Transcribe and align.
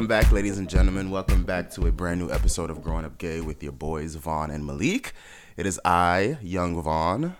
Welcome 0.00 0.08
back, 0.08 0.32
ladies 0.32 0.56
and 0.56 0.66
gentlemen. 0.66 1.10
Welcome 1.10 1.42
back 1.42 1.70
to 1.72 1.86
a 1.86 1.92
brand 1.92 2.20
new 2.20 2.30
episode 2.30 2.70
of 2.70 2.82
Growing 2.82 3.04
Up 3.04 3.18
Gay 3.18 3.42
with 3.42 3.62
your 3.62 3.72
boys 3.72 4.16
Vaun 4.16 4.50
and 4.50 4.64
Malik. 4.64 5.12
It 5.58 5.66
is 5.66 5.78
I, 5.84 6.38
Young 6.40 6.82
Vaun. 6.82 7.36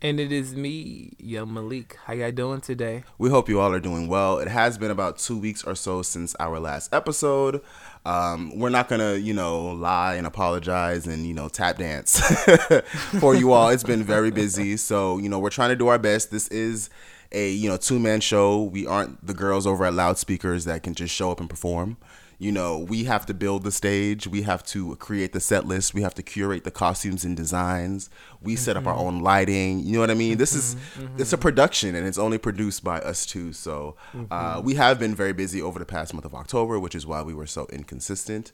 And 0.00 0.20
it 0.20 0.30
is 0.30 0.54
me, 0.54 1.14
Young 1.18 1.52
Malik. 1.52 1.96
How 2.04 2.12
y'all 2.12 2.30
doing 2.30 2.60
today? 2.60 3.02
We 3.18 3.30
hope 3.30 3.48
you 3.48 3.58
all 3.58 3.72
are 3.72 3.80
doing 3.80 4.06
well. 4.06 4.38
It 4.38 4.46
has 4.46 4.78
been 4.78 4.92
about 4.92 5.18
two 5.18 5.36
weeks 5.36 5.64
or 5.64 5.74
so 5.74 6.02
since 6.02 6.36
our 6.36 6.60
last 6.60 6.94
episode. 6.94 7.60
Um, 8.04 8.56
we're 8.56 8.68
not 8.68 8.88
gonna, 8.88 9.16
you 9.16 9.34
know, 9.34 9.72
lie 9.72 10.14
and 10.14 10.24
apologize 10.24 11.08
and 11.08 11.26
you 11.26 11.34
know 11.34 11.48
tap 11.48 11.78
dance 11.78 12.20
for 13.18 13.34
you 13.34 13.50
all. 13.50 13.70
It's 13.70 13.82
been 13.82 14.04
very 14.04 14.30
busy, 14.30 14.76
so 14.76 15.18
you 15.18 15.28
know 15.28 15.40
we're 15.40 15.50
trying 15.50 15.70
to 15.70 15.76
do 15.76 15.88
our 15.88 15.98
best. 15.98 16.30
This 16.30 16.46
is 16.46 16.90
a 17.36 17.50
you 17.50 17.68
know 17.68 17.76
two 17.76 17.98
man 17.98 18.20
show. 18.20 18.62
We 18.62 18.86
aren't 18.86 19.24
the 19.26 19.34
girls 19.34 19.66
over 19.66 19.84
at 19.84 19.94
loudspeakers 19.94 20.64
that 20.64 20.82
can 20.82 20.94
just 20.94 21.14
show 21.14 21.30
up 21.30 21.40
and 21.40 21.48
perform 21.48 21.96
you 22.38 22.52
know, 22.52 22.78
we 22.78 23.04
have 23.04 23.24
to 23.26 23.34
build 23.34 23.62
the 23.62 23.72
stage, 23.72 24.26
we 24.26 24.42
have 24.42 24.62
to 24.64 24.94
create 24.96 25.32
the 25.32 25.40
set 25.40 25.66
list, 25.66 25.94
we 25.94 26.02
have 26.02 26.14
to 26.14 26.22
curate 26.22 26.64
the 26.64 26.70
costumes 26.70 27.24
and 27.24 27.34
designs, 27.34 28.10
we 28.42 28.54
mm-hmm. 28.54 28.62
set 28.62 28.76
up 28.76 28.86
our 28.86 28.94
mm-hmm. 28.94 29.06
own 29.06 29.20
lighting. 29.20 29.80
You 29.80 29.94
know 29.94 30.00
what 30.00 30.10
I 30.10 30.14
mean? 30.14 30.32
Mm-hmm. 30.32 30.38
This 30.38 30.54
is 30.54 30.74
mm-hmm. 30.98 31.18
it's 31.18 31.32
a 31.32 31.38
production 31.38 31.94
and 31.94 32.06
it's 32.06 32.18
only 32.18 32.36
produced 32.36 32.84
by 32.84 32.98
us 33.00 33.24
two. 33.24 33.52
So 33.52 33.96
uh, 34.12 34.16
mm-hmm. 34.56 34.66
we 34.66 34.74
have 34.74 34.98
been 34.98 35.14
very 35.14 35.32
busy 35.32 35.62
over 35.62 35.78
the 35.78 35.86
past 35.86 36.12
month 36.12 36.26
of 36.26 36.34
October, 36.34 36.78
which 36.78 36.94
is 36.94 37.06
why 37.06 37.22
we 37.22 37.32
were 37.32 37.46
so 37.46 37.66
inconsistent. 37.72 38.52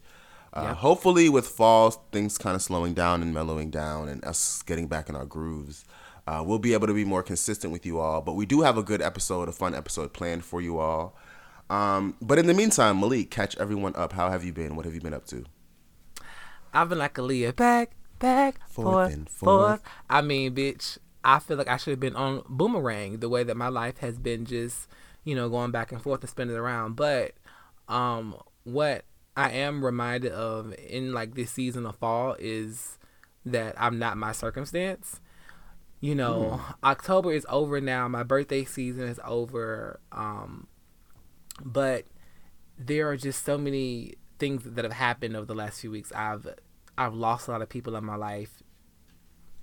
Uh, 0.54 0.66
yep. 0.68 0.76
Hopefully, 0.76 1.30
with 1.30 1.48
fall, 1.48 1.90
things 1.90 2.36
kind 2.36 2.54
of 2.54 2.60
slowing 2.60 2.92
down 2.92 3.22
and 3.22 3.32
mellowing 3.32 3.70
down, 3.70 4.06
and 4.06 4.22
us 4.22 4.60
getting 4.60 4.86
back 4.86 5.08
in 5.08 5.16
our 5.16 5.24
grooves. 5.24 5.86
Uh, 6.26 6.42
we'll 6.46 6.58
be 6.58 6.72
able 6.72 6.86
to 6.86 6.94
be 6.94 7.04
more 7.04 7.22
consistent 7.22 7.72
with 7.72 7.84
you 7.84 7.98
all. 7.98 8.20
But 8.20 8.34
we 8.34 8.46
do 8.46 8.62
have 8.62 8.78
a 8.78 8.82
good 8.82 9.02
episode, 9.02 9.48
a 9.48 9.52
fun 9.52 9.74
episode 9.74 10.12
planned 10.12 10.44
for 10.44 10.60
you 10.60 10.78
all. 10.78 11.16
Um, 11.68 12.16
but 12.20 12.38
in 12.38 12.46
the 12.46 12.54
meantime, 12.54 13.00
Malik, 13.00 13.30
catch 13.30 13.56
everyone 13.56 13.94
up. 13.96 14.12
How 14.12 14.30
have 14.30 14.44
you 14.44 14.52
been? 14.52 14.76
What 14.76 14.84
have 14.84 14.94
you 14.94 15.00
been 15.00 15.14
up 15.14 15.26
to? 15.26 15.44
I've 16.72 16.88
been 16.88 16.98
like 16.98 17.14
Aaliyah, 17.14 17.56
back, 17.56 17.92
back, 18.18 18.58
forth, 18.68 18.86
forth, 18.86 19.12
and 19.12 19.28
forth. 19.28 19.80
forth. 19.80 19.82
I 20.08 20.22
mean, 20.22 20.54
bitch, 20.54 20.98
I 21.24 21.38
feel 21.38 21.56
like 21.56 21.68
I 21.68 21.76
should 21.76 21.92
have 21.92 22.00
been 22.00 22.16
on 22.16 22.42
Boomerang 22.48 23.20
the 23.20 23.28
way 23.28 23.42
that 23.42 23.56
my 23.56 23.68
life 23.68 23.98
has 23.98 24.18
been 24.18 24.44
just, 24.44 24.88
you 25.24 25.34
know, 25.34 25.48
going 25.48 25.70
back 25.70 25.92
and 25.92 26.00
forth 26.00 26.20
and 26.20 26.30
spinning 26.30 26.56
around. 26.56 26.94
But 26.96 27.32
um, 27.88 28.36
what 28.64 29.04
I 29.36 29.50
am 29.50 29.84
reminded 29.84 30.32
of 30.32 30.74
in 30.74 31.12
like 31.12 31.34
this 31.34 31.50
season 31.50 31.86
of 31.86 31.96
fall 31.96 32.36
is 32.38 32.98
that 33.46 33.74
I'm 33.78 33.98
not 33.98 34.16
my 34.16 34.32
circumstance. 34.32 35.20
You 36.02 36.16
know, 36.16 36.60
mm. 36.60 36.74
October 36.82 37.32
is 37.32 37.46
over 37.48 37.80
now. 37.80 38.08
My 38.08 38.24
birthday 38.24 38.64
season 38.64 39.04
is 39.04 39.20
over. 39.24 40.00
Um, 40.10 40.66
but 41.64 42.06
there 42.76 43.08
are 43.08 43.16
just 43.16 43.44
so 43.44 43.56
many 43.56 44.14
things 44.40 44.64
that 44.64 44.84
have 44.84 44.94
happened 44.94 45.36
over 45.36 45.46
the 45.46 45.54
last 45.54 45.80
few 45.80 45.92
weeks. 45.92 46.10
I've 46.12 46.48
I've 46.98 47.14
lost 47.14 47.46
a 47.46 47.52
lot 47.52 47.62
of 47.62 47.68
people 47.68 47.94
in 47.94 48.04
my 48.04 48.16
life. 48.16 48.64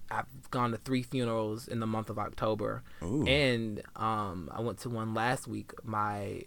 I've 0.09 0.49
gone 0.49 0.71
to 0.71 0.77
three 0.77 1.03
funerals 1.03 1.67
in 1.67 1.81
the 1.81 1.85
month 1.85 2.09
of 2.09 2.17
October, 2.17 2.83
Ooh. 3.03 3.27
and 3.27 3.83
um, 3.97 4.49
I 4.51 4.61
went 4.61 4.79
to 4.79 4.89
one 4.89 5.13
last 5.13 5.45
week. 5.45 5.73
My 5.83 6.43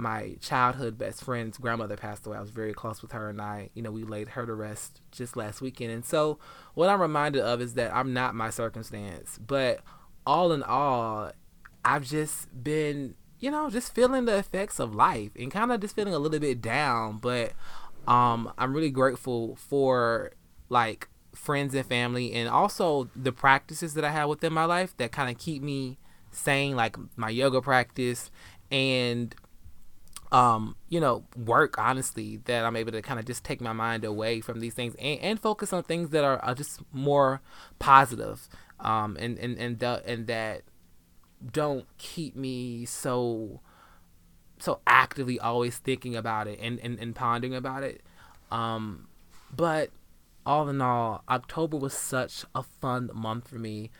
my 0.00 0.36
childhood 0.40 0.98
best 0.98 1.22
friend's 1.22 1.58
grandmother 1.58 1.96
passed 1.96 2.26
away. 2.26 2.38
I 2.38 2.40
was 2.40 2.50
very 2.50 2.72
close 2.72 3.02
with 3.02 3.12
her, 3.12 3.28
and 3.28 3.40
I, 3.40 3.70
you 3.74 3.82
know, 3.82 3.90
we 3.90 4.04
laid 4.04 4.30
her 4.30 4.46
to 4.46 4.54
rest 4.54 5.00
just 5.12 5.36
last 5.36 5.60
weekend. 5.60 5.92
And 5.92 6.04
so, 6.04 6.38
what 6.74 6.88
I'm 6.88 7.00
reminded 7.00 7.42
of 7.42 7.60
is 7.60 7.74
that 7.74 7.94
I'm 7.94 8.12
not 8.12 8.34
my 8.34 8.50
circumstance, 8.50 9.38
but 9.38 9.80
all 10.26 10.52
in 10.52 10.62
all, 10.62 11.32
I've 11.84 12.04
just 12.04 12.62
been 12.64 13.14
you 13.40 13.50
know, 13.50 13.70
just 13.70 13.94
feeling 13.94 14.26
the 14.26 14.36
effects 14.36 14.78
of 14.78 14.94
life 14.94 15.30
and 15.34 15.50
kind 15.50 15.72
of 15.72 15.80
just 15.80 15.96
feeling 15.96 16.14
a 16.14 16.18
little 16.18 16.38
bit 16.38 16.60
down. 16.60 17.16
But 17.16 17.52
um, 18.06 18.52
I'm 18.58 18.74
really 18.74 18.90
grateful 18.90 19.56
for 19.56 20.32
like 20.68 21.08
friends 21.34 21.74
and 21.74 21.86
family 21.86 22.32
and 22.32 22.48
also 22.48 23.08
the 23.16 23.32
practices 23.32 23.94
that 23.94 24.04
I 24.04 24.10
have 24.10 24.28
within 24.28 24.52
my 24.52 24.66
life 24.66 24.94
that 24.98 25.10
kind 25.10 25.30
of 25.30 25.38
keep 25.38 25.62
me 25.62 25.98
sane, 26.30 26.76
like 26.76 26.96
my 27.16 27.30
yoga 27.30 27.62
practice 27.62 28.30
and 28.70 29.34
um, 30.32 30.76
you 30.88 31.00
know, 31.00 31.24
work 31.36 31.78
honestly 31.78 32.36
that 32.44 32.64
I'm 32.64 32.76
able 32.76 32.92
to 32.92 33.02
kind 33.02 33.18
of 33.18 33.26
just 33.26 33.44
take 33.44 33.60
my 33.60 33.72
mind 33.72 34.04
away 34.04 34.40
from 34.40 34.60
these 34.60 34.74
things 34.74 34.94
and, 34.98 35.18
and 35.20 35.40
focus 35.40 35.72
on 35.72 35.82
things 35.82 36.10
that 36.10 36.24
are, 36.24 36.54
just 36.54 36.80
more 36.92 37.40
positive. 37.78 38.48
Um, 38.78 39.16
and, 39.18 39.38
and, 39.38 39.58
and, 39.58 39.78
the, 39.78 40.02
and 40.06 40.26
that 40.28 40.62
don't 41.52 41.86
keep 41.98 42.36
me 42.36 42.84
so 42.84 43.60
so 44.58 44.80
actively 44.86 45.40
always 45.40 45.78
thinking 45.78 46.14
about 46.14 46.46
it 46.46 46.58
and, 46.60 46.78
and, 46.80 46.98
and 46.98 47.16
pondering 47.16 47.54
about 47.54 47.82
it. 47.82 48.02
Um, 48.50 49.08
but 49.54 49.90
all 50.44 50.68
in 50.68 50.80
all, 50.80 51.24
October 51.28 51.76
was 51.76 51.94
such 51.94 52.44
a 52.54 52.62
fun 52.62 53.10
month 53.14 53.48
for 53.48 53.58
me. 53.58 53.90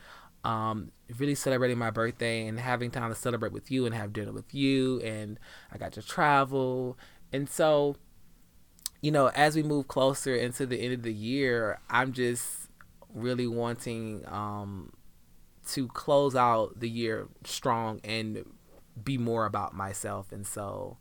Um, 0.43 0.91
really 1.17 1.35
celebrating 1.35 1.77
my 1.77 1.89
birthday 1.89 2.47
and 2.47 2.59
having 2.59 2.91
time 2.91 3.09
to 3.09 3.15
celebrate 3.15 3.51
with 3.51 3.71
you 3.71 3.85
and 3.85 3.95
have 3.95 4.13
dinner 4.13 4.31
with 4.31 4.53
you. 4.53 4.99
And 5.01 5.39
I 5.71 5.77
got 5.77 5.93
to 5.93 6.01
travel. 6.01 6.97
And 7.31 7.49
so, 7.49 7.95
you 9.01 9.11
know, 9.11 9.27
as 9.27 9.55
we 9.55 9.63
move 9.63 9.87
closer 9.87 10.35
into 10.35 10.65
the 10.65 10.77
end 10.77 10.93
of 10.93 11.03
the 11.03 11.13
year, 11.13 11.79
I'm 11.89 12.13
just 12.13 12.69
really 13.13 13.47
wanting 13.47 14.23
um, 14.27 14.93
to 15.69 15.87
close 15.87 16.35
out 16.35 16.79
the 16.79 16.89
year 16.89 17.27
strong 17.43 17.99
and 18.03 18.45
be 19.03 19.17
more 19.17 19.45
about 19.45 19.73
myself. 19.73 20.31
And 20.31 20.45
so, 20.45 20.97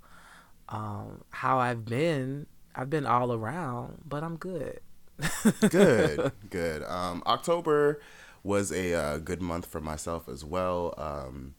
um, 0.68 1.24
how 1.30 1.58
I've 1.58 1.84
been, 1.84 2.46
I've 2.74 2.90
been 2.90 3.06
all 3.06 3.32
around, 3.32 4.02
but 4.06 4.22
I'm 4.22 4.36
good. 4.36 4.80
good, 5.68 6.32
good. 6.48 6.82
Um, 6.84 7.22
October 7.26 8.00
was 8.42 8.72
a 8.72 8.94
uh, 8.94 9.18
good 9.18 9.42
month 9.42 9.66
for 9.66 9.80
myself 9.80 10.28
as 10.28 10.44
well. 10.44 10.94
Um, 10.96 11.54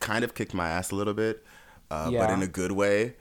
kind 0.00 0.24
of 0.24 0.34
kicked 0.34 0.54
my 0.54 0.68
ass 0.68 0.90
a 0.90 0.94
little 0.94 1.14
bit, 1.14 1.44
uh, 1.90 2.10
yeah. 2.12 2.26
but 2.26 2.32
in 2.32 2.42
a 2.42 2.46
good 2.46 2.72
way. 2.72 3.14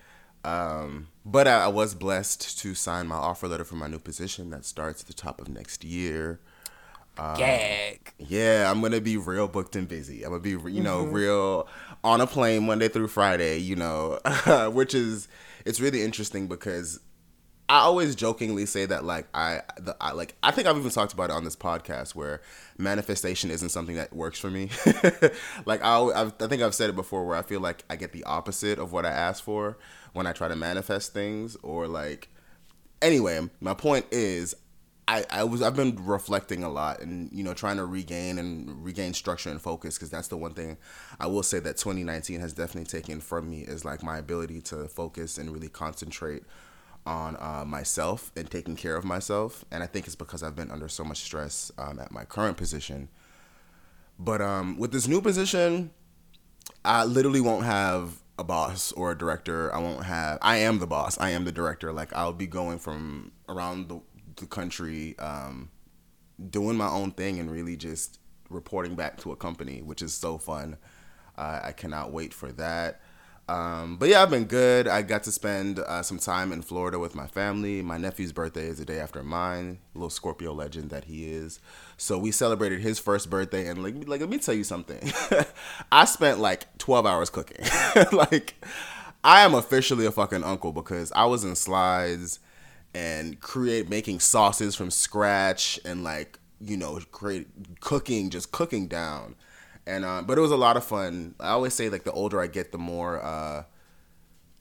Um, 0.43 1.07
but 1.25 1.47
I, 1.47 1.63
I, 1.63 1.67
was 1.69 1.95
blessed 1.95 2.59
to 2.59 2.75
sign 2.75 3.07
my 3.07 3.15
offer 3.15 3.47
letter 3.47 3.63
for 3.63 3.75
my 3.75 3.87
new 3.87 3.97
position 3.97 4.51
that 4.51 4.63
starts 4.63 5.01
at 5.01 5.07
the 5.07 5.13
top 5.13 5.41
of 5.41 5.49
next 5.49 5.83
year. 5.83 6.39
Um, 7.17 7.35
Gag. 7.35 8.13
Yeah, 8.19 8.69
I'm 8.69 8.79
gonna 8.81 9.01
be 9.01 9.17
real 9.17 9.47
booked 9.47 9.75
and 9.75 9.87
busy. 9.87 10.23
I'm 10.23 10.31
gonna 10.31 10.41
be, 10.41 10.51
you 10.51 10.83
know, 10.83 11.03
mm-hmm. 11.03 11.13
real 11.13 11.67
on 12.03 12.21
a 12.21 12.27
plane 12.27 12.67
Monday 12.67 12.89
through 12.89 13.07
Friday. 13.07 13.57
You 13.57 13.75
know, 13.75 14.19
which 14.73 14.93
is 14.93 15.27
it's 15.65 15.79
really 15.79 16.03
interesting 16.03 16.47
because 16.47 16.99
I 17.67 17.79
always 17.79 18.15
jokingly 18.15 18.67
say 18.67 18.85
that 18.85 19.03
like 19.03 19.27
I, 19.33 19.61
the, 19.77 19.95
I 19.99 20.11
like 20.11 20.35
I 20.43 20.51
think 20.51 20.67
I've 20.67 20.77
even 20.77 20.91
talked 20.91 21.13
about 21.13 21.31
it 21.31 21.33
on 21.33 21.43
this 21.43 21.55
podcast 21.55 22.13
where 22.13 22.41
manifestation 22.77 23.49
isn't 23.49 23.69
something 23.69 23.95
that 23.95 24.13
works 24.13 24.37
for 24.37 24.51
me. 24.51 24.69
like 25.65 25.83
I, 25.83 25.99
I've, 25.99 26.33
I 26.39 26.47
think 26.47 26.61
I've 26.61 26.75
said 26.75 26.91
it 26.91 26.95
before 26.95 27.25
where 27.25 27.35
I 27.35 27.41
feel 27.41 27.61
like 27.61 27.83
I 27.89 27.95
get 27.95 28.11
the 28.11 28.23
opposite 28.25 28.77
of 28.77 28.91
what 28.91 29.05
I 29.05 29.09
ask 29.09 29.43
for 29.43 29.77
when 30.13 30.27
I 30.27 30.33
try 30.33 30.47
to 30.47 30.55
manifest 30.55 31.13
things 31.13 31.55
or 31.63 31.87
like. 31.87 32.29
Anyway, 33.01 33.49
my 33.59 33.73
point 33.73 34.05
is 34.09 34.55
I, 35.07 35.25
I 35.29 35.43
was 35.43 35.61
I've 35.61 35.75
been 35.75 35.95
reflecting 36.05 36.63
a 36.63 36.69
lot 36.69 37.01
and 37.01 37.31
you 37.31 37.43
know 37.43 37.53
trying 37.53 37.77
to 37.77 37.85
regain 37.85 38.39
and 38.39 38.83
regain 38.83 39.13
structure 39.13 39.49
and 39.49 39.61
focus 39.61 39.97
because 39.97 40.09
that's 40.09 40.29
the 40.29 40.37
one 40.37 40.53
thing 40.53 40.77
I 41.19 41.27
will 41.27 41.43
say 41.43 41.59
that 41.59 41.77
2019 41.77 42.39
has 42.39 42.53
definitely 42.53 42.85
taken 42.85 43.19
from 43.19 43.49
me 43.49 43.61
is 43.61 43.85
like 43.85 44.01
my 44.01 44.17
ability 44.17 44.61
to 44.61 44.87
focus 44.87 45.37
and 45.37 45.51
really 45.51 45.69
concentrate 45.69 46.43
on 47.05 47.37
uh, 47.39 47.63
myself 47.65 48.31
and 48.35 48.49
taking 48.49 48.75
care 48.75 48.95
of 48.95 49.05
myself 49.05 49.65
and 49.71 49.83
I 49.83 49.87
think 49.87 50.07
it's 50.07 50.15
because 50.15 50.43
I've 50.43 50.55
been 50.55 50.71
under 50.71 50.87
so 50.87 51.03
much 51.03 51.19
stress 51.19 51.71
um, 51.77 51.99
at 51.99 52.11
my 52.11 52.25
current 52.25 52.57
position 52.57 53.09
but 54.17 54.41
um, 54.41 54.77
with 54.77 54.91
this 54.91 55.07
new 55.07 55.21
position 55.21 55.91
I 56.83 57.03
literally 57.03 57.41
won't 57.41 57.65
have 57.65 58.21
a 58.37 58.43
boss 58.43 58.91
or 58.93 59.11
a 59.11 59.17
director 59.17 59.73
I 59.73 59.79
won't 59.79 60.05
have 60.05 60.39
I 60.41 60.57
am 60.57 60.79
the 60.79 60.87
boss 60.87 61.17
I 61.19 61.29
am 61.29 61.45
the 61.45 61.51
director 61.51 61.93
like 61.93 62.13
I'll 62.13 62.33
be 62.33 62.47
going 62.47 62.79
from 62.79 63.31
around 63.47 63.89
the 63.89 64.01
the 64.37 64.45
country, 64.45 65.17
um, 65.19 65.69
doing 66.49 66.77
my 66.77 66.89
own 66.89 67.11
thing 67.11 67.39
and 67.39 67.49
really 67.49 67.75
just 67.75 68.19
reporting 68.49 68.95
back 68.95 69.17
to 69.17 69.31
a 69.31 69.35
company, 69.35 69.81
which 69.81 70.01
is 70.01 70.13
so 70.13 70.37
fun. 70.37 70.77
Uh, 71.37 71.61
I 71.63 71.71
cannot 71.71 72.11
wait 72.11 72.33
for 72.33 72.51
that. 72.53 73.01
Um, 73.47 73.97
but 73.97 74.09
yeah, 74.09 74.23
I've 74.23 74.31
been 74.31 74.45
good. 74.45 74.87
I 74.87 75.03
got 75.03 75.23
to 75.23 75.31
spend 75.31 75.79
uh, 75.79 76.01
some 76.01 76.17
time 76.17 76.51
in 76.51 76.63
Florida 76.63 76.97
with 76.97 77.13
my 77.13 77.27
family. 77.27 77.81
My 77.83 77.97
nephew's 77.97 78.31
birthday 78.31 78.65
is 78.65 78.79
the 78.79 78.85
day 78.85 78.99
after 78.99 79.21
mine, 79.21 79.77
little 79.93 80.09
Scorpio 80.09 80.51
legend 80.51 80.89
that 80.89 81.05
he 81.05 81.29
is. 81.31 81.59
So 81.95 82.17
we 82.17 82.31
celebrated 82.31 82.81
his 82.81 82.97
first 82.97 83.29
birthday, 83.29 83.67
and 83.67 83.83
like, 83.83 84.07
like 84.07 84.21
let 84.21 84.29
me 84.29 84.39
tell 84.39 84.55
you 84.55 84.63
something. 84.63 85.11
I 85.91 86.05
spent 86.05 86.39
like 86.39 86.75
twelve 86.79 87.05
hours 87.05 87.29
cooking. 87.29 87.63
like, 88.11 88.55
I 89.23 89.41
am 89.41 89.53
officially 89.53 90.07
a 90.07 90.11
fucking 90.11 90.43
uncle 90.43 90.71
because 90.71 91.11
I 91.11 91.25
was 91.25 91.43
in 91.43 91.55
slides 91.55 92.39
and 92.95 93.39
create 93.41 93.89
making 93.89 94.21
sauces 94.21 94.75
from 94.75 94.89
scratch 94.89 95.79
and 95.85 96.03
like 96.03 96.39
you 96.61 96.77
know 96.77 96.99
create 97.11 97.47
cooking 97.81 98.29
just 98.29 98.51
cooking 98.53 98.87
down 98.87 99.35
and 99.87 100.03
uh, 100.05 100.21
but 100.21 100.37
it 100.37 100.41
was 100.41 100.51
a 100.51 100.57
lot 100.57 100.77
of 100.77 100.83
fun 100.83 101.35
i 101.39 101.49
always 101.49 101.73
say 101.73 101.89
like 101.89 102.03
the 102.03 102.11
older 102.11 102.41
i 102.41 102.47
get 102.47 102.71
the 102.71 102.77
more 102.77 103.23
uh 103.23 103.63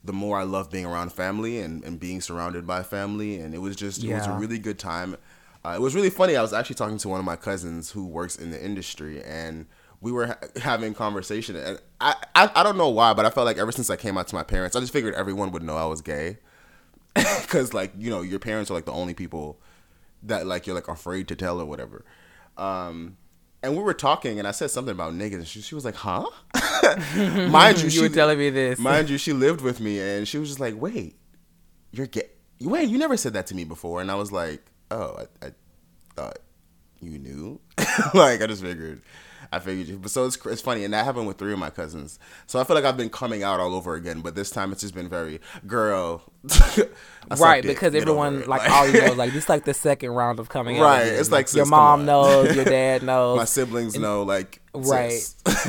the 0.05 0.13
more 0.13 0.39
I 0.39 0.43
love 0.43 0.69
being 0.69 0.85
around 0.85 1.11
family 1.11 1.59
and, 1.59 1.83
and 1.83 1.99
being 1.99 2.21
surrounded 2.21 2.67
by 2.67 2.83
family. 2.83 3.39
And 3.39 3.53
it 3.53 3.57
was 3.57 3.75
just, 3.75 4.03
yeah. 4.03 4.15
it 4.15 4.17
was 4.19 4.27
a 4.27 4.33
really 4.33 4.59
good 4.59 4.77
time. 4.77 5.17
Uh, 5.63 5.73
it 5.75 5.81
was 5.81 5.95
really 5.95 6.11
funny. 6.11 6.35
I 6.35 6.41
was 6.41 6.53
actually 6.53 6.75
talking 6.75 6.97
to 6.99 7.09
one 7.09 7.19
of 7.19 7.25
my 7.25 7.35
cousins 7.35 7.91
who 7.91 8.05
works 8.05 8.35
in 8.35 8.51
the 8.51 8.63
industry, 8.63 9.23
and 9.23 9.65
we 9.99 10.11
were 10.11 10.27
ha- 10.27 10.37
having 10.61 10.93
conversation. 10.93 11.55
And 11.55 11.79
I, 11.99 12.15
I, 12.35 12.51
I 12.53 12.63
don't 12.63 12.77
know 12.77 12.89
why, 12.89 13.13
but 13.13 13.25
I 13.25 13.31
felt 13.31 13.45
like 13.45 13.57
ever 13.57 13.71
since 13.71 13.89
I 13.89 13.95
came 13.95 14.15
out 14.15 14.27
to 14.27 14.35
my 14.35 14.43
parents, 14.43 14.75
I 14.75 14.79
just 14.79 14.93
figured 14.93 15.15
everyone 15.15 15.51
would 15.51 15.63
know 15.63 15.75
I 15.75 15.85
was 15.85 16.01
gay, 16.01 16.37
because 17.15 17.73
like 17.73 17.93
you 17.97 18.11
know 18.11 18.21
your 18.21 18.37
parents 18.37 18.69
are 18.69 18.75
like 18.75 18.85
the 18.85 18.91
only 18.91 19.15
people 19.15 19.59
that 20.21 20.45
like 20.45 20.67
you're 20.67 20.75
like 20.75 20.87
afraid 20.87 21.27
to 21.29 21.35
tell 21.35 21.59
or 21.59 21.65
whatever. 21.65 22.05
Um, 22.57 23.17
and 23.65 23.75
we 23.75 23.81
were 23.81 23.93
talking, 23.93 24.37
and 24.37 24.47
I 24.47 24.51
said 24.51 24.69
something 24.69 24.91
about 24.91 25.13
niggas, 25.13 25.33
and 25.33 25.47
she, 25.47 25.61
she 25.61 25.75
was 25.75 25.83
like, 25.83 25.95
"Huh?" 25.95 26.29
mind 27.49 27.79
you, 27.79 27.83
you 27.85 27.89
she, 27.89 28.01
were 28.01 28.09
telling 28.09 28.37
me 28.37 28.51
this. 28.51 28.77
Mind 28.77 29.09
you, 29.09 29.17
she 29.17 29.33
lived 29.33 29.61
with 29.61 29.79
me, 29.79 29.99
and 29.99 30.27
she 30.27 30.37
was 30.37 30.49
just 30.49 30.59
like, 30.59 30.79
"Wait, 30.79 31.15
you're 31.91 32.07
gay? 32.07 32.29
Wait, 32.61 32.87
you 32.87 32.97
never 32.97 33.17
said 33.17 33.33
that 33.33 33.47
to 33.47 33.55
me 33.55 33.63
before." 33.63 34.01
And 34.01 34.11
I 34.11 34.15
was 34.15 34.31
like, 34.31 34.63
"Oh, 34.91 35.17
I, 35.41 35.47
I 35.47 35.51
thought 36.15 36.39
you 37.01 37.17
knew." 37.17 37.59
like 38.13 38.41
I 38.41 38.47
just 38.47 38.61
figured 38.61 39.01
I 39.51 39.59
figured 39.59 39.87
you. 39.87 39.97
But 39.97 40.11
so 40.11 40.25
it's, 40.25 40.37
it's 40.45 40.61
funny, 40.61 40.83
and 40.83 40.93
that 40.93 41.05
happened 41.05 41.27
with 41.27 41.37
three 41.37 41.53
of 41.53 41.59
my 41.59 41.69
cousins. 41.69 42.19
So 42.47 42.59
I 42.59 42.63
feel 42.63 42.75
like 42.75 42.85
I've 42.85 42.97
been 42.97 43.09
coming 43.09 43.43
out 43.43 43.59
all 43.59 43.73
over 43.73 43.95
again, 43.95 44.21
but 44.21 44.35
this 44.35 44.49
time 44.49 44.71
it's 44.71 44.81
just 44.81 44.93
been 44.93 45.09
very 45.09 45.39
girl. 45.67 46.23
right, 47.37 47.63
because 47.63 47.93
it, 47.93 48.01
everyone 48.01 48.39
like, 48.41 48.61
like 48.61 48.71
all 48.71 48.87
you 48.87 49.01
know, 49.01 49.13
like 49.17 49.33
this 49.33 49.49
like 49.49 49.65
the 49.65 49.73
second 49.73 50.11
round 50.11 50.39
of 50.39 50.49
coming 50.49 50.79
right, 50.79 50.83
out. 50.83 51.03
Right, 51.03 51.07
it's 51.07 51.31
like, 51.31 51.47
like 51.47 51.55
your 51.55 51.65
mom 51.65 52.05
knows, 52.05 52.55
your 52.55 52.65
dad 52.65 53.03
knows, 53.03 53.37
my 53.37 53.45
siblings 53.45 53.95
and, 53.95 54.03
know, 54.03 54.23
like 54.23 54.61
right. 54.73 55.21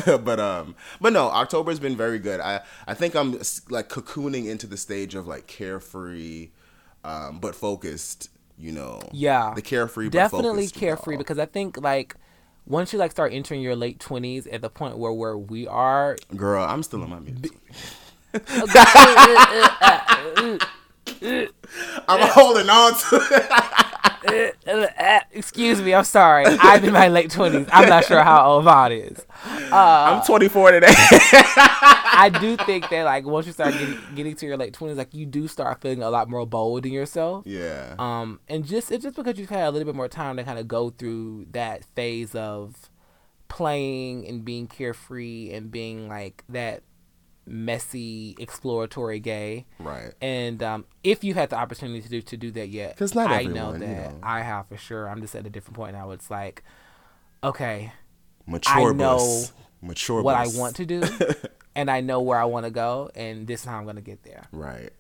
but 0.07 0.41
um, 0.41 0.75
but 1.01 1.13
no, 1.13 1.29
October's 1.29 1.81
been 1.81 1.97
very 1.97 2.19
good. 2.19 2.41
I 2.41 2.61
I 2.87 2.95
think 2.95 3.15
I'm 3.15 3.33
like 3.71 3.89
cocooning 3.89 4.49
into 4.49 4.67
the 4.67 4.77
stage 4.77 5.15
of 5.15 5.27
like 5.27 5.47
carefree, 5.47 6.51
um, 7.05 7.39
but 7.39 7.55
focused. 7.55 8.31
You 8.59 8.73
know, 8.73 9.03
yeah, 9.13 9.53
the 9.55 9.61
carefree, 9.61 10.09
definitely 10.09 10.63
focused, 10.63 10.77
carefree 10.77 11.19
because 11.19 11.39
I 11.39 11.45
think 11.45 11.79
like 11.79 12.17
once 12.67 12.93
you 12.93 12.99
like 12.99 13.11
start 13.11 13.33
entering 13.33 13.63
your 13.63 13.77
late 13.77 14.01
twenties, 14.01 14.47
at 14.47 14.61
the 14.61 14.71
point 14.71 14.99
where 14.99 15.13
where 15.13 15.39
we 15.39 15.67
are, 15.67 16.17
girl, 16.37 16.65
I'm 16.65 16.83
still 16.83 17.03
in 17.03 17.11
my 17.11 17.21
mid. 17.21 17.51
I'm 22.09 22.31
holding 22.31 22.69
on 22.69 22.93
to 22.95 23.19
it. 23.31 25.27
Excuse 25.33 25.81
me, 25.81 25.95
I'm 25.95 26.05
sorry. 26.05 26.45
I'm 26.47 26.85
in 26.85 26.93
my 26.93 27.09
late 27.09 27.31
twenties. 27.31 27.69
I'm 27.73 27.89
not 27.89 28.05
sure 28.05 28.23
how 28.23 28.45
old 28.47 28.65
Vaun 28.65 28.93
is. 28.93 29.25
Uh, 29.71 29.71
I'm 29.73 30.23
24 30.25 30.73
today. 30.73 30.87
I 32.19 32.31
do 32.41 32.57
think 32.57 32.89
that 32.89 33.05
like 33.05 33.25
once 33.25 33.47
you 33.47 33.53
start 33.53 33.73
getting, 33.75 33.99
getting 34.15 34.35
to 34.37 34.47
your 34.47 34.57
late 34.57 34.73
20s, 34.73 34.97
like 34.97 35.15
you 35.15 35.27
do 35.27 35.47
start 35.49 35.81
feeling 35.81 36.03
a 36.03 36.11
lot 36.11 36.29
more 36.29 36.47
bold 36.47 36.87
in 36.87 36.93
yourself. 36.93 37.47
Yeah. 37.47 37.95
Um, 37.99 38.41
and 38.49 38.65
just 38.65 38.91
it's 38.91 39.05
just 39.05 39.17
because 39.17 39.39
you've 39.39 39.51
had 39.51 39.69
a 39.69 39.71
little 39.71 39.87
bit 39.87 39.95
more 39.95 40.09
time 40.09 40.37
to 40.37 40.45
kind 40.45 40.59
of 40.59 40.67
go 40.67 40.91
through 40.91 41.47
that 41.53 41.85
phase 41.95 42.35
of 42.35 42.91
playing 43.49 44.27
and 44.27 44.45
being 44.45 44.67
carefree 44.67 45.53
and 45.53 45.71
being 45.71 46.09
like 46.09 46.43
that 46.49 46.83
messy 47.47 48.35
exploratory 48.39 49.21
gay. 49.21 49.67
Right. 49.79 50.13
And 50.21 50.63
um, 50.63 50.85
if 51.05 51.23
you 51.25 51.35
had 51.35 51.51
the 51.51 51.57
opportunity 51.57 52.01
to 52.03 52.09
do 52.09 52.23
to 52.23 52.37
do 52.37 52.51
that 52.53 52.69
yet, 52.69 52.95
because 52.95 53.15
not 53.15 53.31
I 53.31 53.37
everyone, 53.37 53.55
know 53.55 53.73
that 53.73 53.81
you 53.81 53.95
know. 53.95 54.19
I 54.23 54.41
have 54.43 54.69
for 54.69 54.77
sure. 54.77 55.09
I'm 55.09 55.21
just 55.21 55.35
at 55.35 55.47
a 55.47 55.51
different 55.51 55.77
point 55.77 55.95
now. 55.95 56.11
It's 56.11 56.31
like, 56.31 56.63
okay, 57.43 57.93
mature 58.47 58.91
I 58.91 58.95
know 58.95 59.17
bus. 59.17 59.53
mature 59.81 60.23
what 60.23 60.35
bus. 60.35 60.57
I 60.57 60.61
want 60.61 60.77
to 60.77 60.87
do, 60.87 61.03
and 61.75 61.91
I 61.91 62.01
know 62.01 62.21
where 62.21 62.39
I 62.39 62.45
want 62.45 62.65
to 62.67 62.71
go, 62.71 63.11
and 63.15 63.47
this 63.47 63.61
is 63.61 63.67
how 63.67 63.79
I'm 63.79 63.85
going 63.85 63.97
to 63.97 64.03
get 64.03 64.23
there. 64.25 64.45
Right. 64.53 64.91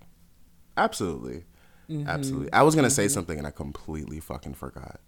Absolutely. 0.76 1.44
Mm-hmm. 1.90 2.08
Absolutely. 2.08 2.52
I 2.52 2.62
was 2.62 2.74
gonna 2.74 2.90
say 2.90 3.06
something 3.06 3.38
and 3.38 3.46
I 3.46 3.50
completely 3.52 4.18
fucking 4.18 4.54
forgot. 4.54 5.00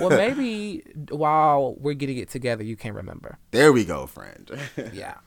well, 0.00 0.08
maybe 0.10 0.82
while 1.10 1.74
we're 1.78 1.94
getting 1.94 2.16
it 2.16 2.30
together, 2.30 2.64
you 2.64 2.74
can 2.76 2.94
remember. 2.94 3.38
There 3.50 3.72
we 3.72 3.84
go, 3.84 4.06
friend. 4.06 4.50
yeah. 4.92 5.16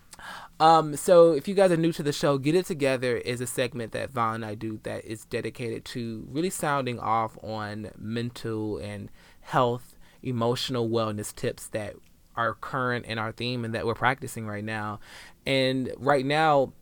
Um, 0.60 0.98
so 0.98 1.32
if 1.32 1.48
you 1.48 1.56
guys 1.56 1.72
are 1.72 1.78
new 1.78 1.94
to 1.94 2.04
the 2.04 2.12
show, 2.12 2.38
Get 2.38 2.54
It 2.54 2.66
Together 2.66 3.18
is 3.18 3.40
a 3.40 3.48
segment 3.48 3.94
that 3.94 4.12
Vaun 4.12 4.36
and 4.36 4.46
I 4.46 4.56
do 4.56 4.80
that 4.84 5.06
is 5.06 5.26
dedicated 5.26 5.86
to 5.86 6.28
really 6.30 6.50
sounding 6.50 7.00
off 7.00 7.38
on 7.42 7.92
mental 7.98 8.78
and 8.78 9.10
health, 9.42 9.96
emotional 10.22 10.90
wellness 10.90 11.34
tips 11.34 11.68
that 11.68 11.96
are 12.36 12.56
current 12.56 13.06
in 13.06 13.18
our 13.18 13.32
theme 13.32 13.64
and 13.64 13.74
that 13.74 13.86
we're 13.86 13.96
practicing 13.96 14.46
right 14.46 14.64
now. 14.64 15.00
And 15.46 15.94
right 15.98 16.26
now, 16.26 16.74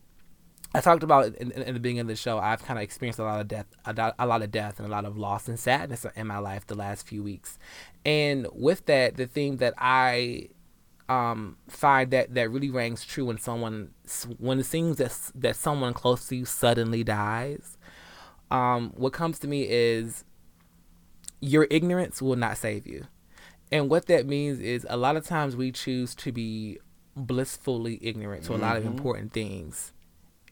I 0.74 0.82
talked 0.82 1.04
about 1.04 1.36
in, 1.36 1.52
in, 1.52 1.74
the 1.74 1.80
beginning 1.80 2.02
of 2.02 2.08
the 2.08 2.16
show. 2.16 2.40
I've 2.40 2.64
kind 2.64 2.78
of 2.78 2.84
experienced 2.84 3.20
a 3.20 3.24
lot 3.24 3.40
of 3.40 3.48
death, 3.48 3.66
a, 3.86 4.28
lot 4.28 4.42
of 4.42 4.52
death, 4.52 4.80
and 4.80 4.88
a 4.88 4.92
lot 4.92 5.06
of 5.06 5.18
loss 5.18 5.48
and 5.48 5.60
sadness 5.60 6.06
in 6.16 6.28
my 6.28 6.40
life 6.40 6.68
the 6.68 6.76
last 6.76 7.08
few 7.08 7.24
weeks. 7.24 7.58
And 8.06 8.48
with 8.52 8.86
that, 8.88 9.18
the 9.18 9.28
thing 9.28 9.58
that 9.58 9.74
I 9.78 10.50
um, 11.10 11.58
find 11.70 12.12
that 12.12 12.34
that 12.34 12.50
really 12.52 12.70
rings 12.70 13.06
true 13.06 13.26
when 13.26 13.38
someone 13.38 13.92
when 14.40 14.60
it 14.60 14.66
seems 14.66 14.98
that 14.98 15.18
that 15.36 15.56
someone 15.56 15.94
close 15.94 16.28
to 16.28 16.36
you 16.36 16.46
suddenly 16.46 17.04
dies. 17.04 17.78
Um, 18.52 18.92
what 18.96 19.14
comes 19.14 19.40
to 19.40 19.48
me 19.48 19.64
is 19.70 20.24
your 21.42 21.68
ignorance 21.70 22.22
will 22.22 22.36
not 22.36 22.58
save 22.58 22.88
you. 22.88 23.06
And 23.72 23.90
what 23.90 24.06
that 24.08 24.26
means 24.26 24.60
is 24.60 24.86
a 24.90 24.98
lot 24.98 25.18
of 25.18 25.26
times 25.26 25.56
we 25.56 25.72
choose 25.72 26.16
to 26.16 26.32
be 26.32 26.80
blissfully 27.16 28.00
ignorant 28.02 28.44
to 28.46 28.56
a 28.56 28.58
lot 28.58 28.78
of 28.78 28.84
Mhm. 28.84 28.88
important 28.88 29.34
things. 29.34 29.92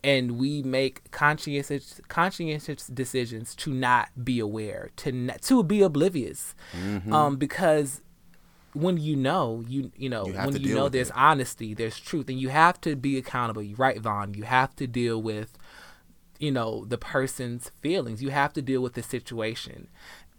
And 0.04 0.38
we 0.38 0.62
make 0.62 1.10
conscientious 1.12 2.00
conscientious 2.10 2.88
decisions 2.88 3.56
to 3.56 3.74
not 3.74 4.10
be 4.24 4.40
aware, 4.40 4.92
to 4.98 5.12
not, 5.12 5.42
to 5.44 5.64
be 5.64 5.82
oblivious. 5.82 6.54
Mhm. 6.74 7.12
Um, 7.12 7.38
because 7.38 8.02
when 8.76 8.98
you 8.98 9.16
know, 9.16 9.64
you 9.68 9.92
you 9.96 10.10
know, 10.10 10.28
You 10.28 10.34
when 10.34 10.62
you 10.62 10.76
know 10.76 10.90
there's 10.90 11.10
it. 11.10 11.16
honesty, 11.18 11.74
there's 11.74 12.00
truth, 12.00 12.30
and 12.30 12.40
you 12.40 12.50
have 12.50 12.80
to 12.82 12.96
be 12.96 13.18
accountable. 13.18 13.64
You 13.64 13.76
right, 13.76 14.00
Vaun. 14.02 14.36
You 14.36 14.44
have 14.44 14.76
to 14.76 14.88
deal 14.88 15.22
with, 15.22 15.58
you 16.40 16.52
know, 16.52 16.86
the 16.86 16.98
person's 16.98 17.72
feelings. 17.82 18.22
You 18.22 18.30
have 18.32 18.54
to 18.54 18.62
deal 18.62 18.82
with 18.82 18.94
the 18.94 19.04
situation. 19.04 19.88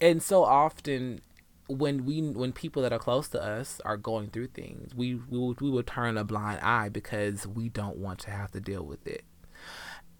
And 0.00 0.22
so 0.22 0.44
often 0.44 1.20
when 1.68 2.04
we 2.04 2.20
when 2.22 2.52
people 2.52 2.82
that 2.82 2.92
are 2.92 2.98
close 2.98 3.28
to 3.28 3.42
us 3.42 3.80
are 3.84 3.96
going 3.96 4.28
through 4.28 4.48
things, 4.48 4.94
we 4.94 5.14
we 5.14 5.38
will, 5.38 5.56
we 5.60 5.70
will 5.70 5.82
turn 5.82 6.16
a 6.16 6.24
blind 6.24 6.60
eye 6.60 6.90
because 6.90 7.46
we 7.46 7.68
don't 7.70 7.96
want 7.96 8.18
to 8.20 8.30
have 8.30 8.52
to 8.52 8.60
deal 8.60 8.84
with 8.84 9.06
it. 9.06 9.24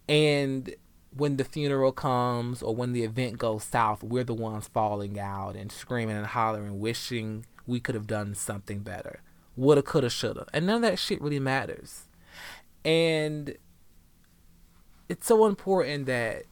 And 0.09 0.75
when 1.15 1.37
the 1.37 1.45
funeral 1.45 1.93
comes 1.93 2.63
or 2.63 2.75
when 2.75 2.93
the 2.93 3.03
event 3.03 3.39
goes 3.39 3.65
south, 3.65 4.03
we're 4.03 4.25
the 4.25 4.35
ones 4.35 4.69
falling 4.69 5.19
out 5.19 5.57
and 5.57 5.73
screaming 5.73 6.17
and 6.17 6.27
hollering, 6.27 6.79
wishing 6.79 7.47
we 7.67 7.81
could 7.81 7.95
have 7.95 8.07
done 8.07 8.35
something 8.35 8.81
better. 8.81 9.21
Woulda, 9.57 9.83
coulda, 9.83 10.11
shoulda. 10.11 10.47
And 10.53 10.67
none 10.67 10.77
of 10.77 10.83
that 10.83 10.99
shit 10.99 11.21
really 11.21 11.41
matters. 11.41 12.05
And 12.85 13.57
it's 15.09 15.27
so 15.27 15.47
important 15.47 16.07
that 16.07 16.45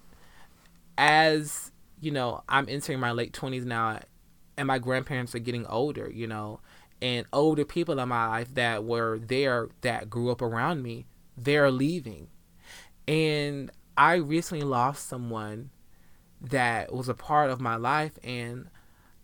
as, 0.96 1.72
you 2.00 2.10
know, 2.10 2.42
I'm 2.48 2.66
entering 2.68 3.00
my 3.00 3.12
late 3.12 3.32
20s 3.32 3.64
now 3.64 4.00
and 4.56 4.66
my 4.66 4.78
grandparents 4.78 5.34
are 5.34 5.40
getting 5.40 5.66
older, 5.66 6.10
you 6.10 6.26
know, 6.26 6.60
and 7.02 7.26
older 7.32 7.64
people 7.64 7.98
in 7.98 8.08
my 8.08 8.26
life 8.28 8.54
that 8.54 8.84
were 8.84 9.18
there 9.18 9.68
that 9.82 10.08
grew 10.08 10.30
up 10.30 10.40
around 10.40 10.82
me, 10.82 11.06
they're 11.36 11.70
leaving. 11.70 12.28
And 13.06 13.70
I 13.96 14.14
recently 14.14 14.64
lost 14.64 15.08
someone 15.08 15.70
that 16.40 16.92
was 16.92 17.08
a 17.08 17.14
part 17.14 17.50
of 17.50 17.60
my 17.60 17.76
life 17.76 18.18
and 18.22 18.68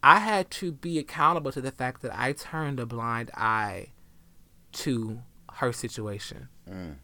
I 0.03 0.19
had 0.19 0.51
to 0.53 0.73
be 0.73 0.99
accountable 0.99 1.53
to 1.53 1.61
the 1.61 1.73
fact 1.73 2.03
that 2.03 2.19
I 2.19 2.33
turned 2.33 2.81
a 2.81 2.87
blind 2.87 3.31
eye 3.35 3.89
to 4.73 5.21
her 5.55 5.73
situation. 5.73 6.49
Mm. 6.69 6.97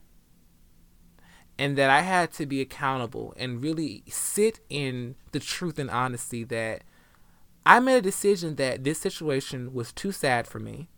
And 1.58 1.78
that 1.78 1.90
I 1.90 2.02
had 2.02 2.32
to 2.34 2.46
be 2.46 2.60
accountable 2.60 3.34
and 3.36 3.62
really 3.62 4.02
sit 4.08 4.60
in 4.68 5.16
the 5.32 5.40
truth 5.40 5.78
and 5.78 5.90
honesty 5.90 6.44
that 6.44 6.82
I 7.64 7.80
made 7.80 7.96
a 7.96 8.02
decision 8.02 8.56
that 8.56 8.84
this 8.84 8.98
situation 8.98 9.72
was 9.72 9.92
too 9.92 10.12
sad 10.12 10.46
for 10.46 10.58
me. 10.58 10.88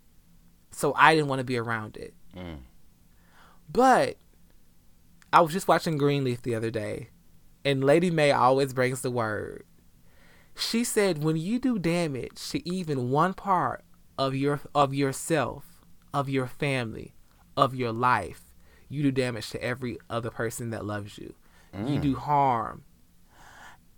So 0.71 0.93
I 0.97 1.14
didn't 1.14 1.28
want 1.28 1.40
to 1.40 1.45
be 1.45 1.57
around 1.57 1.97
it. 1.97 2.14
Mm. 2.37 2.59
But 3.71 4.17
I 5.33 5.40
was 5.40 5.52
just 5.52 5.69
watching 5.69 5.99
Greenleaf 5.99 6.43
the 6.43 6.55
other 6.55 6.71
day, 6.71 7.11
and 7.64 7.85
Lady 7.85 8.11
Mae 8.11 8.33
always 8.33 8.73
brings 8.73 9.02
the 9.02 9.11
word. 9.11 9.64
She 10.59 10.83
said, 10.85 11.23
"When 11.23 11.37
you 11.37 11.59
do 11.59 11.79
damage 11.79 12.50
to 12.50 12.69
even 12.69 13.11
one 13.11 13.33
part 13.33 13.85
of 14.19 14.35
your 14.35 14.61
of 14.75 14.93
yourself, 14.93 15.85
of 16.12 16.29
your 16.29 16.47
family, 16.49 17.15
of 17.57 17.75
your 17.75 17.93
life, 17.93 18.45
you 18.88 19.03
do 19.03 19.12
damage 19.12 19.50
to 19.50 19.62
every 19.62 19.99
other 20.11 20.31
person 20.31 20.71
that 20.71 20.85
loves 20.85 21.17
you. 21.19 21.35
You 21.73 21.99
Mm. 21.99 22.03
do 22.03 22.15
harm, 22.17 22.83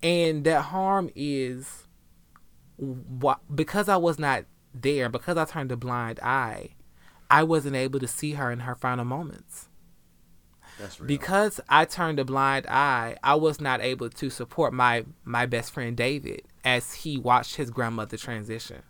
and 0.02 0.44
that 0.44 0.62
harm 0.66 1.10
is 1.14 1.86
what 2.76 3.40
because 3.54 3.88
I 3.88 3.96
was 3.96 4.18
not 4.18 4.44
there, 4.74 5.08
because 5.08 5.36
I 5.36 5.44
turned 5.46 5.72
a 5.72 5.76
blind 5.76 6.20
eye, 6.20 6.74
I 7.30 7.42
wasn't 7.42 7.76
able 7.76 8.00
to 8.00 8.08
see 8.08 8.32
her 8.32 8.50
in 8.50 8.60
her 8.60 8.74
final 8.74 9.04
moments." 9.04 9.68
because 11.06 11.60
I 11.68 11.84
turned 11.84 12.18
a 12.18 12.24
blind 12.24 12.66
eye, 12.66 13.16
I 13.22 13.34
was 13.34 13.60
not 13.60 13.80
able 13.82 14.08
to 14.10 14.30
support 14.30 14.72
my 14.72 15.04
my 15.24 15.44
best 15.46 15.72
friend 15.72 15.96
David 15.96 16.42
as 16.64 16.92
he 16.94 17.18
watched 17.18 17.56
his 17.56 17.70
grandmother 17.70 18.16
transition. 18.16 18.82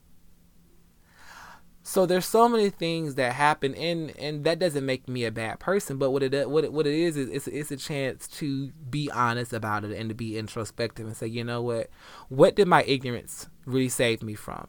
So 1.83 2.05
there's 2.07 2.27
so 2.27 2.49
many 2.49 2.69
things 2.71 3.15
that 3.15 3.33
happen, 3.33 3.75
and 3.75 4.17
and 4.19 4.45
that 4.45 4.59
doesn't 4.59 4.85
make 4.85 5.09
me 5.09 5.25
a 5.25 5.31
bad 5.33 5.61
person. 5.61 5.97
But 5.97 6.11
what 6.11 6.23
it 6.23 6.49
what 6.49 6.65
it, 6.65 6.73
what 6.73 6.87
it 6.87 6.95
is 6.95 7.17
is 7.17 7.31
it's, 7.31 7.49
it's 7.49 7.71
a 7.71 7.77
chance 7.77 8.29
to 8.29 8.69
be 8.91 9.11
honest 9.11 9.53
about 9.53 9.85
it 9.85 9.99
and 9.99 10.09
to 10.11 10.15
be 10.15 10.39
introspective 10.39 11.07
and 11.07 11.17
say, 11.17 11.27
you 11.27 11.43
know 11.43 11.63
what, 11.63 11.89
what 12.29 12.55
did 12.55 12.69
my 12.69 12.83
ignorance 12.85 13.49
really 13.65 13.89
save 13.89 14.23
me 14.23 14.35
from? 14.35 14.69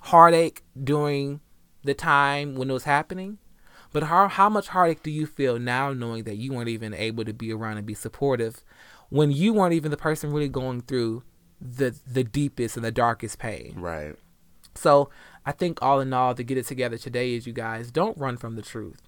Heartache 0.00 0.62
during 0.82 1.40
the 1.82 1.94
time 1.94 2.56
when 2.56 2.68
it 2.68 2.74
was 2.74 2.84
happening, 2.84 3.38
but 3.92 4.04
how 4.04 4.28
how 4.28 4.50
much 4.50 4.68
heartache 4.68 5.02
do 5.02 5.10
you 5.10 5.26
feel 5.26 5.58
now 5.58 5.94
knowing 5.94 6.24
that 6.24 6.36
you 6.36 6.52
weren't 6.52 6.68
even 6.68 6.92
able 6.92 7.24
to 7.24 7.32
be 7.32 7.52
around 7.52 7.78
and 7.78 7.86
be 7.86 7.94
supportive 7.94 8.62
when 9.08 9.30
you 9.30 9.54
weren't 9.54 9.72
even 9.72 9.90
the 9.90 9.96
person 9.96 10.30
really 10.30 10.48
going 10.48 10.82
through 10.82 11.22
the 11.64 11.96
the 12.06 12.22
deepest 12.22 12.76
and 12.76 12.84
the 12.84 12.92
darkest 12.92 13.38
pain? 13.38 13.74
Right. 13.76 14.14
So 14.74 15.10
I 15.46 15.52
think 15.52 15.80
all 15.82 16.00
in 16.00 16.12
all, 16.12 16.34
to 16.34 16.42
get 16.42 16.58
it 16.58 16.66
together 16.66 16.98
today 16.98 17.34
is 17.34 17.46
you 17.46 17.52
guys 17.52 17.90
don't 17.90 18.16
run 18.18 18.36
from 18.36 18.56
the 18.56 18.62
truth. 18.62 19.00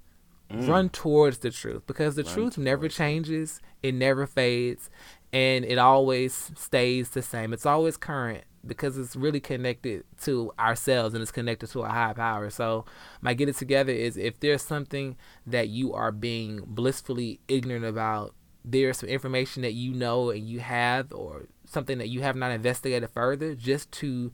Mm. 0.50 0.68
Run 0.68 0.88
towards 0.90 1.38
the 1.38 1.50
truth 1.50 1.82
because 1.86 2.14
the 2.14 2.22
run 2.22 2.32
truth 2.32 2.58
never 2.58 2.88
changes, 2.88 3.60
it 3.82 3.94
never 3.94 4.26
fades, 4.26 4.90
and 5.32 5.64
it 5.64 5.78
always 5.78 6.52
stays 6.56 7.10
the 7.10 7.22
same. 7.22 7.52
It's 7.52 7.66
always 7.66 7.96
current 7.96 8.44
because 8.64 8.96
it's 8.98 9.16
really 9.16 9.40
connected 9.40 10.04
to 10.22 10.52
ourselves 10.58 11.14
and 11.14 11.22
it's 11.22 11.32
connected 11.32 11.68
to 11.70 11.82
a 11.82 11.88
high 11.88 12.12
power. 12.12 12.50
So, 12.50 12.84
my 13.20 13.34
get 13.34 13.48
it 13.48 13.56
together 13.56 13.92
is 13.92 14.16
if 14.16 14.38
there's 14.40 14.62
something 14.62 15.16
that 15.46 15.68
you 15.68 15.92
are 15.94 16.12
being 16.12 16.60
blissfully 16.64 17.40
ignorant 17.48 17.84
about, 17.84 18.34
there's 18.64 18.98
some 18.98 19.08
information 19.08 19.62
that 19.62 19.74
you 19.74 19.92
know 19.92 20.30
and 20.30 20.48
you 20.48 20.60
have, 20.60 21.12
or 21.12 21.46
something 21.66 21.98
that 21.98 22.08
you 22.08 22.22
have 22.22 22.36
not 22.36 22.50
investigated 22.50 23.10
further, 23.10 23.54
just 23.54 23.92
to 23.92 24.32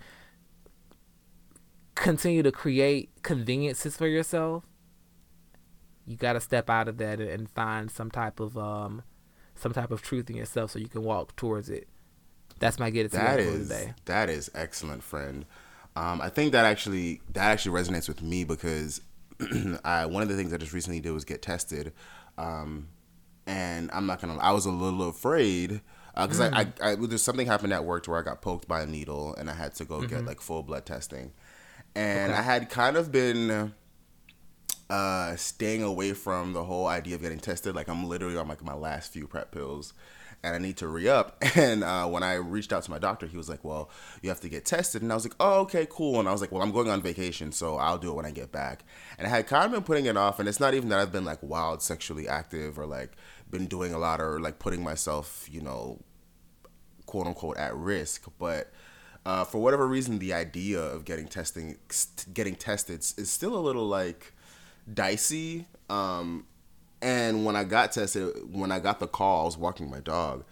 continue 1.95 2.43
to 2.43 2.53
create 2.53 3.11
conveniences 3.23 3.97
for 3.97 4.07
yourself, 4.07 4.65
you 6.07 6.17
got 6.17 6.35
to 6.35 6.41
step 6.41 6.69
out 6.69 6.89
of 6.89 6.99
that 6.99 7.21
and 7.21 7.49
find 7.51 7.91
some 7.91 8.11
type 8.11 8.41
of 8.41 8.57
um 8.59 9.03
some 9.55 9.73
type 9.73 9.91
of 9.91 10.03
truth 10.03 10.29
in 10.31 10.37
yourself 10.37 10.71
so 10.71 10.79
you 10.79 10.89
can 10.89 11.03
walk 11.03 11.37
towards 11.37 11.69
it. 11.69 11.89
That's 12.59 12.79
my 12.79 12.91
get 12.91 13.07
it 13.07 13.13
that 13.13 13.41
is, 13.41 13.69
today. 13.69 13.95
That 14.07 14.29
is 14.29 14.51
excellent, 14.55 15.03
friend. 15.03 15.45
Um, 15.95 16.21
I 16.21 16.31
think 16.31 16.53
that 16.53 16.65
actually 16.65 17.21
that 17.33 17.45
actually 17.45 17.81
resonates 17.81 18.09
with 18.09 18.23
me 18.23 18.45
because 18.45 19.01
I 19.85 20.07
one 20.07 20.23
of 20.23 20.29
the 20.29 20.37
things 20.37 20.53
I 20.53 20.57
just 20.57 20.73
recently 20.73 21.01
did 21.01 21.13
was 21.13 21.25
get 21.25 21.43
tested, 21.43 21.93
um, 22.39 22.89
and 23.47 23.91
I'm 23.93 24.07
not 24.07 24.21
gonna. 24.21 24.39
I 24.39 24.53
was 24.53 24.67
a 24.67 24.71
little 24.71 25.09
afraid 25.09 25.81
because 26.15 26.41
uh, 26.41 26.51
mm. 26.51 26.55
I, 26.55 26.89
I, 26.89 26.93
I, 26.93 26.95
there's 26.97 27.23
something 27.23 27.47
happened 27.47 27.73
at 27.73 27.85
work 27.85 28.07
where 28.07 28.19
I 28.19 28.23
got 28.23 28.43
poked 28.43 28.69
by 28.69 28.83
a 28.83 28.87
needle 28.87 29.35
and 29.35 29.49
I 29.49 29.55
had 29.55 29.75
to 29.77 29.85
go 29.85 29.99
mm-hmm. 29.99 30.09
get 30.09 30.25
like 30.25 30.41
full 30.41 30.63
blood 30.63 30.87
testing, 30.87 31.33
and 31.95 32.33
okay. 32.33 32.39
I 32.39 32.43
had 32.43 32.69
kind 32.71 32.97
of 32.97 33.11
been 33.11 33.73
uh, 34.93 35.35
staying 35.37 35.83
away 35.83 36.13
from 36.13 36.53
the 36.53 36.65
whole 36.65 36.87
idea 36.87 37.15
of 37.15 37.23
getting 37.23 37.41
tested. 37.41 37.75
Like 37.75 37.89
I'm 37.89 38.05
literally 38.05 38.37
on 38.37 38.47
like 38.47 38.63
my 38.63 38.75
last 38.75 39.13
few 39.13 39.27
PrEP 39.27 39.51
pills, 39.51 39.95
and 40.43 40.55
I 40.55 40.59
need 40.59 40.77
to 40.79 40.89
re 40.89 41.09
up. 41.09 41.43
And 41.57 41.85
uh, 41.85 42.07
when 42.09 42.23
I 42.23 42.35
reached 42.35 42.73
out 42.73 42.83
to 42.85 42.91
my 42.91 42.99
doctor, 42.99 43.27
he 43.27 43.37
was 43.37 43.49
like, 43.49 43.65
"Well, 43.65 43.91
you 44.21 44.29
have 44.29 44.41
to 44.41 44.49
get 44.49 44.65
tested," 44.65 45.03
and 45.03 45.11
I 45.11 45.15
was 45.15 45.25
like, 45.25 45.35
"Oh, 45.41 45.61
okay, 45.61 45.87
cool." 45.89 46.21
And 46.21 46.29
I 46.29 46.33
was 46.33 46.41
like, 46.41 46.53
"Well, 46.53 46.63
I'm 46.63 46.73
going 46.73 46.89
on 46.89 47.01
vacation, 47.01 47.53
so 47.53 47.77
I'll 47.77 47.99
do 47.99 48.11
it 48.11 48.15
when 48.15 48.27
I 48.27 48.31
get 48.31 48.53
back." 48.53 48.85
And 49.19 49.27
I 49.27 49.31
had 49.31 49.47
kind 49.47 49.65
of 49.65 49.73
been 49.73 49.83
putting 49.83 50.07
it 50.07 50.17
off, 50.17 50.39
and 50.39 50.49
it's 50.49 50.61
not 50.61 50.75
even 50.75 50.89
that 50.91 50.99
I've 50.99 51.13
been 51.13 51.25
like 51.25 51.39
wild 51.43 51.83
sexually 51.83 52.29
active 52.29 52.79
or 52.79 52.87
like 52.87 53.13
been 53.53 53.67
doing 53.67 53.95
a 53.95 53.99
lot 53.99 54.21
or 54.21 54.41
like 54.41 54.59
putting 54.59 54.83
myself, 54.83 55.47
you 55.49 55.61
know, 55.61 56.01
quote 57.07 57.29
unquote 57.29 57.57
at 57.59 57.77
risk, 57.77 58.25
but 58.39 58.73
uh, 59.25 59.45
for 59.45 59.59
whatever 59.59 59.87
reason, 59.87 60.19
the 60.19 60.33
idea 60.33 60.81
of 60.81 61.05
getting 61.05 61.29
testing, 61.29 61.77
getting 62.35 62.57
tested, 62.57 63.01
is 63.01 63.31
still 63.31 63.57
a 63.57 63.61
little 63.61 63.87
like 63.87 64.33
dicey. 64.93 65.67
Um, 65.89 66.47
and 67.01 67.45
when 67.45 67.55
I 67.55 67.65
got 67.65 67.93
tested, 67.93 68.33
when 68.51 68.73
I 68.73 68.81
got 68.81 68.99
the 68.99 69.07
call, 69.07 69.43
I 69.43 69.45
was 69.45 69.57
walking 69.57 69.91
my 69.91 70.01
dog, 70.01 70.45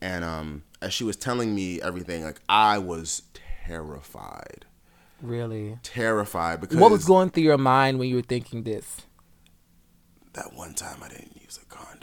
and 0.00 0.24
um, 0.24 0.62
as 0.80 0.94
she 0.94 1.04
was 1.04 1.16
telling 1.16 1.54
me 1.54 1.80
everything, 1.82 2.24
like 2.24 2.40
I 2.48 2.78
was 2.78 3.22
terrified. 3.66 4.64
Really 5.22 5.78
terrified 5.82 6.60
because 6.60 6.76
what 6.76 6.90
was 6.90 7.04
going 7.04 7.30
through 7.30 7.44
your 7.44 7.58
mind 7.58 7.98
when 7.98 8.08
you 8.08 8.16
were 8.16 8.22
thinking 8.22 8.62
this? 8.62 9.02
That 10.34 10.52
one 10.54 10.74
time 10.74 11.02
I 11.02 11.08
didn't 11.08 11.40
use 11.42 11.58
a 11.60 11.64
condom. 11.66 11.95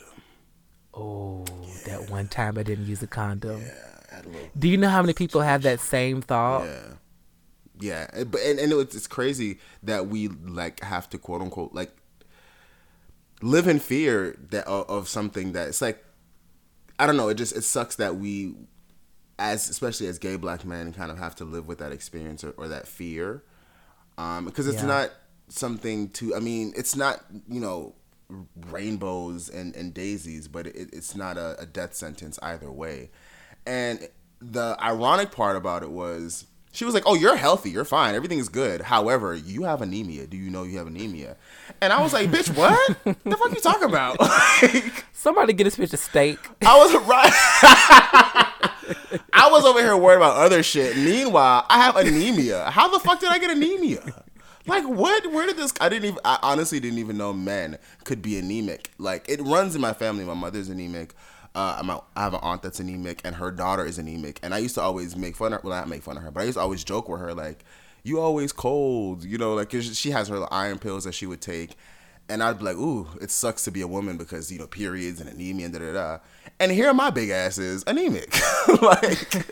Oh, 0.94 1.46
yeah. 1.64 1.98
that 1.98 2.10
one 2.10 2.28
time 2.28 2.58
I 2.58 2.64
didn't 2.64 2.86
use 2.86 3.02
a 3.02 3.08
condom. 3.08 3.62
Yeah 3.62 3.94
little. 4.22 4.50
Do 4.58 4.68
you 4.68 4.78
know 4.78 4.90
how 4.90 5.02
many 5.02 5.14
people 5.14 5.42
have 5.42 5.64
that 5.64 5.80
same 5.80 6.22
thought? 6.22 6.66
Yeah. 6.66 6.84
Yeah, 7.80 8.24
but 8.26 8.40
and, 8.42 8.60
and 8.60 8.72
it's 8.72 9.08
crazy 9.08 9.60
that 9.82 10.08
we 10.08 10.28
like 10.28 10.82
have 10.84 11.10
to 11.10 11.18
quote 11.18 11.42
unquote 11.42 11.74
like 11.74 11.92
live 13.42 13.68
in 13.68 13.80
fear 13.80 14.38
that 14.52 14.66
of 14.68 15.10
something 15.10 15.54
that 15.54 15.70
it's 15.70 15.82
like 15.82 16.02
I 17.00 17.08
don't 17.08 17.18
know. 17.18 17.30
It 17.30 17.36
just 17.36 17.58
it 17.58 17.64
sucks 17.64 17.96
that 17.96 18.16
we, 18.16 18.54
as 19.40 19.70
especially 19.70 20.08
as 20.08 20.20
gay 20.20 20.36
black 20.36 20.64
men, 20.64 20.94
kind 20.94 21.12
of 21.12 21.18
have 21.18 21.36
to 21.38 21.46
live 21.46 21.68
with 21.68 21.80
that 21.80 21.92
experience 21.92 22.44
or, 22.44 22.52
or 22.52 22.68
that 22.68 22.88
fear, 22.88 23.44
um, 24.20 24.46
because 24.46 24.68
it's 24.68 24.82
yeah. 24.82 24.88
not 24.88 25.12
something 25.50 26.10
to. 26.12 26.36
I 26.36 26.40
mean, 26.40 26.74
it's 26.78 26.96
not 26.96 27.26
you 27.50 27.60
know 27.60 27.96
rainbows 28.70 29.50
and, 29.50 29.75
and 29.75 29.94
daisies, 29.94 30.48
but 30.48 30.68
it, 30.68 30.90
it's 30.94 31.16
not 31.16 31.38
a, 31.38 31.60
a 31.60 31.66
death 31.66 31.94
sentence 31.96 32.40
either 32.42 32.72
way. 32.72 33.10
And 33.66 34.08
the 34.40 34.78
ironic 34.82 35.32
part 35.32 35.56
about 35.56 35.84
it 35.84 35.92
was 35.92 36.46
she 36.74 36.86
was 36.86 36.94
like, 36.96 37.04
"Oh, 37.06 37.13
you're 37.13 37.36
healthy. 37.36 37.70
You're 37.70 37.86
fine. 37.86 38.16
Everything 38.16 38.40
is 38.40 38.50
good. 38.50 38.82
However, 38.82 39.36
you 39.36 39.63
have 39.63 39.82
anemia. 39.82 40.25
Do 40.25 40.36
you 40.36 40.50
know 40.50 40.63
you 40.63 40.80
have 40.80 40.88
anemia?" 40.88 41.38
And 41.80 41.94
I 41.94 42.02
was 42.02 42.13
like, 42.13 42.30
"Bitch, 42.30 42.50
what? 42.58 42.98
the 43.06 43.38
fuck 43.38 43.54
you 43.54 43.62
talking 43.62 43.90
about?" 43.90 44.20
like, 44.62 45.06
Somebody 45.13 45.54
get 45.54 45.66
this 45.66 45.78
bitch 45.78 45.94
a 45.94 45.98
steak. 45.98 46.40
I 46.66 46.78
was 46.78 46.94
right. 47.08 47.32
I 49.32 49.50
was 49.52 49.63
over 49.66 49.80
here 49.80 49.96
worried 49.96 50.18
about 50.18 50.36
other 50.36 50.63
shit. 50.63 50.98
Meanwhile, 50.98 51.66
I 51.70 51.78
have 51.78 51.96
anemia. 51.96 52.72
How 52.72 52.90
the 52.90 53.00
fuck 53.00 53.20
did 53.20 53.30
I 53.30 53.38
get 53.38 53.52
anemia? 53.52 54.23
Like 54.65 54.86
what? 54.88 55.32
Where 55.32 55.46
did 55.46 55.58
this? 55.58 55.74
I 55.82 55.89
didn't 55.89 56.05
even. 56.05 56.20
I 56.24 56.39
honestly 56.41 56.79
didn't 56.79 57.00
even 57.00 57.17
know 57.17 57.34
men 57.34 57.77
could 58.05 58.22
be 58.22 58.38
anemic. 58.38 58.91
Like 58.98 59.27
it 59.27 59.41
runs 59.41 59.75
in 59.75 59.82
my 59.82 59.93
family. 59.93 60.24
My 60.24 60.34
mother's 60.34 60.70
anemic. 60.70 61.13
Uh, 61.55 61.77
I'm 61.79 61.89
a, 61.89 62.03
I 62.15 62.24
have 62.24 62.34
an 62.34 62.39
aunt 62.41 62.63
that's 62.63 62.79
anemic, 62.79 63.22
and 63.24 63.36
her 63.36 63.51
daughter 63.51 63.86
is 63.86 64.00
anemic. 64.00 64.39
And 64.41 64.53
I 64.55 64.58
used 64.58 64.75
to 64.75 64.82
always 64.82 65.15
make 65.15 65.36
fun 65.36 65.53
of, 65.53 65.63
well, 65.63 65.77
not 65.77 65.88
make 65.88 66.01
fun 66.01 66.17
of 66.17 66.24
her, 66.24 66.32
but 66.32 66.41
I 66.41 66.43
used 66.46 66.58
to 66.58 66.62
always 66.62 66.84
joke 66.84 67.08
with 67.08 67.20
her, 67.22 67.34
like, 67.34 67.63
"You 68.03 68.20
always 68.20 68.51
cold," 68.51 69.24
you 69.24 69.38
know, 69.38 69.53
like 69.53 69.70
cause 69.70 69.98
she 69.98 70.12
has 70.12 70.29
her 70.29 70.51
iron 70.51 70.79
pills 70.79 71.03
that 71.03 71.13
she 71.13 71.25
would 71.27 71.41
take, 71.41 71.75
and 72.29 72.41
I'd 72.41 72.58
be 72.58 72.65
like, 72.65 72.77
"Ooh, 72.77 73.08
it 73.22 73.29
sucks 73.32 73.63
to 73.65 73.72
be 73.72 73.82
a 73.82 73.88
woman 73.88 74.17
because 74.17 74.51
you 74.51 74.58
know 74.60 74.67
periods 74.67 75.20
and 75.22 75.29
anemia 75.29 75.65
and 75.65 75.74
da 75.74 75.79
da 75.79 75.93
da." 75.93 76.17
And 76.60 76.72
here 76.72 76.91
my 76.93 77.10
big 77.10 77.29
ass 77.29 77.58
is 77.58 77.84
anemic, 77.86 78.34
like. 78.82 79.46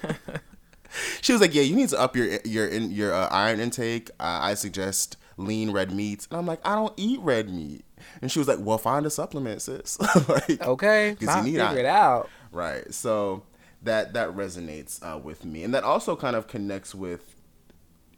she 1.21 1.31
was 1.31 1.41
like, 1.41 1.53
"Yeah, 1.53 1.63
you 1.63 1.75
need 1.75 1.89
to 1.89 1.99
up 1.99 2.15
your 2.15 2.39
your 2.45 2.69
your 2.69 3.13
uh, 3.13 3.27
iron 3.29 3.59
intake. 3.59 4.09
Uh, 4.19 4.39
I 4.41 4.53
suggest 4.53 5.17
lean 5.37 5.71
red 5.71 5.91
meats." 5.91 6.27
And 6.29 6.37
I'm 6.37 6.45
like, 6.45 6.59
"I 6.65 6.75
don't 6.75 6.93
eat 6.97 7.19
red 7.21 7.49
meat." 7.49 7.85
And 8.21 8.31
she 8.31 8.39
was 8.39 8.47
like, 8.47 8.59
"Well, 8.59 8.77
find 8.77 9.05
a 9.05 9.09
supplement, 9.09 9.61
sis." 9.61 9.99
like, 10.29 10.61
okay, 10.61 11.15
because 11.17 11.35
you 11.37 11.53
need 11.53 11.59
figure 11.59 11.79
it 11.79 11.85
out. 11.85 12.29
Right. 12.51 12.93
So 12.93 13.43
that 13.83 14.13
that 14.13 14.29
resonates 14.29 15.01
uh, 15.03 15.17
with 15.17 15.45
me, 15.45 15.63
and 15.63 15.73
that 15.73 15.83
also 15.83 16.15
kind 16.15 16.35
of 16.35 16.47
connects 16.47 16.93
with 16.93 17.35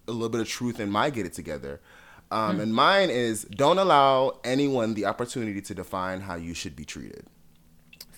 a 0.08 0.12
little 0.12 0.30
bit 0.30 0.42
of 0.42 0.48
truth 0.48 0.80
in 0.80 0.89
my 0.89 1.10
get 1.10 1.25
it 1.25 1.34
together. 1.34 1.80
Um, 2.32 2.58
mm. 2.58 2.63
And 2.63 2.74
mine 2.74 3.10
is 3.10 3.44
don't 3.44 3.77
allow 3.77 4.39
anyone 4.44 4.96
the 4.96 5.06
opportunity 5.06 5.62
to 5.62 5.75
define 5.75 6.22
how 6.22 6.36
you 6.36 6.53
should 6.53 6.75
be 6.75 6.84
treated. 6.84 7.27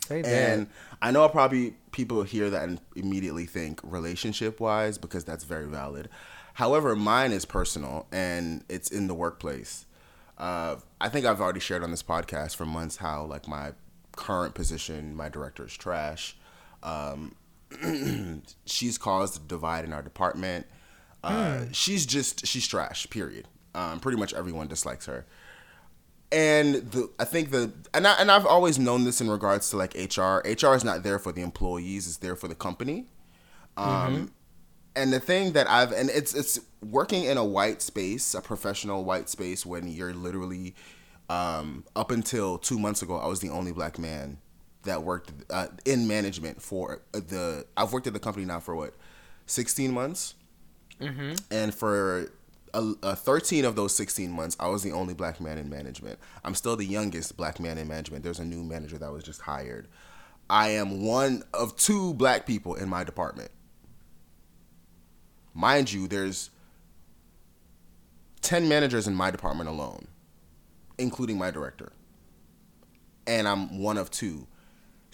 Say 0.06 0.22
that. 0.22 0.30
And 0.30 0.68
I 1.02 1.10
know 1.10 1.28
probably 1.30 1.76
people 1.92 2.22
hear 2.24 2.50
that 2.52 2.64
and 2.70 2.80
immediately 2.96 3.46
think 3.48 3.80
relationship 3.84 4.60
wise 4.60 5.00
because 5.00 5.24
that's 5.24 5.44
very 5.44 5.66
valid. 5.66 6.10
However, 6.54 6.96
mine 6.96 7.32
is 7.32 7.44
personal 7.44 8.06
and 8.12 8.64
it's 8.70 8.92
in 8.92 9.08
the 9.08 9.16
workplace. 9.16 9.86
Uh, 10.38 10.76
I 11.02 11.10
think 11.10 11.26
I've 11.26 11.42
already 11.42 11.60
shared 11.60 11.84
on 11.84 11.90
this 11.90 12.04
podcast 12.04 12.56
for 12.56 12.66
months 12.66 12.98
how 12.98 13.26
like 13.26 13.48
my 13.48 13.74
current 14.16 14.54
position, 14.54 15.16
my 15.16 15.28
director 15.28 15.66
is 15.66 15.74
trash. 15.74 16.38
Um, 16.84 17.36
she's 18.66 19.00
caused 19.00 19.38
a 19.38 19.48
divide 19.48 19.86
in 19.86 19.94
our 19.94 20.04
department. 20.04 20.68
Uh, 21.24 21.32
mm. 21.32 21.74
She's 21.74 22.06
just 22.06 22.46
she's 22.46 22.68
trash. 22.68 23.10
Period. 23.10 23.48
Um, 23.74 24.00
pretty 24.00 24.20
much 24.20 24.34
everyone 24.36 24.68
dislikes 24.68 25.08
her. 25.08 25.26
And 26.36 26.76
the 26.92 27.10
I 27.20 27.26
think 27.26 27.52
the 27.52 27.72
and 27.94 28.06
I, 28.08 28.14
and 28.20 28.30
I've 28.32 28.46
always 28.46 28.78
known 28.78 29.06
this 29.06 29.22
in 29.22 29.30
regards 29.32 29.72
to 29.72 29.78
like 29.78 29.96
HR. 29.96 30.42
HR 30.46 30.76
is 30.76 30.84
not 30.84 31.04
there 31.04 31.20
for 31.20 31.32
the 31.32 31.42
employees; 31.42 32.08
it's 32.08 32.18
there 32.18 32.36
for 32.36 32.48
the 32.48 32.56
company. 32.56 33.08
Um, 33.78 33.88
mm-hmm 33.88 34.26
and 34.98 35.12
the 35.14 35.20
thing 35.20 35.54
that 35.54 35.70
I've 35.70 35.92
and 35.92 36.10
it's 36.10 36.34
it's 36.34 36.60
working 36.82 37.26
in 37.26 37.38
a 37.38 37.46
white 37.46 37.82
space, 37.82 38.34
a 38.34 38.42
professional 38.42 39.04
white 39.04 39.30
space 39.30 39.66
when 39.66 39.88
you're 39.88 40.14
literally 40.14 40.76
Um, 41.30 41.86
up 41.96 42.12
until 42.12 42.58
two 42.60 42.78
months 42.78 43.02
ago, 43.02 43.18
I 43.18 43.28
was 43.28 43.40
the 43.40 43.50
only 43.50 43.72
black 43.72 43.98
man 43.98 44.38
that 44.84 45.04
worked 45.04 45.32
uh, 45.50 45.68
in 45.86 46.08
management 46.08 46.62
for 46.62 47.02
the. 47.14 47.66
I've 47.76 47.94
worked 47.94 48.08
at 48.08 48.14
the 48.14 48.20
company 48.20 48.46
now 48.46 48.60
for 48.60 48.76
what, 48.76 48.94
sixteen 49.48 49.92
months, 49.92 50.36
mm-hmm. 51.02 51.34
and 51.50 51.74
for 51.74 52.32
a, 52.76 52.94
a 53.04 53.16
13 53.16 53.66
of 53.66 53.76
those 53.76 53.96
16 53.96 54.30
months, 54.30 54.56
I 54.60 54.68
was 54.68 54.84
the 54.84 54.92
only 54.92 55.14
black 55.14 55.40
man 55.40 55.58
in 55.58 55.70
management. 55.70 56.20
I'm 56.44 56.54
still 56.54 56.76
the 56.76 56.86
youngest 56.86 57.38
black 57.38 57.60
man 57.60 57.78
in 57.78 57.88
management. 57.88 58.24
There's 58.24 58.40
a 58.40 58.46
new 58.46 58.64
manager 58.64 58.98
that 58.98 59.12
was 59.12 59.24
just 59.24 59.42
hired. 59.42 59.88
I 60.50 60.70
am 60.70 61.04
one 61.04 61.44
of 61.54 61.76
two 61.78 62.14
black 62.14 62.46
people 62.46 62.76
in 62.76 62.90
my 62.90 63.04
department. 63.04 63.50
Mind 65.54 65.92
you, 65.92 66.08
there's 66.08 66.52
10 68.42 68.68
managers 68.68 69.08
in 69.08 69.16
my 69.16 69.32
department 69.32 69.70
alone, 69.70 70.08
including 70.98 71.38
my 71.38 71.50
director. 71.50 71.94
And 73.26 73.48
I'm 73.48 73.80
one 73.80 73.98
of 73.98 74.12
two. 74.12 74.48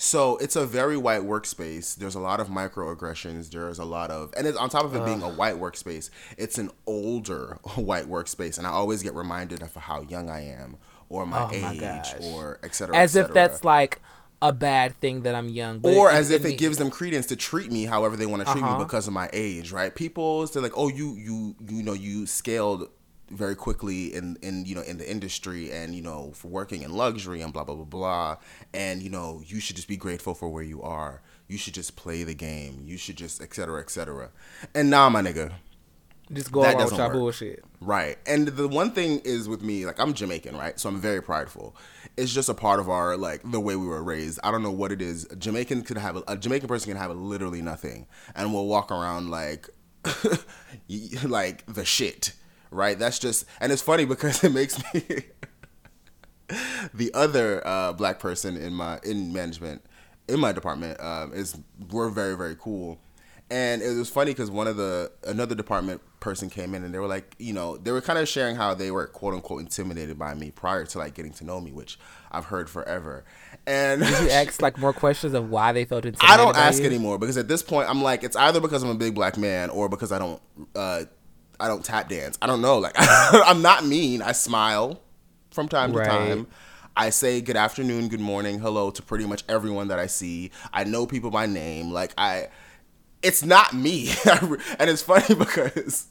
So 0.01 0.37
it's 0.37 0.55
a 0.55 0.65
very 0.65 0.97
white 0.97 1.21
workspace. 1.21 1.95
There's 1.95 2.15
a 2.15 2.19
lot 2.19 2.39
of 2.39 2.47
microaggressions. 2.47 3.51
There's 3.51 3.77
a 3.77 3.85
lot 3.85 4.09
of, 4.09 4.33
and 4.35 4.47
it's 4.47 4.57
on 4.57 4.67
top 4.67 4.83
of 4.83 4.95
it 4.95 5.05
being 5.05 5.21
a 5.21 5.29
white 5.29 5.57
workspace, 5.57 6.09
it's 6.39 6.57
an 6.57 6.71
older 6.87 7.59
white 7.75 8.07
workspace. 8.07 8.57
And 8.57 8.65
I 8.65 8.71
always 8.71 9.03
get 9.03 9.13
reminded 9.13 9.61
of 9.61 9.75
how 9.75 10.01
young 10.01 10.27
I 10.27 10.43
am 10.45 10.77
or 11.07 11.27
my 11.27 11.43
oh 11.43 11.51
age 11.51 12.15
my 12.19 12.25
or 12.25 12.59
etc. 12.63 12.97
As 12.97 13.15
et 13.15 13.25
if 13.25 13.33
that's 13.33 13.63
like 13.63 14.01
a 14.41 14.51
bad 14.51 14.99
thing 15.01 15.21
that 15.21 15.35
I'm 15.35 15.49
young. 15.49 15.81
or 15.83 16.09
it, 16.09 16.15
as 16.15 16.31
it, 16.31 16.41
if 16.41 16.45
it, 16.45 16.57
gives 16.57 16.77
them 16.77 16.89
credence 16.89 17.27
to 17.27 17.35
treat 17.35 17.71
me 17.71 17.85
however 17.85 18.17
they 18.17 18.25
want 18.25 18.43
to 18.43 18.51
treat 18.51 18.63
uh-huh. 18.63 18.79
me 18.79 18.83
because 18.83 19.05
of 19.05 19.13
my 19.13 19.29
age, 19.31 19.71
right? 19.71 19.93
People 19.93 20.47
say 20.47 20.61
like, 20.61 20.73
oh, 20.75 20.87
you 20.87 21.13
you 21.13 21.55
you 21.69 21.83
know 21.83 21.93
you 21.93 22.25
scaled 22.25 22.89
very 23.31 23.55
quickly 23.55 24.13
in 24.13 24.37
in 24.41 24.65
you 24.65 24.75
know 24.75 24.81
in 24.81 24.97
the 24.97 25.09
industry 25.09 25.71
and 25.71 25.95
you 25.95 26.01
know 26.01 26.31
for 26.33 26.47
working 26.49 26.81
in 26.83 26.91
luxury 26.91 27.41
and 27.41 27.53
blah 27.53 27.63
blah 27.63 27.75
blah 27.75 27.85
blah. 27.85 28.37
And 28.73 29.01
you 29.01 29.09
know 29.09 29.41
you 29.45 29.59
should 29.59 29.75
just 29.75 29.87
be 29.87 29.97
grateful 29.97 30.33
for 30.33 30.49
where 30.49 30.63
you 30.63 30.81
are. 30.81 31.21
You 31.47 31.57
should 31.57 31.73
just 31.73 31.95
play 31.95 32.23
the 32.23 32.33
game. 32.33 32.83
You 32.85 32.97
should 32.97 33.15
just 33.15 33.41
etc 33.41 33.79
etc 33.79 34.29
and 34.73 34.89
now 34.89 35.03
nah, 35.03 35.09
my 35.09 35.21
nigga. 35.21 35.53
Just 36.31 36.51
go 36.51 36.61
that 36.61 36.75
along 36.75 36.85
with 36.85 36.97
your 36.97 37.09
bullshit. 37.09 37.65
Right. 37.81 38.17
And 38.25 38.47
the 38.47 38.67
one 38.67 38.91
thing 38.91 39.19
is 39.25 39.49
with 39.49 39.61
me 39.61 39.85
like 39.85 39.99
i'm 39.99 40.13
jamaican 40.13 40.55
right? 40.55 40.79
So 40.79 40.89
i'm 40.89 40.99
very 40.99 41.21
prideful. 41.21 41.75
It's 42.17 42.33
just 42.33 42.49
a 42.49 42.53
part 42.53 42.79
of 42.79 42.89
our 42.89 43.17
like 43.17 43.41
the 43.49 43.59
way 43.59 43.75
we 43.75 43.87
were 43.87 44.03
raised. 44.03 44.39
I 44.43 44.51
don't 44.51 44.63
know 44.63 44.71
what 44.71 44.91
it 44.91 45.01
is. 45.01 45.25
A 45.31 45.35
jamaican 45.35 45.83
could 45.83 45.97
have 45.97 46.17
a, 46.17 46.23
a 46.27 46.37
jamaican 46.37 46.67
person 46.67 46.91
can 46.91 46.97
have 46.97 47.15
literally 47.15 47.61
nothing 47.61 48.07
and 48.35 48.53
will 48.53 48.67
walk 48.67 48.91
around 48.91 49.29
like 49.29 49.69
like 51.23 51.65
the 51.67 51.85
shit 51.85 52.33
right? 52.71 52.97
That's 52.97 53.19
just, 53.19 53.45
and 53.59 53.71
it's 53.71 53.81
funny 53.81 54.05
because 54.05 54.43
it 54.43 54.51
makes 54.51 54.81
me 54.93 55.03
the 56.93 57.13
other 57.13 57.65
uh, 57.65 57.93
black 57.93 58.19
person 58.19 58.57
in 58.57 58.73
my 58.73 58.99
in 59.03 59.31
management 59.31 59.83
in 60.27 60.39
my 60.39 60.51
department 60.51 60.99
um, 61.01 61.33
is 61.33 61.57
we're 61.91 62.09
very 62.09 62.35
very 62.35 62.55
cool, 62.55 62.99
and 63.49 63.81
it 63.81 63.95
was 63.97 64.09
funny 64.09 64.31
because 64.31 64.49
one 64.49 64.67
of 64.67 64.77
the 64.77 65.11
another 65.25 65.55
department 65.55 66.01
person 66.19 66.49
came 66.49 66.75
in 66.75 66.83
and 66.83 66.93
they 66.93 66.99
were 66.99 67.07
like, 67.07 67.35
you 67.39 67.51
know, 67.51 67.75
they 67.77 67.91
were 67.91 67.99
kind 67.99 68.19
of 68.19 68.27
sharing 68.29 68.55
how 68.55 68.73
they 68.73 68.91
were 68.91 69.07
quote 69.07 69.33
unquote 69.33 69.61
intimidated 69.61 70.17
by 70.17 70.33
me 70.35 70.51
prior 70.51 70.85
to 70.85 70.97
like 70.99 71.15
getting 71.15 71.33
to 71.33 71.43
know 71.43 71.59
me, 71.59 71.71
which 71.71 71.99
I've 72.31 72.45
heard 72.45 72.69
forever. 72.69 73.25
And 73.65 74.01
did 74.01 74.23
you 74.23 74.29
ask 74.29 74.61
like 74.61 74.77
more 74.77 74.93
questions 74.93 75.33
of 75.33 75.49
why 75.49 75.71
they 75.71 75.83
felt 75.83 76.05
intimidated? 76.05 76.33
I 76.33 76.37
don't 76.37 76.55
ask 76.55 76.79
you? 76.79 76.85
anymore 76.85 77.17
because 77.17 77.37
at 77.37 77.47
this 77.47 77.63
point 77.63 77.89
I'm 77.89 78.01
like, 78.01 78.23
it's 78.23 78.35
either 78.35 78.59
because 78.61 78.83
I'm 78.83 78.89
a 78.89 78.95
big 78.95 79.15
black 79.15 79.37
man 79.37 79.69
or 79.69 79.89
because 79.89 80.11
I 80.11 80.19
don't. 80.19 80.41
Uh, 80.75 81.03
I 81.61 81.67
don't 81.67 81.85
tap 81.85 82.09
dance. 82.09 82.37
I 82.41 82.47
don't 82.47 82.61
know. 82.61 82.79
Like 82.79 82.93
I'm 82.97 83.61
not 83.61 83.85
mean. 83.85 84.21
I 84.21 84.31
smile 84.31 84.99
from 85.51 85.67
time 85.67 85.93
right. 85.93 86.05
to 86.05 86.09
time. 86.09 86.47
I 86.95 87.09
say 87.09 87.39
good 87.39 87.55
afternoon, 87.55 88.09
good 88.09 88.19
morning, 88.19 88.59
hello 88.59 88.91
to 88.91 89.01
pretty 89.01 89.25
much 89.25 89.43
everyone 89.47 89.87
that 89.89 89.99
I 89.99 90.07
see. 90.07 90.51
I 90.73 90.83
know 90.83 91.05
people 91.05 91.31
by 91.31 91.45
name. 91.45 91.91
Like 91.91 92.13
I 92.17 92.49
it's 93.21 93.43
not 93.43 93.73
me. 93.73 94.09
and 94.79 94.89
it's 94.89 95.01
funny 95.01 95.35
because 95.37 96.07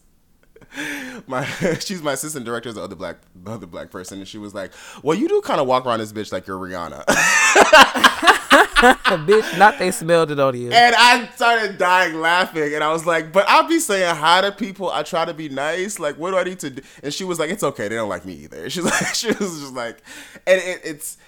my 1.26 1.44
she's 1.80 2.02
my 2.02 2.12
assistant 2.12 2.44
director 2.44 2.68
is 2.68 2.74
the 2.76 2.82
other 2.82 2.96
black 2.96 3.16
the 3.34 3.50
other 3.50 3.66
black 3.66 3.90
person 3.90 4.18
and 4.18 4.28
she 4.28 4.38
was 4.38 4.54
like 4.54 4.72
well 5.02 5.16
you 5.16 5.28
do 5.28 5.40
kind 5.40 5.60
of 5.60 5.66
walk 5.66 5.86
around 5.86 5.98
this 5.98 6.12
bitch 6.12 6.32
like 6.32 6.46
you're 6.46 6.58
rihanna. 6.58 7.04
Bitch 8.50 9.58
not 9.58 9.78
they 9.78 9.90
smelled 9.90 10.30
it 10.30 10.40
on 10.40 10.56
you. 10.56 10.70
And 10.70 10.94
i 10.96 11.28
started 11.34 11.76
dying 11.76 12.20
laughing 12.20 12.74
and 12.74 12.82
i 12.82 12.92
was 12.92 13.04
like 13.04 13.32
but 13.32 13.44
i'll 13.48 13.68
be 13.68 13.78
saying 13.78 14.14
hi 14.14 14.40
to 14.40 14.52
people. 14.52 14.90
I 14.90 15.02
try 15.02 15.24
to 15.24 15.34
be 15.34 15.48
nice. 15.48 15.98
Like 15.98 16.16
what 16.16 16.30
do 16.30 16.38
i 16.38 16.44
need 16.44 16.60
to 16.60 16.70
do? 16.70 16.82
And 17.02 17.12
she 17.12 17.24
was 17.24 17.38
like 17.38 17.50
it's 17.50 17.62
okay. 17.62 17.88
They 17.88 17.96
don't 17.96 18.08
like 18.08 18.24
me 18.24 18.34
either. 18.34 18.70
She's 18.70 18.84
like 18.84 19.14
she 19.14 19.28
was 19.28 19.60
just 19.60 19.74
like 19.74 20.02
and 20.46 20.60
it, 20.60 20.80
it's 20.84 21.18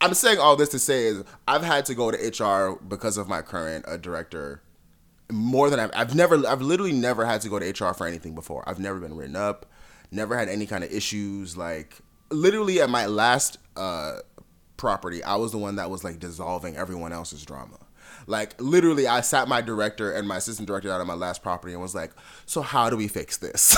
i'm 0.00 0.14
saying 0.14 0.38
all 0.38 0.56
this 0.56 0.68
to 0.70 0.78
say 0.78 1.06
is 1.06 1.24
i've 1.46 1.62
had 1.62 1.84
to 1.84 1.94
go 1.94 2.10
to 2.10 2.44
hr 2.44 2.78
because 2.86 3.16
of 3.16 3.28
my 3.28 3.42
current 3.42 3.84
uh, 3.88 3.96
director 3.96 4.62
more 5.30 5.70
than 5.70 5.78
I've, 5.80 5.90
I've 5.94 6.14
never 6.14 6.46
I've 6.46 6.62
literally 6.62 6.92
never 6.92 7.24
had 7.24 7.40
to 7.42 7.48
go 7.48 7.58
to 7.58 7.66
HR 7.66 7.94
for 7.94 8.06
anything 8.06 8.34
before. 8.34 8.64
I've 8.66 8.78
never 8.78 8.98
been 8.98 9.16
written 9.16 9.36
up, 9.36 9.66
never 10.10 10.36
had 10.36 10.48
any 10.48 10.66
kind 10.66 10.84
of 10.84 10.92
issues. 10.92 11.56
Like 11.56 11.98
literally 12.30 12.80
at 12.80 12.90
my 12.90 13.06
last 13.06 13.58
uh, 13.76 14.20
property, 14.76 15.22
I 15.22 15.36
was 15.36 15.52
the 15.52 15.58
one 15.58 15.76
that 15.76 15.90
was 15.90 16.04
like 16.04 16.18
dissolving 16.18 16.76
everyone 16.76 17.12
else's 17.12 17.44
drama. 17.44 17.78
Like 18.26 18.60
literally, 18.60 19.06
I 19.06 19.20
sat 19.20 19.48
my 19.48 19.60
director 19.60 20.12
and 20.12 20.26
my 20.26 20.36
assistant 20.36 20.66
director 20.66 20.90
out 20.90 21.00
of 21.00 21.06
my 21.06 21.14
last 21.14 21.42
property 21.42 21.72
and 21.72 21.80
was 21.80 21.94
like, 21.94 22.10
"So 22.46 22.62
how 22.62 22.90
do 22.90 22.96
we 22.96 23.08
fix 23.08 23.38
this?" 23.38 23.76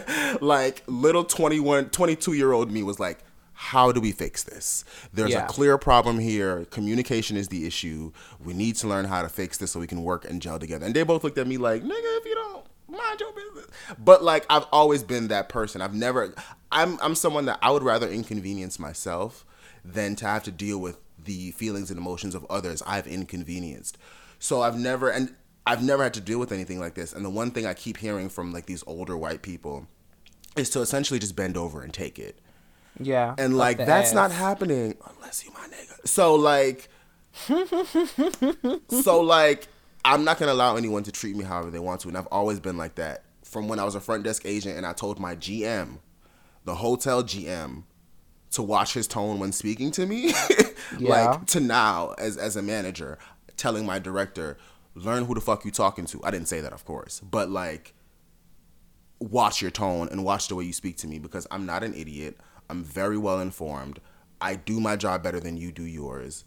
like 0.40 0.82
little 0.86 1.24
21, 1.24 1.90
22 1.90 2.32
year 2.32 2.52
old 2.52 2.70
me 2.70 2.82
was 2.82 2.98
like, 2.98 3.18
how 3.60 3.92
do 3.92 4.00
we 4.00 4.10
fix 4.10 4.42
this? 4.42 4.86
There's 5.12 5.32
yeah. 5.32 5.44
a 5.44 5.46
clear 5.46 5.76
problem 5.76 6.18
here. 6.18 6.64
Communication 6.70 7.36
is 7.36 7.48
the 7.48 7.66
issue. 7.66 8.10
We 8.42 8.54
need 8.54 8.76
to 8.76 8.88
learn 8.88 9.04
how 9.04 9.20
to 9.20 9.28
fix 9.28 9.58
this 9.58 9.72
so 9.72 9.80
we 9.80 9.86
can 9.86 10.02
work 10.02 10.24
and 10.24 10.40
gel 10.40 10.58
together. 10.58 10.86
And 10.86 10.96
they 10.96 11.02
both 11.02 11.22
looked 11.22 11.36
at 11.36 11.46
me 11.46 11.58
like, 11.58 11.82
nigga, 11.82 11.90
if 11.92 12.24
you 12.24 12.34
don't 12.34 12.64
mind 12.88 13.20
your 13.20 13.32
business. 13.34 13.66
But 13.98 14.24
like 14.24 14.46
I've 14.48 14.64
always 14.72 15.02
been 15.02 15.28
that 15.28 15.50
person. 15.50 15.82
I've 15.82 15.92
never 15.92 16.34
I'm 16.72 16.98
I'm 17.02 17.14
someone 17.14 17.44
that 17.44 17.58
I 17.60 17.70
would 17.70 17.82
rather 17.82 18.08
inconvenience 18.08 18.78
myself 18.78 19.44
than 19.84 20.16
to 20.16 20.26
have 20.26 20.42
to 20.44 20.50
deal 20.50 20.78
with 20.78 20.98
the 21.22 21.50
feelings 21.50 21.90
and 21.90 21.98
emotions 21.98 22.34
of 22.34 22.46
others 22.48 22.82
I've 22.86 23.06
inconvenienced. 23.06 23.98
So 24.38 24.62
I've 24.62 24.78
never 24.78 25.10
and 25.10 25.34
I've 25.66 25.82
never 25.82 26.02
had 26.02 26.14
to 26.14 26.22
deal 26.22 26.38
with 26.38 26.50
anything 26.50 26.80
like 26.80 26.94
this. 26.94 27.12
And 27.12 27.22
the 27.26 27.30
one 27.30 27.50
thing 27.50 27.66
I 27.66 27.74
keep 27.74 27.98
hearing 27.98 28.30
from 28.30 28.54
like 28.54 28.64
these 28.64 28.82
older 28.86 29.18
white 29.18 29.42
people 29.42 29.86
is 30.56 30.70
to 30.70 30.80
essentially 30.80 31.20
just 31.20 31.36
bend 31.36 31.58
over 31.58 31.82
and 31.82 31.92
take 31.92 32.18
it 32.18 32.40
yeah. 33.00 33.34
And 33.38 33.56
like 33.56 33.78
that's 33.78 34.10
ass. 34.10 34.14
not 34.14 34.32
happening 34.32 34.96
unless 35.16 35.44
you 35.44 35.52
my 35.52 35.66
nigga. 35.68 36.06
So 36.06 36.34
like 36.34 36.88
So 39.02 39.20
like 39.20 39.68
I'm 40.04 40.24
not 40.24 40.38
gonna 40.38 40.52
allow 40.52 40.76
anyone 40.76 41.02
to 41.04 41.12
treat 41.12 41.36
me 41.36 41.44
however 41.44 41.70
they 41.70 41.78
want 41.78 42.00
to. 42.02 42.08
And 42.08 42.16
I've 42.16 42.28
always 42.28 42.60
been 42.60 42.76
like 42.76 42.96
that. 42.96 43.24
From 43.44 43.68
when 43.68 43.78
I 43.78 43.84
was 43.84 43.94
a 43.94 44.00
front 44.00 44.24
desk 44.24 44.42
agent 44.44 44.76
and 44.76 44.86
I 44.86 44.92
told 44.92 45.18
my 45.18 45.34
GM, 45.34 45.98
the 46.64 46.76
hotel 46.76 47.24
GM, 47.24 47.84
to 48.52 48.62
watch 48.62 48.94
his 48.94 49.06
tone 49.06 49.38
when 49.38 49.52
speaking 49.52 49.90
to 49.92 50.06
me. 50.06 50.32
yeah. 50.98 51.26
Like 51.26 51.46
to 51.46 51.60
now 51.60 52.14
as 52.18 52.36
as 52.36 52.56
a 52.56 52.62
manager, 52.62 53.18
telling 53.56 53.86
my 53.86 53.98
director, 53.98 54.56
learn 54.94 55.24
who 55.24 55.34
the 55.34 55.40
fuck 55.40 55.64
you 55.64 55.70
talking 55.70 56.06
to. 56.06 56.20
I 56.24 56.30
didn't 56.30 56.48
say 56.48 56.60
that 56.60 56.72
of 56.72 56.84
course. 56.84 57.20
But 57.20 57.50
like 57.50 57.94
watch 59.20 59.60
your 59.60 59.70
tone 59.70 60.08
and 60.10 60.24
watch 60.24 60.48
the 60.48 60.54
way 60.54 60.64
you 60.64 60.72
speak 60.72 60.96
to 60.98 61.06
me 61.06 61.18
because 61.18 61.46
I'm 61.50 61.66
not 61.66 61.82
an 61.82 61.94
idiot. 61.94 62.38
I'm 62.70 62.84
very 62.84 63.18
well 63.18 63.40
informed. 63.40 64.00
I 64.40 64.54
do 64.54 64.80
my 64.80 64.96
job 64.96 65.22
better 65.22 65.40
than 65.40 65.56
you 65.56 65.72
do 65.72 65.84
yours. 65.84 66.44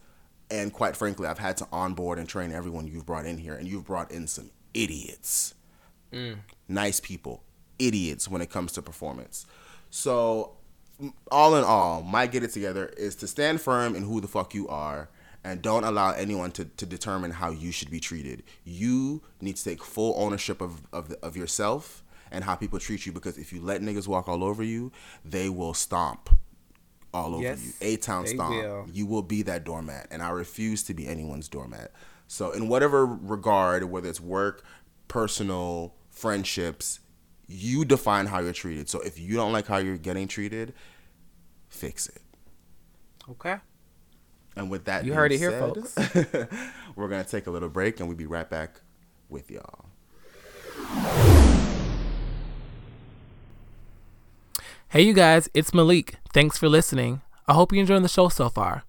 And 0.49 0.71
quite 0.71 0.95
frankly, 0.95 1.27
I've 1.27 1.39
had 1.39 1.57
to 1.57 1.67
onboard 1.71 2.17
and 2.17 2.27
train 2.27 2.51
everyone 2.51 2.87
you've 2.87 3.05
brought 3.05 3.25
in 3.25 3.37
here, 3.37 3.53
and 3.53 3.67
you've 3.67 3.85
brought 3.85 4.11
in 4.11 4.27
some 4.27 4.51
idiots. 4.73 5.53
Mm. 6.11 6.37
Nice 6.67 6.99
people, 6.99 7.43
idiots 7.79 8.27
when 8.27 8.41
it 8.41 8.49
comes 8.49 8.71
to 8.73 8.81
performance. 8.81 9.45
So, 9.89 10.53
all 11.31 11.55
in 11.55 11.63
all, 11.63 12.01
my 12.01 12.27
get 12.27 12.43
it 12.43 12.51
together 12.51 12.87
is 12.97 13.15
to 13.17 13.27
stand 13.27 13.61
firm 13.61 13.95
in 13.95 14.03
who 14.03 14.21
the 14.21 14.27
fuck 14.27 14.53
you 14.53 14.67
are 14.67 15.09
and 15.43 15.61
don't 15.61 15.83
allow 15.83 16.11
anyone 16.11 16.51
to, 16.51 16.65
to 16.65 16.85
determine 16.85 17.31
how 17.31 17.51
you 17.51 17.71
should 17.71 17.91
be 17.91 17.99
treated. 17.99 18.43
You 18.63 19.21
need 19.41 19.57
to 19.57 19.63
take 19.63 19.83
full 19.83 20.13
ownership 20.17 20.61
of, 20.61 20.83
of, 20.93 21.13
of 21.21 21.35
yourself 21.35 22.02
and 22.33 22.43
how 22.43 22.55
people 22.55 22.79
treat 22.79 23.05
you 23.05 23.13
because 23.13 23.37
if 23.37 23.53
you 23.53 23.61
let 23.61 23.81
niggas 23.81 24.07
walk 24.07 24.27
all 24.27 24.43
over 24.43 24.63
you, 24.63 24.91
they 25.23 25.47
will 25.47 25.73
stomp 25.73 26.29
all 27.13 27.35
over 27.35 27.43
yes, 27.43 27.63
you. 27.63 27.73
A 27.81 27.95
town 27.97 28.27
stomp. 28.27 28.55
Will. 28.55 28.87
You 28.91 29.05
will 29.05 29.21
be 29.21 29.43
that 29.43 29.63
doormat, 29.63 30.07
and 30.11 30.21
I 30.21 30.29
refuse 30.29 30.83
to 30.83 30.93
be 30.93 31.07
anyone's 31.07 31.47
doormat. 31.47 31.91
So, 32.27 32.51
in 32.51 32.67
whatever 32.67 33.05
regard, 33.05 33.83
whether 33.85 34.09
it's 34.09 34.19
work, 34.19 34.65
personal, 35.07 35.93
friendships, 36.09 36.99
you 37.47 37.85
define 37.85 38.25
how 38.25 38.39
you're 38.39 38.53
treated. 38.53 38.89
So, 38.89 38.99
if 39.01 39.19
you 39.19 39.35
don't 39.35 39.53
like 39.53 39.67
how 39.67 39.77
you're 39.77 39.97
getting 39.97 40.27
treated, 40.27 40.73
fix 41.69 42.07
it. 42.07 42.21
Okay. 43.29 43.57
And 44.55 44.69
with 44.69 44.85
that, 44.85 45.05
you 45.05 45.13
heard 45.13 45.31
it 45.31 45.39
said, 45.39 45.51
here, 45.51 45.59
folks. 45.59 45.95
we're 46.95 47.07
gonna 47.07 47.23
take 47.23 47.47
a 47.47 47.51
little 47.51 47.69
break, 47.69 47.99
and 47.99 48.09
we'll 48.09 48.17
be 48.17 48.25
right 48.25 48.49
back 48.49 48.81
with 49.29 49.51
y'all. 49.51 49.85
Hey, 54.93 55.01
you 55.01 55.13
guys, 55.13 55.49
it's 55.55 55.73
Malik. 55.73 56.17
Thanks 56.33 56.59
for 56.59 56.69
listening. 56.69 57.23
I 57.47 57.53
hope 57.53 57.71
you're 57.71 57.81
enjoying 57.81 58.03
the 58.03 58.07
show 58.07 58.29
so 58.29 58.47
far. 58.47 58.83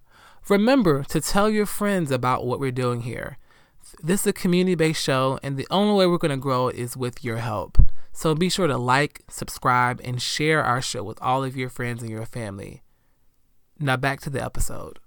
Remember 0.47 1.03
to 1.05 1.19
tell 1.19 1.49
your 1.49 1.65
friends 1.65 2.11
about 2.11 2.45
what 2.45 2.59
we're 2.59 2.69
doing 2.69 3.01
here. 3.01 3.39
This 4.03 4.21
is 4.21 4.27
a 4.27 4.33
community 4.33 4.75
based 4.75 5.01
show, 5.01 5.39
and 5.41 5.57
the 5.57 5.65
only 5.71 5.95
way 5.95 6.05
we're 6.05 6.19
going 6.19 6.29
to 6.29 6.37
grow 6.37 6.67
is 6.67 6.95
with 6.95 7.23
your 7.23 7.37
help. 7.37 7.79
So 8.13 8.35
be 8.35 8.51
sure 8.51 8.67
to 8.67 8.77
like, 8.77 9.23
subscribe, 9.29 9.99
and 10.03 10.21
share 10.21 10.63
our 10.63 10.79
show 10.79 11.03
with 11.03 11.19
all 11.23 11.43
of 11.43 11.57
your 11.57 11.69
friends 11.69 12.03
and 12.03 12.11
your 12.11 12.27
family. 12.27 12.83
Now 13.79 13.97
back 13.97 14.21
to 14.21 14.29
the 14.29 14.43
episode. 14.43 14.99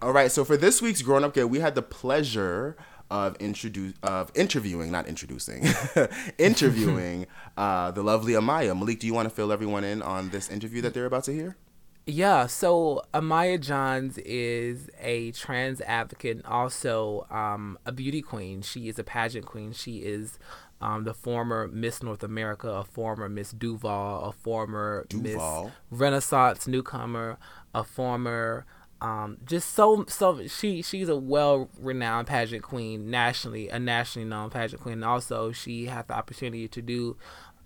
All 0.00 0.12
right, 0.12 0.30
so 0.30 0.44
for 0.44 0.56
this 0.56 0.80
week's 0.80 1.02
Grown 1.02 1.24
Up 1.24 1.34
Gay, 1.34 1.42
we 1.42 1.58
had 1.58 1.74
the 1.74 1.82
pleasure 1.82 2.76
of 3.10 3.36
introduce 3.36 3.94
of 4.02 4.30
interviewing, 4.34 4.90
not 4.90 5.06
introducing, 5.06 5.66
interviewing 6.38 7.26
uh, 7.56 7.90
the 7.90 8.02
lovely 8.02 8.34
Amiyah. 8.34 8.78
Malik, 8.78 9.00
do 9.00 9.06
you 9.06 9.14
want 9.14 9.28
to 9.28 9.34
fill 9.34 9.52
everyone 9.52 9.84
in 9.84 10.02
on 10.02 10.30
this 10.30 10.48
interview 10.50 10.80
that 10.82 10.94
they're 10.94 11.06
about 11.06 11.24
to 11.24 11.32
hear? 11.32 11.56
Yeah, 12.06 12.46
so 12.46 13.02
Amiyah 13.14 13.60
Johns 13.60 14.18
is 14.18 14.90
a 15.00 15.32
trans 15.32 15.80
advocate 15.82 16.38
and 16.38 16.46
also 16.46 17.26
um, 17.30 17.78
a 17.84 17.92
beauty 17.92 18.22
queen. 18.22 18.62
She 18.62 18.88
is 18.88 18.98
a 18.98 19.04
pageant 19.04 19.46
queen. 19.46 19.72
She 19.72 19.98
is 19.98 20.38
um, 20.80 21.04
the 21.04 21.14
former 21.14 21.68
Miss 21.68 22.02
North 22.02 22.22
America, 22.22 22.68
a 22.68 22.84
former 22.84 23.28
Miss 23.28 23.52
Duval, 23.52 24.24
a 24.24 24.32
former 24.32 25.06
Duval. 25.08 25.64
Miss 25.64 25.72
Renaissance 25.90 26.66
newcomer, 26.66 27.38
a 27.74 27.84
former 27.84 28.66
um, 29.00 29.38
just 29.44 29.72
so 29.72 30.04
so 30.08 30.46
she 30.46 30.82
she's 30.82 31.08
a 31.08 31.16
well 31.16 31.70
renowned 31.78 32.26
pageant 32.26 32.62
queen 32.62 33.10
nationally, 33.10 33.68
a 33.68 33.78
nationally 33.78 34.28
known 34.28 34.50
pageant 34.50 34.82
queen. 34.82 34.94
And 34.94 35.04
also, 35.04 35.52
she 35.52 35.86
had 35.86 36.08
the 36.08 36.14
opportunity 36.14 36.68
to 36.68 36.82
do 36.82 37.16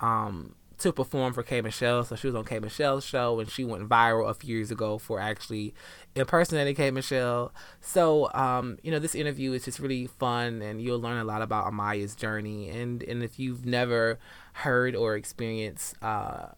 um, 0.00 0.54
to 0.78 0.92
perform 0.92 1.32
for 1.32 1.42
K 1.42 1.60
Michelle. 1.60 2.04
So 2.04 2.14
she 2.14 2.28
was 2.28 2.36
on 2.36 2.44
K 2.44 2.60
Michelle's 2.60 3.04
show, 3.04 3.40
and 3.40 3.50
she 3.50 3.64
went 3.64 3.88
viral 3.88 4.30
a 4.30 4.34
few 4.34 4.56
years 4.56 4.70
ago 4.70 4.96
for 4.96 5.18
actually 5.18 5.74
impersonating 6.14 6.76
K 6.76 6.92
Michelle. 6.92 7.52
So 7.80 8.32
um, 8.32 8.78
you 8.82 8.92
know, 8.92 9.00
this 9.00 9.16
interview 9.16 9.52
is 9.52 9.64
just 9.64 9.80
really 9.80 10.06
fun, 10.06 10.62
and 10.62 10.80
you'll 10.80 11.00
learn 11.00 11.18
a 11.18 11.24
lot 11.24 11.42
about 11.42 11.66
Amiyah's 11.66 12.14
journey. 12.14 12.68
And 12.68 13.02
and 13.02 13.24
if 13.24 13.40
you've 13.40 13.66
never 13.66 14.20
heard 14.52 14.94
or 14.94 15.16
experienced 15.16 15.96
uh, 16.00 16.50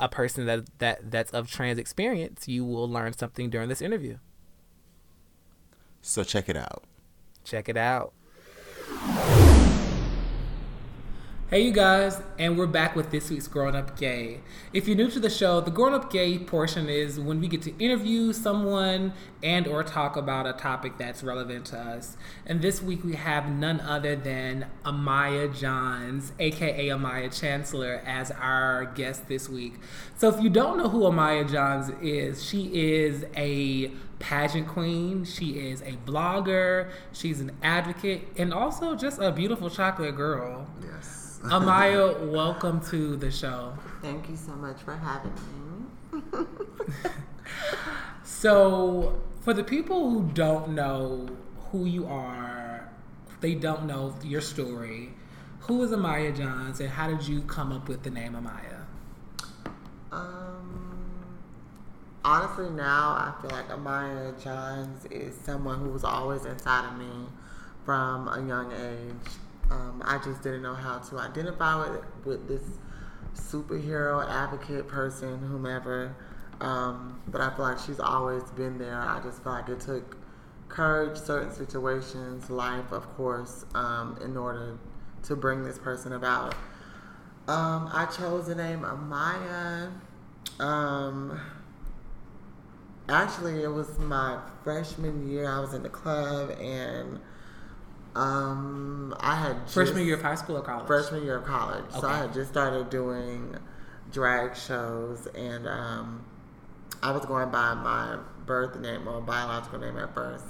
a 0.00 0.08
person 0.08 0.46
that 0.46 0.78
that 0.78 1.10
that's 1.10 1.30
of 1.30 1.50
trans 1.50 1.78
experience, 1.78 2.48
you 2.48 2.64
will 2.64 2.88
learn 2.88 3.12
something 3.12 3.50
during 3.50 3.68
this 3.68 3.82
interview. 3.82 4.18
So 6.02 6.24
check 6.24 6.48
it 6.48 6.56
out. 6.56 6.84
Check 7.44 7.68
it 7.68 7.76
out. 7.76 8.12
Hey, 11.50 11.62
you 11.62 11.72
guys, 11.72 12.22
and 12.38 12.56
we're 12.56 12.68
back 12.68 12.94
with 12.94 13.10
this 13.10 13.28
week's 13.28 13.48
Grown 13.48 13.74
Up 13.74 13.98
Gay. 13.98 14.38
If 14.72 14.86
you're 14.86 14.96
new 14.96 15.10
to 15.10 15.18
the 15.18 15.28
show, 15.28 15.60
the 15.60 15.72
Grown 15.72 15.92
Up 15.94 16.08
Gay 16.08 16.38
portion 16.38 16.88
is 16.88 17.18
when 17.18 17.40
we 17.40 17.48
get 17.48 17.60
to 17.62 17.76
interview 17.78 18.32
someone 18.32 19.14
and 19.42 19.66
or 19.66 19.82
talk 19.82 20.16
about 20.16 20.46
a 20.46 20.52
topic 20.52 20.96
that's 20.96 21.24
relevant 21.24 21.64
to 21.66 21.76
us. 21.76 22.16
And 22.46 22.62
this 22.62 22.80
week 22.80 23.02
we 23.02 23.16
have 23.16 23.50
none 23.50 23.80
other 23.80 24.14
than 24.14 24.66
Amiyah 24.84 25.58
Johns, 25.58 26.30
aka 26.38 26.86
Amiyah 26.86 27.36
Chancellor, 27.36 28.00
as 28.06 28.30
our 28.30 28.84
guest 28.84 29.26
this 29.26 29.48
week. 29.48 29.74
So 30.18 30.28
if 30.28 30.40
you 30.40 30.50
don't 30.50 30.78
know 30.78 30.88
who 30.88 31.00
Amiyah 31.00 31.50
Johns 31.50 31.90
is, 32.00 32.44
she 32.44 32.70
is 32.72 33.24
a 33.34 33.90
pageant 34.20 34.68
queen. 34.68 35.24
She 35.24 35.58
is 35.58 35.80
a 35.80 35.98
blogger. 36.06 36.92
She's 37.12 37.40
an 37.40 37.50
advocate 37.60 38.28
and 38.36 38.54
also 38.54 38.94
just 38.94 39.20
a 39.20 39.32
beautiful 39.32 39.68
chocolate 39.68 40.14
girl. 40.14 40.68
Yes. 40.80 41.19
Amiyah, 41.44 42.30
welcome 42.30 42.82
to 42.90 43.16
the 43.16 43.30
show. 43.30 43.72
Thank 44.02 44.28
you 44.28 44.36
so 44.36 44.52
much 44.52 44.76
for 44.82 44.94
having 44.94 45.32
me. 46.12 46.20
so, 48.24 49.18
for 49.40 49.54
the 49.54 49.64
people 49.64 50.10
who 50.10 50.28
don't 50.34 50.74
know 50.74 51.30
who 51.70 51.86
you 51.86 52.04
are, 52.04 52.86
they 53.40 53.54
don't 53.54 53.86
know 53.86 54.14
your 54.22 54.42
story. 54.42 55.14
Who 55.60 55.82
is 55.82 55.92
Amiyah 55.92 56.36
Johns, 56.36 56.78
and 56.80 56.90
how 56.90 57.08
did 57.08 57.26
you 57.26 57.40
come 57.40 57.72
up 57.72 57.88
with 57.88 58.02
the 58.02 58.10
name 58.10 58.34
Amiyah? 58.34 58.84
Um, 60.12 61.38
honestly, 62.22 62.68
now 62.68 63.12
I 63.12 63.32
feel 63.40 63.50
like 63.50 63.70
Amiyah 63.70 64.44
Johns 64.44 65.06
is 65.06 65.34
someone 65.36 65.78
who 65.80 65.88
was 65.88 66.04
always 66.04 66.44
inside 66.44 66.84
of 66.84 66.98
me 66.98 67.28
from 67.86 68.28
a 68.28 68.46
young 68.46 68.70
age. 68.72 69.32
Um, 69.70 70.02
I 70.04 70.18
just 70.18 70.42
didn't 70.42 70.62
know 70.62 70.74
how 70.74 70.98
to 70.98 71.18
identify 71.18 71.88
with, 71.88 72.02
with 72.24 72.48
this 72.48 72.62
superhero 73.34 74.28
advocate 74.28 74.88
person, 74.88 75.38
whomever. 75.38 76.14
Um, 76.60 77.20
but 77.28 77.40
I 77.40 77.54
feel 77.54 77.64
like 77.64 77.78
she's 77.78 78.00
always 78.00 78.42
been 78.50 78.78
there. 78.78 79.00
I 79.00 79.20
just 79.22 79.42
feel 79.42 79.52
like 79.52 79.68
it 79.68 79.80
took 79.80 80.16
courage, 80.68 81.16
certain 81.16 81.52
situations, 81.52 82.50
life, 82.50 82.92
of 82.92 83.08
course, 83.16 83.64
um, 83.74 84.18
in 84.22 84.36
order 84.36 84.78
to 85.24 85.36
bring 85.36 85.64
this 85.64 85.78
person 85.78 86.12
about. 86.12 86.54
Um, 87.48 87.88
I 87.92 88.06
chose 88.06 88.46
the 88.46 88.54
name 88.54 88.80
Amiyah. 88.80 89.90
Um, 90.60 91.40
actually, 93.08 93.62
it 93.62 93.72
was 93.72 93.98
my 93.98 94.38
freshman 94.62 95.28
year. 95.28 95.50
I 95.50 95.60
was 95.60 95.74
in 95.74 95.82
the 95.82 95.88
club 95.88 96.50
and 96.60 97.18
um, 98.14 99.14
I 99.20 99.36
had 99.36 99.62
just, 99.62 99.74
freshman 99.74 100.04
year 100.04 100.16
of 100.16 100.22
high 100.22 100.34
school 100.34 100.56
or 100.56 100.62
college. 100.62 100.86
Freshman 100.86 101.22
year 101.22 101.36
of 101.36 101.44
college. 101.44 101.84
Okay. 101.90 102.00
So 102.00 102.08
I 102.08 102.18
had 102.18 102.32
just 102.32 102.50
started 102.50 102.90
doing 102.90 103.56
drag 104.12 104.56
shows, 104.56 105.28
and 105.34 105.68
um, 105.68 106.24
I 107.02 107.12
was 107.12 107.24
going 107.24 107.50
by 107.50 107.74
my 107.74 108.18
birth 108.46 108.78
name 108.78 109.06
or 109.06 109.20
biological 109.20 109.78
name 109.78 109.96
at 109.98 110.12
first, 110.14 110.44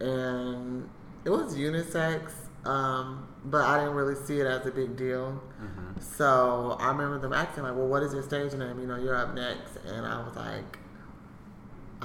and 0.00 0.88
it 1.24 1.30
was 1.30 1.54
unisex. 1.54 2.32
Um, 2.64 3.28
but 3.44 3.64
I 3.64 3.78
didn't 3.78 3.94
really 3.94 4.16
see 4.16 4.40
it 4.40 4.46
as 4.46 4.66
a 4.66 4.72
big 4.72 4.96
deal. 4.96 5.40
Mm-hmm. 5.62 6.00
So 6.00 6.76
I 6.80 6.88
remember 6.88 7.18
them 7.18 7.32
asking 7.32 7.62
like, 7.62 7.76
"Well, 7.76 7.86
what 7.86 8.02
is 8.02 8.12
your 8.12 8.22
stage 8.22 8.54
name? 8.54 8.80
You 8.80 8.86
know, 8.86 8.96
you're 8.96 9.14
up 9.14 9.34
next," 9.34 9.76
and 9.86 10.04
I 10.04 10.24
was 10.24 10.34
like, 10.34 10.78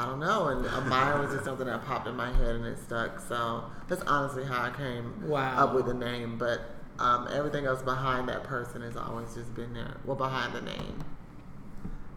I 0.02 0.06
don't 0.08 0.20
know. 0.20 0.48
And 0.48 0.66
Amiyah 0.66 1.22
was 1.22 1.32
just 1.32 1.46
something 1.46 1.68
that 1.68 1.86
popped 1.86 2.08
in 2.08 2.16
my 2.16 2.34
head 2.34 2.56
and 2.56 2.66
it 2.66 2.80
stuck. 2.80 3.20
So 3.20 3.66
that's 3.88 4.02
honestly 4.04 4.44
how 4.44 4.64
I 4.64 4.72
came 4.72 5.28
wow. 5.28 5.56
up 5.58 5.76
with 5.76 5.86
the 5.86 5.94
name. 5.94 6.40
But 6.40 6.62
um, 6.98 7.28
everything 7.32 7.66
else 7.68 7.84
behind 7.84 8.28
that 8.30 8.44
person 8.44 8.82
has 8.82 8.98
always 8.98 9.36
just 9.36 9.54
been 9.54 9.76
there. 9.76 9.98
Well, 10.04 10.16
behind 10.16 10.56
the 10.56 10.62
name. 10.62 11.04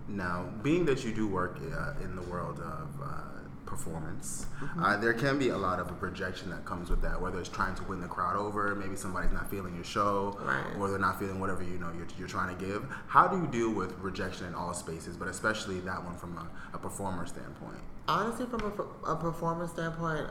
Now, 0.08 0.48
being 0.62 0.86
that 0.86 1.04
you 1.04 1.12
do 1.12 1.28
work 1.28 1.58
uh, 1.60 2.02
in 2.02 2.16
the 2.16 2.22
world 2.22 2.58
of 2.58 2.88
uh, 3.02 3.33
performance. 3.74 4.46
Mm-hmm. 4.62 4.84
Uh, 4.84 4.96
there 4.98 5.12
can 5.12 5.38
be 5.38 5.48
a 5.48 5.58
lot 5.58 5.80
of 5.80 5.90
a 5.90 5.94
projection 5.94 6.50
that 6.50 6.64
comes 6.64 6.90
with 6.90 7.02
that, 7.02 7.20
whether 7.20 7.40
it's 7.40 7.48
trying 7.48 7.74
to 7.74 7.82
win 7.84 8.00
the 8.00 8.06
crowd 8.06 8.36
over, 8.36 8.74
maybe 8.76 8.94
somebody's 8.94 9.32
not 9.32 9.50
feeling 9.50 9.74
your 9.74 9.84
show, 9.84 10.38
right. 10.42 10.64
or 10.78 10.88
they're 10.88 10.98
not 10.98 11.18
feeling 11.18 11.40
whatever 11.40 11.62
you 11.64 11.78
know 11.78 11.90
you're, 11.96 12.06
you're, 12.16 12.28
trying 12.28 12.56
to 12.56 12.64
give. 12.64 12.86
How 13.08 13.26
do 13.26 13.36
you 13.36 13.48
deal 13.48 13.70
with 13.70 13.98
rejection 13.98 14.46
in 14.46 14.54
all 14.54 14.72
spaces, 14.74 15.16
but 15.16 15.26
especially 15.26 15.80
that 15.80 16.02
one 16.04 16.16
from 16.16 16.38
a, 16.38 16.48
a 16.76 16.78
performer 16.78 17.26
standpoint? 17.26 17.78
Honestly, 18.06 18.46
from 18.46 18.60
a, 18.62 19.10
a 19.10 19.16
performer 19.16 19.66
standpoint, 19.66 20.26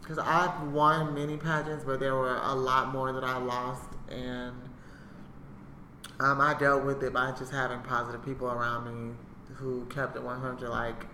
because 0.00 0.18
um, 0.18 0.24
I've 0.26 0.72
won 0.72 1.14
many 1.14 1.36
pageants, 1.36 1.84
but 1.84 2.00
there 2.00 2.14
were 2.14 2.40
a 2.42 2.54
lot 2.54 2.92
more 2.92 3.12
that 3.12 3.24
I 3.24 3.38
lost, 3.38 3.88
and 4.08 4.56
um, 6.18 6.40
I 6.40 6.54
dealt 6.58 6.84
with 6.84 7.02
it 7.04 7.12
by 7.12 7.32
just 7.38 7.52
having 7.52 7.80
positive 7.82 8.24
people 8.24 8.48
around 8.48 8.86
me 8.86 9.14
who 9.54 9.84
kept 9.86 10.16
it 10.16 10.22
100. 10.22 10.68
Like 10.68 11.06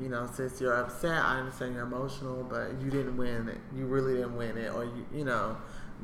you 0.00 0.08
know, 0.08 0.28
since 0.32 0.60
you're 0.60 0.74
upset, 0.74 1.24
I 1.24 1.38
understand 1.38 1.74
you're 1.74 1.84
emotional, 1.84 2.44
but 2.44 2.80
you 2.80 2.90
didn't 2.90 3.16
win 3.16 3.48
it. 3.48 3.58
You 3.74 3.86
really 3.86 4.14
didn't 4.14 4.36
win 4.36 4.56
it, 4.56 4.72
or 4.74 4.84
you, 4.84 5.06
you 5.12 5.24
know, 5.24 5.56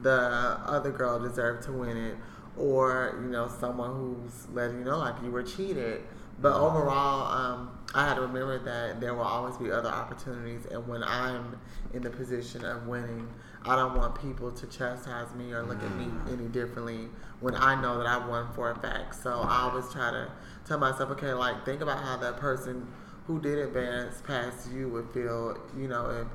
the 0.03 0.13
other 0.13 0.91
girl 0.91 1.19
deserved 1.19 1.65
to 1.65 1.73
win 1.73 1.97
it, 1.97 2.17
or 2.57 3.19
you 3.23 3.31
know, 3.31 3.49
someone 3.49 3.91
who's 3.91 4.49
letting 4.53 4.79
you 4.79 4.85
know 4.85 4.99
like 4.99 5.15
you 5.23 5.31
were 5.31 5.43
cheated. 5.43 6.03
But 6.41 6.55
overall, 6.55 7.33
um, 7.33 7.79
I 7.95 8.07
had 8.07 8.15
to 8.15 8.21
remember 8.21 8.59
that 8.61 9.01
there 9.01 9.15
will 9.15 9.25
always 9.25 9.57
be 9.57 9.73
other 9.73 9.89
opportunities, 9.89 10.67
and 10.67 10.87
when 10.87 11.03
I'm 11.03 11.59
in 11.95 12.03
the 12.03 12.11
position 12.11 12.65
of 12.65 12.87
winning, 12.87 13.29
I 13.65 13.75
don't 13.75 13.97
want 13.97 14.21
people 14.21 14.53
to 14.53 14.67
chastise 14.67 15.35
me 15.35 15.53
or 15.53 15.65
look 15.65 15.83
at 15.83 15.95
me 15.97 16.05
mm. 16.05 16.33
any 16.33 16.49
differently 16.49 17.09
when 17.41 17.55
I 17.55 17.81
know 17.81 17.99
that 17.99 18.07
I 18.07 18.25
won 18.25 18.53
for 18.55 18.71
a 18.71 18.79
fact. 18.79 19.17
So 19.17 19.41
I 19.41 19.63
always 19.63 19.91
try 19.93 20.11
to 20.11 20.31
tell 20.65 20.79
myself, 20.79 21.11
okay, 21.13 21.33
like 21.33 21.65
think 21.65 21.81
about 21.81 22.03
how 22.03 22.17
that 22.19 22.37
person 22.37 22.87
who 23.29 23.39
did 23.39 23.59
advance 23.59 24.23
past 24.27 24.73
you 24.73 24.89
would 24.89 25.09
feel, 25.11 25.57
you 25.77 25.87
know, 25.87 26.09
if 26.11 26.27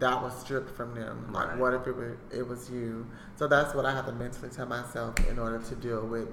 that 0.00 0.20
was 0.20 0.38
stripped 0.40 0.76
from 0.76 0.94
them. 0.94 1.32
Like, 1.32 1.50
right. 1.50 1.58
what 1.58 1.72
if 1.72 1.86
it 1.86 1.96
was, 1.96 2.16
it 2.34 2.46
was 2.46 2.68
you? 2.68 3.06
So 3.36 3.46
that's 3.46 3.74
what 3.74 3.86
I 3.86 3.92
have 3.92 4.06
to 4.06 4.12
mentally 4.12 4.50
tell 4.50 4.66
myself 4.66 5.14
in 5.30 5.38
order 5.38 5.58
to 5.60 5.74
deal 5.76 6.04
with 6.04 6.28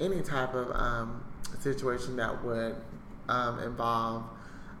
any 0.00 0.22
type 0.22 0.54
of 0.54 0.70
um, 0.70 1.24
situation 1.58 2.16
that 2.16 2.42
would 2.44 2.76
um, 3.28 3.58
involve 3.58 4.22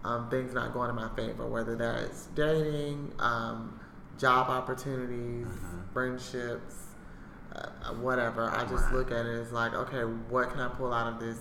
um, 0.04 0.30
things 0.30 0.54
not 0.54 0.72
going 0.72 0.90
in 0.90 0.96
my 0.96 1.08
favor, 1.16 1.46
whether 1.46 1.74
that's 1.74 2.26
dating, 2.34 3.12
um, 3.18 3.78
job 4.16 4.48
opportunities, 4.48 5.48
mm-hmm. 5.48 5.92
friendships, 5.92 6.76
uh, 7.54 7.94
whatever. 7.94 8.48
I 8.48 8.64
just 8.66 8.84
Right. 8.84 8.94
look 8.94 9.10
at 9.10 9.26
it 9.26 9.40
as 9.40 9.50
like, 9.52 9.74
okay, 9.74 10.02
what 10.02 10.50
can 10.50 10.60
I 10.60 10.68
pull 10.68 10.94
out 10.94 11.12
of 11.12 11.18
this 11.20 11.38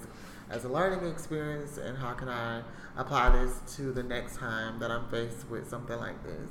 as 0.51 0.65
a 0.65 0.69
learning 0.69 1.09
experience, 1.09 1.77
and 1.77 1.97
how 1.97 2.13
can 2.13 2.29
I 2.29 2.61
apply 2.97 3.29
this 3.29 3.75
to 3.77 3.91
the 3.91 4.03
next 4.03 4.37
time 4.37 4.79
that 4.79 4.91
I'm 4.91 5.09
faced 5.09 5.49
with 5.49 5.69
something 5.69 5.97
like 5.97 6.21
this? 6.23 6.49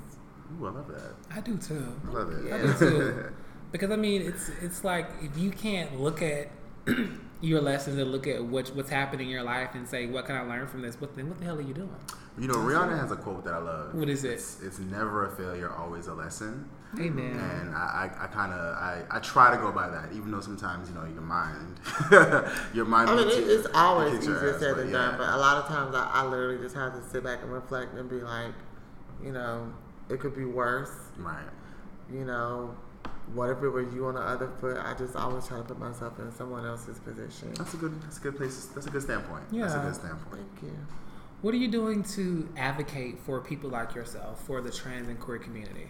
Ooh, 0.59 0.67
I 0.67 0.71
love 0.71 0.89
that. 0.89 1.15
I 1.31 1.41
do 1.41 1.57
too. 1.57 1.95
I 2.09 2.11
love 2.11 2.33
it. 2.33 2.47
Yeah. 2.47 2.57
I 2.57 2.63
do 2.63 2.79
too. 2.79 3.25
Because 3.73 3.93
I 3.93 3.97
mean, 3.97 4.23
it's 4.23 4.51
it's 4.61 4.83
like 4.83 5.09
if 5.23 5.39
you 5.39 5.53
can't 5.53 6.01
look 6.01 6.23
at 6.23 6.51
your 7.41 7.61
lessons 7.61 7.99
and 7.99 8.11
look 8.11 8.27
at 8.27 8.45
what 8.45 8.69
what's 8.75 8.91
happening 8.91 9.27
in 9.27 9.33
your 9.33 9.45
life 9.45 9.71
and 9.75 9.89
say, 9.89 10.07
what 10.07 10.27
can 10.27 10.35
I 10.35 10.41
learn 10.41 10.67
from 10.67 10.83
this? 10.83 11.01
What 11.01 11.15
then? 11.15 11.29
What 11.29 11.39
the 11.39 11.45
hell 11.45 11.57
are 11.57 11.63
you 11.63 11.73
doing? 11.73 11.95
You 12.37 12.49
know, 12.49 12.55
Rihanna 12.55 12.99
has 12.99 13.13
a 13.13 13.17
quote 13.17 13.45
that 13.45 13.55
I 13.55 13.59
love. 13.59 13.95
What 13.95 14.09
is 14.09 14.25
it? 14.25 14.33
It's, 14.33 14.61
it's 14.61 14.81
never 14.81 15.25
a 15.25 15.31
failure, 15.31 15.71
always 15.71 16.09
a 16.09 16.15
lesson. 16.15 16.69
Amen. 16.99 17.37
And 17.37 17.75
I, 17.75 18.11
I, 18.19 18.25
I 18.25 18.27
kind 18.27 18.53
of, 18.53 18.59
I, 18.77 19.03
I 19.11 19.21
try 19.21 19.51
to 19.55 19.57
go 19.57 19.71
by 19.71 19.89
that, 19.89 20.13
even 20.13 20.33
though 20.33 20.41
sometimes, 20.41 20.89
you 20.89 20.95
know, 20.95 21.05
your 21.05 21.23
mind, 21.23 21.79
your 22.75 22.85
mind. 22.85 23.11
I 23.11 23.17
mean, 23.17 23.27
beats 23.27 23.39
it, 23.39 23.49
it's 23.49 23.69
always 23.75 24.15
kicks 24.15 24.27
your 24.27 24.37
easier 24.37 24.55
ass, 24.55 24.61
said 24.61 24.77
than 24.77 24.87
yeah. 24.89 24.93
done, 24.95 25.19
but 25.19 25.29
a 25.29 25.37
lot 25.37 25.59
of 25.59 25.67
times 25.69 25.95
I, 25.95 26.11
I 26.13 26.25
literally 26.25 26.59
just 26.59 26.75
have 26.75 26.93
to 26.95 27.09
sit 27.11 27.23
back 27.23 27.43
and 27.43 27.53
reflect 27.53 27.95
and 27.95 28.11
be 28.11 28.17
like, 28.17 28.53
you 29.23 29.31
know, 29.31 29.73
it 30.09 30.19
could 30.19 30.35
be 30.35 30.45
worse. 30.45 30.91
Right. 31.17 31.47
You 32.13 32.25
know, 32.25 32.77
what 33.35 33.51
if 33.51 33.63
it 33.63 33.69
were 33.69 33.83
you 33.83 34.07
on 34.07 34.15
the 34.15 34.21
other 34.21 34.51
foot? 34.61 34.77
I 34.77 34.95
just 34.95 35.15
always 35.15 35.47
try 35.47 35.59
to 35.59 35.63
put 35.63 35.79
myself 35.79 36.19
in 36.19 36.33
someone 36.33 36.67
else's 36.67 36.99
position. 36.99 37.55
That's 37.55 37.75
a 37.75 37.77
good, 37.77 38.03
that's 38.03 38.19
a 38.19 38.21
good 38.21 38.37
place, 38.37 38.67
that's 38.75 38.87
a 38.87 38.91
good 38.91 39.03
standpoint. 39.03 39.45
Yeah. 39.53 39.63
That's 39.63 39.75
a 39.75 39.79
good 39.79 39.95
standpoint. 39.95 40.43
Thank 40.61 40.73
you. 40.73 40.79
What 41.43 41.55
are 41.55 41.59
you 41.59 41.69
doing 41.69 42.03
to 42.15 42.49
advocate 42.57 43.19
for 43.21 43.41
people 43.41 43.71
like 43.71 43.95
yourself, 43.95 44.45
for 44.45 44.61
the 44.61 44.71
trans 44.71 45.09
and 45.09 45.19
queer 45.19 45.39
community? 45.39 45.87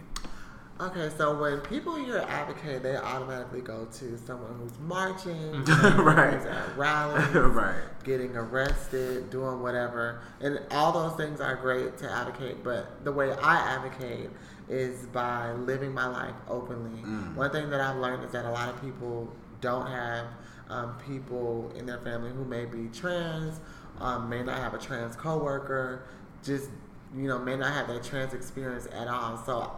Okay, 0.79 1.09
so 1.15 1.39
when 1.39 1.59
people 1.59 1.95
hear 1.95 2.17
advocate, 2.27 2.81
they 2.81 2.95
automatically 2.97 3.61
go 3.61 3.85
to 3.85 4.17
someone 4.17 4.55
who's 4.57 4.79
marching, 4.79 5.63
Right. 5.65 6.33
who's 6.33 6.45
at 6.45 6.75
rallies, 6.75 7.27
right. 7.35 7.83
getting 8.03 8.35
arrested, 8.35 9.29
doing 9.29 9.61
whatever. 9.61 10.21
And 10.39 10.59
all 10.71 10.91
those 10.91 11.15
things 11.17 11.39
are 11.39 11.55
great 11.55 11.99
to 11.99 12.11
advocate, 12.11 12.63
but 12.63 13.03
the 13.03 13.11
way 13.11 13.31
I 13.31 13.57
advocate 13.75 14.31
is 14.69 15.05
by 15.07 15.51
living 15.51 15.93
my 15.93 16.07
life 16.07 16.33
openly. 16.47 17.03
Mm. 17.03 17.35
One 17.35 17.51
thing 17.51 17.69
that 17.69 17.79
I've 17.81 17.97
learned 17.97 18.23
is 18.23 18.31
that 18.31 18.45
a 18.45 18.51
lot 18.51 18.69
of 18.69 18.81
people 18.81 19.31
don't 19.59 19.85
have 19.85 20.25
um, 20.69 20.95
people 21.05 21.71
in 21.77 21.85
their 21.85 21.99
family 21.99 22.31
who 22.31 22.43
may 22.45 22.65
be 22.65 22.87
trans, 22.87 23.59
um, 23.99 24.29
may 24.29 24.41
not 24.41 24.57
have 24.57 24.73
a 24.73 24.79
trans 24.79 25.15
coworker, 25.15 26.07
just 26.43 26.69
you 27.15 27.27
know, 27.27 27.37
may 27.37 27.55
not 27.57 27.71
have 27.73 27.87
that 27.89 28.03
trans 28.03 28.33
experience 28.33 28.87
at 28.93 29.07
all. 29.07 29.37
So 29.45 29.69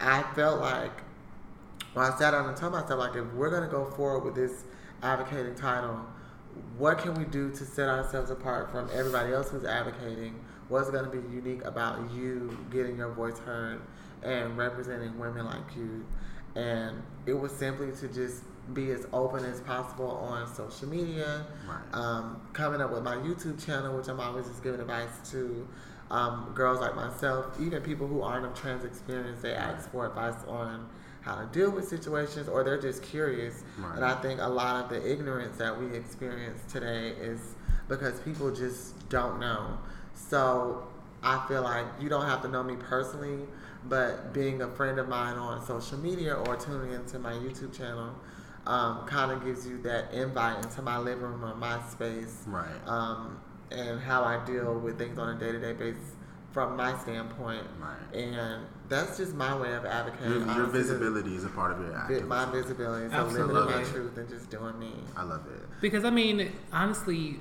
I 0.00 0.22
felt 0.34 0.60
like 0.60 0.92
when 1.94 2.04
I 2.04 2.16
sat 2.16 2.32
down 2.32 2.48
and 2.48 2.56
told 2.56 2.72
myself, 2.72 2.98
like, 3.00 3.16
if 3.16 3.32
we're 3.34 3.50
gonna 3.50 3.68
go 3.68 3.84
forward 3.84 4.24
with 4.24 4.34
this 4.34 4.64
advocating 5.02 5.54
title, 5.54 6.00
what 6.76 6.98
can 6.98 7.14
we 7.14 7.24
do 7.24 7.50
to 7.50 7.64
set 7.64 7.88
ourselves 7.88 8.30
apart 8.30 8.70
from 8.70 8.88
everybody 8.92 9.32
else 9.32 9.50
who's 9.50 9.64
advocating? 9.64 10.34
What's 10.68 10.90
gonna 10.90 11.08
be 11.08 11.18
unique 11.34 11.64
about 11.64 12.10
you 12.12 12.56
getting 12.70 12.96
your 12.98 13.10
voice 13.10 13.38
heard 13.38 13.80
and 14.22 14.56
representing 14.56 15.18
women 15.18 15.46
like 15.46 15.76
you? 15.76 16.04
And 16.54 17.02
it 17.26 17.34
was 17.34 17.52
simply 17.52 17.92
to 17.92 18.08
just 18.08 18.42
be 18.74 18.90
as 18.90 19.06
open 19.12 19.44
as 19.44 19.60
possible 19.62 20.10
on 20.10 20.46
social 20.54 20.88
media, 20.88 21.46
Right. 21.66 21.78
um, 21.98 22.40
coming 22.52 22.80
up 22.82 22.90
with 22.92 23.02
my 23.02 23.16
YouTube 23.16 23.64
channel, 23.64 23.96
which 23.96 24.08
I'm 24.08 24.20
always 24.20 24.46
just 24.46 24.62
giving 24.62 24.80
advice 24.80 25.30
to 25.30 25.66
um, 26.10 26.52
girls 26.54 26.80
like 26.80 26.94
myself, 26.96 27.58
even 27.60 27.82
people 27.82 28.06
who 28.06 28.22
aren't 28.22 28.46
of 28.46 28.54
trans 28.54 28.84
experience. 28.84 29.40
They 29.42 29.54
ask 29.54 29.90
for 29.90 30.06
advice 30.06 30.42
on 30.46 30.88
how 31.20 31.36
to 31.36 31.46
deal 31.46 31.70
with 31.70 31.86
situations, 31.88 32.48
or 32.48 32.64
they're 32.64 32.80
just 32.80 33.02
curious. 33.02 33.62
Right. 33.78 33.96
And 33.96 34.04
I 34.04 34.14
think 34.14 34.40
a 34.40 34.48
lot 34.48 34.84
of 34.84 34.90
the 34.90 35.10
ignorance 35.10 35.58
that 35.58 35.78
we 35.78 35.94
experience 35.96 36.60
today 36.72 37.08
is 37.20 37.40
because 37.88 38.20
people 38.20 38.50
just 38.50 39.08
don't 39.08 39.38
know. 39.40 39.78
So 40.14 40.86
I 41.22 41.44
feel 41.48 41.62
like 41.62 41.84
you 42.00 42.08
don't 42.08 42.26
have 42.26 42.42
to 42.42 42.48
know 42.48 42.62
me 42.62 42.76
personally, 42.76 43.40
but 43.88 44.32
being 44.32 44.62
a 44.62 44.68
friend 44.68 44.98
of 44.98 45.08
mine 45.08 45.36
on 45.36 45.64
social 45.66 45.98
media 45.98 46.34
or 46.34 46.56
tuning 46.56 46.92
into 46.92 47.18
my 47.18 47.32
YouTube 47.32 47.76
channel 47.76 48.14
um, 48.66 49.06
kind 49.06 49.32
of 49.32 49.44
gives 49.44 49.66
you 49.66 49.78
that 49.82 50.12
invite 50.12 50.62
into 50.64 50.82
my 50.82 50.98
living 50.98 51.24
room 51.24 51.44
or 51.44 51.54
my 51.54 51.80
space 51.88 52.42
Right. 52.46 52.68
um, 52.86 53.38
and 53.70 54.00
how 54.00 54.24
I 54.24 54.44
deal 54.44 54.78
with 54.78 54.98
things 54.98 55.18
on 55.18 55.36
a 55.36 55.38
day 55.38 55.52
to 55.52 55.58
day 55.60 55.72
basis 55.72 56.02
from 56.52 56.76
my 56.76 56.96
standpoint. 56.98 57.62
Right. 57.78 58.18
And 58.20 58.62
that's 58.88 59.18
just 59.18 59.34
my 59.34 59.54
way 59.56 59.74
of 59.74 59.84
advocating. 59.84 60.46
Your, 60.46 60.56
your 60.56 60.66
visibility 60.66 61.34
is 61.36 61.44
a 61.44 61.48
part 61.50 61.72
of 61.72 61.78
your 61.80 61.90
vi- 61.90 61.98
activism. 61.98 62.28
My 62.28 62.44
visibility. 62.46 63.14
So 63.14 63.24
living 63.24 63.50
in 63.56 63.64
my 63.66 63.84
truth 63.84 64.16
and 64.16 64.28
just 64.28 64.48
doing 64.50 64.78
me. 64.78 64.92
I 65.16 65.22
love 65.24 65.46
it. 65.46 65.62
Because 65.80 66.04
I 66.04 66.10
mean, 66.10 66.50
honestly, 66.72 67.40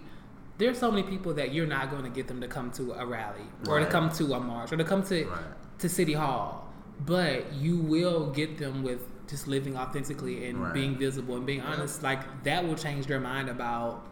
there's 0.58 0.78
so 0.78 0.92
many 0.92 1.04
people 1.04 1.34
that 1.36 1.54
you're 1.54 1.68
not 1.68 1.90
going 1.90 2.04
to 2.04 2.10
get 2.10 2.28
them 2.28 2.42
to 2.42 2.48
come 2.48 2.72
to 2.72 2.94
a 2.94 3.06
rally 3.06 3.44
or 3.70 3.80
to 3.80 3.86
come 3.86 4.10
to 4.14 4.34
a 4.34 4.40
march 4.40 4.72
or 4.74 4.78
to 4.78 4.84
come 4.84 5.04
to 5.04 5.26
Right. 5.26 5.40
to 5.80 5.88
city 5.90 6.14
hall, 6.14 6.72
but 7.06 7.54
you 7.54 7.78
will 7.78 8.32
get 8.32 8.58
them 8.58 8.84
with 8.84 9.02
just 9.30 9.48
living 9.48 9.78
authentically 9.78 10.48
and 10.48 10.62
Right. 10.62 10.74
being 10.74 10.98
visible 10.98 11.36
and 11.38 11.46
being 11.46 11.62
honest. 11.62 12.02
Like 12.04 12.44
that 12.44 12.66
will 12.66 12.76
change 12.76 13.06
their 13.08 13.20
mind 13.20 13.50
about 13.50 14.06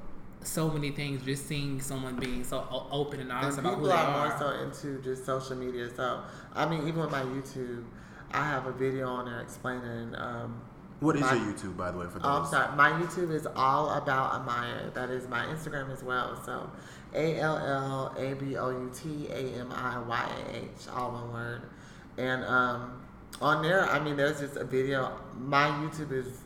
so 0.45 0.69
many 0.69 0.91
things. 0.91 1.23
Just 1.23 1.47
seeing 1.47 1.81
someone 1.81 2.15
being 2.17 2.43
so 2.43 2.65
open 2.91 3.19
and 3.19 3.31
honest 3.31 3.57
And 3.57 3.67
about 3.67 3.77
who 3.79 3.83
people 3.85 3.95
they 3.95 4.01
are 4.01 4.07
are. 4.07 4.29
more 4.29 4.37
so 4.39 4.63
into 4.63 5.01
just 5.01 5.25
social 5.25 5.55
media. 5.55 5.89
So, 5.95 6.21
I 6.53 6.67
mean, 6.67 6.87
even 6.87 7.01
with 7.01 7.11
my 7.11 7.21
YouTube, 7.23 7.83
I 8.31 8.43
have 8.45 8.65
a 8.67 8.71
video 8.71 9.07
on 9.07 9.25
there 9.25 9.41
explaining. 9.41 10.15
Um, 10.15 10.61
What 10.99 11.15
is 11.15 11.21
my- 11.23 11.33
your 11.33 11.53
YouTube, 11.53 11.75
by 11.77 11.91
the 11.91 11.97
way, 11.97 12.05
for 12.07 12.19
those? 12.19 12.23
Oh, 12.25 12.41
I'm 12.43 12.45
sorry. 12.45 12.75
My 12.75 12.89
YouTube 12.91 13.31
is 13.31 13.47
all 13.55 13.89
about 13.91 14.45
Amiyah. 14.45 14.93
That 14.93 15.09
is 15.09 15.27
my 15.27 15.45
Instagram 15.45 15.91
as 15.91 16.03
well. 16.03 16.41
So, 16.45 16.69
A 17.13 17.37
L 17.39 17.57
L 17.57 18.15
A 18.17 18.33
B 18.33 18.55
O 18.57 18.69
U 18.69 18.89
T 18.93 19.27
A 19.29 19.59
M 19.59 19.71
I 19.73 19.99
Y 19.99 20.29
A 20.53 20.55
H, 20.57 20.87
all 20.93 21.11
one 21.11 21.33
word. 21.33 21.61
And 22.17 22.43
um, 22.45 23.01
on 23.41 23.61
there, 23.61 23.83
I 23.89 23.99
mean, 23.99 24.15
there's 24.15 24.39
just 24.39 24.55
a 24.57 24.63
video. 24.63 25.11
My 25.37 25.67
YouTube 25.67 26.11
is 26.13 26.39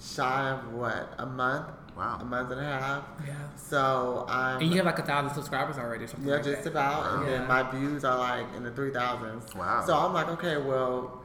shy 0.00 0.50
of 0.50 0.72
what 0.74 1.14
a 1.18 1.26
month, 1.26 1.66
Wow. 1.96 2.18
a 2.20 2.24
month 2.24 2.50
and 2.50 2.60
a 2.60 2.64
half. 2.64 3.04
yeah. 3.26 3.34
So 3.56 4.26
I'm 4.28 4.60
And 4.60 4.70
you 4.70 4.76
have 4.78 4.86
like 4.86 4.98
a 4.98 5.02
thousand 5.02 5.34
subscribers 5.34 5.78
already 5.78 6.04
or 6.04 6.08
something. 6.08 6.28
yeah, 6.28 6.34
like 6.36 6.44
just 6.44 6.64
that. 6.64 6.70
about. 6.70 7.12
And 7.18 7.26
Yeah. 7.30 7.38
then 7.38 7.48
my 7.48 7.62
views 7.70 8.04
are 8.04 8.18
like 8.18 8.46
in 8.56 8.64
the 8.64 8.70
three 8.72 8.90
thousands. 8.92 9.54
Wow. 9.54 9.82
So 9.86 9.94
I'm 9.96 10.12
like, 10.12 10.28
okay, 10.28 10.56
well, 10.56 11.22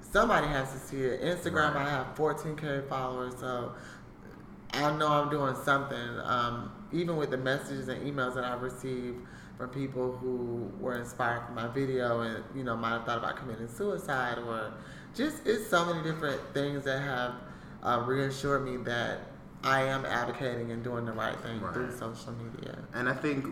somebody 0.00 0.46
has 0.46 0.72
to 0.72 0.78
see 0.78 1.02
it. 1.02 1.20
Instagram, 1.22 1.74
Right. 1.74 1.86
I 1.86 1.90
have 1.90 2.14
14k 2.16 2.88
followers, 2.88 3.34
so 3.38 3.72
I 4.72 4.90
know 4.96 5.08
I'm 5.08 5.28
doing 5.30 5.54
something. 5.64 6.20
Um, 6.24 6.72
even 6.92 7.16
with 7.16 7.30
the 7.30 7.36
messages 7.36 7.88
and 7.88 8.00
emails 8.06 8.34
that 8.34 8.44
I've 8.44 8.62
received 8.62 9.18
from 9.58 9.68
people 9.70 10.16
who 10.16 10.70
were 10.80 10.96
inspired 10.98 11.44
from 11.44 11.54
my 11.56 11.66
video 11.68 12.20
and 12.20 12.44
you 12.54 12.62
know 12.64 12.76
might 12.76 12.90
have 12.92 13.04
thought 13.04 13.18
about 13.18 13.36
committing 13.36 13.66
suicide 13.68 14.38
or 14.38 14.72
just 15.14 15.44
it's 15.46 15.66
so 15.66 15.84
many 15.84 16.00
different 16.02 16.40
things 16.54 16.84
that 16.84 17.00
have 17.02 17.34
uh, 17.82 18.02
reassured 18.06 18.64
me 18.64 18.76
that 18.84 19.18
I 19.64 19.82
am 19.82 20.04
advocating 20.04 20.70
and 20.72 20.82
doing 20.84 21.04
the 21.04 21.12
right 21.12 21.38
thing 21.40 21.60
through 21.72 21.92
social 21.96 22.32
media. 22.32 22.78
And 22.94 23.08
I 23.08 23.14
think 23.14 23.46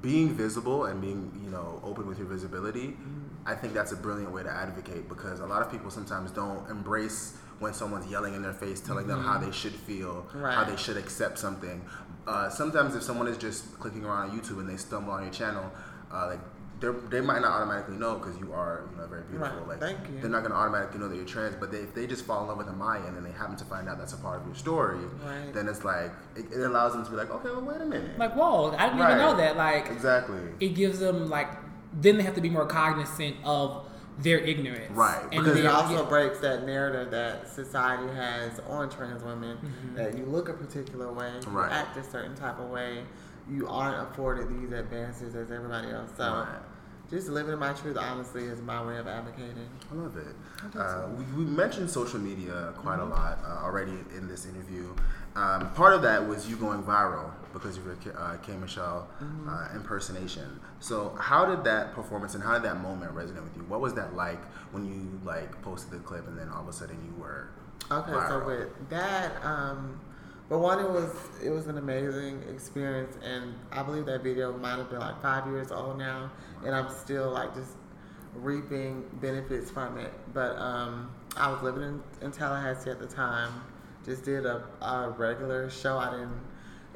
being 0.00 0.32
visible 0.32 0.84
and 0.84 1.00
being, 1.00 1.40
you 1.44 1.50
know, 1.50 1.80
open 1.84 2.06
with 2.06 2.18
your 2.18 2.28
visibility, 2.28 2.88
Mm-hmm. 2.88 3.14
I 3.46 3.54
think 3.54 3.72
that's 3.72 3.92
a 3.92 3.96
brilliant 3.96 4.30
way 4.30 4.42
to 4.42 4.50
advocate 4.50 5.08
because 5.08 5.40
a 5.40 5.46
lot 5.46 5.62
of 5.62 5.70
people 5.70 5.90
sometimes 5.90 6.30
don't 6.30 6.68
embrace 6.70 7.38
when 7.60 7.72
someone's 7.72 8.10
yelling 8.10 8.34
in 8.34 8.42
their 8.42 8.52
face, 8.52 8.78
telling 8.78 9.06
them 9.06 9.22
how 9.22 9.38
they 9.38 9.50
should 9.52 9.72
feel, 9.72 10.26
how 10.32 10.38
Mm-hmm. 10.38 10.70
They 10.70 10.76
should 10.76 10.98
accept 10.98 11.38
something. 11.38 11.82
Uh, 12.26 12.50
sometimes 12.50 12.94
if 12.94 13.02
someone 13.02 13.26
is 13.26 13.38
just 13.38 13.78
clicking 13.80 14.04
around 14.04 14.30
on 14.30 14.38
YouTube 14.38 14.58
and 14.60 14.68
they 14.68 14.76
stumble 14.76 15.12
on 15.14 15.22
your 15.22 15.32
channel, 15.32 15.72
uh, 16.12 16.26
like 16.26 16.40
they 16.80 17.20
might 17.20 17.42
not 17.42 17.50
automatically 17.52 17.96
know 17.96 18.14
because 18.16 18.38
you 18.38 18.52
are, 18.52 18.84
you 18.92 19.00
know, 19.00 19.06
very 19.08 19.22
beautiful. 19.22 19.58
Right. 19.58 19.68
Like 19.68 19.80
Thank 19.80 19.98
you. 20.08 20.20
they're 20.20 20.30
not 20.30 20.40
going 20.40 20.52
to 20.52 20.56
automatically 20.56 21.00
know 21.00 21.08
that 21.08 21.16
you're 21.16 21.24
trans, 21.24 21.56
but 21.56 21.72
they, 21.72 21.78
if 21.78 21.94
they 21.94 22.06
just 22.06 22.24
fall 22.24 22.42
in 22.42 22.48
love 22.48 22.58
with 22.58 22.68
Amiyah 22.68 23.06
and 23.08 23.16
then 23.16 23.24
they 23.24 23.32
happen 23.32 23.56
to 23.56 23.64
find 23.64 23.88
out 23.88 23.98
that's 23.98 24.12
a 24.12 24.16
part 24.18 24.40
of 24.40 24.46
your 24.46 24.54
story, 24.54 24.98
Right. 25.24 25.52
then 25.52 25.68
it's 25.68 25.84
like 25.84 26.12
it, 26.36 26.46
it 26.52 26.60
allows 26.60 26.92
them 26.92 27.04
to 27.04 27.10
be 27.10 27.16
like, 27.16 27.30
okay, 27.30 27.48
well, 27.50 27.62
wait 27.62 27.80
a 27.80 27.86
minute. 27.86 28.18
Like, 28.18 28.34
whoa, 28.34 28.72
I 28.76 28.86
didn't 28.86 29.00
Right. 29.00 29.06
even 29.12 29.18
know 29.18 29.36
that. 29.36 29.56
Like, 29.56 29.88
Exactly. 29.90 30.38
it 30.60 30.70
gives 30.74 30.98
them 31.00 31.28
like 31.28 31.48
then 31.92 32.16
they 32.18 32.22
have 32.22 32.34
to 32.34 32.40
be 32.42 32.50
more 32.50 32.66
cognizant 32.66 33.36
of 33.44 33.84
their 34.18 34.38
ignorance 34.38 34.90
Right, 34.90 35.22
and 35.22 35.30
because 35.44 35.56
it 35.56 35.64
also 35.66 36.04
breaks 36.04 36.38
that 36.40 36.66
narrative 36.66 37.10
that 37.12 37.48
society 37.48 38.12
has 38.14 38.58
on 38.68 38.90
trans 38.90 39.22
women 39.22 39.56
Mm-hmm. 39.58 39.94
that 39.96 40.18
you 40.18 40.24
look 40.26 40.48
a 40.48 40.52
particular 40.54 41.12
way, 41.12 41.32
you 41.50 41.60
act 41.62 41.96
a 41.96 42.04
certain 42.04 42.34
type 42.34 42.58
of 42.58 42.68
way, 42.68 43.04
you 43.48 43.66
aren't 43.68 44.10
afforded 44.10 44.48
these 44.50 44.72
advances 44.72 45.34
as 45.36 45.50
everybody 45.50 45.88
else. 45.90 46.10
So, 46.16 46.24
Right. 46.46 46.58
Just 47.10 47.28
living 47.28 47.52
in 47.54 47.58
my 47.58 47.72
truth, 47.72 47.96
honestly, 47.96 48.44
is 48.44 48.60
my 48.60 48.84
way 48.84 48.98
of 48.98 49.06
advocating. 49.06 49.68
I 49.90 49.94
love 49.94 50.16
it. 50.16 50.76
Uh, 50.78 51.08
we, 51.16 51.24
we 51.44 51.50
mentioned 51.50 51.88
social 51.90 52.18
media 52.18 52.72
quite 52.76 52.98
a 52.98 53.04
lot 53.04 53.38
uh, 53.44 53.64
already 53.64 53.92
in 54.16 54.28
this 54.28 54.44
interview. 54.46 54.94
Um, 55.34 55.70
part 55.74 55.92
of 55.94 56.02
that 56.02 56.26
was 56.26 56.48
you 56.50 56.56
going 56.56 56.82
viral 56.82 57.30
because 57.52 57.78
of 57.78 57.86
your 57.86 57.94
K- 57.96 58.10
uh, 58.16 58.36
K 58.38 58.52
Michelle 58.56 59.08
uh, 59.48 59.68
impersonation. 59.74 60.58
So, 60.80 61.16
how 61.18 61.44
did 61.46 61.64
that 61.64 61.94
performance 61.94 62.34
and 62.34 62.42
how 62.42 62.54
did 62.54 62.62
that 62.64 62.80
moment 62.80 63.14
resonate 63.14 63.44
with 63.44 63.56
you? 63.56 63.62
What 63.68 63.80
was 63.80 63.94
that 63.94 64.14
like 64.16 64.42
when 64.72 64.84
you 64.84 65.20
like 65.24 65.62
posted 65.62 65.92
the 65.92 65.98
clip 65.98 66.26
and 66.26 66.36
then 66.38 66.48
all 66.48 66.62
of 66.62 66.68
a 66.68 66.72
sudden 66.72 66.96
you 67.06 67.20
were 67.22 67.48
Okay, 67.90 68.10
viral. 68.10 68.28
so 68.28 68.46
with 68.46 68.88
that, 68.90 69.32
um, 69.44 69.98
but 70.48 70.60
one, 70.60 70.80
it 70.80 70.90
was 70.90 71.14
it 71.44 71.50
was 71.50 71.66
an 71.66 71.78
amazing 71.78 72.42
experience, 72.50 73.16
and 73.22 73.54
I 73.70 73.82
believe 73.82 74.06
that 74.06 74.22
video 74.22 74.56
might 74.56 74.78
have 74.78 74.90
been 74.90 75.00
like 75.00 75.20
five 75.20 75.46
years 75.46 75.70
old 75.70 75.98
now, 75.98 76.30
and 76.64 76.74
I'm 76.74 76.88
still 76.90 77.30
like 77.30 77.54
just 77.54 77.72
reaping 78.34 79.04
benefits 79.20 79.70
from 79.70 79.98
it. 79.98 80.12
But 80.32 80.56
um, 80.56 81.10
I 81.36 81.50
was 81.50 81.62
living 81.62 81.82
in, 81.82 82.02
in 82.22 82.32
Tallahassee 82.32 82.90
at 82.90 82.98
the 82.98 83.06
time, 83.06 83.52
just 84.04 84.24
did 84.24 84.46
a, 84.46 84.64
a 84.80 85.10
regular 85.10 85.68
show. 85.68 85.98
I 85.98 86.10
didn't 86.10 86.40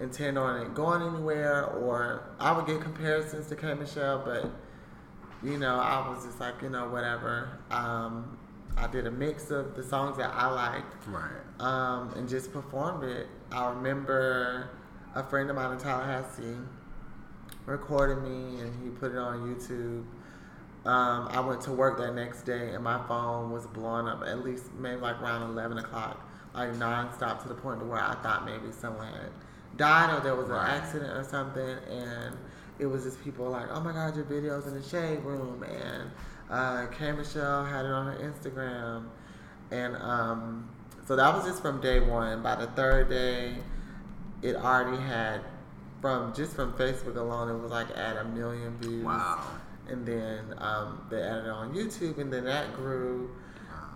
intend 0.00 0.38
on 0.38 0.62
it 0.62 0.74
going 0.74 1.02
anywhere, 1.02 1.66
or 1.66 2.30
I 2.40 2.52
would 2.52 2.66
get 2.66 2.80
comparisons 2.80 3.48
to 3.48 3.56
K 3.56 3.74
Michelle, 3.74 4.22
but 4.24 4.50
you 5.42 5.58
know, 5.58 5.74
I 5.74 6.08
was 6.08 6.24
just 6.24 6.40
like, 6.40 6.62
you 6.62 6.68
know, 6.70 6.88
whatever. 6.88 7.58
Um, 7.70 8.38
I 8.76 8.86
did 8.86 9.06
a 9.06 9.10
mix 9.10 9.50
of 9.50 9.74
the 9.74 9.82
songs 9.82 10.16
that 10.16 10.32
I 10.32 10.46
liked, 10.50 11.06
right, 11.08 11.42
um, 11.60 12.12
and 12.16 12.28
just 12.28 12.52
performed 12.52 13.04
it. 13.04 13.26
I 13.52 13.68
remember 13.70 14.70
a 15.14 15.22
friend 15.22 15.50
of 15.50 15.56
mine 15.56 15.72
in 15.72 15.78
Tallahassee 15.78 16.56
recorded 17.66 18.22
me, 18.22 18.60
and 18.60 18.82
he 18.82 18.88
put 18.90 19.12
it 19.12 19.18
on 19.18 19.40
YouTube. 19.40 20.04
Um, 20.88 21.28
I 21.28 21.40
went 21.40 21.60
to 21.62 21.72
work 21.72 21.98
that 21.98 22.14
next 22.14 22.42
day, 22.42 22.70
and 22.74 22.82
my 22.82 23.06
phone 23.06 23.50
was 23.52 23.66
blowing 23.66 24.08
up 24.08 24.22
at 24.26 24.42
least 24.42 24.72
maybe 24.78 25.00
like 25.00 25.20
around 25.20 25.42
eleven 25.42 25.78
o'clock, 25.78 26.26
like 26.54 26.72
nonstop 26.72 27.42
to 27.42 27.48
the 27.48 27.54
point 27.54 27.80
to 27.80 27.86
where 27.86 28.00
I 28.00 28.14
thought 28.22 28.46
maybe 28.46 28.72
someone 28.72 29.12
had 29.12 29.30
died 29.76 30.16
or 30.16 30.20
there 30.20 30.34
was 30.34 30.48
an 30.48 30.54
right. 30.54 30.70
accident 30.70 31.12
or 31.12 31.22
something, 31.22 31.76
and 31.90 32.36
it 32.78 32.86
was 32.86 33.04
just 33.04 33.22
people 33.22 33.50
like, 33.50 33.66
"Oh 33.70 33.80
my 33.80 33.92
God, 33.92 34.16
your 34.16 34.24
video's 34.24 34.66
in 34.66 34.74
the 34.74 34.82
shade 34.82 35.20
room," 35.20 35.62
and 35.62 36.10
uh, 36.50 36.86
K 36.86 37.12
Michelle 37.12 37.64
had 37.66 37.84
it 37.84 37.92
on 37.92 38.06
her 38.06 38.18
Instagram, 38.18 39.04
and 39.70 39.94
um, 39.96 40.68
so 41.06 41.16
that 41.16 41.34
was 41.34 41.44
just 41.44 41.62
from 41.62 41.80
day 41.80 42.00
one. 42.00 42.42
By 42.42 42.54
the 42.54 42.66
third 42.68 43.08
day, 43.08 43.54
it 44.42 44.56
already 44.56 44.96
had 44.96 45.40
from 46.02 46.34
just 46.34 46.54
from 46.54 46.72
Facebook 46.74 47.16
alone, 47.16 47.48
it 47.48 47.62
was 47.62 47.70
like 47.70 47.86
at 47.96 48.16
a 48.16 48.24
million 48.24 48.76
views. 48.78 49.04
Wow. 49.04 49.40
And 49.88 50.04
then 50.04 50.54
um, 50.58 51.06
they 51.10 51.22
added 51.22 51.46
it 51.46 51.50
on 51.50 51.74
YouTube, 51.74 52.18
and 52.18 52.32
then 52.32 52.44
that 52.44 52.74
grew. 52.74 53.30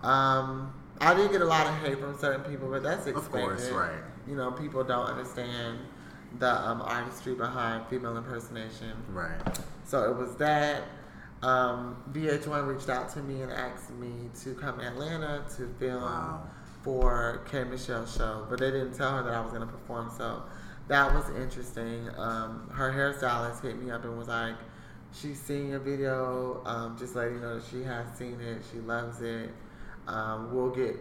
Um, 0.03 0.73
I 1.01 1.15
did 1.15 1.33
get 1.33 1.43
a 1.43 1.47
lot 1.47 1.67
of 1.67 1.75
hate 1.79 1.99
from 1.99 2.17
certain 2.19 2.49
people, 2.51 2.71
but 2.71 2.83
that's 2.83 3.07
expected. 3.07 3.17
Of 3.17 3.31
course, 3.31 3.71
right. 3.71 3.99
You 4.27 4.37
know, 4.37 4.51
people 4.53 4.83
don't 4.85 5.07
understand 5.07 5.79
the 6.39 6.51
um, 6.51 6.81
artistry 6.83 7.35
behind 7.35 7.87
female 7.89 8.17
impersonation. 8.17 8.93
Right. 9.11 9.41
So 9.85 10.11
it 10.11 10.17
was 10.17 10.37
that. 10.37 10.85
Um, 11.43 12.03
VH1 12.13 12.67
reached 12.67 12.89
out 12.89 13.11
to 13.13 13.23
me 13.23 13.43
and 13.43 13.53
asked 13.53 13.91
me 13.91 14.31
to 14.43 14.55
come 14.55 14.79
to 14.79 14.87
Atlanta 14.87 15.45
to 15.57 15.69
film 15.79 16.03
wow. 16.03 16.49
For 16.87 17.43
K 17.51 17.65
Michelle's 17.65 18.15
show, 18.17 18.47
but 18.49 18.61
they 18.61 18.71
didn't 18.71 18.93
tell 18.93 19.17
her 19.17 19.23
that 19.25 19.35
I 19.35 19.41
was 19.41 19.51
to 19.53 19.67
perform. 19.67 20.09
So 20.17 20.45
that 20.87 21.13
was 21.13 21.29
interesting. 21.31 22.09
Um, 22.17 22.71
her 22.73 22.93
hairstylist 22.93 23.61
hit 23.61 23.83
me 23.83 23.91
up 23.91 24.05
and 24.05 24.17
was 24.17 24.29
like, 24.29 24.55
"She's 25.13 25.43
seen 25.43 25.71
your 25.71 25.81
video. 25.81 26.63
Um, 26.65 26.97
just 26.97 27.17
letting 27.17 27.35
you 27.35 27.41
know 27.41 27.59
that 27.59 27.65
she 27.69 27.83
has 27.83 28.07
seen 28.17 28.41
it. 28.41 28.63
She 28.73 28.79
loves 28.79 29.21
it. 29.21 29.51
Um, 30.07 30.55
we'll 30.55 30.71
get 30.71 30.97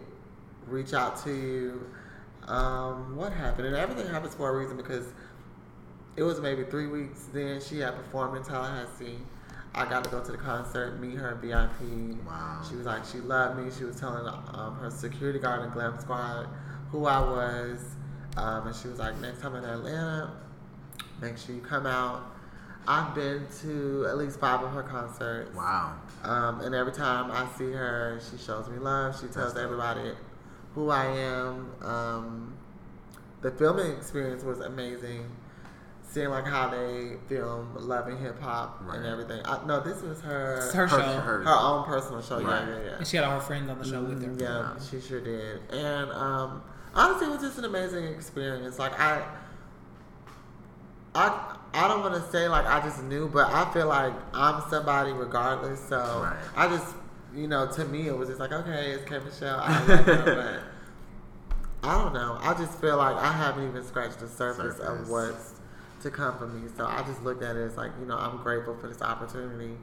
reach 0.66 0.92
out 0.92 1.22
to 1.22 1.30
you." 1.30 1.88
Um, 2.48 3.14
what 3.14 3.32
happened? 3.32 3.68
And 3.68 3.76
everything 3.76 4.08
happens 4.12 4.34
for 4.34 4.50
a 4.50 4.58
reason 4.58 4.76
because 4.76 5.06
it 6.16 6.24
was 6.24 6.40
maybe 6.40 6.64
three 6.64 6.88
weeks. 6.88 7.28
Then 7.32 7.60
she 7.60 7.78
had 7.78 7.94
performed 7.94 8.36
in 8.36 8.42
Tallahassee. 8.42 9.18
I 9.76 9.84
got 9.88 10.04
to 10.04 10.10
go 10.10 10.24
to 10.24 10.32
the 10.32 10.38
concert, 10.38 10.98
meet 11.00 11.16
her 11.16 11.34
VIP. 11.34 12.26
Wow. 12.26 12.62
She 12.68 12.76
was 12.76 12.86
like, 12.86 13.04
she 13.04 13.18
loved 13.18 13.58
me. 13.58 13.70
She 13.76 13.84
was 13.84 14.00
telling 14.00 14.26
um, 14.26 14.76
her 14.80 14.90
security 14.90 15.38
guard 15.38 15.62
and 15.62 15.72
Glam 15.72 16.00
Squad 16.00 16.48
who 16.90 17.06
I 17.06 17.20
was. 17.20 17.80
Um, 18.36 18.66
and 18.66 18.76
she 18.76 18.88
was 18.88 18.98
like, 18.98 19.18
next 19.20 19.40
time 19.40 19.54
in 19.54 19.64
Atlanta, 19.64 20.32
make 21.20 21.38
sure 21.38 21.54
you 21.54 21.60
come 21.60 21.86
out. 21.86 22.32
I've 22.88 23.14
been 23.14 23.46
to 23.62 24.06
at 24.08 24.16
least 24.16 24.38
five 24.38 24.62
of 24.62 24.72
her 24.72 24.82
concerts. 24.82 25.54
Wow. 25.54 25.96
Um, 26.22 26.60
and 26.60 26.74
every 26.74 26.92
time 26.92 27.30
I 27.30 27.46
see 27.58 27.72
her, 27.72 28.20
she 28.30 28.38
shows 28.38 28.68
me 28.68 28.78
love. 28.78 29.20
She 29.20 29.26
tells 29.26 29.56
everybody 29.56 30.12
who 30.74 30.90
I 30.90 31.06
am. 31.06 31.70
Um, 31.82 32.54
the 33.42 33.50
filming 33.50 33.92
experience 33.92 34.44
was 34.44 34.60
amazing. 34.60 35.28
Seeing 36.16 36.30
like 36.30 36.46
how 36.46 36.70
they 36.70 37.10
film 37.28 37.76
Love 37.78 38.08
and 38.08 38.18
Hip 38.18 38.40
Hop 38.40 38.78
right. 38.80 38.96
and 38.96 39.04
everything. 39.04 39.42
I, 39.44 39.62
no, 39.66 39.80
this 39.80 40.00
was 40.00 40.18
her 40.22 40.62
her, 40.72 40.86
her 40.86 40.88
show, 40.88 40.96
her, 40.96 41.42
her, 41.42 41.46
own 41.46 41.84
personal 41.84 42.22
show. 42.22 42.40
Right. 42.40 42.66
Yeah, 42.66 42.74
yeah, 42.74 42.84
yeah. 42.84 42.96
And 42.96 43.06
she 43.06 43.18
had 43.18 43.26
all 43.26 43.38
her 43.38 43.40
friends 43.40 43.68
on 43.68 43.78
the 43.78 43.84
show 43.84 44.02
with 44.02 44.24
her. 44.24 44.42
Yeah, 44.42 44.60
wow. 44.60 44.76
she 44.90 44.98
sure 44.98 45.20
did. 45.20 45.60
And 45.70 46.10
um, 46.12 46.62
honestly, 46.94 47.26
it 47.26 47.30
was 47.32 47.42
just 47.42 47.58
an 47.58 47.66
amazing 47.66 48.04
experience. 48.06 48.78
Like 48.78 48.98
I, 48.98 49.26
I, 51.14 51.58
I 51.74 51.86
don't 51.86 52.00
want 52.00 52.14
to 52.14 52.30
say 52.32 52.48
like 52.48 52.64
I 52.64 52.80
just 52.80 53.02
knew, 53.02 53.28
but 53.28 53.52
I 53.52 53.70
feel 53.74 53.88
like 53.88 54.14
I'm 54.32 54.62
somebody 54.70 55.12
regardless. 55.12 55.86
So 55.86 55.98
right. 55.98 56.38
I 56.56 56.66
just 56.68 56.94
you 57.34 57.46
know, 57.46 57.70
to 57.72 57.84
me, 57.84 58.08
it 58.08 58.16
was 58.16 58.30
just 58.30 58.40
like, 58.40 58.52
okay, 58.52 58.92
it's 58.92 59.06
K 59.06 59.18
Michelle. 59.18 59.60
I 59.60 59.84
like 59.84 60.00
her, 60.06 60.24
but 61.82 61.86
I 61.86 62.02
don't 62.02 62.14
know. 62.14 62.38
I 62.40 62.54
just 62.54 62.80
feel 62.80 62.96
like 62.96 63.16
I 63.16 63.32
haven't 63.32 63.68
even 63.68 63.84
scratched 63.84 64.20
the 64.20 64.28
surface, 64.28 64.78
surface, 64.78 65.02
of 65.02 65.10
what's 65.10 65.55
to 66.02 66.10
come 66.10 66.38
for 66.38 66.46
me. 66.46 66.68
So 66.76 66.86
I 66.86 67.02
just 67.02 67.22
looked 67.22 67.42
at 67.42 67.56
it 67.56 67.60
as 67.60 67.76
like, 67.76 67.92
you 68.00 68.06
know, 68.06 68.16
I'm 68.16 68.38
grateful 68.38 68.76
for 68.76 68.88
this 68.88 69.02
opportunity, 69.02 69.76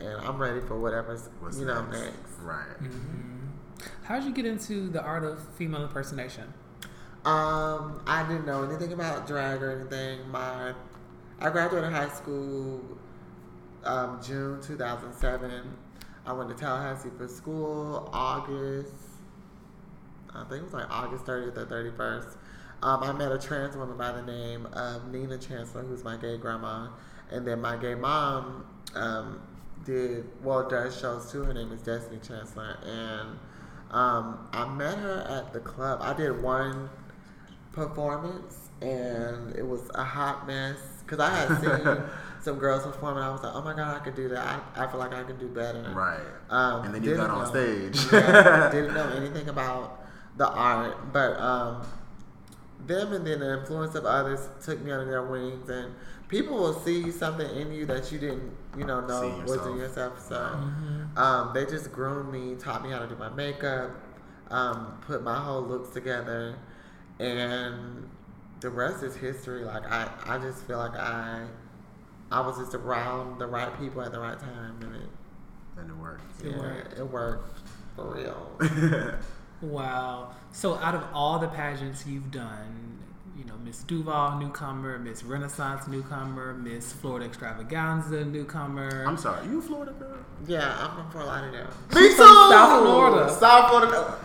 and 0.00 0.20
I'm 0.22 0.38
ready 0.38 0.60
for 0.60 0.78
whatever's, 0.78 1.28
what's 1.40 1.58
you 1.58 1.66
know, 1.66 1.84
next. 1.86 2.00
next. 2.00 2.38
Right. 2.40 2.82
Mm-hmm. 2.82 3.46
How 4.04 4.16
did 4.16 4.24
you 4.24 4.32
get 4.32 4.46
into 4.46 4.88
the 4.88 5.02
art 5.02 5.24
of 5.24 5.40
female 5.54 5.82
impersonation? 5.82 6.52
Um, 7.24 8.02
I 8.06 8.24
didn't 8.28 8.46
know 8.46 8.62
anything 8.64 8.92
about 8.92 9.26
drag 9.26 9.62
or 9.62 9.80
anything. 9.80 10.30
My 10.30 10.74
I 11.40 11.50
graduated 11.50 11.90
high 11.90 12.10
school 12.10 12.82
um, 13.84 14.20
June 14.22 14.60
2007 14.62 15.76
I 16.26 16.32
went 16.32 16.48
to 16.48 16.54
Tallahassee 16.54 17.10
for 17.18 17.28
school 17.28 18.08
August. 18.12 18.94
I 20.34 20.44
think 20.44 20.62
it 20.62 20.64
was 20.64 20.72
like 20.72 20.90
August 20.90 21.26
30th 21.26 21.56
or 21.56 21.66
31st. 21.66 22.36
Um, 22.84 23.02
I 23.02 23.12
met 23.12 23.32
a 23.32 23.38
trans 23.38 23.74
woman 23.78 23.96
by 23.96 24.12
the 24.12 24.22
name 24.22 24.66
of 24.66 25.10
Nina 25.10 25.38
Chancellor, 25.38 25.82
who's 25.84 26.04
my 26.04 26.18
gay 26.18 26.36
grandma. 26.36 26.88
And 27.30 27.46
then 27.46 27.62
my 27.62 27.78
gay 27.78 27.94
mom 27.94 28.66
um, 28.94 29.40
did, 29.86 30.26
well, 30.44 30.68
does 30.68 31.00
shows 31.00 31.32
too. 31.32 31.44
Her 31.44 31.54
name 31.54 31.72
is 31.72 31.80
Destiny 31.80 32.20
Chancellor. 32.22 32.76
And 32.84 33.38
um, 33.90 34.48
I 34.52 34.68
met 34.68 34.98
her 34.98 35.22
at 35.22 35.54
the 35.54 35.60
club. 35.60 36.00
I 36.02 36.12
did 36.12 36.42
one 36.42 36.90
performance, 37.72 38.68
and 38.82 39.56
it 39.56 39.66
was 39.66 39.90
a 39.94 40.04
hot 40.04 40.46
mess. 40.46 40.76
Because 41.06 41.20
I 41.20 41.34
had 41.34 41.60
seen 41.62 42.04
some 42.42 42.58
girls 42.58 42.84
performing. 42.84 43.22
I 43.22 43.30
was 43.30 43.42
like, 43.42 43.54
oh 43.54 43.62
my 43.62 43.74
god, 43.74 43.98
I 43.98 44.04
could 44.04 44.14
do 44.14 44.28
that. 44.28 44.62
I, 44.76 44.84
I 44.84 44.90
feel 44.90 45.00
like 45.00 45.14
I 45.14 45.22
can 45.22 45.38
do 45.38 45.48
better. 45.48 45.90
Right. 45.96 46.20
Um, 46.50 46.84
and 46.84 46.94
then 46.94 47.02
you 47.02 47.16
got 47.16 47.30
on 47.30 47.44
know, 47.44 47.50
stage. 47.50 48.12
yeah, 48.12 48.68
didn't 48.70 48.92
know 48.94 49.08
anything 49.16 49.48
about 49.48 50.04
the 50.36 50.48
art, 50.48 51.12
but 51.14 51.38
um, 51.40 51.86
them 52.86 53.12
and 53.12 53.26
then 53.26 53.40
the 53.40 53.60
influence 53.60 53.94
of 53.94 54.04
others 54.04 54.40
took 54.62 54.80
me 54.82 54.90
under 54.90 55.10
their 55.10 55.22
wings 55.22 55.68
and 55.68 55.94
people 56.28 56.56
will 56.56 56.78
see 56.80 57.10
something 57.10 57.48
in 57.56 57.72
you 57.72 57.86
that 57.86 58.10
you 58.10 58.18
didn't 58.18 58.52
you 58.76 58.84
know 58.84 59.00
know 59.00 59.42
was 59.46 59.66
in 59.66 59.76
yourself 59.76 60.20
so 60.20 60.36
mm-hmm. 60.36 61.18
um, 61.18 61.52
they 61.54 61.64
just 61.64 61.92
groomed 61.92 62.32
me 62.32 62.54
taught 62.56 62.82
me 62.82 62.90
how 62.90 62.98
to 62.98 63.06
do 63.06 63.16
my 63.16 63.28
makeup 63.30 63.90
um, 64.50 64.98
put 65.06 65.22
my 65.22 65.38
whole 65.38 65.62
looks 65.62 65.90
together 65.90 66.56
and 67.18 68.08
the 68.60 68.70
rest 68.70 69.02
is 69.02 69.14
history 69.16 69.64
like 69.64 69.84
i, 69.90 70.08
I 70.26 70.38
just 70.38 70.66
feel 70.66 70.78
like 70.78 70.94
i 70.94 71.46
I 72.30 72.40
was 72.40 72.58
just 72.58 72.74
around 72.74 73.38
the 73.38 73.46
right 73.46 73.78
people 73.78 74.02
at 74.02 74.12
the 74.12 74.18
right 74.18 74.38
time, 74.38 74.76
and 74.82 74.96
it 74.96 75.08
and 75.76 75.90
it 75.90 75.96
worked. 75.96 76.42
It, 76.42 76.50
yeah, 76.50 76.58
worked. 76.58 76.98
it 76.98 77.04
worked 77.04 77.58
for 77.94 78.14
real. 78.14 79.18
wow. 79.62 80.34
So, 80.52 80.74
out 80.76 80.94
of 80.94 81.04
all 81.12 81.38
the 81.38 81.48
pageants 81.48 82.06
you've 82.06 82.30
done, 82.30 82.98
you 83.36 83.44
know, 83.44 83.54
Miss 83.64 83.82
Duval 83.82 84.38
newcomer, 84.38 84.98
Miss 84.98 85.24
Renaissance 85.24 85.88
newcomer, 85.88 86.54
Miss 86.54 86.92
Florida 86.92 87.26
Extravaganza 87.26 88.24
newcomer. 88.24 89.04
I'm 89.06 89.16
sorry, 89.16 89.46
you 89.46 89.58
a 89.58 89.62
Florida 89.62 89.92
girl? 89.92 90.18
Yeah, 90.46 90.76
I'm 90.78 90.94
from 90.96 91.10
Fort 91.10 91.26
Lauderdale. 91.26 91.68
Me 91.94 92.08
too. 92.08 92.16
South 92.16 92.82
Florida. 92.82 93.30
South 93.32 93.70
Florida. 93.70 94.18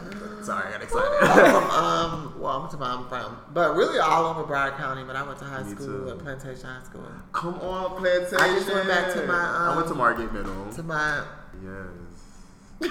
Sorry, 0.44 0.68
I 0.68 0.72
got 0.72 0.84
excited. 0.84 1.18
I'm 1.22 1.52
from, 1.52 1.70
um, 1.72 2.40
well, 2.40 2.70
I'm, 2.72 2.82
I'm 2.82 3.08
from, 3.10 3.38
but 3.54 3.76
really 3.76 4.00
all 4.00 4.26
over 4.28 4.44
Broward 4.44 4.78
County. 4.78 5.04
But 5.04 5.16
I 5.16 5.24
went 5.24 5.38
to 5.40 5.46
high 5.46 5.64
Me 5.64 5.72
school 5.72 5.86
too. 5.86 6.10
at 6.12 6.20
Plantation 6.20 6.66
High 6.66 6.84
School. 6.84 7.06
Come 7.34 7.56
on, 7.56 8.00
Plantation. 8.00 8.38
I 8.40 8.48
just 8.56 8.72
went 8.72 8.88
back 8.88 9.14
to 9.14 9.26
my. 9.26 9.34
Um, 9.34 9.70
I 9.70 9.76
went 9.76 9.88
to 9.88 9.94
um, 9.94 9.98
Margate 9.98 10.32
Middle. 10.32 10.72
To 10.74 10.84
my. 10.84 11.24
Yes. 11.62 12.09
Yeah. 12.82 12.90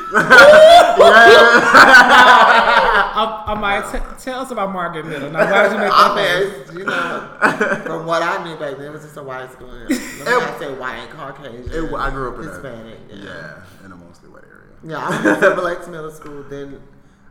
I, 3.18 3.44
I 3.48 3.54
might 3.54 3.90
t- 3.92 4.22
tell 4.22 4.40
us 4.40 4.50
about 4.50 4.72
Margate 4.72 5.04
Middle. 5.04 5.30
Now, 5.30 5.50
why 5.50 5.62
did 5.64 5.72
you 5.72 5.78
make 5.78 5.90
that 5.90 6.10
I 6.10 6.70
mean, 6.70 6.78
you 6.78 6.84
know, 6.84 7.82
from 7.84 8.06
what 8.06 8.22
I 8.22 8.44
knew 8.44 8.56
back 8.56 8.76
then, 8.76 8.86
it 8.86 8.92
was 8.92 9.02
just 9.02 9.16
a 9.16 9.22
white 9.22 9.50
school. 9.52 9.68
Let 9.68 9.88
me 9.88 9.96
not 10.24 10.58
say 10.58 10.72
white, 10.74 11.08
Caucasian. 11.10 11.70
It, 11.72 11.94
I 11.94 12.10
grew 12.10 12.32
up 12.32 12.38
in 12.38 12.48
Hispanic. 12.48 12.98
A, 13.10 13.16
yeah. 13.16 13.24
yeah, 13.24 13.86
in 13.86 13.92
a 13.92 13.96
mostly 13.96 14.28
white 14.28 14.44
area. 14.44 14.76
Yeah, 14.84 14.98
I 14.98 15.24
went 15.24 15.40
to 15.40 15.54
Biloxi 15.54 15.90
Middle 15.90 16.10
School. 16.10 16.42
Then 16.44 16.80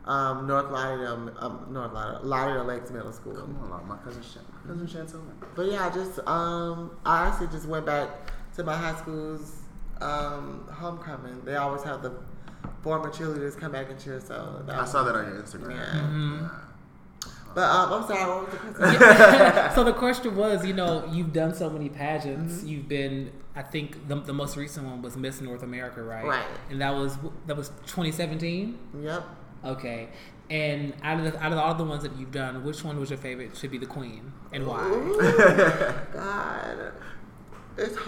um, 0.04 0.46
North 0.46 0.70
Lauderdale, 0.70 1.34
um, 1.38 1.66
North 1.70 1.92
Lauderdale, 1.92 2.26
Lauderdale 2.26 2.64
Lakes 2.64 2.90
Middle 2.90 3.12
School. 3.12 3.34
Come 3.34 3.72
on, 3.72 3.86
my 3.88 3.96
cousin, 3.98 4.22
Sh- 4.22 4.66
cousin 4.66 4.86
Chantel. 4.86 5.22
But 5.54 5.70
yeah, 5.70 5.86
I 5.86 5.90
just 5.90 6.18
um, 6.26 6.96
I 7.04 7.28
actually 7.28 7.48
just 7.48 7.66
went 7.66 7.86
back 7.86 8.08
to 8.56 8.64
my 8.64 8.76
high 8.76 8.96
school's 8.96 9.52
um, 10.00 10.68
homecoming. 10.70 11.44
They 11.44 11.56
always 11.56 11.82
have 11.84 12.02
the 12.02 12.12
former 12.82 13.10
cheerleaders 13.10 13.58
come 13.58 13.72
back 13.72 13.90
and 13.90 13.98
cheer. 13.98 14.20
So 14.20 14.64
I 14.68 14.84
saw 14.84 15.04
that 15.04 15.14
on 15.14 15.32
your 15.32 15.42
Instagram. 15.42 15.70
Yeah. 15.70 16.00
Mm-hmm. 16.00 16.46
But 17.54 17.70
um, 17.70 17.92
I'm 17.92 18.06
sorry, 18.06 18.30
what 18.30 18.44
was 18.44 18.60
the 18.60 18.74
question? 18.74 19.70
so 19.74 19.84
the 19.84 19.92
question 19.92 20.36
was, 20.36 20.64
you 20.64 20.74
know, 20.74 21.08
you've 21.10 21.32
done 21.32 21.54
so 21.54 21.68
many 21.70 21.88
pageants. 21.88 22.58
Mm-hmm. 22.58 22.68
You've 22.68 22.88
been, 22.88 23.32
I 23.56 23.62
think, 23.62 24.06
the, 24.06 24.16
the 24.16 24.32
most 24.32 24.56
recent 24.56 24.86
one 24.86 25.02
was 25.02 25.16
Miss 25.16 25.40
North 25.40 25.62
America, 25.62 26.02
right? 26.02 26.24
Right. 26.24 26.46
And 26.70 26.80
that 26.80 26.94
was 26.94 27.16
that 27.46 27.56
was 27.56 27.70
2017. 27.86 28.78
yep. 29.02 29.24
Okay. 29.64 30.08
And 30.50 30.94
out 31.02 31.18
of 31.18 31.32
the, 31.32 31.42
out 31.42 31.52
of 31.52 31.58
all 31.58 31.74
the 31.74 31.84
ones 31.84 32.02
that 32.04 32.16
you've 32.16 32.30
done, 32.30 32.64
which 32.64 32.82
one 32.82 32.98
was 32.98 33.10
your 33.10 33.18
favorite? 33.18 33.56
Should 33.56 33.70
be 33.70 33.78
the 33.78 33.86
Queen, 33.86 34.32
and 34.52 34.66
why? 34.66 34.82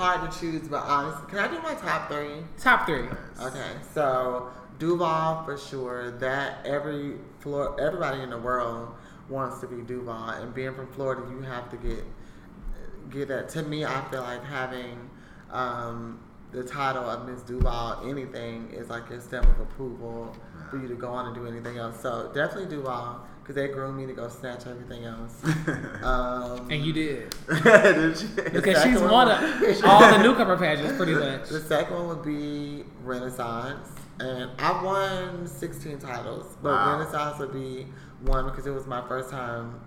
Ooh, 0.00 0.02
God, 0.02 0.24
it's 0.24 0.24
hard 0.26 0.32
to 0.32 0.40
choose, 0.40 0.68
but 0.68 0.82
honestly, 0.82 1.28
can 1.28 1.38
I 1.38 1.48
do 1.48 1.60
my 1.62 1.74
top 1.74 2.10
three? 2.10 2.42
Top 2.58 2.86
three. 2.86 3.08
Okay, 3.40 3.72
so 3.94 4.50
Duval 4.78 5.44
for 5.44 5.58
sure. 5.58 6.12
That 6.12 6.66
every 6.66 7.16
floor, 7.40 7.78
everybody 7.80 8.22
in 8.22 8.30
the 8.30 8.38
world 8.38 8.94
wants 9.28 9.60
to 9.60 9.66
be 9.66 9.82
Duval, 9.82 10.30
and 10.30 10.54
being 10.54 10.74
from 10.74 10.90
Florida, 10.92 11.22
you 11.30 11.42
have 11.42 11.70
to 11.70 11.76
get 11.76 12.04
get 13.10 13.28
that. 13.28 13.48
To 13.50 13.62
me, 13.62 13.84
I 13.84 14.02
feel 14.10 14.22
like 14.22 14.42
having 14.44 15.10
um, 15.50 16.20
the 16.52 16.64
title 16.64 17.04
of 17.04 17.28
Miss 17.28 17.42
Duval, 17.42 18.08
anything 18.08 18.70
is 18.72 18.88
like 18.88 19.08
your 19.10 19.20
stamp 19.20 19.46
of 19.46 19.60
approval 19.60 20.34
for 20.70 20.80
you 20.80 20.88
to 20.88 20.94
go 20.94 21.08
on 21.08 21.26
and 21.26 21.34
do 21.34 21.46
anything 21.46 21.78
else. 21.78 22.00
So 22.00 22.30
definitely 22.34 22.74
Duval, 22.74 23.26
because 23.40 23.54
they 23.56 23.68
groomed 23.68 23.98
me 23.98 24.06
to 24.06 24.12
go 24.12 24.28
snatch 24.28 24.66
everything 24.66 25.04
else. 25.04 25.42
Um, 26.02 26.70
And 26.70 26.84
you 26.84 26.92
did 26.92 27.34
Did 27.62 28.20
you? 28.20 28.28
because 28.52 28.82
she's 28.82 28.98
one 29.00 29.10
won 29.10 29.28
was- 29.28 29.80
a, 29.82 29.86
all 29.86 30.00
the 30.00 30.22
newcomer 30.22 30.56
pageants 30.56 30.96
pretty 30.96 31.14
much. 31.14 31.48
The 31.48 31.60
second 31.60 31.94
one 31.96 32.08
would 32.08 32.24
be 32.24 32.84
Renaissance. 33.04 33.88
And 34.18 34.50
I 34.58 34.82
won 34.84 35.46
16 35.46 35.98
titles, 35.98 36.56
but 36.62 36.72
Wow. 36.72 36.98
Renaissance 36.98 37.38
would 37.38 37.52
be 37.52 37.86
one 38.22 38.44
because 38.46 38.66
it 38.66 38.70
was 38.70 38.86
my 38.86 39.06
first 39.08 39.30
time, 39.30 39.80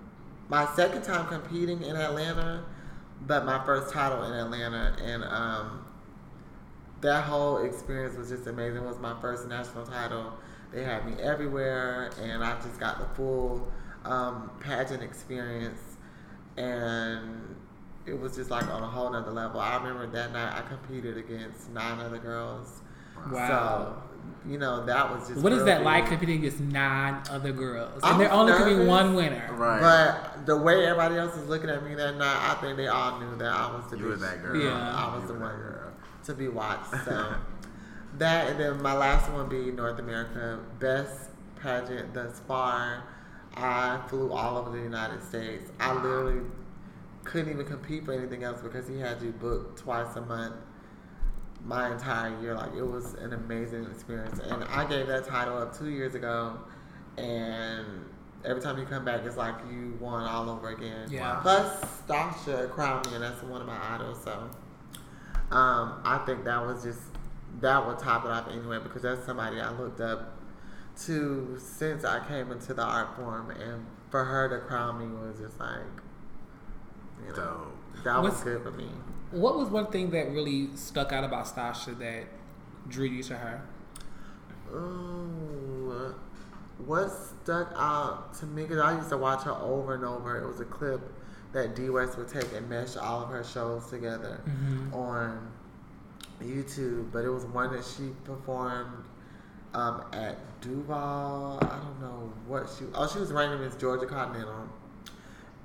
my 0.49 0.65
second 0.75 1.03
time 1.03 1.27
competing 1.27 1.83
in 1.83 1.95
Atlanta, 1.95 2.63
but 3.27 3.45
my 3.45 3.63
first 3.63 3.93
title 3.93 4.23
in 4.23 4.33
Atlanta. 4.33 4.95
And 5.03 5.23
um, 5.23 5.85
that 7.01 7.23
whole 7.25 7.57
experience 7.63 8.17
was 8.17 8.29
just 8.29 8.47
amazing. 8.47 8.77
It 8.83 8.85
was 8.87 8.99
my 8.99 9.19
first 9.21 9.47
national 9.47 9.85
title. 9.85 10.33
They 10.73 10.83
had 10.83 11.05
me 11.05 11.21
everywhere, 11.21 12.11
and 12.21 12.43
I 12.43 12.55
just 12.61 12.79
got 12.79 12.99
the 12.99 13.05
full 13.15 13.71
um, 14.05 14.49
pageant 14.59 15.03
experience. 15.03 15.79
And 16.57 17.55
it 18.05 18.19
was 18.19 18.35
just 18.35 18.49
like 18.49 18.67
on 18.67 18.81
a 18.81 18.87
whole 18.87 19.11
nother 19.11 19.31
level. 19.31 19.59
I 19.59 19.75
remember 19.75 20.07
that 20.07 20.33
night 20.33 20.53
I 20.53 20.61
competed 20.67 21.17
against 21.17 21.69
nine 21.71 21.99
other 21.99 22.17
girls. 22.17 22.81
Wow. 23.31 24.03
So, 24.45 24.49
you 24.49 24.57
know, 24.57 24.85
that 24.85 25.09
was 25.11 25.29
just. 25.29 25.41
What 25.41 25.53
is 25.53 25.63
that 25.65 25.79
big. 25.79 25.85
like 25.85 26.07
competing 26.07 26.39
against 26.39 26.59
nine 26.59 27.21
other 27.29 27.51
girls? 27.51 28.01
And 28.03 28.19
there 28.19 28.29
was 28.29 28.37
only 28.37 28.53
could 28.53 28.77
be 28.79 28.85
one 28.85 29.13
winner. 29.13 29.53
Right. 29.53 29.79
But 29.79 30.45
the 30.45 30.57
way 30.57 30.85
everybody 30.85 31.17
else 31.17 31.35
was 31.35 31.47
looking 31.47 31.69
at 31.69 31.83
me 31.83 31.95
that 31.95 32.17
night, 32.17 32.51
I 32.51 32.55
think 32.61 32.77
they 32.77 32.87
all 32.87 33.19
knew 33.19 33.35
that 33.37 33.51
I 33.51 33.71
was 33.75 33.89
the 33.91 33.97
You 33.97 34.05
were 34.05 34.15
that 34.15 34.41
girl. 34.41 34.55
Yeah. 34.55 34.71
I 34.71 35.15
was 35.15 35.21
You 35.21 35.27
the 35.27 35.33
one 35.35 35.55
girl. 35.55 35.91
to 36.25 36.33
be 36.33 36.47
watched. 36.47 36.89
So 37.05 37.35
that 38.17 38.49
and 38.49 38.59
then 38.59 38.81
my 38.81 38.93
last 38.93 39.31
one 39.31 39.49
be 39.49 39.71
North 39.71 39.99
America 39.99 40.59
best 40.79 41.29
pageant 41.61 42.13
thus 42.13 42.39
far. 42.47 43.03
I 43.55 44.01
flew 44.07 44.31
all 44.31 44.57
over 44.57 44.75
the 44.75 44.83
United 44.83 45.23
States. 45.23 45.71
I 45.79 45.93
literally 45.93 46.41
couldn't 47.23 47.51
even 47.51 47.65
compete 47.65 48.05
for 48.05 48.13
anything 48.13 48.43
else 48.43 48.61
because 48.61 48.87
he 48.87 48.99
had 48.99 49.21
you 49.21 49.31
booked 49.31 49.79
twice 49.79 50.15
a 50.15 50.21
month 50.21 50.55
my 51.65 51.91
entire 51.91 52.39
year. 52.41 52.55
Like 52.55 52.73
it 52.75 52.85
was 52.85 53.13
an 53.15 53.33
amazing 53.33 53.85
experience. 53.85 54.39
And 54.39 54.63
I 54.65 54.85
gave 54.85 55.07
that 55.07 55.25
title 55.25 55.57
up 55.57 55.77
two 55.77 55.89
years 55.89 56.15
ago 56.15 56.57
and 57.17 57.85
every 58.43 58.61
time 58.61 58.77
you 58.77 58.85
come 58.85 59.05
back 59.05 59.21
it's 59.23 59.37
like 59.37 59.55
you 59.71 59.97
won 59.99 60.23
all 60.23 60.49
over 60.49 60.69
again. 60.69 61.07
Yeah. 61.09 61.39
Plus 61.41 61.85
Stasha 62.07 62.69
crowned 62.71 63.07
me 63.07 63.15
and 63.15 63.23
that's 63.23 63.41
one 63.43 63.61
of 63.61 63.67
my 63.67 63.95
idols, 63.95 64.21
so 64.23 64.49
um, 65.51 66.01
I 66.03 66.21
think 66.25 66.43
that 66.45 66.65
was 66.65 66.83
just 66.83 66.99
that 67.59 67.85
would 67.85 67.99
top 67.99 68.25
it 68.25 68.31
off 68.31 68.47
anyway 68.49 68.79
because 68.81 69.01
that's 69.01 69.25
somebody 69.25 69.59
I 69.59 69.71
looked 69.71 70.01
up 70.01 70.39
to 71.05 71.57
since 71.59 72.03
I 72.05 72.25
came 72.27 72.51
into 72.51 72.73
the 72.73 72.83
art 72.83 73.15
form 73.15 73.51
and 73.51 73.85
for 74.09 74.23
her 74.23 74.49
to 74.49 74.65
crown 74.65 74.99
me 74.99 75.07
was 75.07 75.39
just 75.39 75.59
like 75.59 75.79
you 77.21 77.29
know 77.29 77.35
Dope. 77.35 78.03
that 78.03 78.21
was 78.21 78.31
What's- 78.31 78.43
good 78.43 78.63
for 78.63 78.71
me. 78.71 78.89
What 79.31 79.57
was 79.57 79.69
one 79.69 79.87
thing 79.87 80.11
that 80.11 80.29
really 80.29 80.69
stuck 80.75 81.11
out 81.11 81.23
about 81.23 81.45
Stasha 81.45 81.97
that 81.97 82.25
drew 82.87 83.05
you 83.05 83.23
to 83.23 83.35
her? 83.35 83.61
Ooh, 84.71 86.13
what 86.85 87.09
stuck 87.09 87.73
out 87.75 88.33
to 88.35 88.45
me 88.45 88.63
because 88.63 88.79
I 88.79 88.95
used 88.95 89.09
to 89.09 89.17
watch 89.17 89.43
her 89.43 89.51
over 89.53 89.95
and 89.95 90.03
over. 90.03 90.39
It 90.39 90.47
was 90.47 90.59
a 90.59 90.65
clip 90.65 91.01
that 91.53 91.75
D 91.75 91.89
West 91.89 92.17
would 92.17 92.27
take 92.27 92.51
and 92.53 92.69
mesh 92.69 92.97
all 92.97 93.23
of 93.23 93.29
her 93.29 93.43
shows 93.43 93.89
together 93.89 94.41
mm-hmm. 94.47 94.93
on 94.93 95.51
YouTube, 96.43 97.11
but 97.11 97.23
it 97.25 97.29
was 97.29 97.45
one 97.45 97.71
that 97.73 97.83
she 97.85 98.09
performed 98.25 99.03
um, 99.73 100.03
at 100.13 100.37
Duval. 100.61 101.59
I 101.61 101.77
don't 101.77 101.99
know 102.01 102.31
what 102.47 102.69
she. 102.77 102.85
Oh, 102.93 103.07
she 103.11 103.19
was 103.19 103.31
reigning 103.31 103.59
Miss 103.61 103.75
Georgia 103.75 104.05
Continental, 104.05 104.69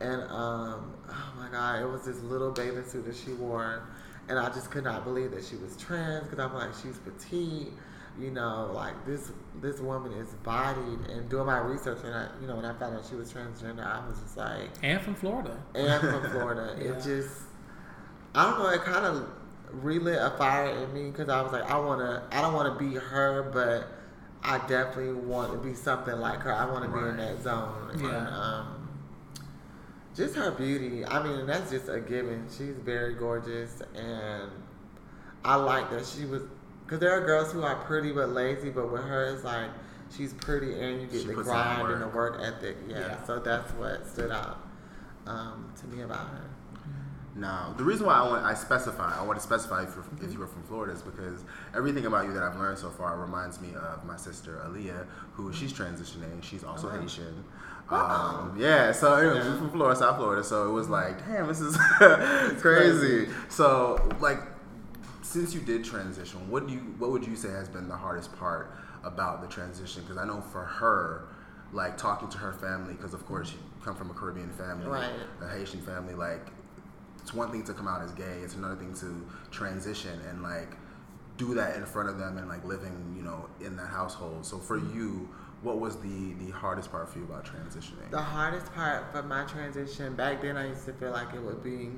and 0.01 0.23
um, 0.23 0.95
oh 1.09 1.33
my 1.37 1.49
God, 1.51 1.83
it 1.83 1.87
was 1.87 2.05
this 2.05 2.21
little 2.23 2.51
bathing 2.51 2.85
suit 2.85 3.05
that 3.07 3.17
she 3.17 3.33
wore, 3.33 3.89
and 4.29 4.39
I 4.39 4.49
just 4.49 4.71
could 4.71 4.85
not 4.85 5.05
believe 5.05 5.31
that 5.33 5.45
she 5.45 5.57
was 5.57 5.77
trans 5.77 6.25
because 6.25 6.39
I'm 6.39 6.55
like, 6.55 6.71
she's 6.83 6.99
petite. 6.99 7.73
You 8.19 8.33
know, 8.33 8.73
like 8.75 9.07
this 9.07 9.31
this 9.61 9.79
woman 9.79 10.13
is 10.15 10.31
bodied, 10.43 11.09
and 11.09 11.29
doing 11.29 11.47
my 11.47 11.59
research, 11.59 11.99
and 12.05 12.13
I, 12.13 12.27
you 12.41 12.49
know, 12.49 12.57
when 12.57 12.65
I 12.65 12.77
found 12.77 12.97
out 12.97 13.05
she 13.09 13.15
was 13.15 13.33
transgender, 13.33 13.87
I 13.87 14.05
was 14.09 14.19
just 14.19 14.37
like, 14.37 14.71
And 14.83 15.01
from 15.01 15.15
Florida. 15.15 15.57
and 15.77 16.01
from 16.01 16.29
Florida. 16.33 16.75
Yeah. 16.83 16.93
It 16.95 17.03
just, 17.05 17.43
I 18.35 18.51
don't 18.51 18.59
know, 18.59 18.71
it 18.71 18.81
kind 18.81 19.05
of 19.07 19.29
relit 19.73 20.19
a 20.21 20.31
fire 20.37 20.71
in 20.71 20.93
me 20.93 21.11
because 21.11 21.29
I 21.29 21.41
was 21.43 21.53
like, 21.53 21.71
I 21.71 21.79
want 21.79 22.01
to, 22.01 22.37
I 22.37 22.41
don't 22.41 22.55
want 22.55 22.79
to 22.79 22.85
be 22.85 22.95
her, 22.97 23.51
but 23.53 23.89
I 24.43 24.59
definitely 24.67 25.15
want 25.15 25.53
to 25.53 25.59
be 25.59 25.75
something 25.75 26.17
like 26.17 26.41
her. 26.41 26.53
I 26.53 26.65
want 26.67 26.85
to 26.85 26.91
be 26.91 27.07
in 27.09 27.17
that 27.17 27.43
zone. 27.43 27.99
Yeah. 28.01 28.09
And, 28.09 28.29
um, 28.29 28.89
just 30.15 30.35
her 30.35 30.51
beauty. 30.51 31.05
I 31.05 31.23
mean, 31.23 31.47
that's 31.47 31.71
just 31.71 31.89
a 31.89 32.01
given. 32.01 32.47
She's 32.51 32.75
very 32.77 33.15
gorgeous, 33.15 33.81
and 33.95 34.51
I 35.45 35.55
like 35.55 35.91
that 35.91 36.07
she 36.07 36.25
was. 36.25 36.43
Because 36.85 37.01
there 37.01 37.13
are 37.13 37.25
girls 37.25 37.53
who 37.53 37.63
are 37.63 37.77
pretty 37.85 38.13
but 38.13 38.31
lazy, 38.31 38.71
but 38.71 38.91
with 38.91 39.03
her, 39.03 39.35
it's 39.35 39.45
like 39.45 39.71
she's 40.17 40.33
pretty 40.33 40.73
and 40.81 41.03
you 41.03 41.07
get 41.07 41.21
She 41.21 41.27
the 41.29 41.35
grind 41.35 41.93
and 41.93 42.03
the 42.03 42.07
work. 42.07 42.39
work 42.39 42.41
ethic. 42.43 42.77
Yeah. 42.89 42.99
Yeah. 42.99 43.25
So 43.25 43.39
that's 43.39 43.71
what 43.75 44.07
stood 44.07 44.31
out 44.33 44.59
um, 45.27 45.73
to 45.81 45.87
me 45.87 46.03
about 46.03 46.27
her. 46.29 46.48
No, 47.39 47.73
the 47.77 47.85
reason 47.85 48.07
why 48.07 48.15
I 48.15 48.27
want 48.27 48.45
I 48.45 48.55
specify 48.55 49.17
I 49.17 49.23
want 49.23 49.39
to 49.39 49.43
specify 49.43 49.85
if, 49.85 49.95
you're, 49.95 50.01
if 50.01 50.11
mm-hmm. 50.11 50.33
you 50.33 50.39
were 50.39 50.49
from 50.49 50.65
Florida 50.65 50.93
is 50.93 51.03
because 51.03 51.45
everything 51.75 52.07
about 52.07 52.27
you 52.27 52.33
that 52.33 52.43
I've 52.43 52.57
learned 52.57 52.79
so 52.79 52.91
far 52.91 53.17
reminds 53.17 53.61
me 53.61 53.75
of 53.77 54.05
my 54.05 54.17
sister 54.17 54.61
Aaliyah, 54.67 55.07
who 55.35 55.45
mm-hmm. 55.45 55.53
she's 55.53 55.73
transitioning. 55.73 56.43
She's 56.43 56.65
also. 56.65 56.89
Haitian. 56.89 57.45
Um, 57.91 58.55
yeah, 58.59 58.93
so 58.93 59.15
anyway, 59.15 59.37
Yeah. 59.37 59.57
from 59.57 59.71
Florida, 59.71 59.99
South 59.99 60.17
Florida. 60.17 60.43
So 60.45 60.69
it 60.69 60.73
was 60.73 60.87
mm-hmm. 60.87 60.95
like, 60.95 61.27
damn, 61.27 61.47
this 61.47 61.61
is 61.61 61.77
crazy. 61.97 62.61
crazy. 62.61 63.29
So 63.49 64.09
like, 64.21 64.41
since 65.23 65.55
you 65.55 65.61
did 65.61 65.85
transition, 65.85 66.51
what 66.51 66.67
do 66.67 66.73
you 66.75 66.81
what 66.99 67.11
would 67.13 67.27
you 67.27 67.37
say 67.37 67.51
has 67.51 67.69
been 67.69 67.89
the 67.89 67.97
hardest 67.97 68.37
part 68.37 68.75
about 69.05 69.43
the 69.43 69.47
transition? 69.47 70.03
Because 70.03 70.17
I 70.17 70.27
know 70.27 70.41
for 70.41 70.65
her, 70.65 71.29
like 71.73 71.97
talking 71.97 72.29
to 72.31 72.39
her 72.39 72.53
family, 72.53 72.95
because 72.95 73.15
of 73.15 73.25
course 73.27 73.53
you 73.53 73.59
come 73.85 73.95
from 73.95 74.11
a 74.11 74.15
Caribbean 74.15 74.51
family, 74.51 74.87
Right. 74.89 75.11
a 75.41 75.49
Haitian 75.49 75.83
family, 75.83 76.15
like 76.15 76.49
it's 77.29 77.35
one 77.35 77.51
thing 77.51 77.63
to 77.63 77.75
come 77.75 77.87
out 77.87 78.01
as 78.01 78.11
gay 78.13 78.41
it's 78.43 78.55
another 78.55 78.75
thing 78.77 78.95
to 78.95 79.27
transition 79.51 80.19
and 80.31 80.43
like 80.43 80.77
do 81.37 81.55
that 81.55 81.77
in 81.77 81.85
front 81.85 82.09
of 82.09 82.19
them 82.19 82.39
and 82.39 82.49
like 82.49 82.65
living 82.65 83.15
you 83.15 83.23
know 83.23 83.47
in 83.61 83.77
that 83.77 83.89
household 83.89 84.47
so 84.47 84.57
for 84.57 84.79
mm-hmm. 84.79 84.99
you 84.99 85.29
what 85.61 85.79
was 85.79 85.97
the 85.97 86.33
the 86.45 86.51
hardest 86.51 86.91
part 86.91 87.13
for 87.13 87.19
you 87.19 87.25
about 87.25 87.45
transitioning 87.45 88.11
The 88.11 88.19
hardest 88.19 88.73
part 88.73 89.13
for 89.13 89.23
my 89.23 89.45
transition 89.45 90.15
back 90.15 90.41
then, 90.41 90.57
I 90.57 90.69
used 90.69 90.87
to 90.87 90.93
feel 90.95 91.11
like 91.11 91.35
it 91.35 91.43
would 91.43 91.63
be 91.63 91.91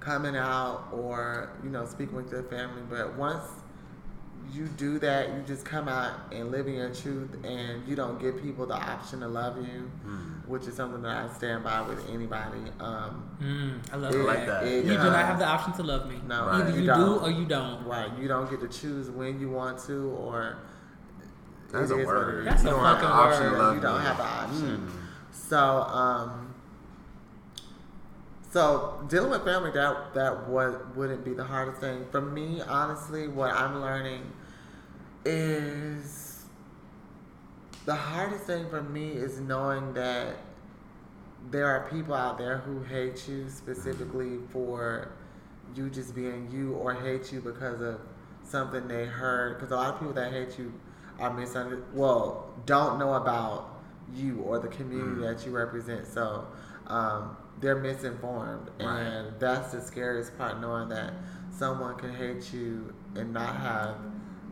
coming 0.00 0.36
out 0.36 0.88
or 0.92 1.52
you 1.62 1.70
know 1.70 1.86
speaking 1.86 2.16
with 2.16 2.30
your 2.30 2.42
family. 2.42 2.82
But 2.90 3.16
once 3.16 3.44
you 4.52 4.66
do 4.66 4.98
that, 5.00 5.28
you 5.28 5.42
just 5.46 5.64
come 5.64 5.88
out 5.88 6.12
and 6.32 6.50
live 6.50 6.66
in 6.66 6.74
your 6.74 6.92
truth, 6.94 7.36
and 7.44 7.86
you 7.86 7.94
don't 7.96 8.20
give 8.20 8.40
people 8.42 8.66
the 8.66 8.74
option 8.74 9.20
to 9.20 9.28
love 9.28 9.56
you, 9.58 9.90
Hmm. 10.04 10.16
which 10.50 10.66
is 10.66 10.74
something 10.74 11.02
that 11.02 11.24
I 11.24 11.32
stand 11.34 11.64
by 11.64 11.80
with 11.82 12.08
anybody. 12.10 12.60
Um, 12.80 13.24
Mm, 13.42 13.78
I 13.92 13.96
love 13.96 14.14
it- 14.14 14.18
that. 14.18 14.24
like 14.26 14.46
that. 14.46 14.64
it 14.64 14.84
You 14.84 14.92
do 14.92 15.04
not 15.04 15.24
have 15.26 15.38
the 15.38 15.46
option 15.46 15.72
to 15.74 15.82
love 15.82 16.08
me. 16.08 16.20
No, 16.26 16.48
Either 16.48 16.70
you, 16.70 16.76
you 16.76 16.80
do 16.82 16.86
don't. 16.86 17.22
or 17.22 17.30
you 17.30 17.44
don't. 17.46 17.84
Right. 17.86 18.10
You 18.18 18.26
don't 18.28 18.48
get 18.50 18.60
to 18.60 18.68
choose 18.68 19.10
when 19.10 19.38
you 19.40 19.50
want 19.50 19.78
to, 19.86 20.10
or 20.10 20.56
That's 21.70 21.90
a 21.90 21.96
word. 21.98 22.46
That's 22.46 22.62
you 22.64 22.70
a 22.70 22.72
don't 22.72 22.84
have 22.84 22.96
fucking 22.96 23.08
the 23.08 23.14
option 23.14 23.52
word. 23.52 23.74
You 23.74 23.80
don't 23.80 23.98
me. 23.98 24.04
have 24.06 24.16
the 24.16 24.22
option. 24.24 24.88
Mm. 24.88 24.90
So, 25.30 25.58
um, 25.82 26.54
so 28.50 29.04
dealing 29.08 29.30
with 29.30 29.44
family 29.44 29.70
that 29.72 30.14
that 30.14 30.48
what 30.48 30.96
wouldn't 30.96 31.24
be 31.24 31.34
the 31.34 31.44
hardest 31.44 31.80
thing 31.80 32.06
for 32.10 32.20
me. 32.20 32.62
Honestly, 32.66 33.28
what 33.28 33.52
I'm 33.52 33.80
learning 33.80 34.22
is 35.28 36.44
the 37.84 37.94
hardest 37.94 38.44
thing 38.44 38.68
for 38.68 38.82
me 38.82 39.08
is 39.10 39.40
knowing 39.40 39.92
that 39.94 40.36
there 41.50 41.66
are 41.66 41.88
people 41.90 42.14
out 42.14 42.38
there 42.38 42.58
who 42.58 42.82
hate 42.82 43.28
you 43.28 43.48
specifically 43.48 44.38
for 44.50 45.12
you 45.74 45.88
just 45.90 46.14
being 46.14 46.48
you 46.52 46.72
or 46.74 46.94
hate 46.94 47.32
you 47.32 47.40
because 47.40 47.80
of 47.80 48.00
something 48.42 48.88
they 48.88 49.04
heard. 49.06 49.58
Because 49.58 49.70
a 49.72 49.76
lot 49.76 49.94
of 49.94 50.00
people 50.00 50.14
that 50.14 50.32
hate 50.32 50.58
you 50.58 50.72
are 51.18 51.32
misunderstood. 51.32 51.84
Well, 51.94 52.52
don't 52.66 52.98
know 52.98 53.14
about 53.14 53.80
you 54.14 54.40
or 54.40 54.58
the 54.58 54.68
community 54.68 55.20
that 55.22 55.44
you 55.44 55.52
represent. 55.52 56.06
So 56.06 56.46
um, 56.86 57.36
they're 57.60 57.76
misinformed, 57.76 58.70
Right. 58.80 59.00
and 59.00 59.40
that's 59.40 59.72
the 59.72 59.80
scariest 59.80 60.36
part. 60.38 60.60
Knowing 60.60 60.88
that 60.88 61.12
someone 61.50 61.96
can 61.96 62.14
hate 62.14 62.52
you 62.52 62.94
and 63.14 63.32
not 63.32 63.56
have 63.56 63.96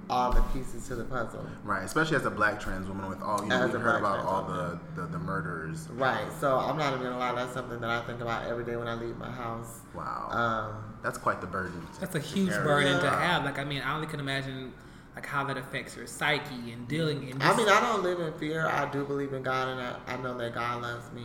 all 0.08 0.32
the 0.32 0.42
pieces 0.52 0.86
to 0.88 0.94
the 0.94 1.04
puzzle. 1.04 1.44
Right, 1.64 1.82
especially 1.82 2.16
as 2.16 2.24
a 2.26 2.30
black 2.30 2.60
trans 2.60 2.86
woman 2.88 3.08
with 3.08 3.20
all 3.22 3.40
you 3.42 3.48
know, 3.48 3.64
As 3.64 3.72
we 3.72 3.80
heard 3.80 3.98
about 3.98 4.20
all 4.24 4.44
the, 4.44 4.78
the 4.94 5.06
the 5.08 5.18
murders. 5.18 5.88
Right. 5.90 6.26
So 6.40 6.56
I'm 6.58 6.76
not 6.76 6.92
even 6.92 7.04
gonna 7.04 7.18
lie. 7.18 7.34
That's 7.34 7.52
something 7.52 7.80
that 7.80 7.90
I 7.90 8.02
think 8.06 8.20
about 8.20 8.46
every 8.46 8.64
day 8.64 8.76
when 8.76 8.88
I 8.88 8.94
leave 8.94 9.16
my 9.16 9.30
house. 9.30 9.80
Wow, 9.94 10.28
Um, 10.30 10.94
that's 11.02 11.18
quite 11.18 11.40
the 11.40 11.46
burden. 11.46 11.86
That's 12.00 12.14
a 12.14 12.20
huge 12.20 12.50
carry. 12.50 12.64
burden 12.64 13.00
to 13.00 13.10
have. 13.10 13.44
Like, 13.44 13.58
I 13.58 13.64
mean, 13.64 13.82
I 13.82 13.94
only 13.94 14.06
can 14.06 14.20
imagine 14.20 14.72
like 15.14 15.26
how 15.26 15.44
that 15.44 15.56
affects 15.56 15.96
your 15.96 16.06
psyche 16.06 16.72
and 16.72 16.86
dealing. 16.86 17.30
And 17.30 17.42
I 17.42 17.56
mean, 17.56 17.68
I 17.68 17.80
don't 17.80 18.02
live 18.02 18.20
in 18.20 18.32
fear. 18.38 18.66
I 18.66 18.88
do 18.90 19.04
believe 19.04 19.32
in 19.32 19.42
God, 19.42 19.68
and 19.68 19.80
I, 19.80 19.96
I 20.06 20.16
know 20.18 20.36
that 20.38 20.54
God 20.54 20.82
loves 20.82 21.10
me, 21.12 21.24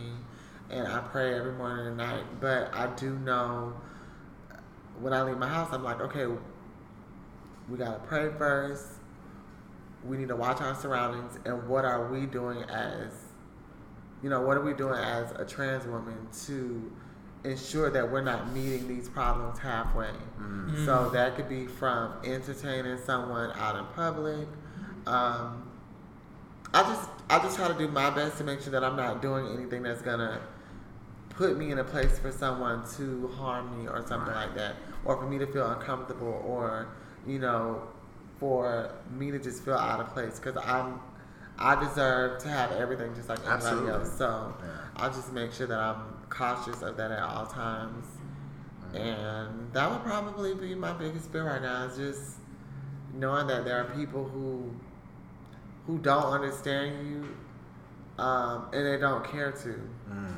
and 0.70 0.88
I 0.88 0.98
pray 1.00 1.34
every 1.34 1.52
morning 1.52 1.86
and 1.88 1.96
night. 1.98 2.24
But 2.40 2.74
I 2.74 2.86
do 2.96 3.10
know 3.18 3.74
when 5.00 5.12
I 5.12 5.22
leave 5.22 5.38
my 5.38 5.48
house, 5.48 5.68
I'm 5.72 5.84
like, 5.84 6.00
okay, 6.00 6.26
we 7.68 7.78
gotta 7.78 8.00
pray 8.00 8.30
first. 8.38 8.86
We 10.04 10.16
need 10.16 10.28
to 10.28 10.36
watch 10.36 10.60
our 10.60 10.74
surroundings, 10.74 11.38
and 11.44 11.68
what 11.68 11.84
are 11.84 12.10
we 12.10 12.26
doing 12.26 12.62
as, 12.64 13.12
you 14.22 14.28
know, 14.30 14.40
what 14.42 14.56
are 14.56 14.62
we 14.62 14.72
doing 14.74 14.98
as 14.98 15.30
a 15.32 15.44
trans 15.44 15.86
woman 15.86 16.26
to 16.46 16.92
ensure 17.44 17.90
that 17.90 18.10
we're 18.10 18.20
not 18.22 18.52
meeting 18.52 18.88
these 18.88 19.08
problems 19.08 19.58
halfway? 19.60 20.10
Mm. 20.40 20.84
So 20.86 21.08
that 21.10 21.36
could 21.36 21.48
be 21.48 21.66
from 21.66 22.14
entertaining 22.24 22.98
someone 22.98 23.52
out 23.52 23.76
in 23.76 23.84
public. 23.94 24.48
Um, 25.06 25.68
I 26.74 26.82
just 26.82 27.08
I 27.30 27.38
just 27.38 27.56
try 27.56 27.68
to 27.68 27.74
do 27.74 27.86
my 27.88 28.10
best 28.10 28.38
to 28.38 28.44
make 28.44 28.60
sure 28.60 28.72
that 28.72 28.82
I'm 28.82 28.96
not 28.96 29.22
doing 29.22 29.46
anything 29.56 29.82
that's 29.84 30.02
gonna 30.02 30.40
put 31.30 31.56
me 31.56 31.70
in 31.70 31.78
a 31.78 31.84
place 31.84 32.18
for 32.18 32.30
someone 32.32 32.82
to 32.96 33.28
harm 33.36 33.78
me 33.78 33.88
or 33.88 34.04
something 34.06 34.32
Right. 34.34 34.46
like 34.46 34.54
that, 34.56 34.74
or 35.04 35.16
for 35.16 35.26
me 35.26 35.38
to 35.38 35.46
feel 35.46 35.66
uncomfortable, 35.70 36.42
or 36.44 36.88
you 37.26 37.38
know, 37.38 37.82
for 38.38 38.90
me 39.16 39.30
to 39.30 39.38
just 39.38 39.64
feel 39.64 39.74
out 39.74 40.00
of 40.00 40.08
place 40.12 40.38
because 40.40 40.56
I'm 40.66 41.00
I 41.58 41.82
deserve 41.84 42.40
to 42.42 42.48
have 42.48 42.72
everything 42.72 43.14
just 43.14 43.28
like 43.28 43.38
anybody 43.40 43.56
Absolutely. 43.64 43.90
else. 43.92 44.18
So 44.18 44.54
Yeah. 44.60 44.66
I'll 44.96 45.10
just 45.12 45.32
make 45.32 45.52
sure 45.52 45.66
that 45.66 45.78
I'm 45.78 46.02
cautious 46.30 46.82
of 46.82 46.96
that 46.96 47.10
at 47.12 47.20
all 47.22 47.46
times. 47.46 48.06
And 48.94 49.72
that 49.72 49.90
would 49.90 50.02
probably 50.02 50.54
be 50.54 50.74
my 50.74 50.92
biggest 50.92 51.30
fear 51.30 51.44
right 51.46 51.62
now 51.62 51.84
is 51.84 51.96
just 51.96 52.36
knowing 53.14 53.46
that 53.46 53.64
there 53.64 53.80
are 53.80 53.84
people 53.94 54.24
who 54.24 54.70
who 55.86 55.98
don't 55.98 56.24
understand 56.32 57.06
you 57.08 58.22
um, 58.22 58.66
and 58.72 58.86
they 58.86 58.98
don't 58.98 59.24
care 59.24 59.52
to. 59.52 59.80
Mm. 60.10 60.34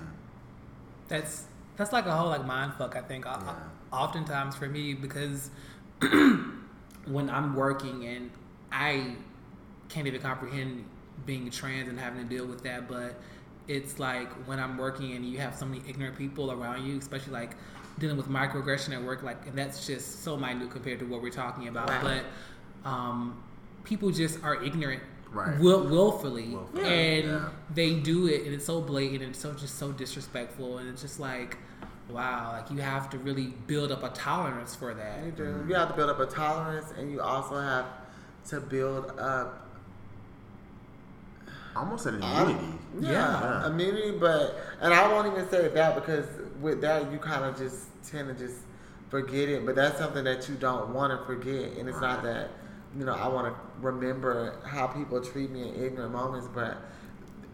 that's 1.09 1.45
that's 1.76 1.93
like 1.93 2.07
a 2.07 2.12
whole 2.16 2.28
like 2.30 2.45
mind 2.47 2.74
fuck. 2.74 2.97
I 2.97 3.01
think. 3.03 3.26
O- 3.26 3.30
Yeah. 3.30 3.55
Oftentimes 3.93 4.57
for 4.57 4.66
me 4.68 4.95
because 4.95 5.51
when 7.07 7.29
I'm 7.31 7.55
working 7.55 8.07
and 8.07 8.31
I 8.73 9.17
can't 9.89 10.07
even 10.07 10.21
comprehend 10.21 10.85
being 11.27 11.51
trans 11.51 11.89
and 11.89 11.99
having 11.99 12.23
to 12.23 12.29
deal 12.29 12.47
with 12.47 12.63
that, 12.65 12.89
but 12.89 13.15
it's 13.69 13.99
like 13.99 14.31
when 14.47 14.59
I'm 14.59 14.77
working 14.77 15.13
and 15.13 15.25
you 15.25 15.39
have 15.39 15.55
so 15.55 15.65
many 15.67 15.83
ignorant 15.89 16.17
people 16.19 16.51
around 16.53 16.87
you, 16.87 16.99
especially 16.99 17.33
like 17.33 17.57
dealing 17.99 18.17
with 18.17 18.29
microaggression 18.29 18.95
at 18.95 19.03
work, 19.03 19.23
like 19.23 19.47
and 19.47 19.57
that's 19.57 19.87
just 19.87 20.23
so 20.23 20.37
minute 20.37 20.71
compared 20.71 20.99
to 20.99 21.07
what 21.07 21.23
we're 21.23 21.31
talking 21.31 21.69
about. 21.69 21.89
Right. 21.89 22.23
But 22.83 22.89
um, 22.91 23.43
people 23.85 24.11
just 24.11 24.43
are 24.43 24.63
ignorant, 24.63 25.03
Right. 25.31 25.59
will, 25.59 25.85
willfully, 25.85 26.49
Willfully, 26.49 26.85
and 26.85 27.25
yeah. 27.29 27.49
they 27.73 27.95
do 27.95 28.27
it, 28.27 28.45
and 28.45 28.55
it's 28.55 28.67
so 28.67 28.81
blatant 28.81 29.23
and 29.23 29.35
so 29.35 29.53
just 29.53 29.79
so 29.79 29.93
disrespectful, 29.93 30.79
and 30.79 30.89
it's 30.89 31.03
just 31.03 31.19
like, 31.19 31.57
wow, 32.11 32.53
like 32.53 32.71
you 32.71 32.79
have 32.83 33.09
to 33.11 33.19
really 33.19 33.55
build 33.67 33.91
up 33.93 34.03
a 34.03 34.11
tolerance 34.11 34.75
for 34.75 34.95
that. 34.95 35.25
You 35.25 35.33
do. 35.33 35.65
You 35.69 35.75
have 35.75 35.89
to 35.89 35.95
build 35.95 36.11
up 36.11 36.21
a 36.21 36.27
tolerance 36.27 36.93
and 36.99 37.11
you 37.11 37.21
also 37.21 37.59
have 37.61 37.87
to 38.49 38.61
build 38.61 39.19
up 39.19 39.61
Almost 41.77 42.07
an 42.07 42.23
Um, 42.23 42.31
immunity. 42.31 42.79
Yeah, 43.01 43.11
Yeah. 43.11 43.67
immunity, 43.67 44.13
but 44.13 44.55
and 44.81 44.95
I 44.95 45.09
won't 45.13 45.27
even 45.27 45.49
say 45.49 45.67
that 45.67 45.95
because 45.97 46.25
with 46.61 46.81
that 46.83 47.11
you 47.11 47.19
kind 47.19 47.45
of 47.45 47.57
just 47.59 47.87
tend 48.09 48.29
to 48.29 48.35
just 48.47 48.61
forget 49.11 49.49
it. 49.49 49.67
But 49.67 49.75
that's 49.75 49.99
something 49.99 50.23
that 50.23 50.49
you 50.49 50.55
don't 50.55 50.91
want 50.91 51.19
to 51.19 51.27
forget, 51.27 51.77
and 51.77 51.89
it's 51.89 52.01
not 52.01 52.23
that 52.23 52.51
you 52.97 53.05
know 53.05 53.13
I 53.15 53.27
want 53.27 53.53
to 53.53 53.61
remember 53.85 54.61
how 54.65 54.87
people 54.87 55.21
treat 55.21 55.51
me 55.51 55.69
in 55.69 55.75
ignorant 55.85 56.13
moments, 56.13 56.47
but 56.55 56.77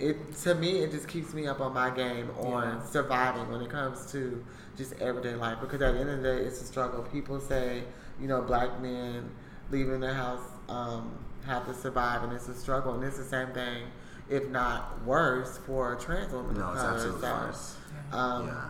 it 0.01 0.35
to 0.45 0.55
me 0.55 0.79
it 0.83 0.91
just 0.91 1.09
keeps 1.09 1.35
me 1.35 1.47
up 1.47 1.61
on 1.61 1.75
my 1.75 1.91
game 1.91 2.31
on 2.39 2.65
Yeah. 2.65 2.83
surviving 2.87 3.51
when 3.51 3.61
it 3.61 3.71
comes 3.71 4.11
to 4.13 4.45
just 4.77 4.95
everyday 5.01 5.35
life. 5.35 5.59
Because 5.61 5.81
at 5.83 5.95
the 5.95 6.01
end 6.01 6.11
of 6.11 6.23
the 6.23 6.23
day, 6.23 6.39
it's 6.45 6.61
a 6.63 6.65
struggle. 6.65 7.03
People 7.03 7.41
say 7.41 7.85
you 8.21 8.27
know 8.29 8.41
black 8.43 8.81
men 8.81 9.29
leaving 9.71 10.01
their 10.01 10.15
house 10.15 10.43
um, 10.69 11.11
have 11.47 11.67
to 11.67 11.75
survive, 11.75 12.23
and 12.25 12.33
it's 12.33 12.49
a 12.49 12.55
struggle, 12.55 12.95
and 12.95 13.05
it's 13.05 13.19
the 13.19 13.25
same 13.25 13.49
thing 13.53 13.85
if 14.29 14.49
not 14.49 15.05
worse, 15.05 15.59
for 15.67 15.97
trans 15.97 16.33
women 16.33 16.55
No, 16.57 16.67
of 16.69 16.75
it's 16.75 16.83
color. 16.83 16.95
absolutely 16.95 17.21
So, 17.23 17.35
worse. 17.35 17.77
Um, 18.13 18.47
yeah. 18.47 18.65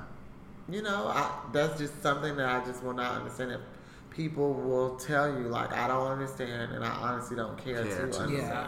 You 0.74 0.82
know, 0.82 1.08
I, 1.08 1.30
that's 1.52 1.78
just 1.78 2.00
something 2.02 2.36
that 2.36 2.48
I 2.48 2.64
just 2.64 2.82
will 2.82 2.94
not 2.94 3.16
understand. 3.16 3.52
If 3.52 3.60
people 4.10 4.54
will 4.54 4.96
tell 4.96 5.28
you, 5.38 5.48
like, 5.48 5.72
I 5.72 5.86
don't 5.88 6.06
understand, 6.12 6.72
and 6.72 6.82
I 6.84 6.88
honestly 6.88 7.36
don't 7.36 7.58
care 7.58 7.84
Care 7.84 8.06
to 8.06 8.12
to. 8.12 8.18
understand. 8.20 8.32
Yeah. 8.32 8.66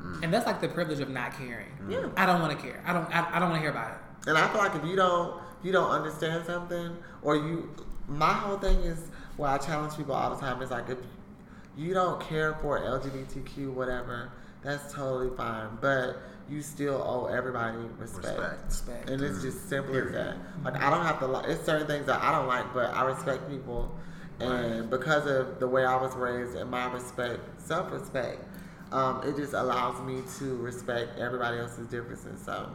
Mm. 0.00 0.24
And 0.24 0.34
that's 0.34 0.46
like 0.46 0.60
the 0.60 0.68
privilege 0.68 1.00
of 1.00 1.08
not 1.08 1.36
caring. 1.36 1.68
Mm. 1.82 1.90
Yeah. 1.92 2.08
I 2.16 2.26
don't 2.26 2.40
want 2.40 2.58
to 2.58 2.64
care. 2.64 2.82
I 2.86 2.92
don't. 2.92 3.04
I, 3.14 3.36
I 3.36 3.38
don't 3.38 3.50
want 3.50 3.56
to 3.56 3.60
hear 3.60 3.70
about 3.70 3.92
it. 3.92 4.28
And 4.28 4.38
I 4.38 4.48
feel 4.48 4.58
like 4.58 4.74
if 4.74 4.84
you 4.84 4.96
don't, 4.96 5.40
you 5.62 5.72
don't 5.72 5.90
understand 5.90 6.44
something, 6.46 6.96
or 7.22 7.36
you, 7.36 7.74
my 8.06 8.32
whole 8.32 8.58
thing 8.58 8.78
is 8.80 8.98
where 9.36 9.50
I 9.50 9.58
challenge 9.58 9.96
people 9.96 10.14
all 10.14 10.34
the 10.34 10.40
time 10.40 10.60
is 10.62 10.70
like 10.70 10.88
if 10.88 10.98
you 11.76 11.94
don't 11.94 12.20
care 12.20 12.54
for 12.54 12.80
LGBTQ 12.80 13.72
whatever, 13.72 14.32
that's 14.62 14.92
totally 14.92 15.34
fine, 15.36 15.78
but 15.80 16.16
you 16.48 16.62
still 16.62 17.02
owe 17.02 17.26
everybody 17.26 17.78
respect. 17.98 18.38
Respect. 18.38 18.64
Respect. 18.66 19.10
And 19.10 19.22
it's 19.22 19.42
just 19.42 19.68
simple 19.68 19.96
as 19.96 20.12
that. 20.12 20.36
Like 20.64 20.76
I 20.82 20.90
don't 20.90 21.04
have 21.04 21.18
to 21.20 21.26
like. 21.26 21.48
It's 21.48 21.64
certain 21.64 21.86
things 21.86 22.06
that 22.06 22.22
I 22.22 22.32
don't 22.32 22.48
like, 22.48 22.72
but 22.74 22.92
I 22.92 23.04
respect 23.04 23.48
people, 23.48 23.94
and 24.40 24.90
because 24.90 25.26
of 25.26 25.60
the 25.60 25.68
way 25.68 25.84
I 25.84 25.96
was 25.96 26.14
raised 26.14 26.56
and 26.56 26.70
my 26.70 26.90
respect, 26.92 27.40
self-respect, 27.60 28.42
um, 28.92 29.22
it 29.24 29.36
just 29.36 29.52
allows 29.52 30.00
me 30.02 30.22
to 30.38 30.56
respect 30.56 31.18
everybody 31.18 31.58
else's 31.58 31.86
differences. 31.88 32.40
So 32.44 32.70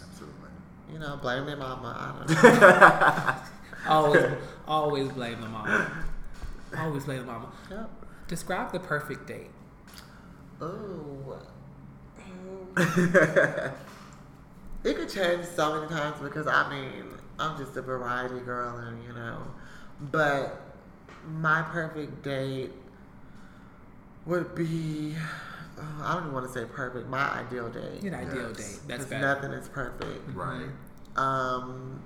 Absolutely. 0.00 0.50
you 0.92 0.98
know, 0.98 1.18
blame 1.20 1.46
their 1.46 1.56
mama. 1.56 1.96
I 1.98 2.26
don't 2.26 2.42
know. 2.60 3.36
Always, 3.88 4.32
always 4.68 5.08
blame 5.10 5.40
the 5.40 5.48
mama. 5.48 5.90
Always 6.78 7.04
blame 7.04 7.20
the 7.20 7.26
mama. 7.26 7.52
yep. 7.70 7.90
Describe 8.28 8.72
the 8.72 8.80
perfect 8.80 9.26
date. 9.26 9.50
Oh. 10.60 11.38
it 12.76 13.72
could 14.84 15.08
change 15.08 15.44
so 15.46 15.74
many 15.74 15.88
times 15.88 16.16
because 16.22 16.46
I 16.46 16.68
mean, 16.70 17.04
I'm 17.38 17.56
just 17.56 17.76
a 17.76 17.82
variety 17.82 18.40
girl, 18.40 18.76
and 18.78 19.02
you 19.04 19.12
know, 19.12 19.42
but 20.00 20.60
my 21.26 21.62
perfect 21.62 22.22
date 22.22 22.72
would 24.26 24.54
be. 24.54 25.14
Oh, 25.78 26.02
I 26.04 26.14
don't 26.14 26.22
even 26.24 26.32
want 26.34 26.46
to 26.46 26.52
say 26.52 26.64
perfect. 26.64 27.08
My 27.08 27.28
ideal 27.40 27.68
date. 27.68 28.02
An 28.02 28.14
ideal 28.14 28.48
Yes. 28.48 28.56
date. 28.56 28.80
That's 28.88 29.02
'Cause 29.04 29.10
better. 29.10 29.26
nothing 29.34 29.50
is 29.52 29.68
perfect. 29.68 30.34
Right. 30.34 30.68
Um, 31.16 32.00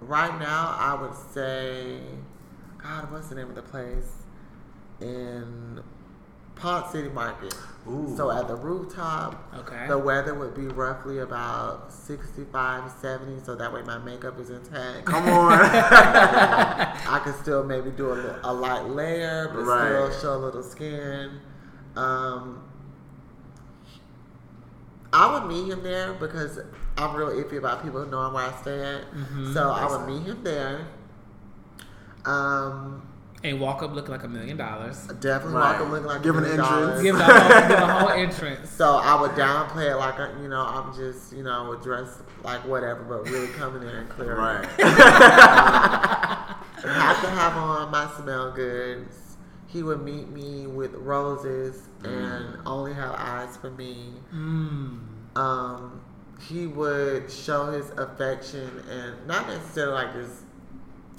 right 0.00 0.38
now, 0.38 0.74
I 0.78 0.94
would 1.00 1.14
say, 1.32 2.00
God, 2.82 3.10
what's 3.10 3.28
the 3.28 3.34
name 3.36 3.48
of 3.48 3.54
the 3.56 3.62
place 3.62 4.22
in 5.00 5.80
Ponce 6.54 6.92
City 6.92 7.08
Market? 7.08 7.54
Ooh. 7.88 8.14
So 8.16 8.30
at 8.30 8.46
the 8.46 8.54
rooftop, 8.54 9.52
Okay. 9.58 9.88
the 9.88 9.98
weather 9.98 10.34
would 10.34 10.54
be 10.54 10.68
roughly 10.68 11.18
about 11.18 11.92
65, 11.92 12.88
70, 13.00 13.40
so 13.44 13.56
that 13.56 13.72
way 13.72 13.82
my 13.82 13.98
makeup 13.98 14.38
is 14.38 14.50
intact. 14.50 15.04
Come 15.06 15.28
on. 15.28 15.52
I 15.60 17.20
could 17.24 17.34
still 17.36 17.64
maybe 17.64 17.90
do 17.90 18.12
a, 18.12 18.38
a 18.44 18.52
light 18.52 18.88
layer, 18.88 19.48
but 19.52 19.64
Right. 19.64 19.88
still 20.12 20.20
show 20.20 20.34
a 20.36 20.40
little 20.44 20.62
skin. 20.62 21.40
Um, 21.96 22.62
I 25.12 25.32
would 25.32 25.46
meet 25.46 25.68
him 25.70 25.82
there 25.82 26.14
because 26.14 26.58
I'm 26.96 27.14
real 27.14 27.28
iffy 27.28 27.58
about 27.58 27.82
people 27.82 28.04
knowing 28.06 28.32
where 28.32 28.44
I 28.46 28.52
stay 28.60 28.80
at. 28.96 29.02
Mm-hmm. 29.12 29.52
So 29.52 29.70
I 29.70 29.86
would 29.90 30.06
meet 30.06 30.22
him 30.26 30.42
there. 30.42 30.86
Um, 32.24 33.02
And 33.44 33.60
walk 33.60 33.82
up 33.82 33.92
looking 33.92 34.12
like 34.12 34.22
a 34.24 34.28
million 34.28 34.56
dollars. 34.56 35.06
definitely 35.20 35.56
Right. 35.60 35.72
walk 35.72 35.80
up 35.82 35.90
looking 35.90 36.06
like 36.06 36.22
Give 36.22 36.34
a 36.36 36.38
an 36.38 36.44
entrance. 36.44 36.68
dollars. 36.68 37.02
Give 37.02 37.16
the 37.18 37.24
whole, 37.24 37.60
give 37.60 37.68
the 37.68 37.86
whole 37.86 38.08
entrance. 38.24 38.70
So 38.70 38.96
I 38.96 39.20
would 39.20 39.32
downplay 39.32 39.90
it 39.90 39.96
like 39.96 40.18
I- 40.18 40.40
you 40.40 40.48
know 40.48 40.60
I'm 40.64 40.94
just 40.94 41.32
you 41.34 41.42
know 41.42 41.74
dressed 41.82 42.20
like 42.44 42.64
whatever, 42.66 43.02
but 43.02 43.28
really 43.28 43.48
coming 43.48 43.82
in 43.82 43.88
and 43.88 44.08
clearing. 44.08 44.38
Right. 44.38 44.64
have 46.84 47.20
to 47.20 47.28
have 47.30 47.56
on 47.56 47.90
my 47.90 48.08
smell 48.18 48.50
goods. 48.52 49.16
He 49.72 49.82
would 49.82 50.02
meet 50.02 50.28
me 50.28 50.66
with 50.66 50.92
roses 50.94 51.88
and 52.04 52.58
only 52.66 52.92
have 52.92 53.14
eyes 53.16 53.56
for 53.56 53.70
me. 53.70 54.12
Mm. 54.34 55.00
Um, 55.34 56.00
he 56.48 56.66
would 56.66 57.30
show 57.30 57.70
his 57.70 57.88
affection 57.90 58.82
and 58.90 59.26
not 59.26 59.46
necessarily 59.46 59.94
like 59.94 60.12
just 60.12 60.42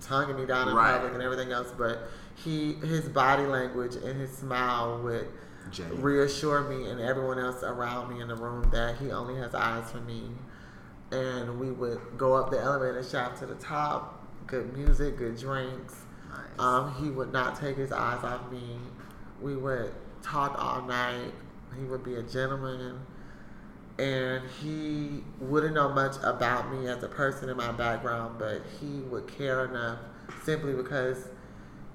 tonguing 0.04 0.36
me 0.36 0.45
down 0.45 0.68
in 0.70 0.76
Right. 0.76 0.93
public 0.93 1.14
and 1.14 1.24
everything 1.24 1.51
else, 1.51 1.74
but 1.78 2.10
he 2.36 2.74
his 2.74 3.08
body 3.10 3.45
language 3.45 3.95
and 3.95 4.20
his 4.20 4.32
smile 4.32 4.99
would 5.04 5.28
Genuine. 5.72 6.01
reassure 6.04 6.62
me 6.62 6.89
and 6.89 6.99
everyone 6.99 7.39
else 7.39 7.64
around 7.64 8.14
me 8.14 8.22
in 8.22 8.28
the 8.28 8.36
room 8.36 8.70
that 8.72 8.97
he 8.97 9.12
only 9.12 9.36
has 9.38 9.56
eyes 9.56 9.89
for 9.91 10.01
me. 10.01 10.30
And 11.12 11.60
we 11.60 11.72
would 11.72 11.99
go 12.18 12.34
up 12.36 12.51
the 12.51 12.60
elevator 12.60 13.01
shaft 13.04 13.39
to 13.39 13.45
the 13.47 13.56
top. 13.56 14.20
Good 14.45 14.76
music, 14.78 15.18
good 15.18 15.38
drinks. 15.38 16.03
Um, 16.60 16.93
he 16.95 17.10
would 17.10 17.32
not 17.32 17.60
take 17.60 17.78
his 17.78 17.91
eyes 17.91 18.24
off 18.24 18.51
me. 18.51 18.78
We 19.41 19.56
would 19.56 19.93
talk 20.22 20.56
all 20.58 20.82
night. 20.84 21.34
He 21.78 21.84
would 21.86 22.04
be 22.04 22.16
a 22.16 22.24
gentleman. 22.24 22.99
And 23.99 24.43
he 24.62 25.24
wouldn't 25.39 25.76
know 25.76 25.89
much 25.89 26.16
about 26.24 26.72
me 26.72 26.88
as 26.88 27.04
a 27.04 27.08
person 27.08 27.49
in 27.49 27.58
my 27.58 27.72
background, 27.72 28.38
but 28.39 28.62
he 28.80 29.01
would 29.01 29.28
care 29.28 29.66
enough 29.66 29.99
simply 30.43 30.74
because 30.74 31.28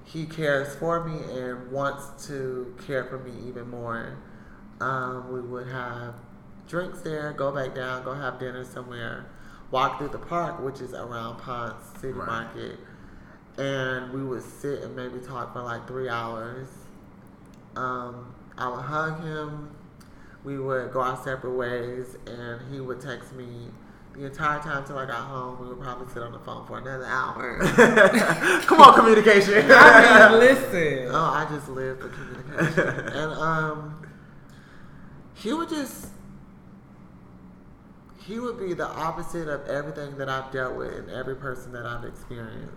he 0.04 0.24
cares 0.24 0.74
for 0.76 1.04
me 1.04 1.18
and 1.38 1.70
wants 1.72 2.26
to 2.28 2.74
care 2.86 3.04
for 3.04 3.18
me 3.18 3.32
even 3.48 3.68
more. 3.68 4.16
Um, 4.80 5.32
we 5.32 5.40
would 5.40 5.66
have 5.68 6.14
drinks 6.68 7.00
there, 7.00 7.32
go 7.32 7.50
back 7.50 7.74
down, 7.74 8.04
go 8.04 8.14
have 8.14 8.38
dinner 8.38 8.64
somewhere, 8.64 9.26
walk 9.70 9.98
through 9.98 10.08
the 10.08 10.18
park, 10.18 10.62
which 10.62 10.80
is 10.80 10.92
around 10.92 11.38
Ponce 11.38 11.82
City 12.00 12.12
Right. 12.12 12.26
Market, 12.26 12.78
and 13.58 14.12
we 14.12 14.22
would 14.22 14.42
sit 14.42 14.82
and 14.82 14.94
maybe 14.94 15.18
talk 15.18 15.52
for 15.52 15.62
like 15.62 15.86
three 15.86 16.08
hours. 16.08 16.68
Um, 17.76 18.34
I 18.56 18.68
would 18.68 18.82
hug 18.82 19.22
him. 19.22 19.70
We 20.44 20.58
would 20.58 20.92
go 20.92 21.00
our 21.00 21.16
separate 21.22 21.54
ways, 21.54 22.16
and 22.26 22.60
he 22.72 22.80
would 22.80 23.00
text 23.00 23.34
me 23.34 23.68
the 24.14 24.26
entire 24.26 24.60
time 24.60 24.84
till 24.84 24.98
I 24.98 25.06
got 25.06 25.16
home. 25.16 25.60
We 25.60 25.68
would 25.68 25.80
probably 25.80 26.12
sit 26.12 26.22
on 26.22 26.32
the 26.32 26.38
phone 26.40 26.66
for 26.66 26.78
another 26.78 27.04
hour. 27.04 27.58
Come 28.66 28.80
on, 28.80 28.94
communication. 28.94 29.64
I 29.70 30.30
mean, 30.30 30.38
listen. 30.40 31.08
Oh, 31.10 31.32
I 31.34 31.46
just 31.50 31.68
live 31.68 32.00
for 32.00 32.08
communication. 32.08 32.88
and 33.08 33.32
um 33.32 34.06
he 35.34 35.52
would 35.52 35.68
just 35.68 36.08
he 38.18 38.38
would 38.38 38.58
be 38.58 38.74
the 38.74 38.86
opposite 38.86 39.48
of 39.48 39.66
everything 39.68 40.18
that 40.18 40.28
I've 40.28 40.52
dealt 40.52 40.76
with 40.76 40.92
and 40.92 41.10
every 41.10 41.36
person 41.36 41.72
that 41.72 41.86
I've 41.86 42.04
experienced. 42.04 42.74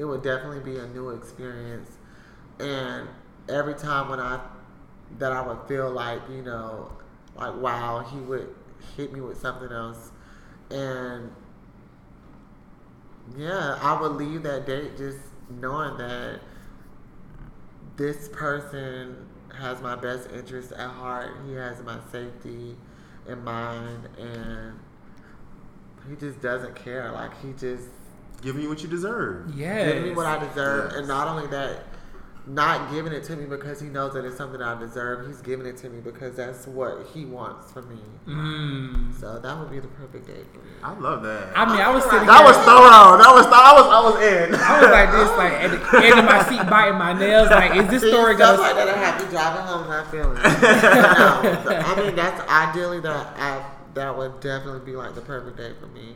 It 0.00 0.06
would 0.06 0.22
definitely 0.22 0.60
be 0.60 0.78
a 0.78 0.86
new 0.88 1.10
experience. 1.10 1.90
And 2.58 3.06
every 3.50 3.74
time 3.74 4.08
when 4.08 4.18
I 4.18 4.40
that 5.18 5.30
I 5.30 5.46
would 5.46 5.68
feel 5.68 5.90
like, 5.90 6.22
you 6.30 6.40
know, 6.40 6.90
like 7.36 7.54
wow, 7.56 7.98
he 8.10 8.18
would 8.18 8.48
hit 8.96 9.12
me 9.12 9.20
with 9.20 9.38
something 9.38 9.70
else. 9.70 10.10
And 10.70 11.30
yeah, 13.36 13.78
I 13.82 14.00
would 14.00 14.12
leave 14.12 14.42
that 14.44 14.66
date 14.66 14.96
just 14.96 15.18
knowing 15.50 15.98
that 15.98 16.40
this 17.98 18.30
person 18.30 19.28
has 19.58 19.82
my 19.82 19.96
best 19.96 20.30
interest 20.30 20.72
at 20.72 20.88
heart. 20.88 21.30
He 21.46 21.52
has 21.56 21.82
my 21.82 21.98
safety 22.10 22.74
in 23.28 23.44
mind, 23.44 24.08
and 24.18 24.80
he 26.08 26.16
just 26.16 26.40
doesn't 26.40 26.74
care. 26.74 27.12
Like 27.12 27.38
he 27.42 27.52
just 27.52 27.90
Giving 28.42 28.62
you 28.62 28.68
what 28.68 28.82
you 28.82 28.88
deserve. 28.88 29.54
Yes. 29.54 29.86
giving 29.92 30.02
me 30.04 30.12
what 30.14 30.26
I 30.26 30.38
deserve, 30.38 30.90
Yes. 30.92 30.98
and 31.00 31.08
not 31.08 31.28
only 31.28 31.46
that, 31.48 31.84
not 32.46 32.90
giving 32.90 33.12
it 33.12 33.22
to 33.24 33.36
me 33.36 33.44
because 33.44 33.80
he 33.80 33.88
knows 33.88 34.14
that 34.14 34.24
it's 34.24 34.36
something 34.38 34.60
I 34.62 34.76
deserve. 34.80 35.26
He's 35.26 35.42
giving 35.42 35.66
it 35.66 35.76
to 35.78 35.90
me 35.90 36.00
because 36.00 36.34
that's 36.36 36.66
what 36.66 37.06
he 37.12 37.26
wants 37.26 37.70
for 37.70 37.82
me. 37.82 37.98
Mm. 38.26 39.14
So 39.20 39.38
that 39.38 39.58
would 39.58 39.70
be 39.70 39.78
the 39.78 39.88
perfect 39.88 40.26
date 40.26 40.46
for 40.52 40.58
me. 40.60 40.70
I 40.82 40.94
love 40.98 41.22
that. 41.22 41.52
I 41.54 41.66
mean, 41.70 41.80
I 41.80 41.90
was 41.90 42.02
sitting 42.04 42.26
that 42.26 42.38
here- 42.38 42.46
was 42.46 42.56
thorough. 42.64 43.18
That 43.20 43.32
was 43.36 43.44
I 43.46 43.72
was 43.76 43.86
I 43.86 44.00
was 44.08 44.16
in. 44.24 44.54
I 44.54 44.80
was 44.80 44.90
like 44.90 45.12
this, 45.12 45.30
like 45.36 45.52
at 45.52 45.70
the 45.92 46.06
end 46.08 46.18
of 46.18 46.24
my 46.24 46.42
seat, 46.48 46.68
biting 46.70 46.98
my 46.98 47.12
nails. 47.12 47.50
Like, 47.50 47.76
is 47.76 47.88
this 47.90 48.02
See, 48.02 48.08
story 48.10 48.34
stuff 48.36 48.56
gonna? 48.56 48.62
like 48.68 48.74
that 48.74 48.88
I 48.88 48.98
have 48.98 49.20
to 49.22 49.30
driving 49.30 49.62
home 49.66 49.86
not 49.86 50.10
feeling. 50.10 50.34
no, 50.42 51.76
I 51.76 51.94
mean 52.02 52.16
that's 52.16 52.40
ideally 52.50 53.00
that 53.00 53.36
I 53.38 53.64
that 53.94 54.16
would 54.16 54.40
definitely 54.40 54.80
be 54.80 54.96
like 54.96 55.14
the 55.14 55.20
perfect 55.20 55.58
day 55.58 55.72
for 55.78 55.86
me. 55.88 56.14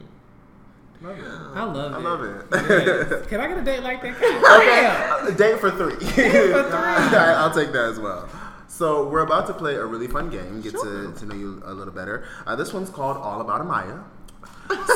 Love 1.05 1.19
it. 1.19 1.25
I 1.55 1.65
love 1.65 1.93
it. 1.93 1.95
I 1.95 1.99
love 1.99 2.23
it. 2.23 3.11
Yes. 3.11 3.27
Can 3.27 3.39
I 3.41 3.49
get 3.49 3.59
a 3.59 3.63
date 3.63 3.83
like 3.83 4.01
that? 4.01 4.15
Okay, 5.27 5.33
a 5.33 5.37
date 5.37 5.61
for 5.61 5.71
three. 5.71 5.97
Date 5.99 6.33
for 6.53 6.63
three. 6.71 6.73
Alright, 6.73 7.37
I'll 7.37 7.53
take 7.53 7.73
that 7.73 7.91
as 7.91 8.01
well. 8.01 8.27
So 8.69 9.07
we're 9.09 9.21
about 9.21 9.47
to 9.49 9.53
play 9.53 9.75
a 9.75 9.85
really 9.85 10.09
fun 10.09 10.31
game, 10.31 10.63
get 10.63 10.73
to, 10.73 11.13
to 11.15 11.27
know 11.27 11.35
you 11.35 11.63
a 11.67 11.75
little 11.75 11.93
better. 11.93 12.27
Uh, 12.47 12.57
this 12.57 12.73
one's 12.73 12.89
called 12.89 13.19
All 13.19 13.43
About 13.43 13.61
Amiyah. 13.61 14.03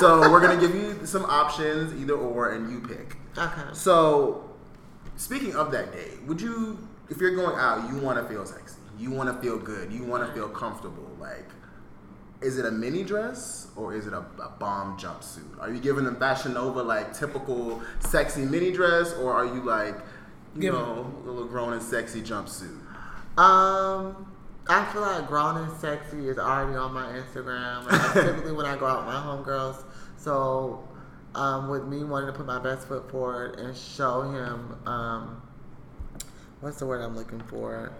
so 0.01 0.31
we're 0.31 0.41
gonna 0.41 0.59
give 0.59 0.75
you 0.75 1.05
some 1.05 1.27
options, 1.27 1.95
either 2.01 2.15
or, 2.15 2.53
and 2.53 2.73
you 2.73 2.81
pick. 2.81 3.17
Okay. 3.37 3.63
So, 3.75 4.51
speaking 5.17 5.55
of 5.55 5.71
that 5.73 5.93
date, 5.93 6.23
would 6.27 6.41
you, 6.41 6.79
if 7.11 7.19
you're 7.19 7.37
going 7.37 7.59
out, 7.59 7.89
you 7.93 7.99
want 7.99 8.19
to 8.19 8.25
feel 8.33 8.47
sexy, 8.47 8.79
you 8.99 9.11
want 9.11 9.29
to 9.29 9.41
feel 9.43 9.59
good, 9.59 9.93
you 9.93 10.05
want 10.05 10.27
to 10.27 10.33
feel 10.33 10.49
comfortable, 10.49 11.15
like. 11.21 11.45
Is 12.41 12.59
it 12.59 12.65
a 12.65 12.71
mini 12.71 13.03
dress 13.03 13.69
or 13.75 13.95
is 13.95 14.07
it 14.07 14.13
a, 14.13 14.25
a 14.41 14.53
bomb 14.59 14.97
jumpsuit? 14.97 15.61
Are 15.61 15.73
you 15.73 15.81
giving 15.81 16.05
them 16.05 16.17
Fashion 16.17 16.55
Nova 16.55 16.83
like 16.83 17.13
typical 17.13 17.83
sexy 18.01 18.43
mini 18.43 18.71
dress, 18.71 19.13
or 19.15 19.33
are 19.33 19.47
you 19.47 19.63
like, 19.63 19.97
you 20.55 20.61
Give 20.61 20.75
know, 20.75 21.13
a 21.25 21.27
little 21.27 21.47
grown 21.47 21.73
and 21.73 21.83
sexy 21.83 22.23
jumpsuit? 22.23 22.79
Um, 23.37 24.33
I 24.69 24.85
feel 24.93 25.03
like 25.03 25.27
grown 25.27 25.57
and 25.57 25.81
sexy 25.81 26.29
is 26.29 26.39
already 26.39 26.77
on 26.77 26.93
my 26.93 27.07
Instagram. 27.07 27.83
And 27.83 27.91
that's 27.91 28.13
typically 28.27 28.53
when 28.53 28.67
I 28.67 28.77
go 28.77 28.87
out 28.87 29.07
with 29.07 29.15
my 29.15 29.21
homegirls. 29.21 29.83
So, 30.17 30.87
um, 31.35 31.69
with 31.69 31.87
me 31.87 32.05
wanting 32.05 32.29
to 32.29 32.33
put 32.33 32.47
my 32.47 32.59
best 32.59 32.87
foot 32.89 33.11
forward 33.11 33.59
and 33.59 33.77
show 33.77 34.23
him, 34.23 34.77
um, 34.87 35.43
what's 36.61 36.79
the 36.79 36.87
word 36.87 37.01
I'm 37.03 37.17
looking 37.17 37.41
for? 37.41 37.93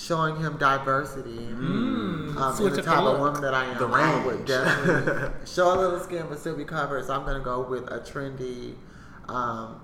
Showing 0.00 0.36
him 0.36 0.56
diversity. 0.56 1.30
Mm, 1.30 2.36
um, 2.36 2.56
switch 2.56 2.70
in 2.70 2.76
the 2.76 2.82
type 2.82 3.04
the 3.04 3.10
of 3.10 3.20
woman 3.20 3.42
that 3.42 3.52
I 3.54 3.64
am. 3.66 3.78
The 3.78 3.86
I 3.86 4.24
would 4.24 4.34
range. 4.36 4.48
definitely 4.48 5.30
show 5.46 5.74
a 5.74 5.76
little 5.78 6.00
skin 6.00 6.26
but 6.28 6.38
still 6.38 6.56
be 6.56 6.64
covered. 6.64 7.04
So 7.04 7.14
I'm 7.14 7.24
gonna 7.26 7.40
go 7.44 7.60
with 7.68 7.86
a 7.88 7.98
trendy 8.00 8.74
um, 9.28 9.80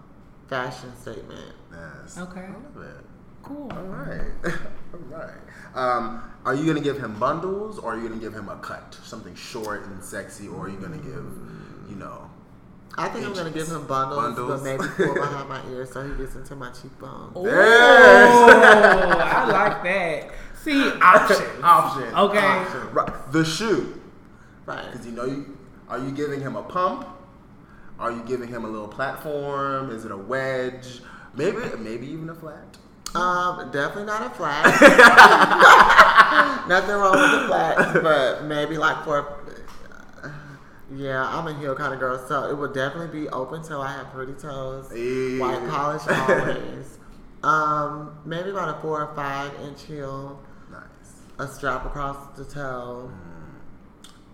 fashion 0.49 0.97
statement. 0.97 1.55
Yes. 1.71 2.19
Okay. 2.19 2.41
I 2.41 2.49
love 2.49 2.89
it. 2.89 3.05
Cool. 3.43 3.71
All 3.73 3.83
right. 3.83 4.33
All 4.95 5.01
right. 5.11 5.31
Um, 5.75 6.23
are 6.45 6.55
you 6.55 6.65
gonna 6.67 6.81
give 6.81 6.99
him 6.99 7.19
bundles, 7.19 7.79
or 7.79 7.93
are 7.93 7.97
you 7.97 8.09
gonna 8.09 8.21
give 8.21 8.35
him 8.35 8.49
a 8.49 8.57
cut, 8.57 8.97
something 9.05 9.35
short 9.35 9.87
and 9.87 10.03
sexy, 10.03 10.49
or 10.49 10.65
are 10.67 10.69
you 10.69 10.79
gonna 10.79 10.97
give, 10.97 11.27
you 11.91 11.97
know, 11.97 12.31
I 12.99 13.09
think 13.09 13.27
I'm 13.27 13.35
gonna 13.35 13.51
give 13.51 13.69
him 13.69 13.87
bundles, 13.87 14.23
Bundles. 14.37 14.63
but 14.63 14.65
maybe 14.65 14.85
pull 14.97 15.15
behind 15.23 15.49
my 15.49 15.61
ear 15.71 15.87
so 15.87 16.07
he 16.09 16.15
gets 16.17 16.35
into 16.35 16.57
my 16.57 16.71
cheekbones. 16.71 17.33
Oh, 17.37 17.47
I 17.47 19.47
like 19.51 19.83
that. 19.85 20.31
See, 20.63 20.91
options. 21.03 21.41
option? 21.63 22.15
Okay. 22.15 22.39
Option. 22.39 22.93
Right. 22.95 23.33
The 23.33 23.45
shoe, 23.45 24.01
Right. 24.65 24.91
because 24.91 25.07
you 25.07 25.13
know 25.13 25.25
you. 25.27 25.57
Are 25.89 25.99
you 25.99 26.11
giving 26.11 26.41
him 26.41 26.57
a 26.57 26.63
pump? 26.63 27.07
Are 27.99 28.11
you 28.11 28.23
giving 28.25 28.49
him 28.49 28.65
a 28.65 28.69
little 28.69 28.89
platform? 28.89 29.91
Is 29.91 30.05
it 30.05 30.11
a 30.11 30.17
wedge? 30.17 31.01
Maybe, 31.35 31.59
maybe 31.79 32.07
even 32.09 32.29
a 32.31 32.35
flat. 32.35 32.77
Um, 33.15 33.71
definitely 33.71 34.05
not 34.07 34.27
a 34.27 34.31
flat. 34.31 34.65
Nothing 36.69 36.97
wrong 36.97 37.13
with 37.17 37.31
the 37.43 37.47
flats, 37.47 37.99
but 38.03 38.45
maybe 38.45 38.77
like 38.79 39.05
for. 39.05 39.39
Yeah, 40.95 41.25
I'm 41.27 41.47
a 41.49 41.59
heel 41.59 41.75
kind 41.75 41.93
of 41.93 41.99
girl, 42.01 42.25
so 42.29 42.49
it 42.49 42.57
would 42.57 42.73
definitely 42.73 43.21
be 43.23 43.29
open 43.31 43.63
toe. 43.63 43.81
I 43.81 43.93
have 43.93 44.13
pretty 44.13 44.35
toes, 44.35 44.91
white 44.91 45.69
polish 45.69 46.03
always. 46.09 46.99
um, 47.43 48.17
maybe 48.25 48.51
about 48.51 48.79
a 48.79 48.81
four 48.81 49.03
or 49.03 49.15
five 49.17 49.53
inch 49.65 49.83
heel, 49.83 50.41
Nice. 50.71 50.83
a 51.41 51.49
strap 51.49 51.85
across 51.87 52.37
the 52.39 52.45
toe. 52.45 53.11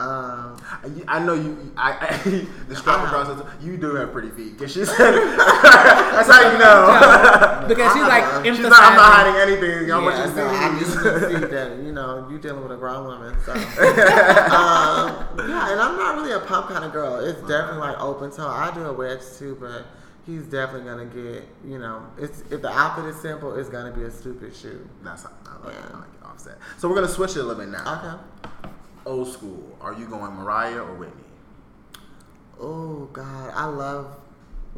Um, 0.02 0.56
I 1.06 1.18
know 1.24 1.34
you. 1.34 1.72
I, 1.76 1.92
I 1.92 2.16
the 2.68 2.74
strapper 2.74 3.08
girl 3.10 3.24
says 3.24 3.44
you 3.62 3.76
do 3.76 3.94
have 3.94 4.12
pretty 4.12 4.30
feet 4.30 4.58
because 4.58 4.72
she 4.72 4.84
said 4.84 5.12
that's 5.12 6.28
how 6.28 6.50
you 6.50 6.58
know. 6.58 7.66
because 7.68 7.92
she's 7.92 8.02
like 8.02 8.24
I'm 8.24 8.42
She's 8.44 8.64
I'm 8.64 8.70
not 8.70 9.12
hiding 9.12 9.40
anything. 9.40 9.88
Yeah, 9.88 10.00
you 10.00 10.08
I 10.08 10.26
see 10.26 10.74
need 10.74 10.78
to 10.80 11.00
these. 11.30 11.40
see 11.40 11.46
that 11.46 11.78
you 11.84 11.92
know 11.92 12.28
you 12.30 12.38
dealing 12.38 12.62
with 12.62 12.72
a 12.72 12.76
grown 12.76 13.06
woman. 13.06 13.36
So 13.44 13.52
um, 13.56 13.60
yeah, 15.38 15.72
and 15.72 15.80
I'm 15.80 15.96
not 15.96 16.16
really 16.16 16.32
a 16.32 16.40
pump 16.40 16.68
kind 16.68 16.84
of 16.84 16.92
girl. 16.92 17.16
It's 17.16 17.40
definitely 17.42 17.78
like 17.78 18.00
open 18.00 18.30
toe. 18.32 18.48
I 18.48 18.72
do 18.74 18.84
a 18.84 18.92
wedge 18.92 19.20
too, 19.38 19.56
but 19.60 19.86
he's 20.26 20.42
definitely 20.44 20.88
gonna 20.88 21.06
get 21.06 21.48
you 21.64 21.78
know. 21.78 22.06
It's 22.18 22.42
if 22.50 22.60
the 22.60 22.70
outfit 22.70 23.04
is 23.04 23.20
simple, 23.20 23.56
it's 23.56 23.68
gonna 23.68 23.92
be 23.92 24.02
a 24.02 24.10
stupid 24.10 24.54
shoe. 24.56 24.88
That's 25.04 25.22
how 25.22 25.30
I 25.46 25.66
like, 25.66 25.74
it. 25.74 25.80
Yeah. 25.80 25.96
I 25.96 25.98
like 25.98 26.08
it 26.08 26.24
offset. 26.24 26.58
So 26.78 26.88
we're 26.88 26.96
gonna 26.96 27.08
switch 27.08 27.36
it 27.36 27.38
a 27.38 27.42
little 27.42 27.62
bit 27.62 27.70
now. 27.70 28.18
Okay. 28.52 28.68
Old 29.04 29.28
school. 29.32 29.76
Are 29.80 29.92
you 29.94 30.06
going 30.06 30.32
Mariah 30.34 30.80
or 30.82 30.94
Whitney? 30.94 31.22
Oh 32.60 33.06
God, 33.12 33.52
I 33.54 33.64
love 33.64 34.16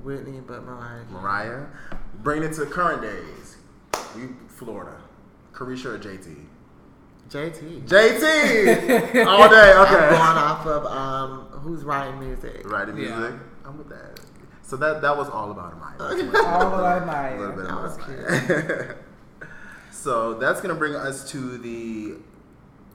Whitney, 0.02 0.40
but 0.46 0.64
Mariah. 0.64 1.04
Mariah. 1.10 1.66
Bring 2.22 2.42
it 2.42 2.54
to 2.54 2.66
current 2.66 3.02
days. 3.02 3.56
You 4.16 4.36
Florida. 4.48 4.96
Caresha 5.52 5.86
or 5.86 5.98
JT? 5.98 6.46
JT. 7.28 7.86
JT 7.86 9.26
all 9.26 9.48
day. 9.48 9.72
I'm 9.72 9.86
Okay. 9.86 10.08
going 10.10 10.20
off 10.20 10.66
of 10.66 10.86
um, 10.86 11.40
who's 11.60 11.84
writing 11.84 12.18
music. 12.20 12.68
Writing 12.70 12.96
Yeah. 12.96 13.18
music. 13.18 13.40
I'm 13.64 13.78
with 13.78 13.88
that. 13.90 14.20
So 14.62 14.76
that 14.78 15.02
that 15.02 15.16
was 15.16 15.28
all 15.28 15.50
about 15.50 15.76
Mariah. 15.78 15.94
All 16.46 16.74
about 16.74 17.02
A 17.02 17.36
little 17.36 17.52
Maya. 17.52 17.56
bit 17.56 17.66
That 17.66 17.82
was 17.82 17.96
about 17.96 18.08
Mariah. 18.08 18.94
so 19.90 20.34
that's 20.34 20.60
gonna 20.62 20.74
bring 20.74 20.94
us 20.94 21.30
to 21.32 21.58
the 21.58 22.14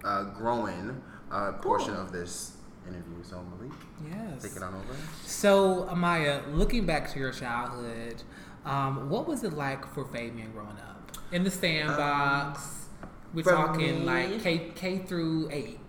uh, 0.03 0.23
growing 0.36 1.01
uh, 1.32 1.53
portion 1.53 1.93
of 1.95 2.11
this 2.11 2.57
interview. 2.88 3.23
So 3.23 3.43
Malik, 3.43 3.71
Yes. 4.09 4.41
take 4.43 4.55
it 4.55 4.63
on 4.63 4.73
over. 4.73 4.86
So, 5.25 5.86
Amiyah, 5.91 6.55
looking 6.55 6.86
back 6.86 7.11
to 7.11 7.19
your 7.19 7.32
childhood, 7.32 8.23
um, 8.65 9.09
what 9.09 9.27
was 9.27 9.43
it 9.43 9.53
like 9.53 9.86
for 9.93 10.05
Fabian 10.05 10.51
growing 10.51 10.69
up 10.89 11.11
in 11.32 11.43
the 11.43 11.51
sandbox? 11.51 12.88
We're 13.34 13.43
talking 13.43 13.99
me? 13.99 14.05
like 14.05 14.41
K 14.41 14.71
K 14.75 14.97
through 14.99 15.49
eight. 15.51 15.80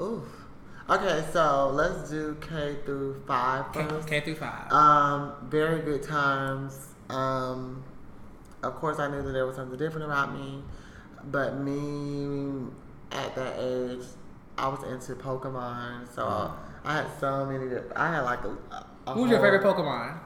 Oof. 0.00 0.24
Okay, 0.88 1.24
so 1.32 1.68
let's 1.72 2.10
do 2.10 2.36
K 2.40 2.76
through 2.84 3.22
five 3.26 3.72
K. 3.72 3.86
K 4.06 4.20
through 4.20 4.34
five. 4.34 4.72
Um, 4.72 5.32
very 5.44 5.82
good 5.82 6.02
times. 6.02 6.88
Um, 7.08 7.84
of 8.64 8.74
course, 8.74 8.98
I 8.98 9.08
knew 9.08 9.22
that 9.22 9.30
there 9.30 9.46
was 9.46 9.54
something 9.56 9.78
different 9.78 10.06
about 10.06 10.34
me, 10.34 10.62
but 11.30 11.58
me 11.58 12.66
at 13.12 13.34
that 13.36 13.54
age, 13.58 14.02
I 14.60 14.68
was 14.68 14.82
into 14.84 15.14
Pokemon, 15.20 16.06
so 16.14 16.52
I 16.84 16.96
had 16.98 17.06
so 17.18 17.46
many. 17.46 17.64
Different, 17.70 17.96
I 17.96 18.14
had 18.14 18.20
like 18.22 18.40
a. 18.44 18.56
a 19.08 19.12
Who's 19.14 19.30
your 19.30 19.38
whole- 19.38 19.46
favorite 19.50 19.62
Pokemon? 19.62 20.18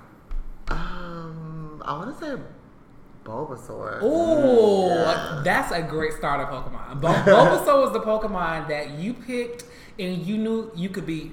Um, 0.68 1.82
I 1.85 1.93
want 1.97 2.18
to 2.18 2.24
say 2.24 2.43
Bulbasaur. 3.24 3.99
Oh, 4.03 4.89
Yeah. 4.89 5.41
that's 5.45 5.72
a 5.72 5.82
great 5.82 6.12
starter 6.14 6.45
Pokemon. 6.47 7.01
Bul- 7.01 7.12
Bulbasaur 7.14 7.80
was 7.82 7.93
the 7.93 8.01
Pokemon 8.01 8.68
that 8.68 8.91
you 8.99 9.14
picked, 9.14 9.64
and 9.99 10.16
you 10.26 10.37
knew 10.39 10.70
you 10.74 10.89
could 10.89 11.07
beat 11.07 11.32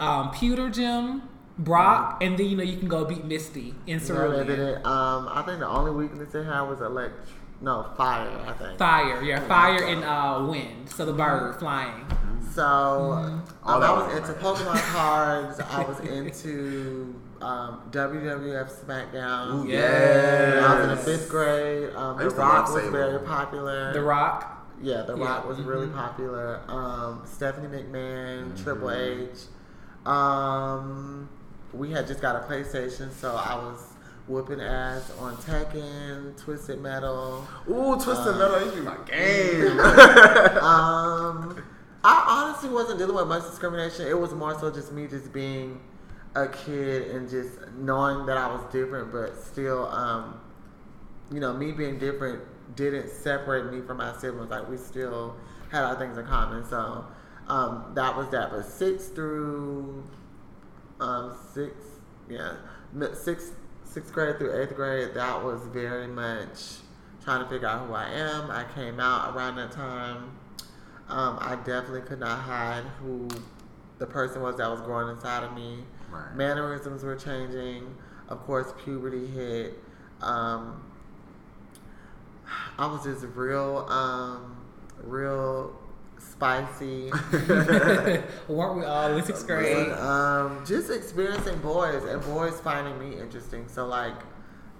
um, 0.00 0.30
Pewter 0.30 0.70
Gym, 0.70 1.22
Brock, 1.58 2.22
and 2.22 2.38
then 2.38 2.46
you 2.46 2.56
know 2.56 2.62
you 2.62 2.78
can 2.78 2.88
go 2.88 3.04
beat 3.04 3.24
Misty 3.24 3.74
in 3.86 3.98
No, 3.98 4.02
they 4.02 4.06
Cerulean. 4.06 4.46
didn't. 4.46 4.86
Um, 4.86 5.28
I 5.30 5.42
think 5.42 5.58
the 5.60 5.68
only 5.68 5.90
weakness 5.90 6.32
they 6.32 6.42
had 6.44 6.62
was 6.62 6.80
elect. 6.80 7.28
No, 7.60 7.86
fire. 7.96 8.30
I 8.46 8.52
think. 8.54 8.78
Fire, 8.78 9.22
yeah, 9.22 9.46
fire 9.46 9.84
and 9.84 10.02
uh, 10.04 10.46
wind. 10.50 10.88
So 10.90 11.04
the 11.04 11.12
bird 11.12 11.56
flying. 11.58 12.06
So 12.54 12.62
All 12.64 13.12
um, 13.14 13.44
Oh, 13.64 13.80
that 13.80 13.90
I 13.90 13.92
was 13.92 14.20
was 14.20 14.28
into. 14.30 14.40
Pokemon 14.42 14.92
cards. 14.92 15.60
I 15.60 15.84
was 15.84 16.00
into 16.00 17.20
um, 17.42 17.82
WWF 17.90 18.84
SmackDown. 18.84 19.64
Ooh, 19.64 19.68
Yes. 19.68 20.54
When 20.54 20.64
I 20.64 20.74
was 20.74 20.84
in 20.84 20.90
the 20.90 20.96
fifth 21.18 21.28
grade. 21.28 21.94
Um, 21.94 22.16
the 22.18 22.30
Rock 22.30 22.72
was 22.72 22.82
Sable. 22.82 22.90
very 22.92 23.18
popular. 23.20 23.92
The 23.92 24.02
Rock. 24.02 24.56
Yeah, 24.82 25.02
The 25.02 25.16
Yeah. 25.16 25.24
Rock 25.24 25.46
was 25.48 25.60
really 25.60 25.86
Mm-hmm. 25.86 25.98
popular. 25.98 26.60
Um, 26.68 27.22
Stephanie 27.26 27.68
McMahon, 27.68 28.60
Triple 28.62 28.90
H. 28.90 29.28
Um, 30.06 31.28
we 31.72 31.90
had 31.92 32.06
just 32.06 32.20
got 32.22 32.36
a 32.36 32.40
PlayStation, 32.48 33.12
so 33.12 33.36
I 33.36 33.54
was 33.54 33.89
whooping 34.30 34.60
ass 34.60 35.10
on 35.18 35.36
Tekken, 35.38 36.40
Twisted 36.40 36.80
Metal. 36.80 37.46
Ooh, 37.68 37.98
Twisted 38.00 38.36
Metal, 38.36 38.52
that 38.52 38.64
used 38.64 38.76
to 38.76 38.80
be 38.80 38.86
my 38.86 38.96
game. 39.04 39.80
Um, 40.60 41.62
I 42.04 42.24
honestly 42.28 42.70
wasn't 42.70 42.98
dealing 42.98 43.16
with 43.16 43.26
much 43.26 43.42
discrimination. 43.42 44.06
It 44.06 44.18
was 44.18 44.32
more 44.32 44.58
so 44.58 44.70
just 44.70 44.92
me 44.92 45.06
just 45.06 45.32
being 45.32 45.80
a 46.34 46.46
kid 46.46 47.10
and 47.10 47.28
just 47.28 47.58
knowing 47.76 48.26
that 48.26 48.36
I 48.36 48.46
was 48.46 48.62
different, 48.72 49.12
but 49.12 49.36
still, 49.36 49.86
um, 49.88 50.40
you 51.32 51.40
know, 51.40 51.52
me 51.52 51.72
being 51.72 51.98
different 51.98 52.42
didn't 52.76 53.10
separate 53.10 53.72
me 53.72 53.80
from 53.80 53.98
my 53.98 54.16
siblings. 54.16 54.50
Like 54.50 54.68
we 54.68 54.76
still 54.76 55.36
had 55.70 55.82
our 55.82 55.98
things 55.98 56.16
in 56.16 56.24
common. 56.26 56.64
So 56.64 57.04
um, 57.48 57.92
that 57.94 58.16
was 58.16 58.28
that. 58.30 58.50
But 58.50 58.64
six 58.64 59.08
through 59.08 60.04
um, 61.00 61.36
six, 61.52 61.74
yeah, 62.28 62.54
six 63.14 63.52
sixth 63.90 64.12
grade 64.12 64.38
through 64.38 64.60
eighth 64.60 64.74
grade, 64.76 65.14
that 65.14 65.42
was 65.42 65.60
very 65.72 66.06
much 66.06 66.76
trying 67.24 67.42
to 67.42 67.50
figure 67.50 67.68
out 67.68 67.86
who 67.86 67.92
I 67.92 68.08
am. 68.08 68.50
I 68.50 68.64
came 68.74 69.00
out 69.00 69.34
around 69.34 69.56
that 69.56 69.72
time. 69.72 70.36
Um, 71.08 71.38
I 71.40 71.56
definitely 71.56 72.02
could 72.02 72.20
not 72.20 72.38
hide 72.38 72.84
who 73.02 73.28
the 73.98 74.06
person 74.06 74.42
was 74.42 74.56
that 74.58 74.70
was 74.70 74.80
growing 74.80 75.14
inside 75.14 75.42
of 75.42 75.54
me. 75.54 75.84
Right. 76.10 76.34
Mannerisms 76.34 77.02
were 77.02 77.16
changing. 77.16 77.94
Of 78.28 78.40
course, 78.40 78.72
puberty 78.84 79.26
hit. 79.26 79.74
Um, 80.22 80.84
I 82.78 82.86
was 82.86 83.04
just 83.04 83.26
real, 83.34 83.86
um, 83.88 84.56
real 85.02 85.76
spicy. 86.40 87.10
Weren't 88.48 88.78
we 88.78 88.84
all 88.84 89.14
in 89.14 89.22
sixth 89.22 89.46
grade? 89.46 89.76
And, 89.76 89.92
um, 89.92 90.64
just 90.66 90.90
experiencing 90.90 91.58
boys 91.58 92.02
and 92.04 92.22
boys 92.22 92.58
finding 92.60 92.98
me 92.98 93.20
interesting. 93.20 93.68
So 93.68 93.86
like 93.86 94.14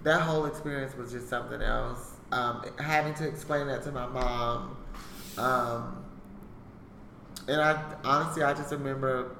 that 0.03 0.21
whole 0.21 0.47
experience 0.47 0.95
was 0.97 1.11
just 1.11 1.29
something 1.29 1.61
else. 1.61 2.13
Um, 2.31 2.65
having 2.79 3.13
to 3.15 3.27
explain 3.27 3.67
that 3.67 3.83
to 3.83 3.91
my 3.91 4.07
mom. 4.07 4.77
Um, 5.37 6.03
and 7.47 7.61
I 7.61 7.95
honestly, 8.03 8.41
I 8.41 8.53
just 8.53 8.71
remember 8.71 9.35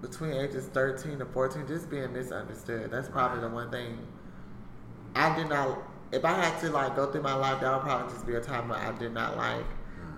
between 0.00 0.32
ages 0.32 0.66
13 0.72 1.18
to 1.18 1.26
14 1.26 1.66
just 1.66 1.90
being 1.90 2.12
misunderstood. 2.14 2.90
That's 2.90 3.08
probably 3.08 3.40
the 3.40 3.50
one 3.50 3.70
thing 3.70 3.98
I 5.14 5.36
did 5.36 5.50
not. 5.50 5.82
If 6.12 6.24
I 6.24 6.32
had 6.32 6.58
to 6.60 6.70
like 6.70 6.96
go 6.96 7.12
through 7.12 7.22
my 7.22 7.34
life, 7.34 7.60
that 7.60 7.72
would 7.72 7.82
probably 7.82 8.12
just 8.12 8.26
be 8.26 8.34
a 8.36 8.40
time 8.40 8.68
where 8.70 8.78
I 8.78 8.92
did 8.98 9.12
not 9.12 9.36
like, 9.36 9.64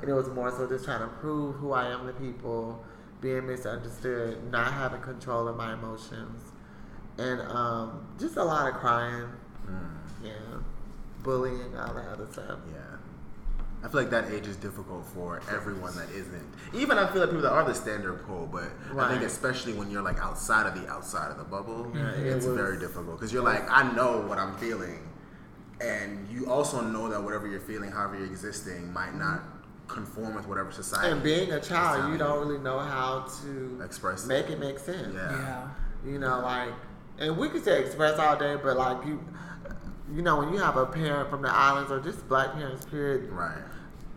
and 0.04 0.10
it 0.12 0.14
was 0.14 0.28
more 0.28 0.50
so 0.50 0.66
just 0.68 0.84
trying 0.84 1.00
to 1.00 1.06
prove 1.16 1.56
who 1.56 1.72
I 1.72 1.86
am 1.90 2.06
to 2.06 2.12
people, 2.12 2.84
being 3.22 3.46
misunderstood, 3.46 4.50
not 4.52 4.70
having 4.70 5.00
control 5.00 5.48
of 5.48 5.56
my 5.56 5.72
emotions, 5.72 6.42
and 7.16 7.40
um, 7.40 8.06
just 8.20 8.36
a 8.36 8.44
lot 8.44 8.68
of 8.68 8.74
crying, 8.74 9.26
yeah, 10.22 10.32
bullying, 11.22 11.74
all 11.78 11.94
that 11.94 12.06
other 12.08 12.26
stuff. 12.30 12.58
Yeah. 12.70 12.80
I 13.82 13.88
feel 13.88 14.00
like 14.02 14.10
that 14.10 14.30
age 14.30 14.46
is 14.46 14.56
difficult 14.56 15.06
for 15.06 15.40
everyone 15.50 15.94
that 15.96 16.10
isn't. 16.10 16.54
Even 16.74 16.98
I 16.98 17.10
feel 17.10 17.20
like 17.22 17.30
people 17.30 17.42
that 17.42 17.52
are 17.52 17.64
the 17.64 17.74
standard 17.74 18.26
pull, 18.26 18.46
but 18.46 18.64
I 18.98 19.08
think 19.10 19.22
especially 19.22 19.72
when 19.72 19.90
you're 19.90 20.02
like 20.02 20.18
outside 20.18 20.66
of 20.66 20.74
the 20.78 20.86
outside 20.88 21.30
of 21.30 21.38
the 21.38 21.44
bubble, 21.44 21.90
Yeah, 21.94 22.10
it 22.12 22.26
it's 22.26 22.44
was- 22.46 22.56
very 22.56 22.78
difficult. 22.78 23.18
Because 23.18 23.32
you're 23.32 23.42
like, 23.42 23.62
I 23.70 23.90
know 23.94 24.20
what 24.20 24.36
I'm 24.38 24.54
feeling, 24.58 25.00
and 25.80 26.28
you 26.28 26.50
also 26.50 26.82
know 26.82 27.08
that 27.08 27.22
whatever 27.22 27.46
you're 27.48 27.60
feeling, 27.60 27.90
however 27.90 28.16
you're 28.18 28.26
existing, 28.26 28.92
might 28.92 29.14
not 29.14 29.40
conform 29.88 30.34
with 30.34 30.46
whatever 30.48 30.72
society. 30.72 31.10
And 31.12 31.22
being 31.22 31.52
a 31.52 31.60
child, 31.60 32.10
you 32.12 32.18
don't 32.18 32.46
really 32.46 32.58
know 32.60 32.78
how 32.78 33.26
to 33.42 33.80
express 33.84 34.26
make 34.26 34.48
it 34.50 34.58
make 34.58 34.78
sense. 34.78 35.14
Yeah. 35.14 35.30
Yeah. 35.32 35.68
You 36.12 36.18
know, 36.18 36.40
like, 36.40 36.70
and 37.18 37.36
we 37.36 37.48
could 37.48 37.64
say 37.64 37.80
express 37.82 38.18
all 38.18 38.36
day, 38.36 38.56
but 38.62 38.76
like 38.76 39.04
you, 39.06 39.22
you 40.12 40.22
know, 40.22 40.38
when 40.38 40.52
you 40.52 40.58
have 40.58 40.76
a 40.76 40.86
parent 40.86 41.30
from 41.30 41.42
the 41.42 41.50
islands 41.50 41.90
or 41.90 42.00
just 42.00 42.26
black 42.28 42.52
parents, 42.54 42.84
period, 42.86 43.30
Right. 43.30 43.56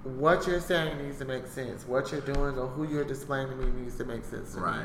what 0.03 0.47
you're 0.47 0.59
saying 0.59 0.97
needs 1.01 1.17
to 1.19 1.25
make 1.25 1.47
sense. 1.47 1.87
What 1.87 2.11
you're 2.11 2.21
doing 2.21 2.57
or 2.57 2.67
who 2.67 2.85
you're 2.87 3.05
displaying 3.05 3.49
to 3.49 3.55
me 3.55 3.71
needs 3.81 3.95
to 3.97 4.05
make 4.05 4.25
sense 4.25 4.53
to 4.53 4.59
Right. 4.61 4.79
me. 4.79 4.83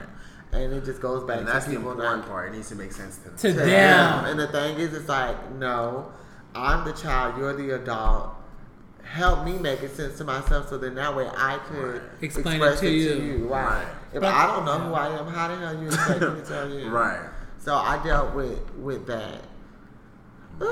And 0.52 0.72
it 0.74 0.84
just 0.84 1.00
goes 1.00 1.24
back 1.24 1.38
And 1.38 1.46
to 1.46 1.52
that's 1.52 1.64
the 1.66 1.72
people 1.76 1.92
important 1.92 2.18
not 2.22 2.28
part. 2.28 2.48
It 2.48 2.56
needs 2.56 2.68
to 2.68 2.74
make 2.76 2.92
sense 2.92 3.16
to 3.18 3.24
them. 3.24 3.36
To 3.36 3.48
to 3.48 3.52
them. 3.54 3.68
them. 3.68 4.24
And 4.26 4.38
the 4.40 4.48
thing 4.48 4.78
is, 4.78 4.92
it's 4.94 5.08
like, 5.08 5.52
no, 5.52 6.12
I'm 6.54 6.84
the 6.84 6.92
child, 6.92 7.38
you're 7.38 7.54
the 7.54 7.70
adult. 7.76 8.34
Help 9.12 9.44
me 9.44 9.58
make 9.58 9.82
it 9.82 9.94
sense 9.94 10.16
to 10.18 10.24
myself, 10.24 10.68
so 10.70 10.78
then 10.78 10.94
that 10.94 11.14
way 11.14 11.28
I 11.36 11.58
could 11.68 11.76
Right. 11.94 12.02
Explain 12.22 12.62
it 12.62 12.64
express 12.64 12.80
to 12.80 12.86
it 12.86 12.90
to 12.90 12.96
you. 12.96 13.38
you. 13.40 13.46
Right. 13.48 13.64
Right. 13.66 13.86
If 14.14 14.20
But- 14.22 14.32
I 14.34 14.46
don't 14.46 14.64
know 14.64 14.78
who. 14.78 14.94
I 14.94 15.08
am, 15.18 15.26
how 15.26 15.48
the 15.48 15.56
hell 15.56 15.76
you 15.82 15.86
expect 15.88 16.20
me 16.20 16.26
to 16.28 16.42
tell 16.46 16.68
you? 16.70 16.88
Right. 17.02 17.28
So 17.58 17.74
I 17.74 18.02
dealt 18.02 18.34
with 18.34 18.58
with 18.76 19.06
that. 19.06 19.42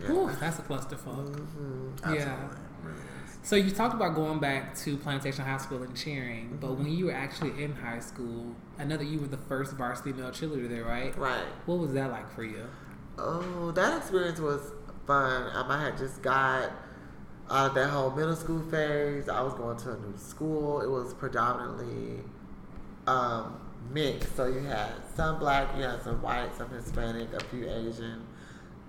Yeah. 0.00 0.12
Ooh, 0.12 0.30
that's 0.38 0.58
a 0.60 0.62
clusterfuck. 0.62 1.26
Mhm. 1.34 2.00
Yeah. 2.02 2.06
Absolutely. 2.06 2.58
Really. 2.84 2.98
So 3.42 3.56
you 3.56 3.70
talked 3.72 3.94
about 3.94 4.14
going 4.14 4.38
back 4.38 4.76
to 4.78 4.96
Plantation 4.98 5.44
High 5.44 5.56
School 5.58 5.82
and 5.82 5.96
cheering, 5.96 6.56
but 6.60 6.74
when 6.76 6.86
you 6.88 7.06
were 7.06 7.12
actually 7.12 7.60
in 7.62 7.74
high 7.74 7.98
school, 7.98 8.54
I 8.78 8.84
know 8.84 8.96
that 8.96 9.06
you 9.06 9.18
were 9.18 9.26
the 9.26 9.36
first 9.38 9.72
varsity 9.72 10.12
male 10.12 10.30
cheerleader 10.30 10.68
there, 10.68 10.84
right? 10.84 11.16
Right. 11.18 11.42
What 11.66 11.78
was 11.78 11.92
that 11.94 12.10
like 12.12 12.30
for 12.32 12.44
you? 12.44 12.64
Oh, 13.18 13.72
that 13.72 13.96
experience 13.98 14.38
was 14.38 14.60
fun. 15.06 15.50
Um, 15.54 15.68
I 15.70 15.82
had 15.82 15.98
just 15.98 16.22
got 16.22 16.70
of 17.50 17.74
that 17.74 17.88
whole 17.88 18.10
middle 18.10 18.36
school 18.36 18.62
phase. 18.70 19.28
I 19.28 19.40
was 19.40 19.54
going 19.54 19.76
to 19.78 19.92
a 19.92 19.98
new 19.98 20.16
school. 20.16 20.80
It 20.80 20.90
was 20.90 21.14
predominantly 21.14 22.22
um, 23.06 23.60
mixed. 23.90 24.36
So 24.36 24.46
you 24.46 24.60
had 24.60 24.92
some 25.14 25.38
black, 25.38 25.68
you 25.76 25.82
had 25.82 26.02
some 26.02 26.20
white, 26.22 26.54
some 26.56 26.70
Hispanic, 26.70 27.32
a 27.32 27.44
few 27.44 27.68
Asian. 27.68 28.26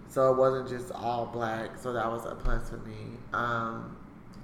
So 0.09 0.33
it 0.33 0.37
wasn't 0.37 0.69
just 0.69 0.91
all 0.91 1.27
black. 1.27 1.77
So 1.77 1.93
that 1.93 2.09
was 2.11 2.25
a 2.25 2.35
plus 2.35 2.69
for 2.69 2.77
me. 2.77 3.17
Um, 3.33 3.95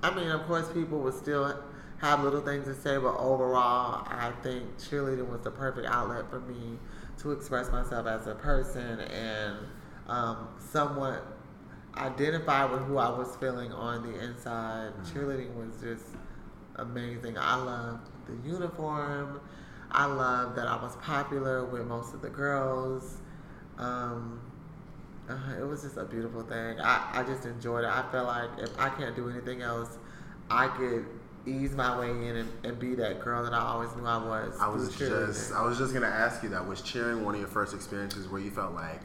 I 0.02 0.14
mean, 0.14 0.30
of 0.30 0.46
course, 0.46 0.72
people 0.72 1.00
would 1.00 1.16
still 1.16 1.58
have 1.98 2.24
little 2.24 2.42
things 2.42 2.66
to 2.66 2.76
say, 2.76 2.98
but 2.98 3.18
overall, 3.18 4.06
I 4.08 4.32
think 4.44 4.78
cheerleading 4.78 5.30
was 5.30 5.42
the 5.42 5.52
perfect 5.52 5.88
outlet 5.88 6.30
for 6.30 6.40
me 6.42 6.78
to 7.20 7.32
express 7.32 7.72
myself 7.72 8.06
as 8.06 8.28
a 8.28 8.36
person 8.36 9.00
and 9.00 9.58
um, 10.08 10.50
somewhat 10.60 11.26
identify 11.98 12.66
with 12.66 12.82
who 12.84 12.98
I 12.98 13.10
was 13.10 13.36
feeling 13.38 13.72
on 13.72 14.04
the 14.04 14.20
inside. 14.24 14.92
Mm-hmm. 14.94 15.18
Cheerleading 15.18 15.54
was 15.56 15.82
just 15.82 16.16
amazing. 16.76 17.38
I 17.38 17.56
loved 17.56 18.10
the 18.28 18.50
uniform. 18.50 19.42
I 19.92 20.06
loved 20.06 20.58
that 20.58 20.68
I 20.68 20.82
was 20.82 20.96
popular 20.98 21.66
with 21.66 21.86
most 21.86 22.14
of 22.14 22.22
the 22.22 22.30
girls. 22.30 23.18
Um, 23.78 24.42
uh, 25.30 25.38
it 25.60 25.64
was 25.64 25.84
just 25.84 25.98
a 25.98 26.06
beautiful 26.06 26.44
thing. 26.44 26.80
I, 26.80 27.10
I 27.14 27.24
just 27.24 27.46
enjoyed 27.46 27.84
it. 27.84 27.90
I 27.90 28.04
felt 28.12 28.28
like 28.28 28.50
if 28.60 28.78
I 28.80 28.90
can't 28.90 29.16
do 29.16 29.30
anything 29.30 29.62
else, 29.62 29.98
I 30.50 30.68
could 30.68 31.06
ease 31.48 31.72
my 31.72 31.98
way 32.00 32.10
in 32.10 32.36
and, 32.36 32.52
and 32.64 32.80
be 32.80 32.96
that 32.96 33.20
girl 33.20 33.44
that 33.44 33.54
I 33.54 33.60
always 33.60 33.96
knew 33.96 34.06
I 34.06 34.18
was. 34.18 34.58
I 34.60 34.68
was 34.68 34.96
just 34.96 35.52
I 35.54 35.64
was 35.64 35.78
just 35.78 35.94
gonna 35.94 36.08
ask 36.08 36.44
you 36.44 36.50
that. 36.50 36.68
Was 36.68 36.82
cheering 36.82 37.24
one 37.24 37.36
of 37.36 37.40
your 37.40 37.50
first 37.50 37.74
experiences 37.74 38.28
where 38.28 38.42
you 38.42 38.52
felt 38.52 38.74
like 38.74 39.02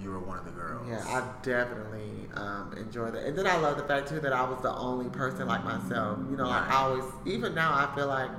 you 0.00 0.10
were 0.10 0.18
one 0.18 0.38
of 0.38 0.44
the 0.44 0.50
girls? 0.50 0.86
Yeah, 0.88 1.02
I 1.06 1.22
definitely 1.44 2.28
um, 2.34 2.74
enjoyed 2.76 3.14
it. 3.14 3.26
And 3.26 3.38
then 3.38 3.46
I 3.46 3.56
love 3.56 3.76
the 3.76 3.84
fact 3.84 4.08
too 4.08 4.20
that 4.20 4.32
I 4.32 4.42
was 4.42 4.60
the 4.62 4.74
only 4.74 5.08
person 5.10 5.46
like 5.46 5.64
myself. 5.64 6.18
You 6.30 6.36
know, 6.36 6.48
like 6.48 6.68
I 6.68 6.76
always 6.76 7.04
even 7.26 7.54
now 7.54 7.72
I 7.72 7.94
feel 7.94 8.08
like, 8.08 8.30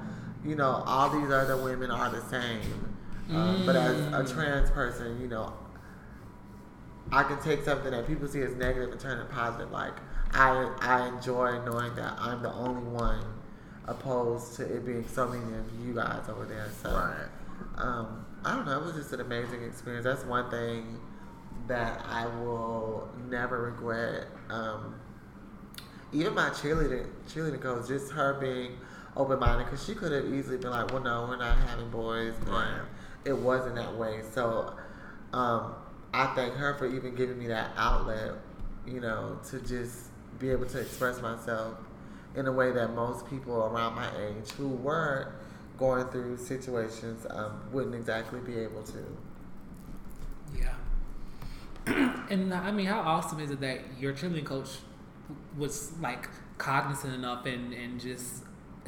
you 0.43 0.55
know, 0.55 0.83
all 0.85 1.09
these 1.09 1.31
other 1.31 1.57
women 1.57 1.91
are 1.91 2.09
the 2.09 2.21
same. 2.23 2.95
Um, 3.29 3.35
mm. 3.35 3.65
But 3.65 3.75
as 3.75 3.99
a 3.99 4.23
mm. 4.23 4.33
trans 4.33 4.69
person, 4.69 5.19
you 5.21 5.27
know, 5.27 5.53
I 7.11 7.23
can 7.23 7.41
take 7.41 7.63
something 7.63 7.91
that 7.91 8.05
people 8.05 8.27
see 8.27 8.41
as 8.41 8.53
negative 8.55 8.91
and 8.91 8.99
turn 8.99 9.19
it 9.19 9.29
positive. 9.29 9.71
Like 9.71 9.93
I 10.33 10.69
I 10.81 11.07
enjoy 11.07 11.63
knowing 11.63 11.95
that 11.95 12.15
I'm 12.19 12.41
the 12.41 12.51
only 12.53 12.83
one, 12.83 13.23
opposed 13.85 14.55
to 14.57 14.63
it 14.63 14.85
being 14.85 15.07
so 15.07 15.27
many 15.27 15.57
of 15.57 15.65
you 15.85 15.93
guys 15.93 16.27
over 16.27 16.45
there. 16.45 16.67
So 16.83 16.91
right. 16.91 17.83
um, 17.83 18.25
I 18.43 18.55
don't 18.55 18.65
know. 18.65 18.79
It 18.79 18.85
was 18.85 18.95
just 18.95 19.13
an 19.13 19.21
amazing 19.21 19.63
experience. 19.63 20.03
That's 20.03 20.25
one 20.25 20.51
thing 20.51 20.99
that 21.67 22.03
I 22.07 22.25
will 22.25 23.09
never 23.29 23.63
regret. 23.63 24.27
Um, 24.49 24.95
even 26.13 26.33
my 26.33 26.49
cheerleading 26.49 27.07
cheerleading 27.27 27.61
coach, 27.61 27.87
just 27.87 28.11
her 28.11 28.33
being 28.39 28.77
open 29.17 29.39
minded, 29.39 29.65
because 29.65 29.85
she 29.85 29.95
could 29.95 30.11
have 30.11 30.33
easily 30.33 30.57
been 30.57 30.71
like, 30.71 30.91
"Well, 30.91 31.03
no, 31.03 31.25
we're 31.27 31.37
not 31.37 31.57
having 31.57 31.89
boys," 31.89 32.33
right. 32.47 32.81
it 33.25 33.37
wasn't 33.37 33.75
that 33.75 33.95
way. 33.95 34.21
So. 34.33 34.75
Um, 35.33 35.75
I 36.15 36.27
thank 36.27 36.53
her 36.53 36.75
for 36.75 36.85
even 36.85 37.13
giving 37.13 37.37
me 37.37 37.47
that 37.47 37.71
outlet, 37.75 38.35
you 38.87 39.01
know, 39.01 39.37
to 39.49 39.59
just 39.59 40.05
be 40.39 40.49
able 40.49 40.65
to 40.67 40.79
express 40.79 41.21
myself 41.21 41.77
in 42.35 42.47
a 42.47 42.51
way 42.53 42.71
that 42.71 42.93
most 42.93 43.29
people 43.29 43.65
around 43.65 43.95
my 43.95 44.09
age 44.17 44.51
who 44.51 44.69
were 44.69 45.33
going 45.77 46.07
through 46.07 46.37
situations 46.37 47.27
um, 47.31 47.61
wouldn't 47.73 47.95
exactly 47.95 48.39
be 48.39 48.57
able 48.57 48.81
to. 48.83 49.03
Yeah. 50.57 50.73
and 52.29 52.53
I 52.53 52.71
mean, 52.71 52.87
how 52.87 52.99
awesome 52.99 53.39
is 53.39 53.51
it 53.51 53.61
that 53.61 53.79
your 53.99 54.13
cheerleading 54.13 54.45
coach 54.45 54.69
was 55.57 55.91
like 55.99 56.29
cognizant 56.57 57.13
enough 57.13 57.45
and, 57.45 57.73
and 57.73 57.99
just 57.99 58.43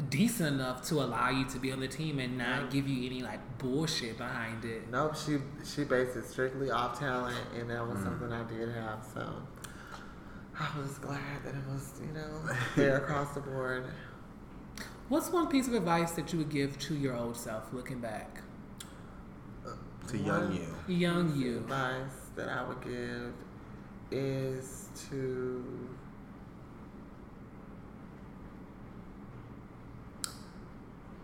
decent 0.10 0.56
enough 0.56 0.84
to 0.88 0.96
allow 0.96 1.30
you 1.30 1.46
to 1.46 1.60
be 1.60 1.72
on 1.72 1.80
the 1.80 1.88
team 1.88 2.20
and 2.20 2.38
not 2.38 2.70
give 2.70 2.88
you 2.88 3.06
any 3.06 3.22
like 3.22 3.40
bullshit 3.58 4.18
behind 4.18 4.64
it. 4.66 4.90
Nope, 4.90 5.16
she 5.16 5.38
she 5.66 5.84
based 5.84 6.16
it 6.16 6.26
strictly 6.26 6.72
off 6.72 7.00
talent, 7.00 7.38
and 7.58 7.70
that 7.70 7.86
was 7.86 7.98
mm. 7.98 8.04
something 8.04 8.32
I 8.32 8.44
did 8.44 8.70
have. 8.70 9.06
So 9.14 9.34
I 10.60 10.80
was 10.80 10.98
glad 10.98 11.44
that 11.44 11.56
it 11.56 11.68
was 11.72 11.94
you 12.02 12.14
know 12.14 12.54
fair 12.76 12.98
across 13.04 13.34
the 13.34 13.42
board. 13.42 13.86
What's 15.10 15.30
one 15.30 15.48
piece 15.48 15.68
of 15.68 15.74
advice 15.74 16.12
that 16.12 16.34
you 16.34 16.40
would 16.40 16.50
give 16.50 16.78
to 16.80 16.96
your 16.96 17.16
old 17.16 17.38
self 17.38 17.72
looking 17.72 18.00
back? 18.00 18.42
To 20.10 20.18
young 20.18 20.54
you. 20.54 20.96
Young 20.96 21.36
you. 21.36 21.58
Advice 21.58 22.27
that 22.38 22.50
I 22.50 22.64
would 22.68 22.82
give 22.82 23.34
is 24.12 24.90
to 25.10 25.90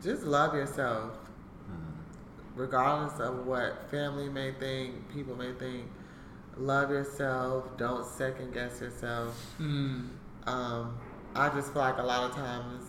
just 0.04 0.24
love 0.24 0.54
yourself, 0.54 1.14
mm-hmm. 1.72 2.60
regardless 2.60 3.20
of 3.20 3.46
what 3.46 3.90
family 3.90 4.28
may 4.28 4.52
think, 4.52 5.12
people 5.14 5.36
may 5.36 5.54
think. 5.54 5.88
Love 6.58 6.92
yourself. 6.92 7.66
Don't 7.78 8.06
second 8.06 8.54
guess 8.54 8.80
yourself. 8.80 9.36
Mm. 9.60 10.10
Um, 10.46 11.00
I 11.36 11.50
just 11.50 11.74
feel 11.74 11.82
like 11.82 11.98
a 11.98 12.04
lot 12.04 12.30
of 12.30 12.36
times 12.36 12.84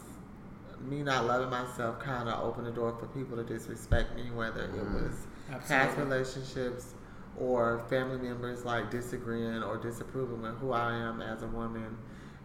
me 0.82 1.02
not 1.02 1.24
loving 1.24 1.48
myself 1.48 1.98
kind 1.98 2.28
of 2.28 2.44
opened 2.44 2.66
the 2.66 2.72
door 2.72 2.94
for 2.98 3.06
people 3.06 3.36
to 3.36 3.44
disrespect 3.44 4.14
me, 4.16 4.30
whether 4.30 4.64
it 4.64 4.72
was 4.72 5.26
Absolutely. 5.50 5.68
past 5.68 5.98
relationships 5.98 6.93
or 7.38 7.84
family 7.90 8.18
members 8.18 8.64
like 8.64 8.90
disagreeing 8.90 9.62
or 9.62 9.76
disapproving 9.76 10.42
with 10.42 10.56
who 10.58 10.72
I 10.72 10.92
am 10.94 11.20
as 11.20 11.42
a 11.42 11.46
woman. 11.46 11.96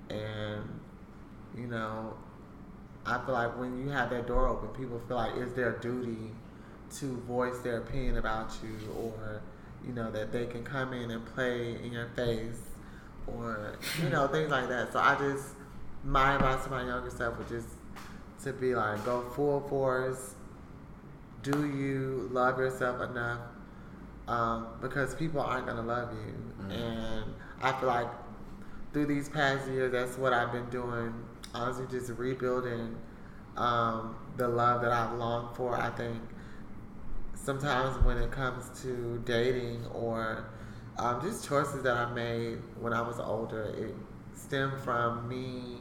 And, 0.10 0.80
you 1.56 1.68
know, 1.68 2.16
I 3.06 3.24
feel 3.26 3.36
like 3.36 3.58
when 3.58 3.80
you 3.80 3.90
have 3.90 4.10
that 4.10 4.28
door 4.28 4.48
open, 4.48 4.70
people 4.70 5.00
feel 5.08 5.18
like 5.18 5.36
it's 5.36 5.54
their 5.54 5.74
duty 5.74 6.32
to 6.98 7.18
voice 7.22 7.60
their 7.60 7.78
opinion 7.78 8.18
about 8.18 8.52
you 8.64 8.92
or, 8.94 9.42
you 9.86 9.94
know, 9.94 10.12
that 10.12 10.32
they 10.32 10.46
can 10.48 10.64
come 10.64 10.94
in 10.94 11.12
and 11.12 11.26
play 11.26 11.76
in 11.84 11.92
your 11.92 12.08
face 12.10 12.62
or, 13.28 13.78
you 14.02 14.10
know, 14.10 14.28
things 14.32 14.50
like 14.50 14.68
that. 14.70 14.92
So 14.92 15.00
I 15.00 15.16
just, 15.16 15.50
my 16.04 16.36
advice 16.36 16.64
to 16.64 16.72
my 16.72 16.86
younger 16.86 17.12
self 17.12 17.38
would 17.38 17.48
just 17.48 17.68
to 18.44 18.54
be 18.54 18.74
like, 18.74 19.04
go 19.06 19.22
full 19.36 19.62
force. 19.70 20.36
Do 21.44 21.66
you 21.68 22.30
love 22.32 22.58
yourself 22.58 23.02
enough? 23.10 23.40
Um, 24.30 24.68
because 24.80 25.16
people 25.16 25.42
aren't 25.42 25.66
going 25.66 25.78
to 25.78 25.84
love 25.84 26.10
you. 26.14 26.34
Mm-hmm. 26.62 26.72
And 26.72 27.34
I 27.64 27.72
feel 27.80 27.88
like 27.88 28.08
through 28.94 29.08
these 29.08 29.28
past 29.28 29.68
years, 29.68 29.92
that's 29.92 30.20
what 30.20 30.34
I've 30.34 30.52
been 30.52 30.70
doing 30.70 31.14
honestly 31.54 31.86
just 31.90 32.12
rebuilding 32.12 32.96
um, 33.58 34.16
the 34.38 34.48
love 34.48 34.82
that 34.82 34.92
I've 34.92 35.14
longed 35.18 35.56
for. 35.56 35.76
I 35.76 35.90
think 35.90 36.18
sometimes 37.34 38.04
when 38.06 38.18
it 38.18 38.32
comes 38.32 38.82
to 38.84 39.22
dating 39.26 39.86
or 39.88 40.50
um, 40.98 41.22
just 41.22 41.48
choices 41.48 41.84
that 41.84 41.96
I 41.96 42.14
made 42.14 42.60
when 42.80 42.94
I 42.94 43.02
was 43.02 43.20
older, 43.20 43.64
it 43.78 43.96
stemmed 44.36 44.80
from 44.82 45.28
me 45.28 45.80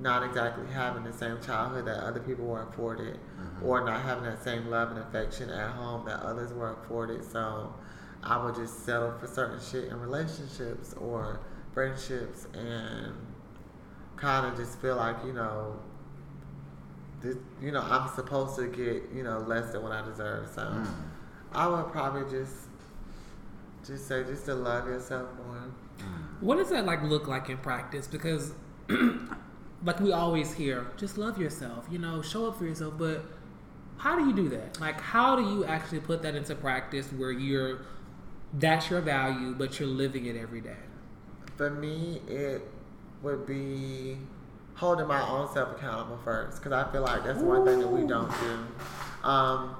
not 0.00 0.22
exactly 0.22 0.66
having 0.72 1.04
the 1.04 1.12
same 1.12 1.40
childhood 1.40 1.86
that 1.86 2.02
other 2.02 2.20
people 2.20 2.44
were 2.44 2.62
afforded 2.62 3.14
mm-hmm. 3.14 3.66
or 3.66 3.84
not 3.84 4.02
having 4.02 4.24
that 4.24 4.42
same 4.42 4.68
love 4.68 4.90
and 4.90 4.98
affection 4.98 5.48
at 5.50 5.70
home 5.70 6.04
that 6.06 6.20
others 6.20 6.52
were 6.52 6.72
afforded. 6.72 7.24
So 7.24 7.72
I 8.22 8.42
would 8.44 8.54
just 8.54 8.84
settle 8.84 9.12
for 9.18 9.26
certain 9.26 9.60
shit 9.60 9.84
in 9.84 9.98
relationships 9.98 10.94
or 10.94 11.40
friendships 11.72 12.46
and 12.54 13.14
kind 14.16 14.46
of 14.46 14.56
just 14.56 14.80
feel 14.80 14.96
like 14.96 15.16
you 15.24 15.32
know, 15.32 15.78
this, 17.22 17.36
you 17.62 17.72
know, 17.72 17.80
I'm 17.80 18.08
supposed 18.14 18.56
to 18.56 18.66
get 18.66 19.10
you 19.14 19.22
know 19.22 19.38
less 19.38 19.72
than 19.72 19.82
what 19.82 19.92
I 19.92 20.04
deserve. 20.04 20.48
So 20.54 20.62
mm. 20.62 20.86
I 21.52 21.66
would 21.66 21.90
probably 21.90 22.30
just 22.30 22.54
just 23.86 24.08
say 24.08 24.24
just 24.24 24.44
to 24.46 24.54
love 24.54 24.86
yourself 24.86 25.28
more. 25.46 25.70
Mm. 25.98 26.42
What 26.42 26.56
does 26.56 26.70
that 26.70 26.84
like 26.84 27.02
look 27.02 27.28
like 27.28 27.48
in 27.48 27.58
practice? 27.58 28.06
Because 28.06 28.52
like 29.84 30.00
we 30.00 30.12
always 30.12 30.54
hear, 30.54 30.86
just 30.96 31.18
love 31.18 31.38
yourself. 31.38 31.86
You 31.90 31.98
know, 31.98 32.22
show 32.22 32.46
up 32.48 32.58
for 32.58 32.64
yourself, 32.64 32.94
but 32.98 33.24
how 33.98 34.18
do 34.18 34.26
you 34.26 34.34
do 34.34 34.48
that? 34.50 34.80
Like, 34.80 35.00
how 35.00 35.36
do 35.36 35.42
you 35.42 35.64
actually 35.64 36.00
put 36.00 36.22
that 36.22 36.34
into 36.34 36.54
practice 36.54 37.08
where 37.12 37.32
you're 37.32 37.80
that's 38.52 38.90
your 38.90 39.00
value, 39.00 39.54
but 39.54 39.78
you're 39.78 39.88
living 39.88 40.26
it 40.26 40.36
every 40.36 40.60
day? 40.60 40.76
For 41.56 41.70
me, 41.70 42.20
it 42.28 42.62
would 43.22 43.46
be 43.46 44.18
holding 44.74 45.06
my 45.06 45.26
own 45.28 45.52
self 45.52 45.76
accountable 45.76 46.18
first, 46.24 46.62
because 46.62 46.72
I 46.72 46.90
feel 46.92 47.02
like 47.02 47.24
that's 47.24 47.40
one 47.40 47.64
thing 47.64 47.80
that 47.80 47.88
we 47.88 48.06
don't 48.06 48.30
do. 48.40 49.28
Um, 49.28 49.76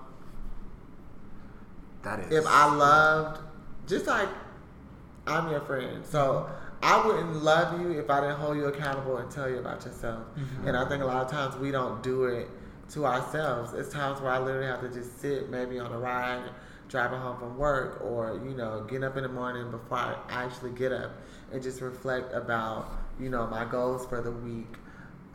that 2.02 2.20
is. 2.20 2.32
If 2.32 2.46
I 2.46 2.74
loved, 2.74 3.40
just 3.86 4.06
like 4.06 4.28
I'm 5.26 5.50
your 5.50 5.60
friend, 5.60 6.04
so 6.04 6.48
I 6.86 7.04
wouldn't 7.04 7.42
love 7.42 7.80
you 7.80 7.98
if 7.98 8.08
I 8.08 8.20
didn't 8.20 8.36
hold 8.36 8.56
you 8.56 8.66
accountable 8.66 9.16
and 9.16 9.28
tell 9.28 9.50
you 9.50 9.58
about 9.58 9.84
yourself. 9.84 10.24
Mm-hmm. 10.38 10.68
And 10.68 10.76
I 10.76 10.88
think 10.88 11.02
a 11.02 11.06
lot 11.06 11.24
of 11.24 11.28
times 11.28 11.56
we 11.56 11.72
don't 11.72 12.00
do 12.00 12.26
it 12.26 12.48
to 12.90 13.04
ourselves. 13.04 13.74
It's 13.74 13.92
times 13.92 14.20
where 14.20 14.30
I 14.30 14.38
literally 14.38 14.68
have 14.68 14.82
to 14.82 14.88
just 14.88 15.20
sit 15.20 15.50
maybe 15.50 15.80
on 15.80 15.90
a 15.90 15.98
ride, 15.98 16.48
driving 16.88 17.18
home 17.18 17.40
from 17.40 17.58
work, 17.58 18.00
or 18.04 18.40
you 18.48 18.54
know, 18.54 18.84
getting 18.84 19.02
up 19.02 19.16
in 19.16 19.24
the 19.24 19.28
morning 19.28 19.68
before 19.72 19.98
I 19.98 20.16
actually 20.28 20.70
get 20.70 20.92
up 20.92 21.10
and 21.52 21.60
just 21.60 21.80
reflect 21.80 22.32
about 22.32 22.88
you 23.18 23.30
know 23.30 23.48
my 23.48 23.64
goals 23.64 24.06
for 24.06 24.22
the 24.22 24.30
week, 24.30 24.76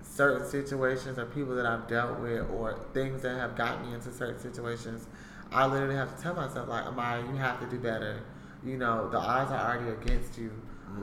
certain 0.02 0.48
situations 0.48 1.20
or 1.20 1.26
people 1.26 1.54
that 1.56 1.66
I've 1.66 1.86
dealt 1.86 2.22
with, 2.22 2.50
or 2.50 2.80
things 2.94 3.24
that 3.24 3.36
have 3.36 3.58
gotten 3.58 3.90
me 3.90 3.94
into 3.94 4.14
certain 4.14 4.40
situations. 4.40 5.06
I 5.52 5.66
literally 5.66 5.96
have 5.96 6.16
to 6.16 6.24
tell 6.24 6.34
myself 6.34 6.70
like, 6.70 6.86
Amiyah, 6.86 7.30
you 7.30 7.36
have 7.36 7.60
to 7.60 7.66
do 7.66 7.78
better. 7.78 8.22
You 8.64 8.78
know, 8.78 9.10
the 9.10 9.18
odds 9.18 9.52
are 9.52 9.76
already 9.76 9.92
against 9.92 10.38
you. 10.38 10.54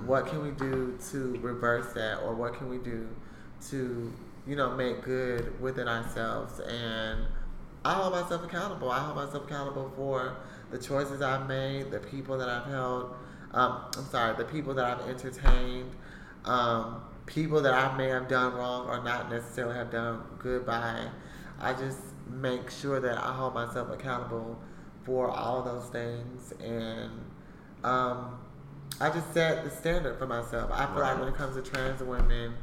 What 0.06 0.26
can 0.26 0.42
we 0.42 0.50
do 0.50 0.98
to 1.10 1.38
reverse 1.40 1.92
that, 1.94 2.20
or 2.22 2.34
what 2.34 2.54
can 2.54 2.68
we 2.68 2.78
do 2.78 3.08
to, 3.68 4.12
you 4.46 4.56
know, 4.56 4.74
make 4.76 5.02
good 5.02 5.60
within 5.60 5.88
ourselves? 5.88 6.60
And 6.60 7.26
I 7.84 7.94
hold 7.94 8.12
myself 8.12 8.44
accountable. 8.44 8.90
I 8.90 8.98
hold 9.00 9.16
myself 9.16 9.44
accountable 9.44 9.92
for 9.96 10.36
the 10.70 10.78
choices 10.78 11.22
I've 11.22 11.48
made, 11.48 11.90
the 11.90 12.00
people 12.00 12.38
that 12.38 12.48
I've 12.48 12.66
held. 12.66 13.14
Um, 13.52 13.84
I'm 13.96 14.04
sorry, 14.06 14.36
the 14.36 14.44
people 14.44 14.74
that 14.74 14.84
I've 14.84 15.08
entertained, 15.08 15.90
um, 16.44 17.02
people 17.26 17.60
that 17.62 17.74
I 17.74 17.96
may 17.96 18.08
have 18.08 18.28
done 18.28 18.54
wrong 18.54 18.86
or 18.88 19.02
not 19.02 19.30
necessarily 19.30 19.76
have 19.76 19.90
done 19.90 20.22
good 20.38 20.66
by. 20.66 21.08
I 21.60 21.72
just 21.72 21.98
make 22.30 22.70
sure 22.70 23.00
that 23.00 23.18
I 23.18 23.32
hold 23.32 23.54
myself 23.54 23.90
accountable 23.90 24.58
for 25.04 25.30
all 25.30 25.60
of 25.60 25.64
those 25.64 25.88
things 25.90 26.52
and 26.62 27.10
um, 27.84 28.38
I 29.00 29.10
just 29.10 29.32
set 29.32 29.64
the 29.64 29.70
standard 29.70 30.18
for 30.18 30.26
myself. 30.26 30.70
I 30.72 30.86
feel 30.86 31.00
like 31.00 31.18
when 31.18 31.28
it 31.28 31.36
comes 31.36 31.56
to 31.56 31.62
trans 31.62 32.02
women, 32.02 32.54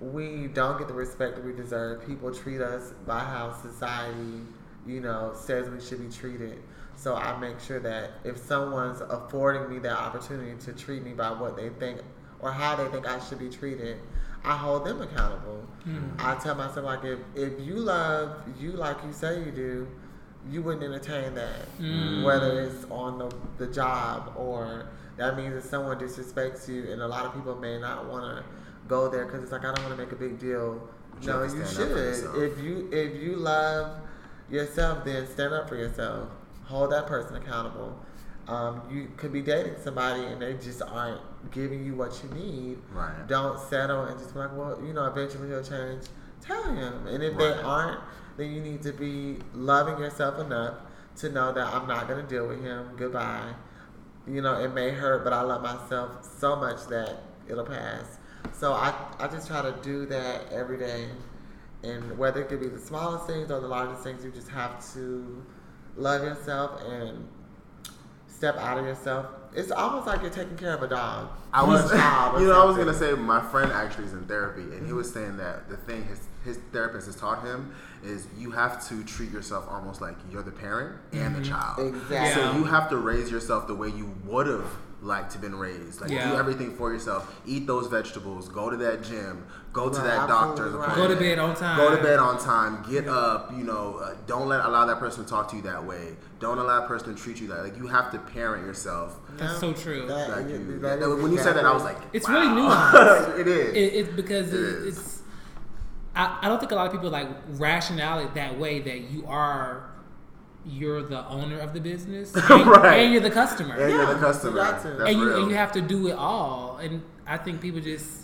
we 0.00 0.48
don't 0.48 0.78
get 0.78 0.88
the 0.88 0.94
respect 0.94 1.36
that 1.36 1.44
we 1.44 1.52
deserve. 1.52 2.06
People 2.06 2.34
treat 2.34 2.60
us 2.60 2.92
by 3.06 3.20
how 3.20 3.52
society, 3.52 4.42
you 4.86 5.00
know, 5.00 5.32
says 5.34 5.68
we 5.70 5.80
should 5.80 6.00
be 6.00 6.14
treated. 6.14 6.58
So 6.96 7.14
I 7.14 7.38
make 7.38 7.60
sure 7.60 7.78
that 7.80 8.12
if 8.24 8.38
someone's 8.38 9.00
affording 9.02 9.70
me 9.70 9.78
that 9.80 9.96
opportunity 9.96 10.56
to 10.64 10.72
treat 10.72 11.02
me 11.02 11.12
by 11.12 11.30
what 11.30 11.56
they 11.56 11.68
think 11.68 12.00
or 12.40 12.50
how 12.50 12.76
they 12.76 12.88
think 12.88 13.06
I 13.06 13.20
should 13.20 13.38
be 13.38 13.50
treated, 13.50 13.98
I 14.44 14.56
hold 14.56 14.84
them 14.86 15.02
accountable. 15.02 15.66
Hmm. 15.84 16.08
I 16.18 16.34
tell 16.36 16.54
myself 16.54 16.84
like 16.84 17.04
if 17.04 17.18
if 17.34 17.60
you 17.60 17.74
love 17.74 18.36
you 18.58 18.72
like 18.72 18.96
you 19.04 19.12
say 19.12 19.44
you 19.44 19.50
do, 19.50 19.88
you 20.50 20.62
wouldn't 20.62 20.84
entertain 20.84 21.34
that. 21.34 21.62
Hmm. 21.78 22.22
Whether 22.22 22.62
it's 22.62 22.86
on 22.90 23.18
the 23.18 23.34
the 23.58 23.66
job 23.66 24.32
or 24.36 24.88
that 25.16 25.36
means 25.36 25.54
if 25.54 25.64
someone 25.64 25.98
disrespects 25.98 26.68
you, 26.68 26.90
and 26.90 27.02
a 27.02 27.08
lot 27.08 27.24
of 27.24 27.34
people 27.34 27.56
may 27.56 27.78
not 27.78 28.06
want 28.06 28.24
to 28.24 28.44
go 28.88 29.08
there 29.08 29.26
because 29.26 29.42
it's 29.42 29.52
like 29.52 29.64
I 29.64 29.74
don't 29.74 29.84
want 29.84 29.96
to 29.96 30.04
make 30.04 30.12
a 30.12 30.16
big 30.16 30.38
deal. 30.38 30.88
You 31.20 31.28
no, 31.28 31.42
you 31.42 31.48
stand 31.48 31.92
up 31.92 31.96
for 31.96 32.14
should. 32.14 32.42
If 32.42 32.62
you 32.62 32.88
if 32.92 33.22
you 33.22 33.36
love 33.36 34.00
yourself, 34.50 35.04
then 35.04 35.26
stand 35.26 35.54
up 35.54 35.68
for 35.68 35.76
yourself. 35.76 36.28
Hold 36.64 36.92
that 36.92 37.06
person 37.06 37.36
accountable. 37.36 37.98
Um, 38.48 38.82
you 38.90 39.10
could 39.16 39.32
be 39.32 39.42
dating 39.42 39.74
somebody 39.82 40.24
and 40.24 40.40
they 40.40 40.54
just 40.54 40.80
aren't 40.80 41.20
giving 41.50 41.84
you 41.84 41.94
what 41.94 42.22
you 42.22 42.30
need. 42.30 42.78
Right. 42.92 43.26
Don't 43.26 43.58
settle 43.58 44.04
and 44.04 44.18
just 44.18 44.34
be 44.34 44.38
like, 44.38 44.56
well, 44.56 44.80
you 44.86 44.92
know, 44.92 45.06
eventually 45.06 45.48
he'll 45.48 45.64
change. 45.64 46.04
Tell 46.40 46.62
him. 46.62 47.06
And 47.08 47.24
if 47.24 47.36
they 47.36 47.52
aren't, 47.52 48.00
then 48.36 48.52
you 48.52 48.60
need 48.60 48.82
to 48.82 48.92
be 48.92 49.38
loving 49.52 49.98
yourself 49.98 50.38
enough 50.38 50.74
to 51.16 51.28
know 51.28 51.52
that 51.52 51.66
I'm 51.74 51.88
not 51.88 52.06
going 52.06 52.24
to 52.24 52.28
deal 52.28 52.46
with 52.46 52.62
him. 52.62 52.90
Goodbye. 52.96 53.52
You 54.26 54.42
know, 54.42 54.58
it 54.58 54.74
may 54.74 54.90
hurt, 54.90 55.24
but 55.24 55.32
I 55.32 55.42
love 55.42 55.62
myself 55.62 56.26
so 56.38 56.56
much 56.56 56.86
that 56.88 57.22
it'll 57.48 57.64
pass. 57.64 58.18
So 58.52 58.72
I, 58.72 58.94
I 59.18 59.28
just 59.28 59.46
try 59.46 59.62
to 59.62 59.74
do 59.82 60.06
that 60.06 60.52
every 60.52 60.78
day. 60.78 61.08
And 61.82 62.18
whether 62.18 62.42
it 62.42 62.48
could 62.48 62.60
be 62.60 62.68
the 62.68 62.78
smallest 62.80 63.26
things 63.26 63.50
or 63.50 63.60
the 63.60 63.68
largest 63.68 64.02
things, 64.02 64.24
you 64.24 64.30
just 64.30 64.48
have 64.48 64.92
to 64.94 65.44
love 65.96 66.22
yourself 66.22 66.80
and 66.82 67.28
step 68.26 68.56
out 68.56 68.78
of 68.78 68.84
yourself. 68.84 69.26
It's 69.54 69.70
almost 69.70 70.06
like 70.06 70.20
you're 70.20 70.30
taking 70.30 70.56
care 70.56 70.74
of 70.74 70.82
a 70.82 70.88
dog. 70.88 71.30
I 71.52 71.64
was, 71.64 71.90
a 71.90 71.96
child 71.96 72.40
you 72.40 72.48
know, 72.48 72.60
I 72.60 72.64
was 72.64 72.76
gonna 72.76 72.92
say 72.92 73.12
my 73.14 73.40
friend 73.40 73.72
actually 73.72 74.04
is 74.04 74.12
in 74.12 74.24
therapy, 74.26 74.62
and 74.62 74.86
he 74.86 74.92
was 74.92 75.10
saying 75.10 75.38
that 75.38 75.68
the 75.70 75.76
thing 75.76 76.04
his 76.04 76.20
his 76.44 76.58
therapist 76.72 77.06
has 77.06 77.16
taught 77.16 77.42
him 77.42 77.74
is 78.04 78.26
you 78.38 78.50
have 78.50 78.86
to 78.88 79.02
treat 79.04 79.30
yourself 79.30 79.66
almost 79.70 80.00
like 80.00 80.16
you're 80.30 80.42
the 80.42 80.50
parent 80.50 80.96
and 81.12 81.34
the 81.34 81.42
child. 81.42 81.78
Exactly. 81.94 82.42
So 82.42 82.56
you 82.56 82.64
have 82.64 82.88
to 82.90 82.96
raise 82.96 83.30
yourself 83.30 83.66
the 83.66 83.74
way 83.74 83.88
you 83.88 84.14
would 84.24 84.46
have 84.46 84.66
liked 85.02 85.30
to 85.32 85.38
been 85.38 85.54
raised. 85.54 86.00
Like 86.00 86.10
Yeah. 86.10 86.30
do 86.30 86.36
everything 86.36 86.74
for 86.74 86.92
yourself. 86.92 87.32
Eat 87.46 87.66
those 87.66 87.86
vegetables. 87.86 88.48
Go 88.48 88.70
to 88.70 88.76
that 88.78 89.02
gym. 89.02 89.44
Go 89.72 89.88
to 89.90 89.96
Right, 89.96 90.04
that 90.04 90.18
absolutely 90.20 90.46
doctor's 90.56 90.72
right. 90.72 90.88
appointment. 90.88 91.08
Go 91.08 91.14
to 91.14 91.20
bed 91.20 91.38
on 91.38 91.54
time. 91.54 91.76
Go 91.76 91.96
to 91.96 92.02
bed 92.02 92.18
on 92.18 92.38
time. 92.38 92.84
Get 92.90 93.06
up. 93.08 93.52
You 93.56 93.62
know, 93.64 93.98
uh, 94.02 94.14
don't 94.26 94.48
let 94.48 94.64
allow 94.64 94.86
that 94.86 94.98
person 94.98 95.22
to 95.24 95.30
talk 95.30 95.50
to 95.50 95.56
you 95.56 95.62
that 95.62 95.84
way. 95.84 96.16
Don't 96.40 96.58
allow 96.58 96.80
that 96.80 96.88
person 96.88 97.14
to 97.14 97.22
treat 97.22 97.40
you 97.40 97.46
that. 97.48 97.62
Like 97.62 97.76
you 97.76 97.86
have 97.86 98.10
to 98.12 98.18
parent 98.18 98.64
yourself. 98.66 99.18
That's 99.36 99.58
so 99.60 99.72
true. 99.74 100.06
That- 100.06 100.30
Like 100.30 100.48
you- 100.48 100.56
you, 100.56 100.78
that 100.80 101.00
that- 101.00 101.08
is 101.10 101.22
when 101.22 101.30
you 101.30 101.38
said 101.38 101.56
that, 101.56 101.66
I 101.66 101.72
was 101.74 101.82
like, 101.84 101.98
It's 102.12 102.26
wow. 102.26 102.34
really 102.34 102.48
nuanced. 102.48 103.38
it 103.40 103.46
is. 103.48 103.74
It, 103.74 103.94
it's 104.06 104.16
because 104.16 104.52
It 104.52 104.60
it, 104.60 104.60
is. 104.60 104.98
it's. 104.98 105.15
I, 106.16 106.38
I 106.42 106.48
don't 106.48 106.58
think 106.58 106.72
a 106.72 106.74
lot 106.74 106.86
of 106.86 106.92
people 106.92 107.10
like 107.10 107.28
rationale 107.50 108.18
it 108.20 108.34
that 108.34 108.58
way 108.58 108.80
that 108.80 109.10
you 109.10 109.24
are, 109.26 109.90
you're 110.64 111.02
the 111.02 111.24
owner 111.28 111.58
of 111.60 111.74
the 111.74 111.80
business, 111.80 112.34
and, 112.50 112.66
Right. 112.66 113.00
and 113.00 113.12
you're 113.12 113.20
the 113.22 113.30
customer, 113.30 113.74
and 113.76 113.92
you're 113.92 114.06
the 114.14 114.18
customer. 114.20 114.50
you 114.52 114.56
got 114.56 114.82
to. 114.82 114.88
That's 114.90 115.10
and 115.10 115.18
you 115.20 115.28
real. 115.28 115.42
and 115.42 115.50
you 115.50 115.56
have 115.56 115.72
to 115.72 115.80
do 115.82 116.08
it 116.08 116.14
all. 116.16 116.78
And 116.82 117.02
I 117.26 117.36
think 117.36 117.60
people 117.60 117.80
just 117.80 118.22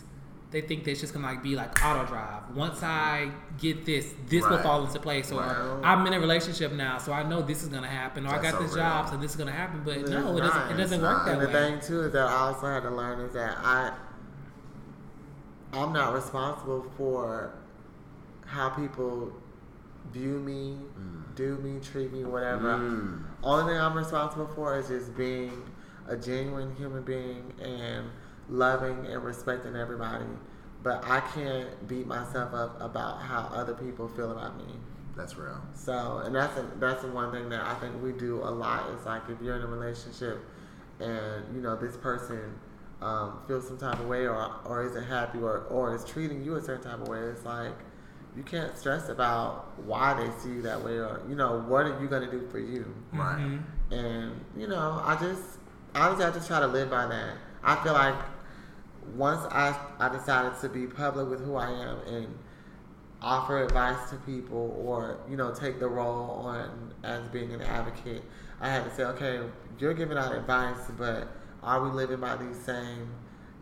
they 0.52 0.60
think 0.60 0.84
that 0.84 0.90
it's 0.90 1.00
just 1.00 1.14
gonna 1.14 1.26
like 1.26 1.42
be 1.42 1.54
like 1.56 1.82
auto 1.84 2.04
drive. 2.06 2.54
Once 2.54 2.82
I 2.82 3.30
get 3.58 3.86
this, 3.86 4.12
this 4.26 4.44
will 4.46 4.58
fall 4.58 4.84
into 4.84 4.98
place. 5.00 5.30
Or 5.32 5.40
Right. 5.40 5.80
I'm 5.82 6.06
in 6.06 6.12
a 6.14 6.20
relationship 6.20 6.72
now, 6.72 6.98
so 6.98 7.12
I 7.12 7.22
know 7.22 7.40
this 7.42 7.62
is 7.62 7.68
gonna 7.70 7.86
happen. 7.88 8.26
Or 8.26 8.30
I 8.34 8.42
got 8.42 8.52
so 8.54 8.62
this 8.62 8.74
real. 8.74 8.84
job, 8.84 9.08
so 9.10 9.16
this 9.16 9.30
is 9.30 9.36
gonna 9.36 9.50
happen. 9.52 9.82
But 9.84 9.98
It's 9.98 10.10
no, 10.10 10.36
it 10.36 10.40
doesn't. 10.40 10.70
It 10.72 10.76
doesn't 10.76 11.00
work 11.00 11.18
not. 11.18 11.24
that 11.26 11.32
And 11.34 11.42
the 11.42 11.46
way. 11.46 11.52
thing 11.52 11.80
too 11.80 12.02
is 12.02 12.12
that 12.12 12.26
I 12.26 12.32
also 12.32 12.66
had 12.66 12.82
to 12.84 12.90
learn 12.90 13.20
is 13.20 13.32
that 13.34 13.56
I 13.62 13.92
I'm 15.72 15.92
not 15.92 16.12
responsible 16.12 16.84
for 16.98 17.54
how 18.52 18.68
people 18.68 19.32
view 20.12 20.38
me, 20.38 20.76
do 21.34 21.56
me, 21.58 21.80
treat 21.80 22.12
me, 22.12 22.24
whatever. 22.24 22.76
Mm. 22.76 23.24
Only 23.42 23.72
thing 23.72 23.80
I'm 23.80 23.94
responsible 23.94 24.46
for 24.54 24.78
is 24.78 24.88
just 24.88 25.16
being 25.16 25.62
a 26.06 26.16
genuine 26.16 26.74
human 26.76 27.02
being 27.02 27.52
and 27.62 28.10
loving 28.48 29.06
and 29.06 29.24
respecting 29.24 29.74
everybody. 29.74 30.26
But 30.82 31.04
I 31.06 31.20
can't 31.20 31.88
beat 31.88 32.06
myself 32.06 32.52
up 32.52 32.80
about 32.80 33.22
how 33.22 33.50
other 33.54 33.72
people 33.74 34.08
feel 34.08 34.32
about 34.32 34.58
me. 34.58 34.74
That's 35.16 35.36
real. 35.36 35.60
So, 35.74 36.22
and 36.24 36.34
that's 36.34 36.56
a, 36.58 36.66
that's 36.78 37.02
the 37.02 37.08
one 37.08 37.32
thing 37.32 37.48
that 37.50 37.64
I 37.64 37.74
think 37.74 38.02
we 38.02 38.12
do 38.12 38.42
a 38.42 38.50
lot. 38.50 38.90
Is 38.90 39.06
like 39.06 39.22
if 39.28 39.40
you're 39.40 39.56
in 39.56 39.62
a 39.62 39.66
relationship 39.66 40.40
and 41.00 41.54
you 41.54 41.60
know 41.60 41.76
this 41.76 41.96
person 41.96 42.58
um, 43.00 43.40
feels 43.46 43.68
some 43.68 43.78
type 43.78 44.00
of 44.00 44.08
way 44.08 44.26
or 44.26 44.50
or 44.64 44.84
isn't 44.84 45.04
happy 45.04 45.38
or 45.38 45.60
or 45.70 45.94
is 45.94 46.04
treating 46.04 46.42
you 46.42 46.56
a 46.56 46.62
certain 46.62 46.82
type 46.82 47.00
of 47.00 47.08
way, 47.08 47.18
it's 47.18 47.44
like 47.44 47.74
you 48.36 48.42
can't 48.42 48.76
stress 48.76 49.08
about 49.08 49.78
why 49.84 50.14
they 50.14 50.30
see 50.40 50.50
you 50.56 50.62
that 50.62 50.82
way 50.82 50.92
or 50.92 51.20
you 51.28 51.34
know 51.34 51.60
what 51.66 51.86
are 51.86 52.00
you 52.00 52.08
gonna 52.08 52.30
do 52.30 52.46
for 52.50 52.58
you. 52.58 52.94
Right. 53.12 53.38
Mm-hmm. 53.38 53.94
And 53.94 54.44
you 54.56 54.68
know, 54.68 55.02
I 55.04 55.16
just 55.20 55.58
honestly 55.94 56.24
I 56.24 56.30
just 56.30 56.48
try 56.48 56.60
to 56.60 56.66
live 56.66 56.90
by 56.90 57.06
that. 57.06 57.36
I 57.62 57.82
feel 57.82 57.92
like 57.92 58.14
once 59.14 59.44
I 59.50 59.78
I 59.98 60.08
decided 60.08 60.58
to 60.60 60.68
be 60.68 60.86
public 60.86 61.28
with 61.28 61.44
who 61.44 61.56
I 61.56 61.70
am 61.70 61.98
and 62.06 62.38
offer 63.20 63.64
advice 63.64 64.10
to 64.10 64.16
people 64.16 64.82
or 64.84 65.20
you 65.30 65.36
know 65.36 65.54
take 65.54 65.78
the 65.78 65.88
role 65.88 66.30
on 66.46 66.94
as 67.04 67.26
being 67.28 67.52
an 67.52 67.60
advocate, 67.60 68.22
I 68.60 68.70
had 68.70 68.84
to 68.84 68.94
say, 68.94 69.04
okay, 69.04 69.40
you're 69.78 69.94
giving 69.94 70.16
out 70.16 70.34
advice, 70.34 70.90
but 70.96 71.28
are 71.62 71.82
we 71.84 71.90
living 71.90 72.20
by 72.20 72.36
these 72.36 72.58
same 72.64 73.12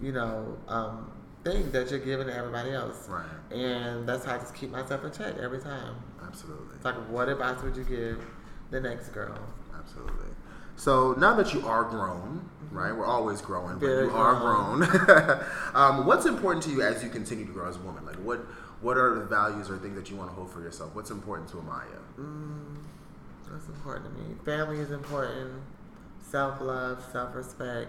you 0.00 0.12
know 0.12 0.56
um, 0.68 1.10
things 1.44 1.72
that 1.72 1.90
you're 1.90 2.00
giving 2.00 2.26
to 2.26 2.34
everybody 2.36 2.72
else? 2.72 3.08
Right. 3.08 3.24
And 3.50 4.08
that's 4.08 4.24
how 4.24 4.36
I 4.36 4.38
just 4.38 4.54
keep 4.54 4.70
myself 4.70 5.04
in 5.04 5.12
check 5.12 5.36
every 5.38 5.60
time. 5.60 5.96
Absolutely. 6.26 6.76
It's 6.76 6.84
like, 6.84 6.96
what 7.08 7.28
advice 7.28 7.62
would 7.62 7.76
you 7.76 7.84
give 7.84 8.24
the 8.70 8.80
next 8.80 9.08
girl? 9.08 9.38
Absolutely. 9.76 10.28
So 10.76 11.12
now 11.18 11.34
that 11.34 11.52
you 11.52 11.66
are 11.66 11.84
grown, 11.84 12.48
right? 12.70 12.94
We're 12.94 13.04
always 13.06 13.40
growing, 13.42 13.74
but 13.74 13.86
Very 13.86 14.06
you 14.06 14.12
are 14.12 14.34
grown. 14.40 14.80
grown. 14.80 15.44
um, 15.74 16.06
what's 16.06 16.24
important 16.26 16.64
to 16.64 16.70
you 16.70 16.82
as 16.82 17.02
you 17.02 17.10
continue 17.10 17.44
to 17.44 17.52
grow 17.52 17.68
as 17.68 17.76
a 17.76 17.80
woman? 17.80 18.06
Like 18.06 18.16
what 18.16 18.38
what 18.80 18.96
are 18.96 19.14
the 19.14 19.26
values 19.26 19.68
or 19.68 19.76
things 19.76 19.94
that 19.96 20.08
you 20.08 20.16
want 20.16 20.30
to 20.30 20.34
hold 20.34 20.50
for 20.50 20.62
yourself? 20.62 20.94
What's 20.94 21.10
important 21.10 21.50
to 21.50 21.56
Amiyah? 21.56 21.84
Mm, 22.18 22.76
that's 23.50 23.66
important 23.66 24.06
to 24.06 24.22
me. 24.22 24.34
Family 24.44 24.78
is 24.78 24.90
important. 24.90 25.52
Self 26.18 26.62
love, 26.62 27.04
self 27.12 27.34
respect. 27.34 27.88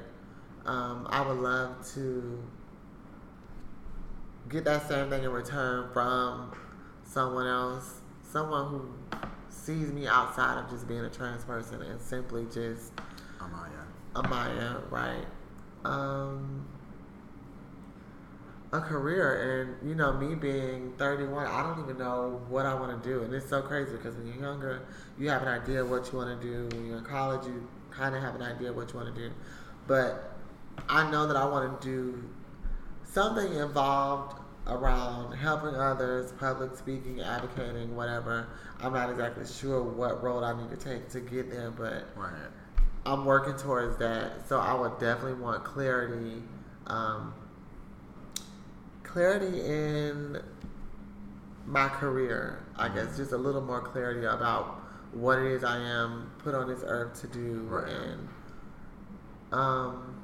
Um, 0.65 1.07
I 1.09 1.21
would 1.25 1.37
love 1.37 1.87
to 1.93 2.43
get 4.51 4.65
that 4.65 4.87
same 4.87 5.09
thing 5.09 5.23
in 5.23 5.31
return 5.31 5.89
from 5.93 6.51
someone 7.03 7.47
else, 7.47 8.01
someone 8.23 8.67
who 8.67 9.19
sees 9.49 9.91
me 9.91 10.07
outside 10.07 10.59
of 10.59 10.69
just 10.69 10.87
being 10.87 11.01
a 11.01 11.09
trans 11.09 11.43
person 11.45 11.81
and 11.81 12.01
simply 12.01 12.45
just 12.45 12.91
Amiyah. 13.39 13.85
Amiyah, 14.15 14.91
right? 14.91 15.25
Um, 15.85 16.67
a 18.73 18.81
career. 18.81 19.77
And 19.79 19.89
you 19.89 19.95
know, 19.95 20.13
me 20.13 20.35
being 20.35 20.93
31, 20.97 21.47
I 21.47 21.63
don't 21.63 21.83
even 21.83 21.97
know 21.97 22.41
what 22.49 22.65
I 22.65 22.73
want 22.73 23.01
to 23.01 23.09
do. 23.09 23.23
And 23.23 23.33
it's 23.33 23.49
so 23.49 23.61
crazy 23.61 23.93
because 23.93 24.15
when 24.15 24.27
you're 24.27 24.43
younger, 24.43 24.85
you 25.17 25.29
have 25.29 25.41
an 25.41 25.47
idea 25.47 25.81
of 25.81 25.89
what 25.89 26.11
you 26.11 26.17
want 26.17 26.41
to 26.41 26.47
do. 26.47 26.75
When 26.75 26.87
you're 26.87 26.97
in 26.97 27.05
college, 27.05 27.45
you 27.45 27.67
kind 27.89 28.15
of 28.15 28.21
have 28.21 28.35
an 28.35 28.41
idea 28.41 28.69
of 28.69 28.75
what 28.75 28.91
you 28.91 28.99
want 28.99 29.13
to 29.13 29.21
do. 29.21 29.33
But 29.87 30.35
I 30.89 31.09
know 31.09 31.27
that 31.27 31.35
I 31.37 31.45
want 31.45 31.81
to 31.81 31.87
do 31.87 32.23
something 33.03 33.53
involved 33.53 34.40
around 34.67 35.33
helping 35.33 35.75
others, 35.75 36.31
public 36.39 36.75
speaking, 36.77 37.19
advocating, 37.21 37.95
whatever. 37.95 38.47
I'm 38.81 38.93
not 38.93 39.09
exactly 39.09 39.45
sure 39.45 39.81
what 39.83 40.23
road 40.23 40.43
I 40.43 40.59
need 40.59 40.69
to 40.69 40.77
take 40.77 41.09
to 41.09 41.19
get 41.19 41.49
there, 41.51 41.71
but 41.71 42.05
Right. 42.15 42.31
I'm 43.05 43.25
working 43.25 43.55
towards 43.55 43.97
that. 43.97 44.47
So 44.47 44.59
I 44.59 44.73
would 44.73 44.99
definitely 44.99 45.41
want 45.41 45.63
clarity, 45.63 46.43
um, 46.87 47.33
clarity 49.03 49.61
in 49.61 50.41
my 51.65 51.87
career. 51.89 52.63
I 52.77 52.87
Mm-hmm. 52.87 52.95
guess 52.95 53.17
just 53.17 53.31
a 53.31 53.37
little 53.37 53.61
more 53.61 53.81
clarity 53.81 54.25
about 54.25 54.79
what 55.13 55.39
it 55.39 55.45
is 55.51 55.63
I 55.63 55.77
am 55.77 56.31
put 56.39 56.55
on 56.55 56.67
this 56.67 56.83
earth 56.85 57.19
to 57.21 57.27
do, 57.27 57.65
Right. 57.67 57.89
and 57.91 58.27
um, 59.51 60.15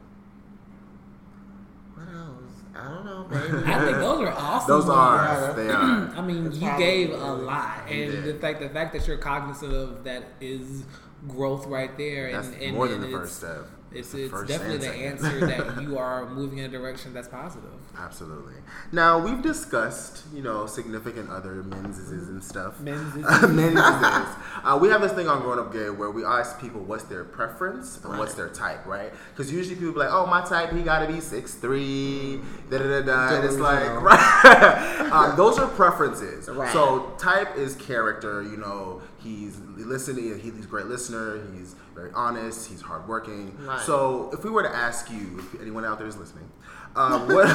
what 1.96 2.08
else? 2.16 2.47
I 2.76 2.90
don't 2.90 3.06
know. 3.06 3.28
Maybe 3.32 3.72
I 3.72 3.86
think 3.86 3.98
those 3.98 4.22
are 4.22 4.32
awesome. 4.32 4.68
Those 4.68 4.90
are. 4.90 5.54
They 5.54 5.70
are. 5.70 6.10
I 6.16 6.22
mean, 6.22 6.48
It's 6.48 6.58
you 6.58 6.68
probably 6.68 6.86
gave 6.86 7.12
a 7.12 7.34
lot, 7.34 7.80
and 7.90 8.12
did. 8.12 8.24
the 8.26 8.40
fact 8.40 8.60
the 8.60 8.70
fact 8.70 8.94
that 8.94 9.08
you're 9.08 9.18
cognizant 9.18 9.74
of 9.74 10.04
that 10.04 10.24
is 10.42 10.84
growth 11.28 11.66
right 11.66 11.96
there. 11.98 12.32
That's 12.32 12.48
and, 12.48 12.62
and, 12.62 12.76
more 12.76 12.88
than 12.88 13.04
and 13.04 13.14
the 13.14 13.18
first 13.18 13.38
step. 13.38 13.68
It's, 13.98 14.14
it's 14.14 14.32
first 14.32 14.48
definitely 14.48 14.78
the 14.78 14.94
answer 14.94 15.46
that 15.48 15.82
you 15.82 15.98
are 15.98 16.30
moving 16.30 16.60
in 16.60 16.66
a 16.66 16.68
direction 16.70 17.14
that's 17.14 17.28
positive. 17.28 17.70
Absolutely. 17.98 18.54
Now 18.92 19.18
we've 19.20 19.42
discussed, 19.42 20.26
you 20.34 20.42
know, 20.42 20.66
significant 20.68 21.30
other 21.30 21.64
menses 21.64 22.30
and 22.30 22.44
stuff. 22.44 22.80
Menses. 22.88 23.26
menses. 23.50 24.36
Uh, 24.64 24.78
we 24.82 24.90
have 24.90 25.02
this 25.02 25.14
thing 25.14 25.28
on 25.28 25.42
Growing 25.42 25.60
Up 25.60 25.72
Gay 25.72 25.90
where 25.90 26.10
we 26.12 26.26
ask 26.26 26.60
people 26.60 26.82
what's 26.82 27.04
their 27.04 27.24
preference 27.24 28.04
and 28.04 28.18
what's 28.18 28.34
their 28.34 28.50
type, 28.50 28.86
right? 28.86 29.14
Because 29.30 29.52
usually 29.52 29.76
people 29.76 29.94
be 29.94 30.00
like, 30.00 30.12
oh, 30.12 30.26
my 30.26 30.44
type, 30.44 30.74
he 30.74 30.82
got 30.82 31.06
to 31.06 31.14
be 31.14 31.22
six 31.22 31.54
three, 31.54 32.40
da 32.70 32.80
da 32.80 32.84
da 32.84 33.02
da. 33.02 33.36
And 33.36 33.46
it's 33.46 33.58
like, 33.58 33.80
Delusional. 33.80 34.04
right? 34.04 35.10
um, 35.12 35.38
those 35.38 35.58
are 35.60 35.68
preferences. 35.68 36.50
Right. 36.50 36.74
So 36.74 37.14
type 37.18 37.56
is 37.56 37.76
character. 37.76 38.42
You 38.44 38.58
know, 38.58 39.02
he's 39.20 39.60
listening. 39.78 40.40
He's 40.40 40.66
a 40.66 40.68
great 40.68 40.88
listener. 40.88 41.40
He's 41.56 41.76
very 41.98 42.12
honest. 42.14 42.70
He's 42.70 42.82
hardworking. 42.82 43.58
Right. 43.66 43.82
So 43.82 44.30
if 44.32 44.44
we 44.44 44.52
were 44.52 44.64
to 44.64 44.74
ask 44.74 45.10
you, 45.10 45.40
if 45.40 45.62
anyone 45.62 45.84
out 45.84 45.98
there 45.98 46.08
is 46.08 46.16
listening, 46.16 46.50
um, 46.96 47.28
what 47.34 47.50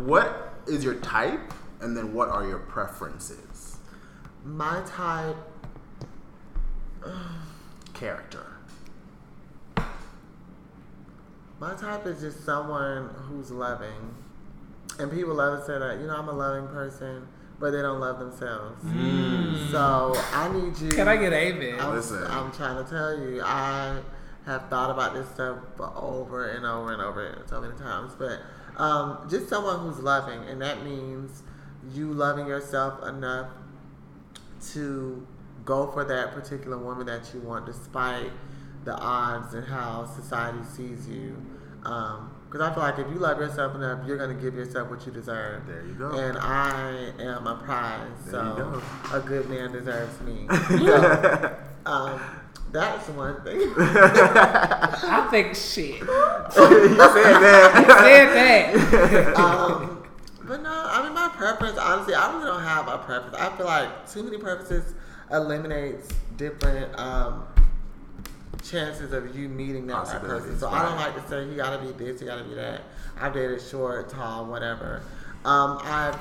what 0.00 0.54
is 0.66 0.84
your 0.84 0.96
type, 0.96 1.54
and 1.80 1.96
then 1.96 2.12
what 2.12 2.28
are 2.28 2.46
your 2.46 2.58
preferences? 2.58 3.78
my 4.46 4.82
type. 4.86 5.36
Character. 7.94 8.46
My 11.58 11.74
type 11.74 12.06
is 12.06 12.20
just 12.20 12.44
someone 12.44 13.08
who's 13.28 13.50
loving. 13.50 14.14
And 14.98 15.10
people 15.10 15.34
love 15.34 15.60
to 15.60 15.66
say 15.66 15.78
that, 15.78 16.00
you 16.00 16.06
know, 16.06 16.16
I'm 16.16 16.28
a 16.28 16.32
loving 16.32 16.68
person, 16.68 17.26
but 17.58 17.70
they 17.70 17.82
don't 17.82 18.00
love 18.00 18.18
themselves. 18.18 18.82
So 19.70 20.14
I 20.32 20.50
need 20.52 20.78
you. 20.78 20.90
Can 20.90 21.08
I 21.08 21.16
get 21.16 21.32
amen? 21.32 21.80
I'm, 21.80 21.94
Listen. 21.94 22.24
I'm 22.24 22.52
trying 22.52 22.82
to 22.84 22.90
tell 22.90 23.18
you, 23.18 23.42
I 23.42 24.00
have 24.44 24.68
thought 24.68 24.90
about 24.90 25.14
this 25.14 25.28
stuff 25.30 25.58
for 25.76 25.92
over 25.96 26.50
and 26.50 26.64
over 26.64 26.92
and 26.92 27.02
over 27.02 27.42
so 27.46 27.60
many 27.60 27.76
times. 27.76 28.12
But 28.18 28.40
um, 28.80 29.26
just 29.28 29.48
someone 29.48 29.80
who's 29.80 29.98
loving, 29.98 30.40
and 30.48 30.60
that 30.62 30.84
means 30.84 31.42
you 31.92 32.12
loving 32.12 32.46
yourself 32.46 33.02
enough 33.06 33.48
to 34.72 35.26
go 35.64 35.90
for 35.90 36.04
that 36.04 36.32
particular 36.32 36.78
woman 36.78 37.06
that 37.06 37.32
you 37.34 37.40
want, 37.40 37.66
despite 37.66 38.30
the 38.84 38.94
odds 38.94 39.54
and 39.54 39.66
how 39.66 40.06
society 40.06 40.62
sees 40.64 41.08
you. 41.08 41.36
Because 42.56 42.70
I 42.70 42.74
feel 42.74 42.82
like 42.84 42.98
if 42.98 43.12
you 43.12 43.18
love 43.18 43.38
yourself 43.38 43.74
enough, 43.74 44.06
you're 44.06 44.16
going 44.16 44.34
to 44.34 44.42
give 44.42 44.54
yourself 44.54 44.88
what 44.88 45.04
you 45.04 45.12
deserve. 45.12 45.66
There 45.66 45.84
you 45.84 45.92
go. 45.92 46.12
And 46.12 46.38
I 46.38 47.12
am 47.18 47.46
a 47.46 47.56
prize, 47.56 48.08
There 48.24 48.42
you 48.42 48.50
so 48.56 48.80
go. 49.10 49.16
a 49.18 49.20
good 49.20 49.50
man 49.50 49.72
deserves 49.72 50.18
me. 50.22 50.48
So, 50.86 51.56
um, 51.92 52.20
that's 52.72 53.08
one 53.10 53.40
thing. 53.42 53.60
I 53.78 55.28
think 55.30 55.54
shit. 55.54 56.00
you 56.00 56.06
said 56.06 56.08
that. 56.96 57.84
Said 58.00 58.74
that. 58.74 59.36
um, 59.36 60.02
but 60.42 60.62
no, 60.62 60.70
I 60.72 61.04
mean 61.04 61.14
my 61.14 61.28
preference. 61.28 61.78
Honestly, 61.78 62.14
I 62.14 62.32
really 62.32 62.46
don't 62.46 62.62
have 62.62 62.88
a 62.88 62.98
preference. 62.98 63.36
I 63.36 63.56
feel 63.56 63.66
like 63.66 64.10
too 64.10 64.24
many 64.24 64.38
preferences 64.38 64.94
eliminates 65.30 66.08
different 66.36 66.98
um, 66.98 67.46
chances 68.70 69.12
of 69.12 69.36
you 69.36 69.48
meeting 69.48 69.86
that 69.86 70.04
person. 70.04 70.20
Possibilities, 70.20 70.60
So 70.60 70.68
I 70.68 70.82
don't 70.82 70.96
like 70.96 71.14
to 71.22 71.28
say 71.28 71.44
you 71.48 71.56
gotta 71.56 71.78
be 71.78 71.92
this, 71.92 72.20
you 72.20 72.26
gotta 72.26 72.44
be 72.44 72.54
that. 72.54 72.82
I've 73.20 73.32
dated 73.32 73.60
short, 73.62 74.08
tall, 74.08 74.46
whatever. 74.46 75.02
Um, 75.44 75.78
I've 75.82 76.18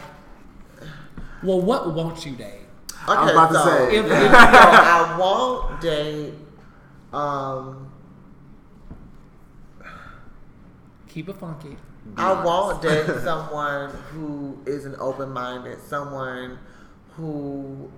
well, 1.43 1.61
what 1.61 1.93
won't 1.93 2.25
you 2.25 2.35
date? 2.35 2.61
okay. 3.07 3.13
I 3.13 3.23
was 3.23 3.31
about 3.31 3.47
to 3.49 3.53
so, 3.55 3.89
say. 3.89 3.95
If- 3.97 4.07
so 4.07 4.13
I 4.15 5.17
won't 5.19 5.81
date. 5.81 6.33
Um, 7.13 7.91
Keep 11.07 11.29
it 11.29 11.37
funky. 11.37 11.77
I 12.17 12.43
won't 12.43 12.81
date 12.81 13.05
someone 13.23 13.89
who 14.11 14.57
isn't 14.65 14.95
open 14.99 15.29
minded, 15.31 15.79
someone 15.87 16.59
who 17.15 17.89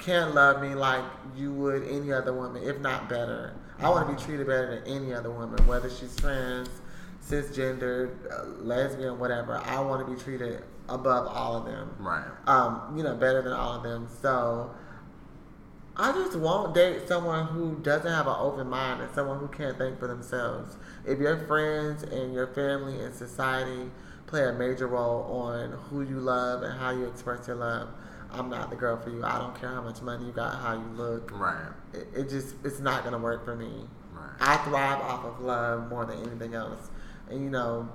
can't 0.00 0.34
love 0.34 0.62
me 0.62 0.74
like 0.74 1.04
you 1.36 1.52
would 1.52 1.86
any 1.88 2.12
other 2.12 2.32
woman, 2.32 2.62
if 2.62 2.78
not 2.80 3.08
better. 3.08 3.54
I 3.78 3.88
want 3.88 4.08
to 4.08 4.14
be 4.14 4.22
treated 4.22 4.46
better 4.46 4.80
than 4.80 4.96
any 4.96 5.14
other 5.14 5.30
woman, 5.30 5.66
whether 5.66 5.88
she's 5.88 6.14
trans, 6.16 6.68
cisgender, 7.26 8.10
uh, 8.30 8.44
lesbian, 8.62 9.18
whatever. 9.18 9.58
I 9.64 9.80
want 9.80 10.06
to 10.06 10.14
be 10.14 10.20
treated 10.20 10.62
above 10.88 11.26
all 11.28 11.56
of 11.56 11.64
them. 11.64 11.94
Right. 11.98 12.26
Um, 12.46 12.94
you 12.96 13.02
know, 13.02 13.14
better 13.14 13.42
than 13.42 13.52
all 13.52 13.76
of 13.76 13.82
them. 13.82 14.08
So 14.20 14.74
I 15.96 16.12
just 16.12 16.36
won't 16.36 16.74
date 16.74 17.08
someone 17.08 17.46
who 17.46 17.76
doesn't 17.82 18.10
have 18.10 18.26
an 18.26 18.36
open 18.38 18.68
mind 18.68 19.02
and 19.02 19.14
someone 19.14 19.38
who 19.38 19.48
can't 19.48 19.76
think 19.78 19.98
for 19.98 20.06
themselves. 20.06 20.76
If 21.06 21.18
your 21.18 21.38
friends 21.46 22.02
and 22.02 22.32
your 22.32 22.48
family 22.48 23.00
and 23.00 23.14
society 23.14 23.90
play 24.26 24.48
a 24.48 24.52
major 24.52 24.86
role 24.86 25.22
on 25.24 25.72
who 25.72 26.02
you 26.02 26.20
love 26.20 26.62
and 26.62 26.78
how 26.78 26.90
you 26.90 27.06
express 27.06 27.46
your 27.46 27.56
love, 27.56 27.88
I'm 28.32 28.48
not 28.48 28.70
the 28.70 28.76
girl 28.76 28.96
for 28.96 29.10
you. 29.10 29.24
I 29.24 29.38
don't 29.38 29.58
care 29.60 29.70
how 29.70 29.82
much 29.82 30.00
money 30.02 30.26
you 30.26 30.32
got, 30.32 30.54
how 30.60 30.74
you 30.74 30.86
look. 30.96 31.30
Right. 31.32 31.66
It, 31.92 32.08
it 32.14 32.28
just 32.28 32.54
it's 32.64 32.80
not 32.80 33.04
gonna 33.04 33.18
work 33.18 33.44
for 33.44 33.56
me. 33.56 33.86
Right. 34.12 34.30
I 34.40 34.56
thrive 34.58 35.00
off 35.00 35.24
of 35.24 35.40
love 35.40 35.88
more 35.88 36.04
than 36.06 36.18
anything 36.26 36.54
else, 36.54 36.90
and 37.28 37.42
you 37.42 37.50
know. 37.50 37.88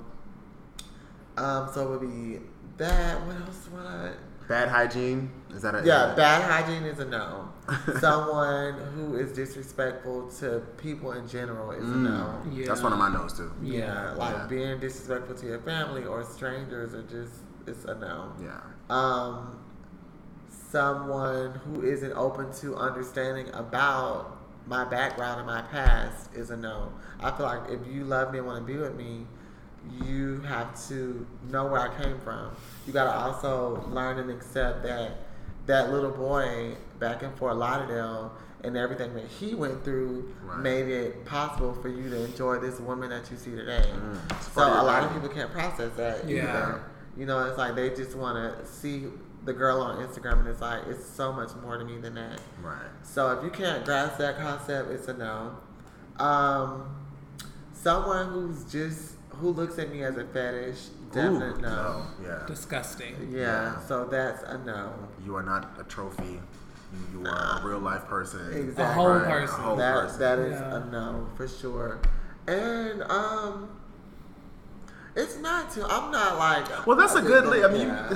Um, 1.37 1.69
so 1.73 1.93
it 1.93 1.99
would 1.99 2.01
be 2.09 2.39
that. 2.77 3.25
What 3.25 3.35
else 3.41 3.67
would 3.73 3.85
I? 3.85 4.11
Bad 4.47 4.69
hygiene. 4.69 5.31
Is 5.55 5.63
that 5.63 5.73
a 5.73 5.83
Yeah, 5.83 6.13
bad 6.15 6.43
hygiene 6.43 6.83
is 6.83 6.99
a 6.99 7.05
no. 7.05 7.49
Someone 7.99 8.75
who 8.93 9.15
is 9.15 9.31
disrespectful 9.31 10.29
to 10.39 10.61
people 10.77 11.13
in 11.13 11.27
general 11.27 11.71
is 11.71 11.83
a 11.83 11.95
no. 11.95 12.41
Yeah. 12.51 12.67
That's 12.67 12.83
one 12.83 12.93
of 12.93 12.99
my 12.99 13.09
no's 13.09 13.33
too. 13.33 13.51
Yeah, 13.63 14.13
like 14.13 14.35
Yeah. 14.35 14.47
being 14.47 14.79
disrespectful 14.79 15.35
to 15.35 15.45
your 15.47 15.59
family 15.61 16.05
or 16.05 16.23
strangers 16.23 16.93
or 16.93 17.01
just 17.03 17.33
it's 17.65 17.85
a 17.85 17.95
no. 17.95 18.33
Yeah. 18.39 18.59
Um, 18.95 19.64
someone 20.79 21.53
who 21.63 21.83
isn't 21.83 22.11
open 22.17 22.51
to 22.51 22.75
understanding 22.75 23.47
about 23.53 24.37
my 24.67 24.83
background 24.83 25.37
and 25.39 25.47
my 25.47 25.61
past 25.61 26.29
is 26.35 26.49
a 26.49 26.57
no. 26.57 26.91
I 27.21 27.31
feel 27.31 27.45
like 27.45 27.69
if 27.69 27.79
you 27.87 28.03
love 28.03 28.33
me 28.33 28.39
and 28.39 28.47
want 28.47 28.67
to 28.67 28.73
be 28.73 28.77
with 28.77 28.93
me, 28.93 29.25
you 30.03 30.41
have 30.41 30.77
to 30.89 31.25
know 31.49 31.67
where 31.67 31.79
I 31.79 32.03
came 32.03 32.19
from. 32.19 32.53
You 32.85 32.91
got 32.91 33.05
to 33.05 33.11
also 33.17 33.85
learn 33.89 34.19
and 34.19 34.29
accept 34.29 34.83
that 34.83 35.11
that 35.65 35.91
little 35.93 36.11
boy 36.11 36.75
back 36.99 37.23
in 37.23 37.31
Fort 37.37 37.55
Lauderdale 37.55 38.33
and 38.65 38.75
everything 38.75 39.13
that 39.13 39.27
he 39.27 39.55
went 39.55 39.81
through 39.85 40.29
Right. 40.43 40.59
made 40.59 40.87
it 40.89 41.23
possible 41.25 41.73
for 41.73 41.87
you 41.87 42.09
to 42.09 42.25
enjoy 42.25 42.59
this 42.59 42.81
woman 42.81 43.09
that 43.11 43.31
you 43.31 43.37
see 43.37 43.51
today. 43.51 43.89
It's 44.31 44.51
So 44.51 44.61
a 44.61 44.83
lot 44.83 45.03
of 45.05 45.13
people 45.13 45.29
can't 45.29 45.51
process 45.53 45.93
that 45.95 46.27
Yeah. 46.27 46.43
either. 46.43 46.83
You 47.15 47.25
know, 47.25 47.45
it's 47.47 47.57
like 47.57 47.75
they 47.75 47.91
just 47.91 48.15
want 48.17 48.35
to 48.59 48.65
see 48.69 49.07
the 49.45 49.53
girl 49.53 49.79
on 49.81 50.05
Instagram, 50.05 50.39
and 50.39 50.47
it's 50.47 50.61
like 50.61 50.81
it's 50.87 51.05
so 51.05 51.31
much 51.31 51.51
more 51.61 51.77
to 51.77 51.85
me 51.85 51.97
than 51.99 52.15
that. 52.15 52.39
Right. 52.61 52.77
So 53.03 53.31
if 53.37 53.43
you 53.43 53.49
can't 53.51 53.85
grasp 53.85 54.17
that 54.17 54.37
concept, 54.37 54.89
it's 54.91 55.07
a 55.07 55.13
no. 55.13 55.55
Um, 56.17 56.95
someone 57.73 58.27
who's 58.27 58.63
just 58.71 59.13
who 59.29 59.49
looks 59.51 59.77
at 59.79 59.91
me 59.91 60.03
as 60.03 60.17
a 60.17 60.25
fetish, 60.25 60.77
definite 61.11 61.57
Ooh, 61.57 61.61
no. 61.61 62.03
Yeah. 62.23 62.43
Disgusting. 62.47 63.29
Yeah, 63.31 63.39
Yeah. 63.39 63.79
so 63.81 64.05
that's 64.05 64.43
a 64.43 64.57
no. 64.59 64.93
You 65.25 65.35
are 65.35 65.43
not 65.43 65.77
a 65.79 65.83
trophy. 65.83 66.39
You, 67.13 67.19
you 67.21 67.27
are 67.27 67.59
a 67.61 67.65
real 67.65 67.79
life 67.79 68.05
person. 68.05 68.39
Exactly. 68.53 68.83
A 68.83 68.87
whole 68.93 69.09
Right, 69.09 69.27
person. 69.27 69.59
A 69.59 69.63
whole 69.63 69.75
that 69.75 69.93
person. 69.95 70.19
that 70.19 70.39
is 70.39 70.53
Yeah. 70.59 70.75
a 70.77 70.85
no 70.85 71.27
for 71.35 71.47
sure. 71.47 71.99
And 72.47 73.03
um, 73.03 73.69
It's 75.15 75.37
not 75.37 75.71
too. 75.71 75.83
I'm 75.83 76.11
not 76.11 76.37
like. 76.37 76.87
Well, 76.87 76.95
that's 76.97 77.15
a 77.15 77.21
good. 77.21 77.45
Li- 77.47 77.63
I 77.63 77.67
mean, 77.67 77.87
yeah. 77.87 78.15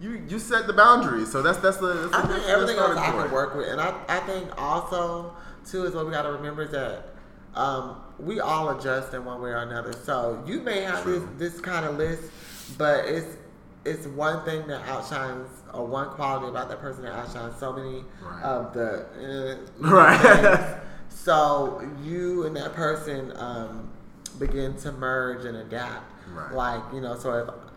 You, 0.00 0.22
you 0.28 0.38
set 0.38 0.66
the 0.66 0.72
boundaries, 0.72 1.30
so 1.30 1.42
that's 1.42 1.58
that's 1.58 1.76
the. 1.76 1.92
That's 1.92 2.14
I 2.14 2.22
the, 2.22 2.34
think 2.34 2.48
everything 2.48 2.76
else 2.78 2.96
I 2.96 3.10
can 3.10 3.30
work 3.30 3.54
with, 3.54 3.68
and 3.68 3.80
I 3.80 3.94
I 4.08 4.20
think 4.20 4.50
also 4.60 5.34
too 5.66 5.84
is 5.84 5.94
what 5.94 6.06
we 6.06 6.12
got 6.12 6.22
to 6.22 6.32
remember 6.32 6.62
is 6.62 6.70
that 6.70 7.14
um, 7.54 7.96
we 8.18 8.40
all 8.40 8.70
adjust 8.78 9.12
in 9.14 9.24
one 9.24 9.42
way 9.42 9.50
or 9.50 9.58
another. 9.58 9.92
So 9.92 10.42
you 10.46 10.60
may 10.60 10.82
have 10.82 11.02
True. 11.02 11.28
this 11.36 11.52
this 11.52 11.60
kind 11.60 11.84
of 11.84 11.98
list, 11.98 12.30
but 12.78 13.06
it's 13.06 13.36
it's 13.84 14.06
one 14.06 14.44
thing 14.44 14.66
that 14.68 14.86
outshines 14.88 15.48
or 15.72 15.86
one 15.86 16.10
quality 16.10 16.48
about 16.48 16.68
that 16.68 16.80
person 16.80 17.02
that 17.02 17.12
outshines 17.12 17.58
so 17.58 17.72
many 17.72 18.04
right. 18.22 18.42
of 18.42 18.72
the 18.74 19.58
uh, 19.80 19.88
right. 19.88 20.80
so 21.08 21.86
you 22.02 22.46
and 22.46 22.56
that 22.56 22.74
person 22.74 23.32
um, 23.36 23.90
begin 24.38 24.76
to 24.78 24.92
merge 24.92 25.44
and 25.44 25.56
adapt. 25.56 26.04
Right. 26.32 26.52
Like 26.52 26.82
you 26.92 27.00
know, 27.00 27.18
so 27.18 27.34
if 27.34 27.69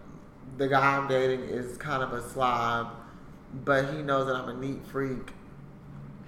the 0.58 0.68
guy 0.68 0.98
I'm 0.98 1.08
dating 1.08 1.42
is 1.42 1.78
kind 1.78 2.04
of 2.04 2.14
a 2.14 2.28
slob, 2.30 2.96
but 3.66 3.94
he 3.94 4.02
knows 4.02 4.28
that 4.28 4.36
I'm 4.36 4.50
a 4.50 4.54
neat 4.54 4.86
freak. 4.88 5.32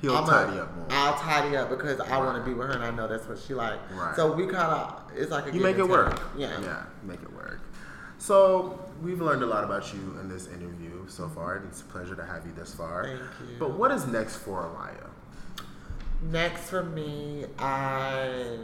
He'll 0.01 0.17
I'm 0.17 0.27
tidy 0.27 0.57
a, 0.57 0.63
up 0.63 0.75
more. 0.75 0.87
I'll 0.89 1.17
tidy 1.17 1.55
up 1.55 1.69
because 1.69 1.99
I 1.99 2.17
want 2.17 2.37
to 2.37 2.43
be 2.43 2.53
with 2.53 2.67
her 2.67 2.73
and 2.73 2.83
I 2.83 2.91
know 2.91 3.07
that's 3.07 3.27
what 3.27 3.39
she 3.39 3.53
like. 3.53 3.79
Right. 3.93 4.15
So 4.15 4.31
we 4.33 4.45
kind 4.45 4.71
of 4.71 5.01
it's 5.15 5.31
like 5.31 5.47
a 5.47 5.55
you 5.55 5.61
make 5.61 5.77
it 5.77 5.87
work. 5.87 6.21
Yeah. 6.37 6.59
Yeah, 6.61 6.83
make 7.03 7.21
it 7.21 7.33
work. 7.33 7.61
So 8.17 8.79
we've 9.01 9.21
learned 9.21 9.43
a 9.43 9.45
lot 9.45 9.63
about 9.63 9.93
you 9.93 10.17
in 10.19 10.29
this 10.29 10.47
interview 10.47 11.07
so 11.07 11.29
far. 11.29 11.55
and 11.57 11.67
It's 11.67 11.81
a 11.81 11.85
pleasure 11.85 12.15
to 12.15 12.25
have 12.25 12.45
you 12.45 12.53
this 12.53 12.73
far. 12.73 13.05
Thank 13.05 13.19
you. 13.19 13.55
But 13.59 13.71
what 13.71 13.91
is 13.91 14.05
next 14.07 14.37
for 14.37 14.63
Amiyah? 14.63 15.09
Next 16.31 16.69
for 16.69 16.83
me, 16.83 17.45
I 17.59 18.57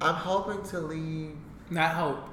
I'm 0.00 0.14
hoping 0.14 0.62
to 0.70 0.80
leave. 0.80 1.36
Not 1.70 1.94
hope. 1.94 2.28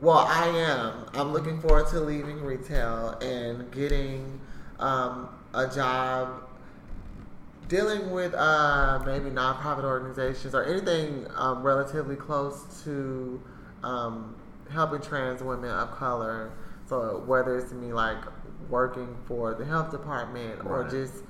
Well, 0.00 0.18
I 0.18 0.46
am. 0.46 1.06
I'm 1.14 1.32
looking 1.32 1.60
forward 1.60 1.88
to 1.88 1.98
leaving 2.00 2.40
retail 2.40 3.18
and 3.20 3.68
getting 3.72 4.40
um, 4.78 5.28
a 5.52 5.66
job 5.66 6.44
dealing 7.66 8.12
with 8.12 8.32
uh, 8.32 9.02
maybe 9.04 9.28
nonprofit 9.28 9.82
organizations 9.82 10.54
or 10.54 10.64
anything 10.64 11.26
um, 11.34 11.64
relatively 11.64 12.14
close 12.14 12.82
to 12.84 13.42
um, 13.82 14.36
helping 14.70 15.00
trans 15.00 15.42
women 15.42 15.70
of 15.70 15.90
color. 15.90 16.52
So 16.88 17.24
whether 17.26 17.58
it's 17.58 17.72
me 17.72 17.92
like 17.92 18.18
working 18.70 19.16
for 19.26 19.54
the 19.54 19.64
health 19.64 19.90
department 19.90 20.62
right. 20.62 20.66
or 20.66 20.88
just 20.88 21.24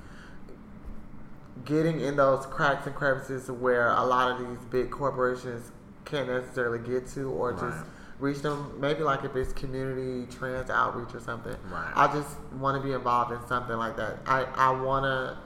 getting 1.65 2.01
in 2.01 2.15
those 2.17 2.45
cracks 2.45 2.85
and 2.85 2.95
crevices 2.95 3.49
where 3.49 3.89
a 3.89 4.05
lot 4.05 4.31
of 4.31 4.47
these 4.47 4.63
big 4.69 4.91
corporations 4.91 5.71
can't 6.05 6.27
necessarily 6.27 6.79
get 6.79 7.07
to 7.07 7.29
or 7.31 7.53
right. 7.53 7.61
just 7.61 7.85
reach 8.19 8.39
them 8.39 8.79
maybe 8.79 9.01
like 9.01 9.23
if 9.23 9.35
it's 9.35 9.53
community 9.53 10.29
trans 10.31 10.69
outreach 10.69 11.13
or 11.13 11.19
something 11.19 11.55
right. 11.71 11.91
i 11.95 12.07
just 12.13 12.37
want 12.59 12.81
to 12.81 12.85
be 12.85 12.93
involved 12.93 13.31
in 13.31 13.47
something 13.47 13.77
like 13.77 13.95
that 13.95 14.17
i, 14.25 14.43
I 14.55 14.69
want 14.71 15.05
to 15.05 15.37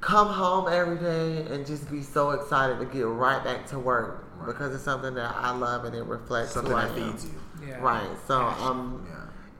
come 0.00 0.28
home 0.28 0.72
every 0.72 0.98
day 0.98 1.52
and 1.52 1.66
just 1.66 1.90
be 1.90 2.02
so 2.02 2.30
excited 2.30 2.78
to 2.78 2.86
get 2.86 3.06
right 3.06 3.42
back 3.42 3.66
to 3.66 3.78
work 3.78 4.24
right. 4.36 4.46
because 4.46 4.74
it's 4.74 4.84
something 4.84 5.14
that 5.14 5.34
i 5.36 5.50
love 5.50 5.84
and 5.84 5.94
it 5.94 6.04
reflects 6.04 6.52
something 6.52 6.72
that 6.72 6.94
feeds 6.94 7.26
you 7.26 7.68
yeah. 7.68 7.80
right 7.80 8.08
so 8.26 8.38
i'm 8.38 8.62
um, 8.62 9.08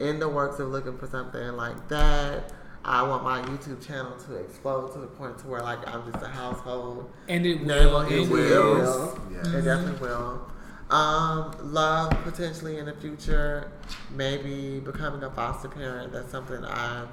yeah. 0.01 0.09
in 0.09 0.19
the 0.19 0.29
works 0.29 0.61
of 0.61 0.69
looking 0.69 0.97
for 0.97 1.07
something 1.07 1.53
like 1.53 1.89
that 1.89 2.53
I 2.83 3.03
want 3.03 3.25
my 3.25 3.43
YouTube 3.43 3.87
channel 3.87 4.17
to 4.27 4.37
explode 4.37 4.95
to 4.95 5.01
the 5.01 5.07
point 5.07 5.39
to 5.41 5.47
where 5.49 5.61
like 5.61 5.87
I'm 5.87 6.11
just 6.11 6.25
a 6.25 6.29
household. 6.29 7.11
And 7.29 7.45
it 7.45 7.61
will. 7.63 8.01
It, 8.01 8.13
it 8.13 8.29
will. 8.31 8.75
will. 8.75 9.19
Yes. 9.31 9.47
It 9.49 9.63
definitely 9.63 10.01
will. 10.01 10.51
Um, 10.91 11.55
love 11.73 12.11
potentially 12.25 12.79
in 12.79 12.87
the 12.87 12.95
future, 12.95 13.71
maybe 14.11 14.81
becoming 14.81 15.23
a 15.23 15.31
foster 15.31 15.69
parent. 15.69 16.13
That's 16.13 16.31
something 16.31 16.65
I've 16.65 17.09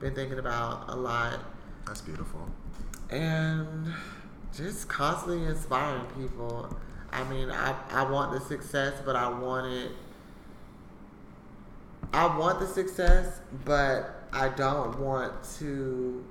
been 0.00 0.14
thinking 0.14 0.38
about 0.38 0.84
a 0.88 0.96
lot. 0.96 1.38
That's 1.86 2.02
beautiful. 2.02 2.46
And 3.10 3.92
just 4.54 4.88
constantly 4.88 5.46
inspiring 5.46 6.04
people. 6.18 6.76
I 7.10 7.24
mean, 7.24 7.50
I, 7.50 7.74
I 7.90 8.10
want 8.10 8.32
the 8.32 8.40
success, 8.40 8.94
but 9.04 9.16
I 9.16 9.28
want 9.28 9.72
it. 9.72 9.92
I 12.12 12.36
want 12.36 12.60
the 12.60 12.66
success, 12.66 13.40
but 13.64 14.26
I 14.32 14.48
don't 14.50 14.98
want 14.98 15.32
to 15.58 16.24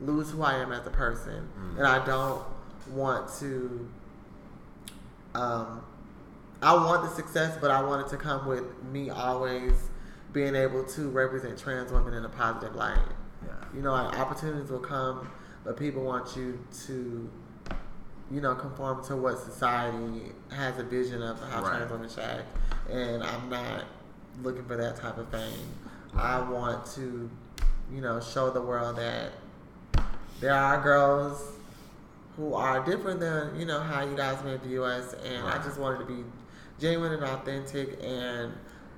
lose 0.00 0.30
who 0.30 0.42
I 0.42 0.54
am 0.54 0.72
as 0.72 0.86
a 0.86 0.90
person, 0.90 1.48
mm. 1.58 1.78
and 1.78 1.86
I 1.86 2.04
don't 2.04 2.42
want 2.90 3.30
to. 3.40 3.88
Um, 5.34 5.84
I 6.60 6.74
want 6.74 7.02
the 7.02 7.14
success, 7.14 7.56
but 7.60 7.70
I 7.70 7.82
want 7.82 8.06
it 8.06 8.10
to 8.10 8.16
come 8.16 8.46
with 8.46 8.64
me 8.92 9.10
always 9.10 9.72
being 10.32 10.54
able 10.54 10.84
to 10.84 11.08
represent 11.10 11.58
trans 11.58 11.92
women 11.92 12.14
in 12.14 12.24
a 12.24 12.28
positive 12.28 12.74
light. 12.74 12.98
Yeah. 13.44 13.52
You 13.74 13.82
know, 13.82 13.92
like, 13.92 14.18
opportunities 14.18 14.70
will 14.70 14.80
come, 14.80 15.30
but 15.64 15.76
people 15.76 16.02
want 16.02 16.36
you 16.36 16.58
to, 16.86 17.30
you 18.30 18.40
know, 18.40 18.54
conform 18.54 19.04
to 19.04 19.16
what 19.16 19.38
society 19.38 20.32
has 20.50 20.78
a 20.78 20.84
vision 20.84 21.22
of 21.22 21.40
how 21.50 21.62
right. 21.62 21.76
trans 21.76 21.90
women 21.90 22.08
should 22.08 22.18
act, 22.20 22.44
and 22.90 23.22
I'm 23.22 23.48
not 23.48 23.84
looking 24.42 24.64
for 24.64 24.76
that 24.76 24.96
type 24.96 25.18
of 25.18 25.28
thing. 25.28 25.54
Right. 26.12 26.24
I 26.24 26.50
want 26.50 26.86
to 26.94 27.30
you 27.92 28.00
know, 28.00 28.20
show 28.20 28.50
the 28.50 28.60
world 28.60 28.96
that 28.96 29.32
there 30.40 30.54
are 30.54 30.80
girls 30.82 31.42
who 32.36 32.54
are 32.54 32.84
different 32.84 33.20
than, 33.20 33.58
you 33.58 33.66
know, 33.66 33.80
how 33.80 34.04
you 34.04 34.16
guys 34.16 34.42
may 34.44 34.56
view 34.56 34.84
us. 34.84 35.14
And 35.24 35.44
right. 35.44 35.58
I 35.58 35.64
just 35.64 35.78
wanted 35.78 35.98
to 36.00 36.04
be 36.04 36.24
genuine 36.80 37.12
and 37.12 37.24
authentic 37.24 37.98
and 38.02 38.52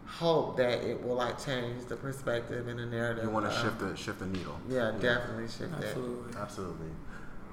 hope 0.06 0.56
that 0.56 0.82
it 0.82 1.02
will 1.02 1.14
like 1.14 1.42
change 1.42 1.84
the 1.86 1.96
perspective 1.96 2.68
and 2.68 2.78
the 2.78 2.86
narrative. 2.86 3.24
You 3.24 3.30
want 3.30 3.50
to 3.50 3.56
shift 3.60 3.78
the 3.78 3.96
shift 3.96 4.18
the 4.18 4.26
needle. 4.26 4.58
Yeah, 4.68 4.92
yeah. 4.92 4.98
definitely 5.00 5.48
shift 5.48 5.72
Absolutely. 5.74 6.32
it. 6.32 6.36
Absolutely. 6.36 6.90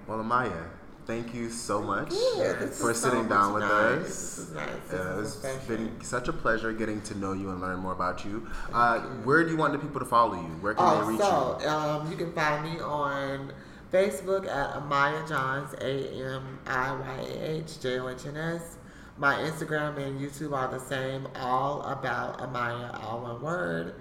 Well, 0.08 0.20
Amiyah, 0.20 0.70
thank 1.06 1.34
you 1.34 1.50
so 1.50 1.82
much 1.82 2.14
yeah, 2.38 2.54
for 2.68 2.94
sitting 2.94 3.24
so 3.24 3.30
down 3.30 3.54
with 3.54 3.64
nice. 3.64 4.40
us. 4.40 4.52
Nice. 4.52 4.94
Uh, 4.94 5.22
it's 5.22 5.66
been 5.66 6.02
such 6.02 6.28
a 6.28 6.34
pleasure 6.34 6.72
getting 6.74 7.02
to 7.02 7.18
know 7.18 7.34
you 7.34 7.50
and 7.50 7.62
learn 7.62 7.80
more 7.80 7.94
about 7.94 8.26
you. 8.26 8.48
Uh, 8.74 9.02
where 9.24 9.44
do 9.44 9.52
you 9.52 9.58
want 9.58 9.74
the 9.74 9.80
people 9.80 10.00
to 10.00 10.06
follow 10.06 10.36
you? 10.36 10.50
Where 10.62 10.74
can 10.74 10.86
oh, 10.86 11.02
they 11.02 11.12
reach 11.12 11.22
so, 11.22 11.58
you? 11.62 11.68
Um, 11.68 12.12
you 12.12 12.18
can 12.18 12.34
find 12.34 12.64
me 12.64 12.80
on 12.80 13.52
Facebook 13.92 14.48
at 14.48 14.76
Amiyah 14.76 15.28
Johns, 15.28 15.74
A 15.82 16.36
M 16.36 16.60
I 16.66 16.92
Y 16.94 17.28
A 17.36 17.52
H 17.60 17.80
J 17.80 18.00
O 18.00 18.10
H 18.10 18.26
N 18.26 18.38
S. 18.38 18.77
My 19.20 19.34
Instagram 19.36 19.98
and 19.98 20.20
YouTube 20.20 20.54
are 20.54 20.68
the 20.68 20.80
same, 20.80 21.28
all 21.36 21.82
about 21.82 22.38
Amiyah, 22.38 23.04
all 23.04 23.22
one 23.22 23.42
word. 23.42 23.96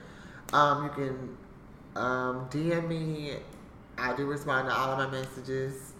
Um, 0.52 0.84
you 0.84 0.90
can 0.90 1.36
um, 1.96 2.48
DM 2.50 2.86
me. 2.86 3.32
I 3.96 4.14
do 4.14 4.26
respond 4.26 4.68
to 4.68 4.74
all 4.74 4.92
of 4.92 4.98
my 4.98 5.18
messages. 5.18 5.94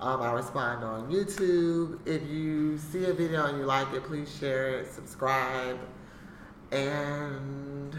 Um, 0.00 0.22
I 0.22 0.30
respond 0.30 0.84
on 0.84 1.10
YouTube. 1.10 2.06
If 2.06 2.22
you 2.28 2.78
see 2.78 3.04
a 3.06 3.12
video 3.12 3.46
and 3.46 3.58
you 3.58 3.64
like 3.64 3.92
it, 3.94 4.04
please 4.04 4.32
share 4.32 4.78
it, 4.78 4.92
subscribe. 4.92 5.80
And 6.70 7.96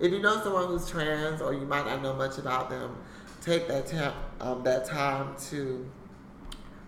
if 0.00 0.12
you 0.12 0.20
know 0.20 0.38
someone 0.42 0.66
who's 0.66 0.86
trans 0.86 1.40
or 1.40 1.54
you 1.54 1.64
might 1.64 1.86
not 1.86 2.02
know 2.02 2.12
much 2.12 2.36
about 2.36 2.68
them, 2.68 2.94
take 3.40 3.68
that, 3.68 3.86
ta- 3.86 4.14
um, 4.42 4.62
that 4.64 4.84
time 4.84 5.34
to 5.48 5.90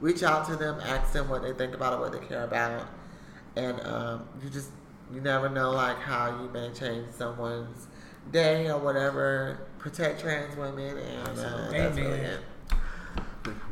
reach 0.02 0.22
out 0.22 0.46
to 0.48 0.56
them, 0.56 0.78
ask 0.82 1.14
them 1.14 1.30
what 1.30 1.40
they 1.40 1.54
think 1.54 1.74
about 1.74 1.94
it, 1.94 2.00
what 2.00 2.12
they 2.12 2.26
care 2.26 2.44
about. 2.44 2.86
And 3.56 3.80
um, 3.86 4.28
you 4.42 4.50
just, 4.50 4.70
you 5.12 5.20
never 5.20 5.48
know 5.48 5.70
like 5.70 5.98
how 5.98 6.42
you 6.42 6.50
may 6.50 6.70
change 6.72 7.10
someone's 7.12 7.86
day 8.32 8.68
or 8.68 8.78
whatever. 8.78 9.66
Protect 9.78 10.20
trans 10.20 10.56
women 10.56 10.98
and 10.98 11.38
uh, 11.38 11.70
that's 11.70 11.96
really 11.96 12.18
it. 12.18 12.40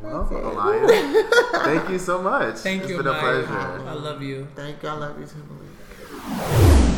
Well, 0.01 0.25
Alaya, 0.25 1.29
thank 1.65 1.89
you 1.89 1.99
so 1.99 2.21
much. 2.21 2.55
Thank 2.57 2.83
it's 2.83 2.91
you, 2.91 2.97
been 2.97 3.07
a 3.07 3.19
pleasure. 3.19 3.47
I 3.49 3.93
love 3.93 4.21
you. 4.21 4.47
Thank 4.55 4.81
you. 4.81 4.89
I 4.89 4.93
love 4.93 5.19
you 5.19 5.25
too, 5.25 6.91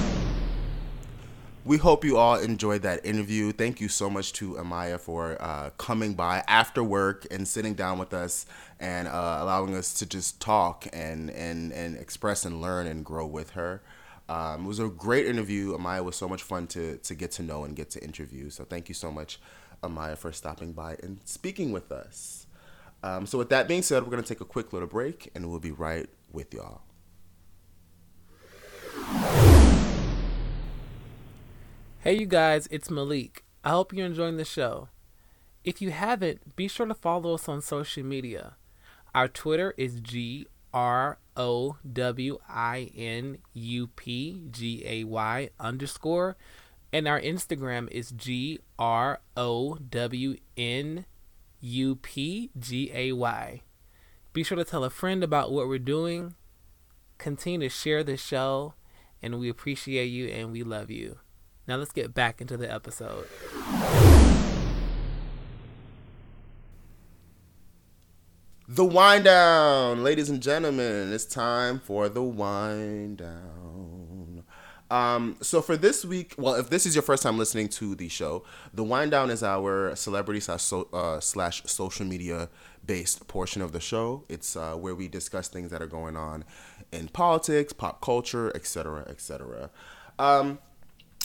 We 1.68 1.76
hope 1.76 2.06
you 2.06 2.16
all 2.16 2.38
enjoyed 2.40 2.84
that 2.84 3.06
interview. 3.06 3.52
Thank 3.52 3.82
you 3.82 3.90
so 3.90 4.10
much 4.10 4.32
to 4.34 4.54
Amiyah 4.54 5.02
for 5.02 5.36
uh, 5.42 5.72
coming 5.72 6.14
by 6.14 6.42
after 6.48 6.82
work 6.82 7.28
and 7.30 7.46
sitting 7.46 7.74
down 7.74 8.00
with 8.00 8.14
us 8.14 8.46
and 8.80 9.06
uh, 9.06 9.40
allowing 9.42 9.76
us 9.76 9.94
to 9.96 10.06
just 10.06 10.40
talk 10.40 10.88
and, 10.94 11.30
and, 11.30 11.74
and 11.74 11.98
express 11.98 12.46
and 12.46 12.62
learn 12.62 12.88
and 12.88 13.04
grow 13.04 13.26
with 13.26 13.50
her. 13.50 13.82
Um, 14.30 14.64
it 14.64 14.68
was 14.70 14.80
a 14.80 14.88
great 14.88 15.26
interview. 15.26 15.78
Amiyah 15.78 16.06
was 16.06 16.16
so 16.16 16.30
much 16.30 16.42
fun 16.42 16.68
to, 16.68 17.00
to 17.00 17.16
get 17.16 17.32
to 17.32 17.44
know 17.44 17.66
and 17.66 17.76
get 17.76 17.90
to 17.90 18.02
interview. 18.02 18.50
So 18.50 18.64
thank 18.64 18.88
you 18.88 18.96
so 18.96 19.12
much, 19.12 19.38
Amiyah, 19.84 20.18
for 20.18 20.32
stopping 20.32 20.72
by 20.72 20.96
and 21.04 21.20
speaking 21.26 21.74
with 21.74 21.92
us. 21.92 22.48
Um, 23.04 23.26
so, 23.26 23.38
with 23.38 23.50
that 23.50 23.68
being 23.68 23.82
said, 23.82 24.04
we're 24.04 24.12
going 24.12 24.24
to 24.24 24.30
take 24.30 24.40
a 24.40 24.46
quick 24.46 24.72
little 24.72 24.88
break 24.88 25.32
and 25.36 25.50
we'll 25.50 25.60
be 25.60 25.72
right 25.72 26.08
with 26.32 26.54
y'all. 26.54 26.84
Hey, 32.02 32.20
you 32.20 32.28
guys, 32.28 32.68
it's 32.70 32.92
Malik. 32.92 33.44
I 33.64 33.72
hope 33.72 33.92
you're 33.92 34.06
enjoying 34.06 34.38
the 34.38 34.46
show. 34.46 34.90
If 35.64 35.82
you 35.82 35.90
haven't, 35.90 36.56
be 36.56 36.68
sure 36.68 36.86
to 36.86 36.94
follow 36.94 37.34
us 37.34 37.50
on 37.50 37.60
social 37.60 38.04
media. 38.04 38.56
Our 39.16 39.28
Twitter 39.28 39.74
is 39.78 40.00
G 40.00 40.46
R 40.72 41.18
O 41.36 41.78
W 41.92 42.38
I 42.48 42.92
N 42.96 43.40
U 43.54 43.88
P 43.88 44.44
G 44.52 44.84
A 44.86 45.06
Y 45.06 45.50
underscore. 45.60 46.38
And 46.94 47.08
our 47.08 47.20
Instagram 47.20 47.90
is 47.92 48.12
G 48.12 48.60
R 48.78 49.20
O 49.36 49.76
W 49.90 50.38
N 50.56 51.06
U 51.62 51.96
P 51.96 52.52
G 52.60 52.92
A 52.94 53.12
Y. 53.14 53.62
Be 54.34 54.44
sure 54.44 54.58
to 54.58 54.64
tell 54.64 54.84
a 54.84 54.92
friend 54.92 55.24
about 55.24 55.52
what 55.52 55.68
we're 55.68 55.80
doing. 55.80 56.36
Continue 57.18 57.68
to 57.68 57.76
share 57.76 58.04
the 58.04 58.18
show, 58.18 58.76
and 59.20 59.40
we 59.40 59.50
appreciate 59.50 60.06
you 60.06 60.28
and 60.28 60.52
we 60.52 60.62
love 60.62 60.92
you. 60.92 61.18
Now 61.68 61.76
let's 61.76 61.92
get 61.92 62.14
back 62.14 62.40
into 62.40 62.56
the 62.56 62.72
episode. 62.74 63.28
The 68.70 68.86
wind 68.86 69.26
down, 69.26 70.02
ladies 70.02 70.30
and 70.30 70.42
gentlemen. 70.42 71.12
It's 71.12 71.26
time 71.26 71.80
for 71.80 72.08
the 72.08 72.24
wind 72.24 73.18
down. 73.18 74.44
Um, 74.90 75.36
so 75.42 75.62
for 75.62 75.76
this 75.76 76.06
week, 76.06 76.36
well, 76.38 76.56
if 76.56 76.70
this 76.70 76.86
is 76.86 76.96
your 76.96 77.02
first 77.02 77.22
time 77.22 77.38
listening 77.38 77.68
to 77.70 77.96
the 77.96 78.08
show, 78.08 78.46
the 78.74 78.86
wind 78.86 79.12
down 79.12 79.30
is 79.30 79.44
our 79.44 79.94
celebrity 79.98 80.40
slash, 80.40 80.62
so, 80.62 80.88
uh, 80.94 81.20
slash 81.20 81.64
social 81.66 82.06
media 82.06 82.48
based 82.86 83.28
portion 83.28 83.62
of 83.62 83.74
the 83.74 83.82
show. 83.82 84.24
It's 84.30 84.56
uh, 84.56 84.76
where 84.76 84.96
we 84.96 85.10
discuss 85.10 85.50
things 85.50 85.72
that 85.72 85.82
are 85.82 85.88
going 85.88 86.16
on 86.16 86.46
in 86.94 87.10
politics, 87.10 87.74
pop 87.74 88.00
culture, 88.00 88.56
etc., 88.56 89.06
etc. 89.10 89.70
Um, 90.18 90.60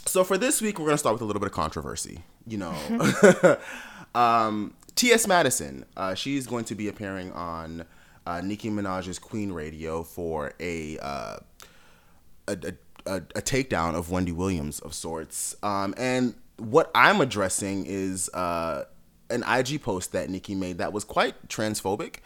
so 0.07 0.25
for 0.25 0.39
this 0.39 0.61
week, 0.61 0.79
we're 0.79 0.87
gonna 0.87 0.99
start 0.99 1.15
with 1.15 1.23
a 1.23 1.25
little 1.25 1.41
bit 1.41 1.49
of 1.49 1.53
controversy. 1.53 2.23
You 2.47 2.59
know, 2.59 3.59
um, 4.15 4.75
T.S. 4.95 5.27
Madison, 5.27 5.85
uh, 5.97 6.15
she's 6.15 6.47
going 6.47 6.65
to 6.67 6.75
be 6.75 6.89
appearing 6.89 7.33
on 7.33 7.85
uh, 8.27 8.41
Nicki 8.41 8.71
Minaj's 8.71 9.19
Queen 9.19 9.53
Radio 9.53 10.03
for 10.03 10.53
a, 10.61 10.99
uh, 10.99 11.37
a, 12.47 12.53
a, 12.53 12.75
a, 13.07 13.17
a, 13.17 13.43
takedown 13.43 13.95
of 13.95 14.11
Wendy 14.11 14.33
Williams 14.33 14.81
of 14.81 14.95
sorts. 14.95 15.57
Um, 15.63 15.95
and 15.97 16.35
what 16.57 16.91
I'm 16.95 17.21
addressing 17.21 17.87
is 17.87 18.29
uh, 18.31 18.85
an 19.31 19.43
IG 19.49 19.83
post 19.83 20.13
that 20.13 20.31
Nicki 20.31 20.55
made 20.55 20.79
that 20.79 20.93
was 20.93 21.05
quite 21.05 21.49
transphobic. 21.49 22.17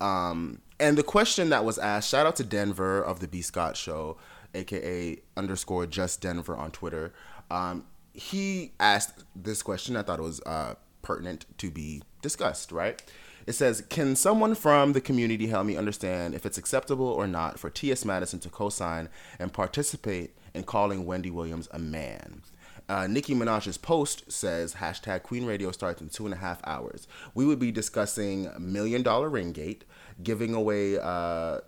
Um, 0.00 0.60
and 0.80 0.96
the 0.96 1.02
question 1.02 1.50
that 1.50 1.64
was 1.64 1.78
asked, 1.78 2.08
shout 2.08 2.26
out 2.26 2.36
to 2.36 2.44
Denver 2.44 3.02
of 3.02 3.20
the 3.20 3.28
B. 3.28 3.42
Scott 3.42 3.76
Show, 3.76 4.16
aka 4.54 5.18
underscore 5.36 5.86
just 5.86 6.20
Denver 6.20 6.56
on 6.56 6.70
Twitter. 6.70 7.12
Um, 7.50 7.84
he 8.14 8.72
asked 8.78 9.24
this 9.34 9.62
question. 9.62 9.96
I 9.96 10.02
thought 10.02 10.18
it 10.18 10.22
was 10.22 10.40
uh, 10.42 10.74
pertinent 11.02 11.46
to 11.58 11.70
be 11.70 12.02
discussed, 12.20 12.72
right? 12.72 13.02
It 13.46 13.52
says, 13.52 13.82
Can 13.88 14.16
someone 14.16 14.54
from 14.54 14.92
the 14.92 15.00
community 15.00 15.48
help 15.48 15.66
me 15.66 15.76
understand 15.76 16.34
if 16.34 16.46
it's 16.46 16.58
acceptable 16.58 17.06
or 17.06 17.26
not 17.26 17.58
for 17.58 17.70
T.S. 17.70 18.04
Madison 18.04 18.38
to 18.40 18.48
co 18.48 18.68
sign 18.68 19.08
and 19.38 19.52
participate 19.52 20.36
in 20.54 20.62
calling 20.62 21.06
Wendy 21.06 21.30
Williams 21.30 21.68
a 21.72 21.78
man? 21.78 22.42
Uh, 22.88 23.06
Nicki 23.06 23.34
Minaj's 23.34 23.78
post 23.78 24.30
says, 24.30 24.74
hashtag 24.74 25.22
Queen 25.22 25.46
Radio 25.46 25.70
starts 25.70 26.02
in 26.02 26.08
two 26.08 26.24
and 26.26 26.34
a 26.34 26.38
half 26.38 26.60
hours. 26.64 27.06
We 27.34 27.46
would 27.46 27.58
be 27.58 27.72
discussing 27.72 28.50
Million 28.58 29.02
Dollar 29.02 29.28
Ring 29.28 29.52
Gate, 29.52 29.84
giving 30.22 30.52
away 30.52 30.98
uh, 30.98 31.60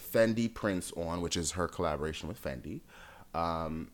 Fendi 0.00 0.52
Prints 0.52 0.92
On, 0.96 1.20
which 1.20 1.36
is 1.36 1.52
her 1.52 1.68
collaboration 1.68 2.28
with 2.28 2.42
Fendi. 2.42 2.80
Um, 3.34 3.90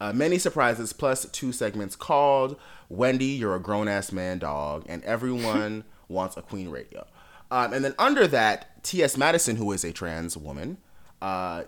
uh, 0.00 0.12
many 0.12 0.38
surprises, 0.38 0.92
plus 0.92 1.26
two 1.26 1.52
segments 1.52 1.96
called 1.96 2.56
Wendy, 2.88 3.26
You're 3.26 3.54
a 3.54 3.60
Grown 3.60 3.88
Ass 3.88 4.12
Man 4.12 4.38
Dog, 4.38 4.84
and 4.88 5.02
Everyone 5.04 5.84
Wants 6.08 6.36
a 6.36 6.42
Queen 6.42 6.68
Radio. 6.68 7.06
Um, 7.50 7.72
and 7.72 7.84
then 7.84 7.94
under 7.98 8.26
that, 8.28 8.82
T.S. 8.82 9.16
Madison, 9.16 9.56
who 9.56 9.72
is 9.72 9.84
a 9.84 9.92
trans 9.92 10.36
woman, 10.36 10.78
uh, 11.20 11.64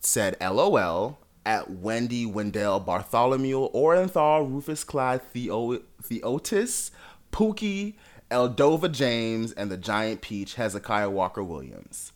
said 0.00 0.36
LOL 0.40 1.18
at 1.46 1.70
Wendy 1.70 2.26
Wendell 2.26 2.80
Bartholomew, 2.80 3.70
Orenthal, 3.72 4.48
Rufus 4.48 4.84
Clyde 4.84 5.22
Theo- 5.32 5.80
Theotis, 6.02 6.90
Pookie, 7.32 7.94
Eldova 8.30 8.90
James, 8.90 9.52
and 9.52 9.70
the 9.70 9.76
Giant 9.76 10.20
Peach 10.20 10.54
Hezekiah 10.54 11.10
Walker 11.10 11.42
Williams. 11.42 12.12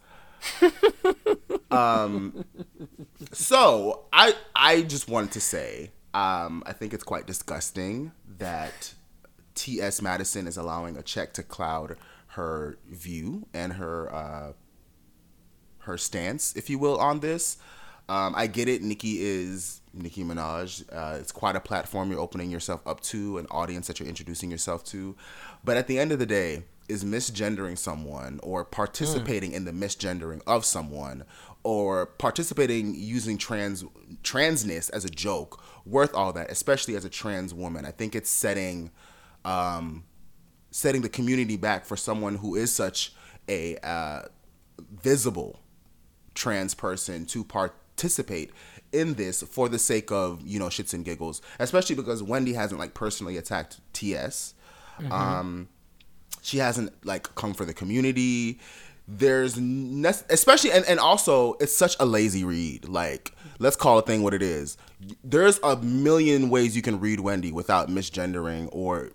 Um, 1.71 2.45
so 3.33 4.05
I 4.13 4.35
I 4.55 4.83
just 4.83 5.09
wanted 5.09 5.33
to 5.33 5.41
say 5.41 5.91
um, 6.15 6.63
I 6.67 6.73
think 6.73 6.95
it's 6.95 7.05
quite 7.05 7.27
disgusting 7.27 8.13
that 8.39 8.95
T.S. 9.55 10.01
Madison 10.01 10.47
is 10.47 10.57
allowing 10.57 10.97
a 10.97 11.03
check 11.03 11.33
to 11.35 11.43
cloud 11.43 11.97
her 12.29 12.79
view 12.89 13.47
and 13.53 13.75
her 13.75 14.13
uh, 14.15 14.53
her 15.81 15.99
stance, 15.99 16.55
if 16.57 16.71
you 16.71 16.79
will, 16.79 16.99
on 16.99 17.21
this. 17.21 17.59
Um, 18.09 18.35
I 18.37 18.47
get 18.47 18.69
it. 18.69 18.83
Nicki 18.83 19.19
is 19.21 19.81
Nicki 19.93 20.23
Minaj. 20.23 20.85
Uh, 20.93 21.19
it's 21.19 21.33
quite 21.33 21.57
a 21.57 21.61
platform 21.61 22.11
you're 22.11 22.21
opening 22.21 22.51
yourself 22.51 22.87
up 22.87 23.01
to, 23.01 23.39
an 23.39 23.47
audience 23.51 23.89
that 23.89 23.99
you're 23.99 24.09
introducing 24.09 24.51
yourself 24.51 24.85
to. 24.85 25.17
But 25.65 25.77
at 25.77 25.89
the 25.89 25.99
end 25.99 26.13
of 26.13 26.19
the 26.19 26.27
day, 26.27 26.63
is 26.89 27.05
misgendering 27.05 27.77
someone 27.77 28.41
or 28.43 28.65
participating 28.65 29.53
mm. 29.53 29.57
in 29.57 29.65
the 29.65 29.73
misgendering 29.73 30.41
of 30.47 30.65
someone 30.65 31.25
or 31.63 32.07
participating 32.07 32.95
using 32.95 33.37
trans 33.37 33.85
transness 34.23 34.91
as 34.91 35.05
a 35.05 35.09
joke 35.09 35.61
worth 35.85 36.15
all 36.15 36.33
that 36.33 36.51
especially 36.51 36.95
as 36.95 37.05
a 37.05 37.11
trans 37.11 37.53
woman 37.53 37.85
i 37.85 37.91
think 37.91 38.15
it's 38.15 38.31
setting 38.31 38.91
um, 39.45 40.05
setting 40.71 41.03
the 41.03 41.09
community 41.09 41.57
back 41.57 41.85
for 41.85 41.97
someone 41.97 42.37
who 42.37 42.57
is 42.57 42.73
such 42.73 43.13
a 43.49 43.77
uh, 43.79 44.23
visible 45.03 45.61
trans 46.35 46.75
person 46.75 47.25
to 47.27 47.45
participate 47.45 48.51
in 48.93 49.15
this 49.15 49.43
for 49.43 49.69
the 49.69 49.79
sake 49.79 50.13
of 50.13 50.41
you 50.45 50.59
know 50.59 50.67
shits 50.67 50.95
and 50.95 51.05
giggles 51.05 51.43
especially 51.59 51.97
because 51.97 52.23
wendy 52.23 52.53
hasn't 52.53 52.79
like 52.79 52.95
personally 52.95 53.37
attacked 53.37 53.81
ts 53.93 54.55
mm-hmm. 55.01 55.13
um, 55.13 55.69
she 56.47 56.59
hasn't 56.59 57.05
like 57.05 57.35
come 57.35 57.55
for 57.55 57.65
the 57.65 57.75
community. 57.75 58.61
There's 59.09 59.59
ne- 59.59 60.23
especially 60.31 60.71
and, 60.71 60.85
and 60.87 61.01
also 61.01 61.55
it's 61.55 61.77
such 61.77 61.97
a 61.99 62.07
lazy 62.07 62.45
read. 62.45 62.89
Like 62.89 63.33
let's 63.59 63.75
call 63.75 63.99
a 63.99 64.03
thing 64.03 64.23
what 64.23 64.33
it 64.33 64.43
is. 64.43 64.77
There's 65.25 65.59
a 65.65 65.77
million 65.77 66.49
ways 66.49 66.77
you 66.77 66.83
can 66.83 67.01
read 67.01 67.21
wendy 67.21 67.51
without 67.51 67.89
misgendering 67.89 68.69
or 68.71 69.11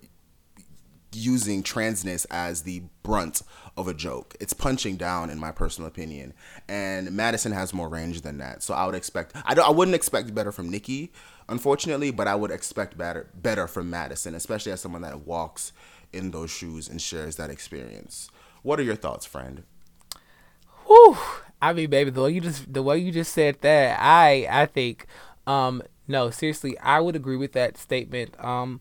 using 1.14 1.62
transness 1.62 2.26
as 2.30 2.62
the 2.62 2.82
brunt 3.02 3.42
of 3.76 3.88
a 3.88 3.94
joke. 3.94 4.34
It's 4.38 4.52
punching 4.52 4.96
down 4.96 5.30
in 5.30 5.38
my 5.38 5.52
personal 5.52 5.88
opinion. 5.88 6.34
And 6.68 7.12
madison 7.12 7.52
has 7.52 7.72
more 7.72 7.88
range 7.88 8.20
than 8.20 8.38
that. 8.38 8.62
So 8.62 8.74
i 8.74 8.84
would 8.84 8.94
expect 8.94 9.32
i, 9.46 9.54
don't, 9.54 9.66
I 9.66 9.70
wouldn't 9.70 9.94
expect 9.94 10.34
better 10.34 10.52
from 10.52 10.70
Nicki, 10.70 11.12
unfortunately 11.48 12.10
but 12.10 12.28
i 12.28 12.34
would 12.34 12.50
expect 12.50 12.98
better 12.98 13.28
better 13.34 13.66
from 13.66 13.90
madison 13.90 14.34
especially 14.34 14.70
as 14.72 14.80
someone 14.80 15.02
that 15.02 15.26
walks 15.26 15.72
in 16.12 16.30
those 16.30 16.50
shoes 16.50 16.88
and 16.88 17.00
shares 17.00 17.36
that 17.36 17.50
experience 17.50 18.30
what 18.62 18.78
are 18.78 18.84
your 18.84 18.96
thoughts 18.96 19.26
friend 19.26 19.64
Whew. 20.86 21.16
I 21.60 21.72
mean, 21.72 21.90
baby, 21.90 22.10
the 22.10 22.22
way 22.22 22.30
you 22.30 22.40
just 22.40 22.72
the 22.72 22.82
way 22.82 22.98
you 22.98 23.12
just 23.12 23.32
said 23.32 23.60
that, 23.60 23.98
I 24.00 24.46
I 24.50 24.66
think, 24.66 25.06
um, 25.46 25.82
no, 26.08 26.30
seriously, 26.30 26.76
I 26.78 27.00
would 27.00 27.14
agree 27.14 27.36
with 27.36 27.52
that 27.52 27.78
statement. 27.78 28.34
Um, 28.44 28.80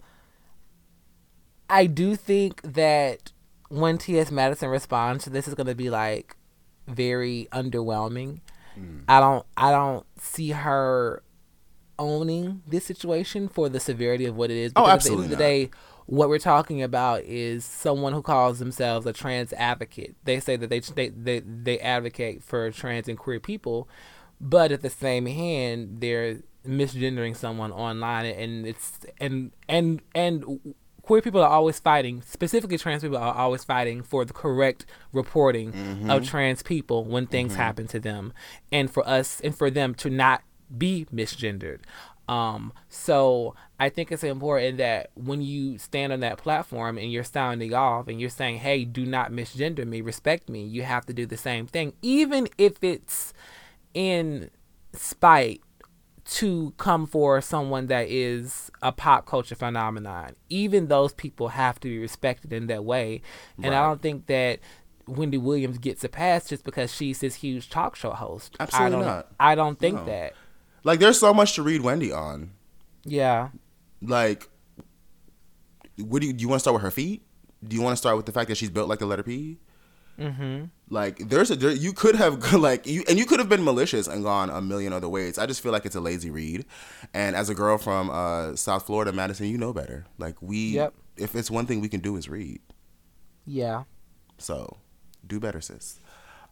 I 1.70 1.86
do 1.86 2.16
think 2.16 2.62
that 2.64 3.32
when 3.70 3.98
T.S. 3.98 4.32
Madison 4.32 4.70
responds, 4.70 5.26
this 5.26 5.48
is 5.48 5.54
going 5.54 5.68
to 5.68 5.76
be 5.76 5.90
like 5.90 6.36
very 6.88 7.48
underwhelming. 7.52 8.42
Mm. 8.78 9.04
I 9.08 9.20
don't 9.20 9.46
I 9.56 9.72
don't 9.72 10.06
see 10.20 10.50
her 10.50 11.24
owning 12.00 12.64
this 12.66 12.84
situation 12.84 13.48
for 13.48 13.70
the 13.70 13.80
severity 13.80 14.26
of 14.26 14.36
what 14.36 14.50
it 14.50 14.58
is. 14.58 14.72
Oh, 14.76 14.82
because 14.82 14.90
oh, 14.90 14.94
absolutely. 14.94 15.26
At 15.26 15.30
the 15.30 15.34
end 15.34 15.34
of 15.34 15.38
the 15.38 15.44
day, 15.44 15.72
what 16.06 16.30
we're 16.30 16.40
talking 16.40 16.82
about 16.82 17.24
is 17.24 17.64
someone 17.64 18.14
who 18.14 18.22
calls 18.22 18.60
themselves 18.60 19.06
a 19.06 19.14
trans 19.14 19.54
advocate. 19.54 20.16
They 20.24 20.40
say 20.40 20.56
that 20.56 20.70
they 20.70 20.80
they 20.80 21.10
they, 21.10 21.40
they 21.40 21.80
advocate 21.80 22.44
for 22.44 22.70
trans 22.72 23.08
and 23.08 23.18
queer 23.18 23.40
people, 23.40 23.88
but 24.40 24.72
at 24.72 24.82
the 24.82 24.90
same 24.90 25.26
hand, 25.26 25.98
they're 26.02 26.40
misgendering 26.68 27.36
someone 27.36 27.72
online, 27.72 28.26
and 28.26 28.68
it's 28.68 29.00
and 29.20 29.52
and 29.68 30.02
and 30.14 30.76
queer 31.02 31.22
people 31.22 31.42
are 31.42 31.50
always 31.50 31.80
fighting, 31.80 32.22
specifically 32.22 32.78
trans 32.78 33.02
people 33.02 33.18
are 33.18 33.34
always 33.34 33.64
fighting 33.64 34.04
for 34.04 34.26
the 34.26 34.34
correct 34.34 34.86
reporting 35.12 35.72
mm-hmm. 35.72 36.10
of 36.10 36.26
trans 36.26 36.64
people 36.64 37.04
when 37.06 37.28
things 37.28 37.54
mm-hmm. 37.54 37.62
happen 37.62 37.88
to 37.88 38.00
them, 38.00 38.34
and 38.72 38.92
for 38.92 39.08
us 39.08 39.40
and 39.42 39.56
for 39.58 39.70
them 39.70 39.94
to 39.96 40.10
not 40.10 40.42
be 40.78 41.06
misgendered. 41.14 41.80
Um, 42.28 42.72
so 42.88 43.56
I 43.80 43.90
think 43.90 44.12
it's 44.12 44.24
important 44.24 44.78
that 44.78 45.10
when 45.16 45.42
you 45.42 45.78
stand 45.78 46.14
on 46.14 46.22
that 46.22 46.38
platform 46.38 46.98
and 46.98 47.12
you're 47.12 47.24
sounding 47.24 47.74
off 47.74 48.08
and 48.08 48.22
you're 48.22 48.30
saying, 48.30 48.60
"Hey, 48.60 48.86
do 48.86 49.06
not 49.06 49.32
misgender 49.32 49.86
me, 49.86 50.02
respect 50.02 50.48
me," 50.48 50.64
you 50.64 50.84
have 50.84 51.06
to 51.08 51.14
do 51.14 51.26
the 51.26 51.38
same 51.38 51.68
thing, 51.68 51.94
even 52.02 52.48
if 52.58 52.84
it's 52.84 53.34
in 53.94 54.50
spite 54.94 55.62
to 56.24 56.74
come 56.78 57.08
for 57.08 57.42
someone 57.42 57.88
that 57.88 58.08
is 58.08 58.72
a 58.82 58.92
pop 58.92 59.26
culture 59.26 59.56
phenomenon. 59.56 60.36
Even 60.50 60.88
those 60.88 61.14
people 61.14 61.50
have 61.50 61.80
to 61.82 61.90
be 61.90 61.98
respected 61.98 62.54
in 62.54 62.68
that 62.68 62.86
way, 62.86 63.22
and 63.58 63.74
right. 63.74 63.74
I 63.74 63.88
don't 63.88 64.02
think 64.02 64.28
that 64.28 64.60
Wendy 65.08 65.38
Williams 65.38 65.80
gets 65.80 66.04
a 66.04 66.10
pass 66.10 66.48
just 66.48 66.64
because 66.64 66.94
she's 66.94 67.20
this 67.20 67.36
huge 67.36 67.70
talk 67.70 67.96
show 67.96 68.12
host. 68.12 68.56
Absolutely 68.60 68.86
I 68.86 69.00
don't, 69.00 69.06
not. 69.06 69.28
I 69.40 69.56
don't 69.56 69.80
think 69.80 69.96
No. 69.98 70.06
that. 70.06 70.34
Like, 70.84 71.00
there's 71.00 71.20
so 71.20 71.34
much 71.34 71.54
to 71.56 71.64
read 71.64 71.82
Wendy 71.82 72.12
on. 72.12 72.52
Yeah. 73.04 73.50
Like, 74.02 74.50
what 75.98 76.22
do 76.22 76.28
you, 76.28 76.34
do 76.34 76.42
you 76.42 76.48
want 76.50 76.58
to 76.60 76.62
start 76.62 76.74
with 76.76 76.84
her 76.84 76.92
feet? 76.92 77.22
Do 77.68 77.76
you 77.76 77.82
want 77.82 77.94
to 77.94 77.98
start 77.98 78.18
with 78.18 78.26
the 78.26 78.32
fact 78.32 78.50
that 78.50 78.56
she's 78.56 78.70
built 78.72 78.90
like 78.90 79.00
the 79.00 79.06
letter 79.06 79.24
P? 79.24 79.58
Mm-hmm. 80.20 80.66
Like, 80.90 81.20
there's 81.30 81.52
a 81.52 81.56
there, 81.56 81.72
you 81.72 81.94
could 81.94 82.16
have 82.16 82.54
like 82.60 82.86
you 82.88 83.04
and 83.08 83.18
you 83.20 83.26
could 83.26 83.40
have 83.40 83.50
been 83.50 83.64
malicious 83.64 84.08
and 84.08 84.24
gone 84.24 84.50
a 84.50 84.62
million 84.62 84.94
other 84.94 85.08
ways. 85.10 85.38
I 85.38 85.46
just 85.46 85.62
feel 85.62 85.72
like 85.72 85.86
it's 85.86 85.96
a 85.96 86.02
lazy 86.02 86.30
read. 86.32 86.66
And 87.14 87.36
as 87.36 87.50
a 87.50 87.56
girl 87.56 87.78
from 87.78 88.10
uh, 88.10 88.56
South 88.56 88.86
Florida, 88.88 89.12
Madison, 89.12 89.48
you 89.48 89.58
know 89.58 89.74
better. 89.74 90.06
Like 90.18 90.42
we, 90.42 90.72
Yep. 90.72 90.94
if 91.18 91.36
it's 91.36 91.52
one 91.52 91.66
thing 91.66 91.82
we 91.82 91.90
can 91.90 92.02
do 92.02 92.18
is 92.18 92.28
read. 92.30 92.60
Yeah. 93.46 93.84
So, 94.38 94.78
do 95.26 95.40
better, 95.40 95.62
sis. 95.62 96.00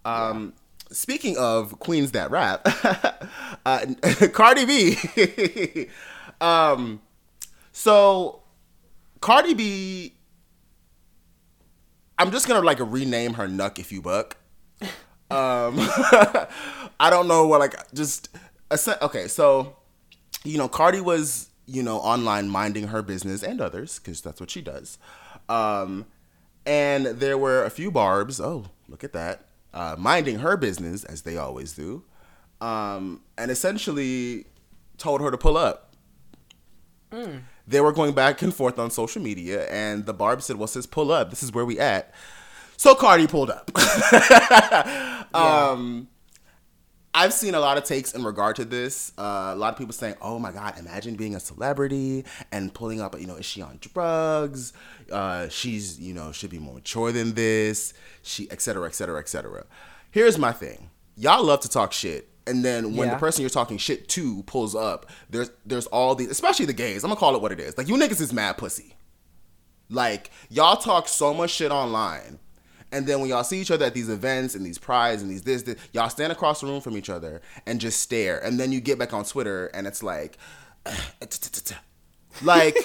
Um, 0.05 0.53
Speaking 0.91 1.37
of 1.37 1.79
queens 1.79 2.11
that 2.13 2.31
rap, 2.31 2.61
uh, 3.65 3.85
Cardi 4.33 4.65
B. 4.65 5.87
um, 6.41 7.01
so 7.71 8.41
Cardi 9.21 9.53
B, 9.53 10.13
I'm 12.17 12.31
just 12.31 12.47
gonna 12.47 12.65
like 12.65 12.79
rename 12.79 13.33
her 13.33 13.47
Nuck 13.47 13.77
if 13.79 13.91
you 13.91 14.01
buck. 14.01 14.37
Um, 15.31 15.75
I 16.99 17.09
don't 17.11 17.27
know 17.27 17.45
what 17.45 17.59
like 17.59 17.75
just 17.93 18.29
okay. 19.03 19.27
So 19.27 19.75
you 20.43 20.57
know, 20.57 20.67
Cardi 20.67 21.01
was 21.01 21.49
you 21.67 21.83
know 21.83 21.97
online 21.97 22.49
minding 22.49 22.87
her 22.87 23.03
business 23.03 23.43
and 23.43 23.61
others 23.61 23.99
because 23.99 24.21
that's 24.21 24.39
what 24.39 24.49
she 24.49 24.61
does. 24.61 24.97
Um, 25.47 26.07
and 26.65 27.05
there 27.05 27.37
were 27.37 27.63
a 27.63 27.69
few 27.69 27.91
barbs. 27.91 28.39
Oh, 28.41 28.65
look 28.87 29.03
at 29.03 29.13
that, 29.13 29.45
uh, 29.73 29.95
minding 29.97 30.39
her 30.39 30.57
business 30.57 31.03
as 31.03 31.21
they 31.23 31.37
always 31.37 31.73
do, 31.73 32.03
um, 32.61 33.21
and 33.37 33.51
essentially 33.51 34.45
told 34.97 35.21
her 35.21 35.31
to 35.31 35.37
pull 35.37 35.57
up. 35.57 35.93
They 37.67 37.81
were 37.81 37.91
going 37.91 38.13
back 38.13 38.41
and 38.41 38.53
forth 38.53 38.79
on 38.79 38.91
social 38.91 39.21
media, 39.21 39.67
and 39.69 40.05
the 40.05 40.13
barb 40.13 40.41
said, 40.41 40.57
"Well, 40.57 40.67
sis, 40.67 40.85
pull 40.85 41.11
up. 41.11 41.29
This 41.29 41.43
is 41.43 41.51
where 41.51 41.65
we 41.65 41.79
at." 41.79 42.13
So 42.77 42.95
Cardi 42.95 43.27
pulled 43.27 43.51
up. 43.51 43.71
Um, 45.31 46.07
I've 47.19 47.33
seen 47.33 47.53
a 47.53 47.59
lot 47.59 47.77
of 47.77 47.83
takes 47.83 48.13
in 48.13 48.23
regard 48.23 48.55
to 48.57 48.65
this. 48.65 49.11
Uh, 49.17 49.51
a 49.53 49.55
lot 49.55 49.73
of 49.73 49.77
people 49.77 49.93
saying, 49.93 50.15
"Oh 50.21 50.39
my 50.39 50.51
God, 50.53 50.79
imagine 50.79 51.15
being 51.15 51.35
a 51.35 51.39
celebrity 51.39 52.23
and 52.51 52.73
pulling 52.73 53.01
up. 53.01 53.19
You 53.19 53.27
know, 53.27 53.35
is 53.35 53.45
she 53.45 53.61
on 53.61 53.77
drugs? 53.81 54.71
Uh, 55.11 55.49
she's 55.49 55.99
you 55.99 56.13
know 56.13 56.31
should 56.31 56.49
be 56.49 56.59
more 56.59 56.75
mature 56.75 57.11
than 57.11 57.33
this. 57.33 57.93
She, 58.21 58.49
et 58.49 58.61
cetera, 58.61 58.87
et 58.87 58.95
cetera, 58.95 59.19
et 59.19 59.27
cetera." 59.27 59.65
Here's 60.11 60.37
my 60.37 60.53
thing: 60.53 60.89
y'all 61.17 61.43
love 61.43 61.59
to 61.61 61.69
talk 61.69 61.91
shit, 61.91 62.29
and 62.47 62.63
then 62.63 62.95
when 62.95 63.09
Yeah. 63.09 63.15
the 63.15 63.19
person 63.19 63.41
you're 63.41 63.49
talking 63.49 63.77
shit 63.77 64.07
to 64.09 64.43
pulls 64.43 64.73
up, 64.73 65.05
there's 65.29 65.51
there's 65.65 65.87
all 65.87 66.15
these, 66.15 66.29
especially 66.29 66.67
the 66.67 66.73
gays. 66.73 67.03
I'm 67.03 67.09
gonna 67.09 67.19
call 67.19 67.35
it 67.35 67.41
what 67.41 67.51
it 67.51 67.59
is. 67.59 67.77
Like 67.77 67.89
you 67.89 67.95
niggas 67.95 68.21
is 68.21 68.31
mad 68.31 68.57
pussy. 68.57 68.95
Like 69.89 70.31
y'all 70.49 70.77
talk 70.77 71.07
so 71.07 71.33
much 71.33 71.49
shit 71.51 71.71
online, 71.71 72.39
and 72.91 73.05
then 73.05 73.19
when 73.19 73.29
y'all 73.29 73.43
see 73.43 73.59
each 73.59 73.71
other 73.71 73.85
at 73.85 73.93
these 73.93 74.09
events 74.09 74.55
and 74.55 74.65
these 74.65 74.77
prides 74.77 75.21
and 75.21 75.29
these 75.29 75.43
this, 75.43 75.63
this 75.63 75.75
y'all 75.93 76.09
stand 76.09 76.31
across 76.31 76.61
the 76.61 76.67
room 76.67 76.81
from 76.81 76.97
each 76.97 77.09
other 77.09 77.41
and 77.65 77.79
just 77.79 78.01
stare, 78.01 78.39
and 78.39 78.59
then 78.59 78.71
you 78.71 78.81
get 78.81 78.97
back 78.97 79.13
on 79.13 79.23
Twitter 79.23 79.67
and 79.67 79.87
it's 79.87 80.03
like, 80.03 80.37
like 82.43 82.77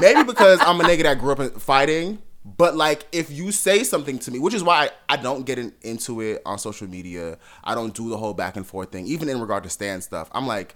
maybe 0.00 0.22
because 0.22 0.60
I'm 0.60 0.80
a 0.80 0.84
nigga 0.84 1.04
that 1.04 1.18
grew 1.18 1.32
up 1.32 1.60
fighting, 1.60 2.22
but 2.44 2.76
like 2.76 3.06
if 3.12 3.30
you 3.30 3.52
say 3.52 3.84
something 3.84 4.18
to 4.20 4.30
me, 4.30 4.38
which 4.38 4.54
is 4.54 4.62
why 4.62 4.90
I, 5.08 5.14
I 5.14 5.16
don't 5.16 5.44
get 5.44 5.58
in, 5.58 5.72
into 5.82 6.20
it 6.20 6.42
on 6.44 6.58
social 6.58 6.88
media, 6.88 7.38
I 7.64 7.74
don't 7.74 7.94
do 7.94 8.08
the 8.08 8.16
whole 8.16 8.34
back 8.34 8.56
and 8.56 8.66
forth 8.66 8.90
thing, 8.92 9.06
even 9.06 9.28
in 9.28 9.40
regard 9.40 9.64
to 9.64 9.70
stand 9.70 10.02
stuff. 10.04 10.28
I'm 10.32 10.46
like, 10.46 10.74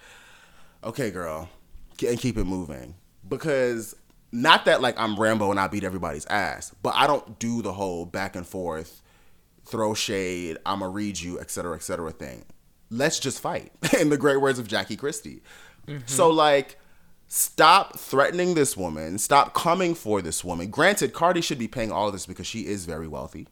okay, 0.85 1.11
girl, 1.11 1.49
and 2.07 2.19
keep 2.19 2.37
it 2.37 2.45
moving. 2.45 2.95
Because 3.29 3.97
not 4.32 4.65
that 4.65 4.81
like 4.81 4.98
I'm 4.98 5.16
Rambo 5.16 5.51
and 5.51 5.61
I 5.61 5.69
beat 5.69 5.85
everybody's 5.85 6.27
ass, 6.27 6.74
but 6.82 6.94
I 6.94 7.07
don't 7.07 7.39
do 7.39 7.62
the 7.62 7.73
whole 7.73 8.05
back 8.05 8.36
and 8.36 8.47
forth, 8.47 9.03
throw 9.65 9.94
shade, 9.94 10.59
I'ma 10.66 10.86
read 10.86 11.20
you, 11.20 11.40
et 11.40 11.51
cetera, 11.51 11.77
et 11.77 11.82
cetera 11.82 12.11
thing. 12.11 12.44
Let's 12.90 13.19
just 13.19 13.40
fight, 13.40 13.73
in 14.01 14.11
the 14.11 14.16
great 14.16 14.40
words 14.40 14.59
of 14.59 14.69
Jackie 14.69 14.97
Christie. 14.97 15.43
Mm-hmm. 15.86 16.07
So 16.07 16.31
like, 16.31 16.78
stop 17.28 17.98
threatening 17.98 18.55
this 18.55 18.77
woman. 18.77 19.19
Stop 19.19 19.55
coming 19.55 19.94
for 19.94 20.23
this 20.23 20.44
woman. 20.44 20.70
Granted, 20.70 21.12
Cardi 21.12 21.40
should 21.40 21.59
be 21.59 21.69
paying 21.69 21.93
all 21.93 22.07
of 22.07 22.12
this 22.12 22.27
because 22.27 22.47
she 22.47 22.66
is 22.66 22.85
very 22.85 23.09
wealthy, 23.09 23.48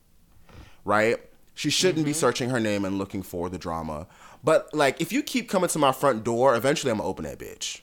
right? 0.85 1.17
She 1.55 1.71
shouldn't 1.71 2.05
be 2.05 2.11
mm-hmm. 2.11 2.19
searching 2.19 2.51
her 2.51 2.61
name 2.61 2.85
and 2.85 2.99
looking 2.99 3.23
for 3.23 3.49
the 3.49 3.59
drama. 3.59 4.09
But 4.43 4.75
like, 4.75 5.01
if 5.01 5.13
you 5.13 5.23
keep 5.23 5.49
coming 5.49 5.71
to 5.71 5.79
my 5.79 5.93
front 5.93 6.25
door, 6.25 6.55
eventually 6.55 6.91
I'm 6.91 6.99
gonna 6.99 7.09
open 7.09 7.25
that 7.25 7.39
bitch. 7.39 7.81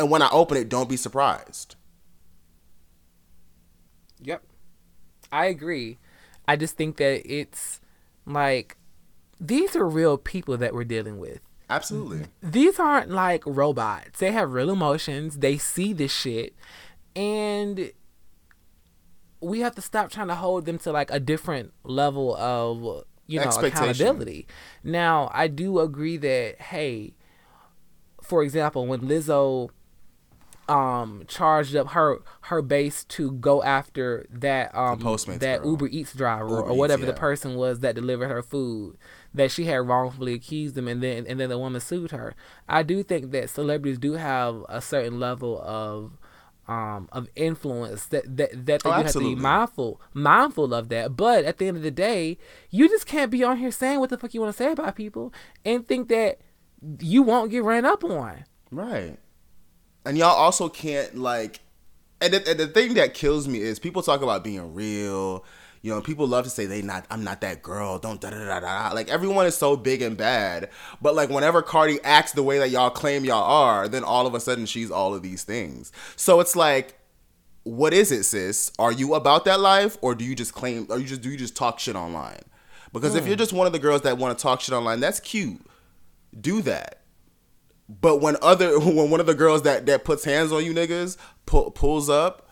And 0.00 0.10
when 0.10 0.22
I 0.22 0.30
open 0.30 0.56
it, 0.56 0.70
don't 0.70 0.88
be 0.88 0.96
surprised. 0.96 1.76
Yep. 4.22 4.42
I 5.30 5.44
agree. 5.44 5.98
I 6.48 6.56
just 6.56 6.78
think 6.78 6.96
that 6.96 7.20
it's 7.30 7.82
like 8.24 8.78
these 9.38 9.76
are 9.76 9.86
real 9.86 10.16
people 10.16 10.56
that 10.56 10.72
we're 10.72 10.84
dealing 10.84 11.18
with. 11.18 11.40
Absolutely. 11.68 12.28
These 12.42 12.80
aren't 12.80 13.10
like 13.10 13.44
robots. 13.44 14.20
They 14.20 14.32
have 14.32 14.52
real 14.52 14.70
emotions. 14.70 15.40
They 15.40 15.58
see 15.58 15.92
this 15.92 16.12
shit. 16.12 16.54
And 17.14 17.92
we 19.42 19.60
have 19.60 19.74
to 19.74 19.82
stop 19.82 20.10
trying 20.10 20.28
to 20.28 20.34
hold 20.34 20.64
them 20.64 20.78
to 20.78 20.92
like 20.92 21.10
a 21.10 21.20
different 21.20 21.74
level 21.84 22.34
of, 22.36 23.04
you 23.26 23.38
know, 23.38 23.50
accountability. 23.50 24.46
Now, 24.82 25.30
I 25.34 25.46
do 25.48 25.78
agree 25.78 26.16
that 26.16 26.58
hey, 26.58 27.16
for 28.22 28.42
example, 28.42 28.86
when 28.86 29.00
Lizzo 29.00 29.68
um 30.70 31.24
charged 31.26 31.74
up 31.74 31.88
her 31.88 32.20
her 32.42 32.62
base 32.62 33.04
to 33.04 33.32
go 33.32 33.62
after 33.62 34.26
that 34.30 34.74
um 34.74 34.98
that 35.40 35.62
girl. 35.62 35.70
Uber 35.72 35.88
Eats 35.88 36.14
driver 36.14 36.48
Uber 36.48 36.62
or 36.62 36.70
Eats, 36.70 36.78
whatever 36.78 37.04
the 37.06 37.12
person 37.20 37.56
was 37.56 37.80
that 37.80 37.94
delivered 37.94 38.28
her 38.28 38.42
food 38.42 38.96
that 39.34 39.50
she 39.50 39.64
had 39.64 39.86
wrongfully 39.86 40.34
accused 40.34 40.74
them 40.76 40.86
and 40.88 41.02
then 41.02 41.26
and 41.26 41.40
then 41.40 41.48
the 41.48 41.58
woman 41.58 41.80
sued 41.80 42.12
her. 42.12 42.34
I 42.68 42.82
do 42.82 43.02
think 43.02 43.32
that 43.32 43.50
celebrities 43.50 43.98
do 43.98 44.12
have 44.14 44.64
a 44.68 44.80
certain 44.80 45.18
level 45.18 45.60
of 45.62 46.18
um 46.68 47.08
of 47.10 47.28
influence 47.34 48.06
that 48.06 48.36
that 48.36 48.66
that 48.66 48.82
they 48.82 48.90
Oh, 48.90 48.92
do 48.98 49.02
have 49.02 49.12
to 49.12 49.18
be 49.18 49.34
mindful 49.42 50.00
mindful 50.14 50.72
of 50.72 50.88
that. 50.90 51.16
But 51.16 51.44
at 51.44 51.58
the 51.58 51.66
end 51.66 51.76
of 51.78 51.82
the 51.82 51.90
day, 51.90 52.38
you 52.70 52.88
just 52.88 53.06
can't 53.06 53.30
be 53.30 53.42
on 53.42 53.56
here 53.56 53.72
saying 53.72 53.98
what 53.98 54.10
the 54.10 54.18
fuck 54.18 54.34
you 54.34 54.40
want 54.40 54.54
to 54.54 54.62
say 54.62 54.70
about 54.72 54.94
people 54.94 55.32
and 55.64 55.86
think 55.88 56.08
that 56.08 56.38
you 57.00 57.22
won't 57.22 57.50
get 57.50 57.64
ran 57.64 57.84
up 57.84 58.04
on. 58.04 58.44
Right. 58.70 59.18
And 60.04 60.16
y'all 60.16 60.28
also 60.28 60.68
can't 60.68 61.16
like 61.16 61.60
and 62.20 62.34
the, 62.34 62.50
and 62.50 62.60
the 62.60 62.66
thing 62.66 62.94
that 62.94 63.14
kills 63.14 63.48
me 63.48 63.60
is 63.60 63.78
people 63.78 64.02
talk 64.02 64.22
about 64.22 64.44
being 64.44 64.74
real. 64.74 65.44
You 65.82 65.94
know, 65.94 66.02
people 66.02 66.26
love 66.26 66.44
to 66.44 66.50
say 66.50 66.66
they 66.66 66.82
not 66.82 67.06
I'm 67.10 67.24
not 67.24 67.40
that 67.40 67.62
girl. 67.62 67.98
Don't 67.98 68.20
da 68.20 68.30
da 68.30 68.44
da 68.44 68.60
da. 68.60 68.94
Like 68.94 69.08
everyone 69.08 69.46
is 69.46 69.56
so 69.56 69.76
big 69.76 70.02
and 70.02 70.16
bad. 70.16 70.68
But 71.00 71.14
like 71.14 71.30
whenever 71.30 71.62
Cardi 71.62 71.98
acts 72.04 72.32
the 72.32 72.42
way 72.42 72.58
that 72.58 72.70
y'all 72.70 72.90
claim 72.90 73.24
y'all 73.24 73.42
are, 73.42 73.88
then 73.88 74.04
all 74.04 74.26
of 74.26 74.34
a 74.34 74.40
sudden 74.40 74.66
she's 74.66 74.90
all 74.90 75.14
of 75.14 75.22
these 75.22 75.44
things. 75.44 75.92
So 76.16 76.40
it's 76.40 76.54
like 76.54 76.96
what 77.64 77.92
is 77.92 78.10
it, 78.10 78.24
sis? 78.24 78.72
Are 78.78 78.92
you 78.92 79.14
about 79.14 79.44
that 79.44 79.60
life 79.60 79.96
or 80.00 80.14
do 80.14 80.24
you 80.24 80.34
just 80.34 80.54
claim 80.54 80.86
or 80.90 80.98
you 80.98 81.06
just 81.06 81.22
do 81.22 81.30
you 81.30 81.36
just 81.36 81.56
talk 81.56 81.78
shit 81.78 81.96
online? 81.96 82.40
Because 82.92 83.14
if 83.14 83.24
you're 83.26 83.36
hmm. 83.36 83.38
just 83.38 83.52
one 83.52 83.66
of 83.66 83.72
the 83.72 83.78
girls 83.78 84.02
that 84.02 84.18
want 84.18 84.36
to 84.36 84.42
talk 84.42 84.60
shit 84.60 84.74
online, 84.74 85.00
that's 85.00 85.20
cute. 85.20 85.60
Do 86.38 86.60
that. 86.62 86.99
But 88.00 88.20
when 88.20 88.36
other 88.42 88.78
when 88.80 89.10
one 89.10 89.20
of 89.20 89.26
the 89.26 89.34
girls 89.34 89.62
that 89.62 89.86
that 89.86 90.04
puts 90.04 90.24
hands 90.24 90.52
on 90.52 90.64
you 90.64 90.72
niggas 90.72 91.16
pull, 91.46 91.70
pulls 91.70 92.08
up, 92.08 92.48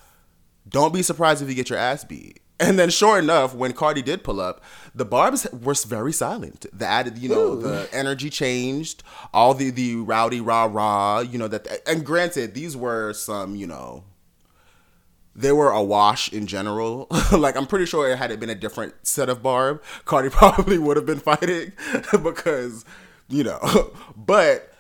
don't 0.69 0.93
be 0.93 1.02
surprised 1.02 1.43
if 1.43 1.48
you 1.48 1.55
get 1.55 1.70
your 1.70 1.78
ass 1.78 2.05
beat. 2.05 2.40
And 2.60 2.77
then, 2.77 2.90
sure 2.90 3.20
enough, 3.20 3.55
when 3.55 3.73
Cardi 3.73 4.02
did 4.02 4.24
pull 4.24 4.40
up, 4.40 4.65
the 4.93 5.05
barbs 5.05 5.47
were 5.52 5.77
very 5.86 6.12
silent. 6.12 6.66
The 6.73 6.85
added, 6.85 7.16
you 7.16 7.28
know, 7.28 7.55
the 7.55 7.89
energy 7.93 8.31
changed. 8.31 9.05
All 9.32 9.55
the 9.55 9.70
the 9.70 9.94
rowdy 9.94 10.40
rah 10.40 10.65
rah, 10.65 11.20
you 11.20 11.39
know 11.39 11.47
that. 11.47 11.69
And 11.86 12.05
granted, 12.05 12.55
these 12.55 12.77
were 12.77 13.12
some, 13.12 13.55
you 13.55 13.69
know, 13.69 14.02
they 15.36 15.52
were 15.52 15.70
a 15.70 15.81
wash 15.81 16.32
in 16.32 16.48
general. 16.48 17.06
like 17.32 17.56
I'm 17.56 17.66
pretty 17.66 17.86
sure 17.86 18.16
had 18.16 18.32
it 18.32 18.40
been 18.40 18.51
a 18.51 18.56
different 18.56 18.94
set 19.05 19.28
of 19.28 19.40
barb, 19.40 19.81
Cardi 20.05 20.28
probably 20.28 20.78
would 20.78 20.97
have 20.97 21.06
been 21.06 21.20
fighting 21.20 21.73
because, 22.10 22.85
you 23.28 23.44
know. 23.44 23.93
but 24.16 24.73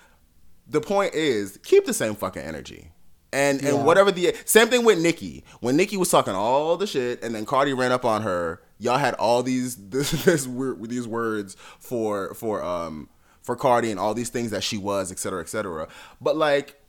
the 0.68 0.80
point 0.80 1.14
is, 1.14 1.58
keep 1.62 1.86
the 1.86 1.94
same 1.94 2.14
fucking 2.14 2.42
energy. 2.42 2.90
And 3.32 3.62
and 3.62 3.84
whatever 3.84 4.10
the 4.10 4.34
same 4.46 4.68
thing 4.68 4.84
with 4.86 4.98
Nicki. 5.00 5.44
When 5.60 5.76
Nicki 5.76 5.98
was 5.98 6.10
talking 6.10 6.34
all 6.34 6.78
the 6.78 6.86
shit, 6.86 7.22
and 7.22 7.34
then 7.34 7.44
Cardi 7.44 7.74
ran 7.74 7.92
up 7.92 8.06
on 8.06 8.22
her, 8.22 8.62
y'all 8.78 8.96
had 8.96 9.14
all 9.14 9.42
these 9.42 9.76
this, 9.90 10.10
this 10.24 10.46
weird 10.46 10.88
these 10.88 11.06
words 11.06 11.56
for 11.78 12.32
for 12.34 12.62
um 12.62 13.10
for 13.42 13.54
Cardi 13.54 13.90
and 13.90 14.00
all 14.00 14.14
these 14.14 14.30
things 14.30 14.50
that 14.50 14.62
she 14.62 14.78
was, 14.78 15.12
et 15.12 15.18
cetera, 15.18 15.40
et 15.40 15.48
cetera. 15.48 15.88
But 16.20 16.36
like, 16.36 16.80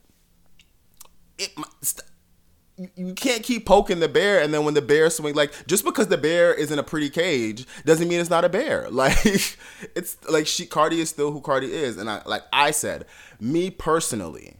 it 1.38 1.50
you 2.96 3.14
can't 3.14 3.42
keep 3.42 3.66
poking 3.66 4.00
the 4.00 4.08
bear 4.08 4.40
and 4.40 4.54
then 4.54 4.64
when 4.64 4.74
the 4.74 4.82
bear 4.82 5.10
swing 5.10 5.34
like 5.34 5.66
just 5.66 5.84
because 5.84 6.08
the 6.08 6.16
bear 6.16 6.54
is 6.54 6.70
in 6.70 6.78
a 6.78 6.82
pretty 6.82 7.10
cage 7.10 7.66
doesn't 7.84 8.08
mean 8.08 8.20
it's 8.20 8.30
not 8.30 8.44
a 8.44 8.48
bear. 8.48 8.88
Like 9.00 9.24
it's 9.94 10.18
like 10.28 10.46
she 10.46 10.66
cardi 10.66 11.00
is 11.00 11.08
still 11.08 11.30
who 11.30 11.40
cardi 11.40 11.72
is. 11.72 11.96
And 11.96 12.10
i 12.10 12.22
like 12.26 12.42
i 12.52 12.70
said 12.70 13.06
me 13.40 13.70
personally 13.70 14.56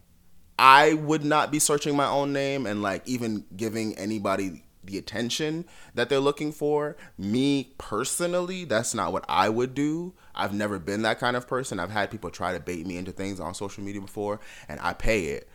i 0.57 0.93
would 0.93 1.23
not 1.23 1.51
be 1.51 1.59
searching 1.59 1.95
my 1.95 2.07
own 2.07 2.33
name 2.33 2.65
and 2.65 2.81
like 2.81 3.07
even 3.07 3.45
giving 3.55 3.95
anybody 3.99 4.63
the 4.83 4.97
attention 4.97 5.65
that 5.93 6.09
they're 6.09 6.19
looking 6.19 6.51
for. 6.51 6.97
Me 7.19 7.73
personally 7.77 8.65
that's 8.65 8.95
not 8.95 9.13
what 9.13 9.25
i 9.29 9.47
would 9.47 9.75
do. 9.75 10.13
I've 10.33 10.53
never 10.53 10.79
been 10.79 11.03
that 11.03 11.19
kind 11.19 11.35
of 11.35 11.47
person. 11.47 11.79
I've 11.79 11.91
had 11.91 12.09
people 12.09 12.31
try 12.31 12.53
to 12.53 12.59
bait 12.59 12.87
me 12.87 12.97
into 12.97 13.11
things 13.11 13.39
on 13.39 13.53
social 13.53 13.83
media 13.83 14.01
before 14.01 14.39
and 14.67 14.79
i 14.81 14.93
pay 14.93 15.25
it. 15.25 15.47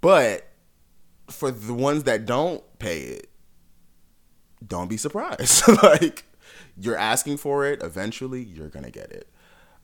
But 0.00 0.48
for 1.28 1.50
the 1.50 1.74
ones 1.74 2.04
that 2.04 2.26
don't 2.26 2.62
pay 2.78 3.00
it, 3.00 3.30
don't 4.66 4.88
be 4.88 4.96
surprised. 4.96 5.64
like 5.82 6.24
you're 6.78 6.96
asking 6.96 7.38
for 7.38 7.66
it, 7.66 7.82
eventually 7.82 8.42
you're 8.42 8.68
gonna 8.68 8.90
get 8.90 9.10
it. 9.10 9.28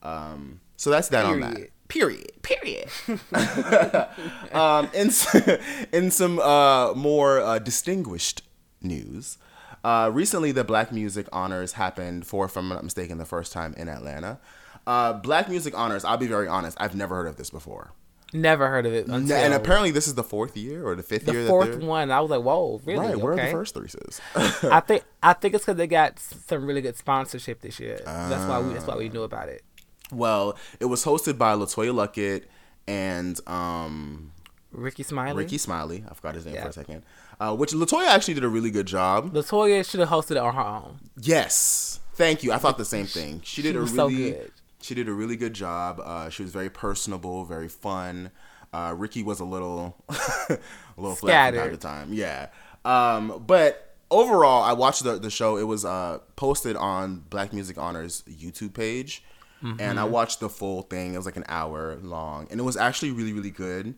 Um, 0.03 0.61
so 0.77 0.91
that's 0.91 1.09
that 1.09 1.27
Period. 1.27 1.45
on 1.45 1.55
that. 1.55 1.71
Period. 1.89 2.43
Period. 2.43 2.89
um, 4.53 4.89
in 4.95 5.11
in 5.93 6.11
some 6.11 6.39
uh, 6.39 6.95
more 6.95 7.41
uh, 7.41 7.59
distinguished 7.59 8.43
news, 8.81 9.37
uh, 9.85 10.11
recently 10.13 10.53
the 10.53 10.65
Black 10.65 10.91
Music 10.91 11.29
Honors 11.33 11.75
happened 11.75 12.27
for, 12.27 12.47
if 12.47 12.57
I'm 12.57 12.69
not 12.69 12.83
mistaken, 12.83 13.19
the 13.19 13.25
first 13.25 13.53
time 13.53 13.75
in 13.77 13.89
Atlanta. 13.89 14.39
Uh, 14.87 15.13
Black 15.13 15.49
Music 15.49 15.77
Honors. 15.77 16.05
I'll 16.05 16.17
be 16.17 16.27
very 16.27 16.49
honest. 16.49 16.77
I've 16.81 16.95
never 16.95 17.15
heard 17.15 17.29
of 17.29 17.37
this 17.37 17.51
before. 17.51 17.93
Never 18.33 18.69
heard 18.69 18.87
of 18.87 18.95
it. 18.95 19.09
Until 19.09 19.37
and 19.37 19.53
apparently, 19.53 19.91
this 19.91 20.09
is 20.09 20.15
the 20.15 20.25
fourth 20.25 20.57
year 20.57 20.87
or 20.87 20.95
the 20.95 21.03
fifth 21.03 21.27
the 21.27 21.33
year. 21.33 21.43
The 21.43 21.49
fourth 21.49 21.77
one. 21.81 22.11
I 22.11 22.21
was 22.21 22.31
like, 22.31 22.43
"Whoa, 22.43 22.81
really?" 22.85 23.09
Right. 23.09 23.17
Where 23.19 23.35
okay. 23.35 23.43
are 23.43 23.47
the 23.47 23.53
first 23.53 23.75
three 23.75 23.89
sis? 23.89 24.21
I 24.35 24.81
think 24.87 25.05
I 25.23 25.35
think 25.35 25.55
it's 25.55 25.65
because 25.65 25.77
they 25.77 25.87
got 25.87 26.19
some 26.19 26.65
really 26.65 26.81
good 26.81 26.97
sponsorship 26.97 27.61
this 27.61 27.79
year. 27.79 28.01
Uh, 28.07 28.29
that's 28.31 28.47
why 28.47 28.61
we 28.61 28.73
that's 28.73 28.87
why 28.87 28.97
we 28.97 29.11
knew 29.11 29.23
about 29.23 29.49
it. 29.49 29.63
Well, 30.11 30.57
it 30.81 30.87
was 30.87 31.05
hosted 31.05 31.37
by 31.37 31.55
LeToya 31.55 31.93
Luckett 31.93 32.45
and 32.87 33.39
um, 33.47 34.33
Rickey 34.73 35.03
Smiley. 35.03 35.37
Rickey 35.37 35.59
Smiley. 35.59 36.05
I 36.09 36.15
forgot 36.15 36.35
his 36.35 36.47
name 36.47 36.57
for 36.57 36.69
a 36.69 36.73
second. 36.73 37.03
Uh, 37.41 37.55
which 37.55 37.73
LeToya 37.73 38.07
actually 38.07 38.35
did 38.35 38.45
a 38.45 38.49
really 38.49 38.71
good 38.71 38.87
job. 38.87 39.33
LeToya 39.33 39.89
should 39.89 40.01
have 40.01 40.11
hosted 40.11 40.33
it 40.33 40.37
on 40.39 40.55
her 40.55 40.61
own. 40.61 41.01
Yes. 41.21 42.01
Thank 42.15 42.43
you. 42.43 42.53
I 42.53 42.59
thought 42.59 42.79
the 42.79 42.85
same 42.85 43.07
thing. 43.07 43.41
She 43.43 43.63
did 43.63 43.73
she 43.73 43.79
a 43.79 43.83
really 43.83 44.33
so 44.33 44.47
She 44.83 44.95
did 44.95 45.09
a 45.09 45.13
really 45.13 45.37
good 45.37 45.55
job. 45.55 46.01
Uh, 46.05 46.29
she 46.29 46.43
was 46.43 46.53
very 46.53 46.71
personable, 46.71 47.45
very 47.45 47.69
fun. 47.69 48.31
Uh, 48.73 48.95
Rickey 48.97 49.23
was 49.23 49.41
a 49.41 49.45
little, 49.45 50.03
a 50.09 50.59
little 50.97 51.15
flat 51.15 51.55
from 51.55 51.63
time 51.63 51.71
to 51.71 51.77
time. 51.77 52.13
Yeah. 52.13 52.49
Um, 52.85 53.45
but 53.47 53.97
overall, 54.11 54.63
I 54.63 54.73
watched 54.73 55.05
the, 55.05 55.19
the 55.19 55.31
show. 55.31 55.57
It 55.57 55.65
was 55.65 55.85
uh, 55.85 56.19
posted 56.37 56.77
on 56.77 57.25
Black 57.31 57.53
Music 57.53 57.79
Honors 57.79 58.23
YouTube 58.29 58.75
page. 58.75 59.23
Mm-hmm. 59.63 59.81
And 59.81 60.01
I 60.01 60.05
watched 60.05 60.41
the 60.41 60.49
full 60.49 60.83
thing. 60.83 61.15
It 61.15 61.17
was 61.17 61.27
like 61.27 61.37
an 61.37 61.45
hour 61.49 61.97
long. 62.03 62.49
And 62.51 62.59
it 62.59 62.65
was 62.65 62.77
actually 62.77 63.13
really, 63.13 63.33
really 63.33 63.51
good. 63.51 63.95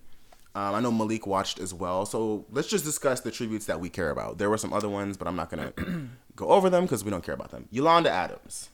Um, 0.57 0.75
I 0.75 0.81
know 0.81 0.93
Malik 0.93 1.27
watched 1.27 1.59
as 1.59 1.73
well. 1.73 2.05
So 2.05 2.45
let's 2.51 2.69
just 2.69 2.85
discuss 2.85 3.21
the 3.21 3.31
tributes 3.31 3.67
that 3.67 3.81
we 3.81 3.89
care 3.89 4.11
about. 4.11 4.39
There 4.39 4.51
were 4.51 4.59
some 4.59 4.73
other 4.73 4.89
ones, 4.89 5.17
but 5.17 5.27
I'm 5.27 5.37
not 5.37 5.51
going 5.51 5.73
to 5.73 6.09
go 6.37 6.49
over 6.49 6.69
them 6.69 6.85
because 6.85 7.03
we 7.03 7.11
don't 7.11 7.25
care 7.25 7.35
about 7.35 7.51
them. 7.51 7.67
Yolanda 7.71 8.11
Adams 8.11 8.69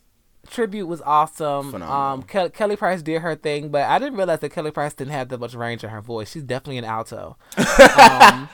tribute 0.49 0.87
was 0.87 1.01
awesome. 1.03 1.73
Phenomenal. 1.73 2.03
Um, 2.03 2.23
Ke- 2.23 2.53
Kelly 2.53 2.77
Price 2.77 3.03
did 3.03 3.23
her 3.23 3.35
thing, 3.35 3.69
but 3.69 3.83
I 3.83 3.99
didn't 3.99 4.17
realize 4.17 4.41
that 4.41 4.51
Kelly 4.51 4.71
Price 4.71 4.95
didn't 4.95 5.13
have 5.13 5.29
that 5.29 5.41
much 5.41 5.55
range 5.55 5.85
in 5.85 5.91
her 5.91 6.01
voice. 6.01 6.33
She's 6.33 6.43
definitely 6.43 6.79
an 6.79 6.85
alto. 6.85 7.37
um, 8.01 8.49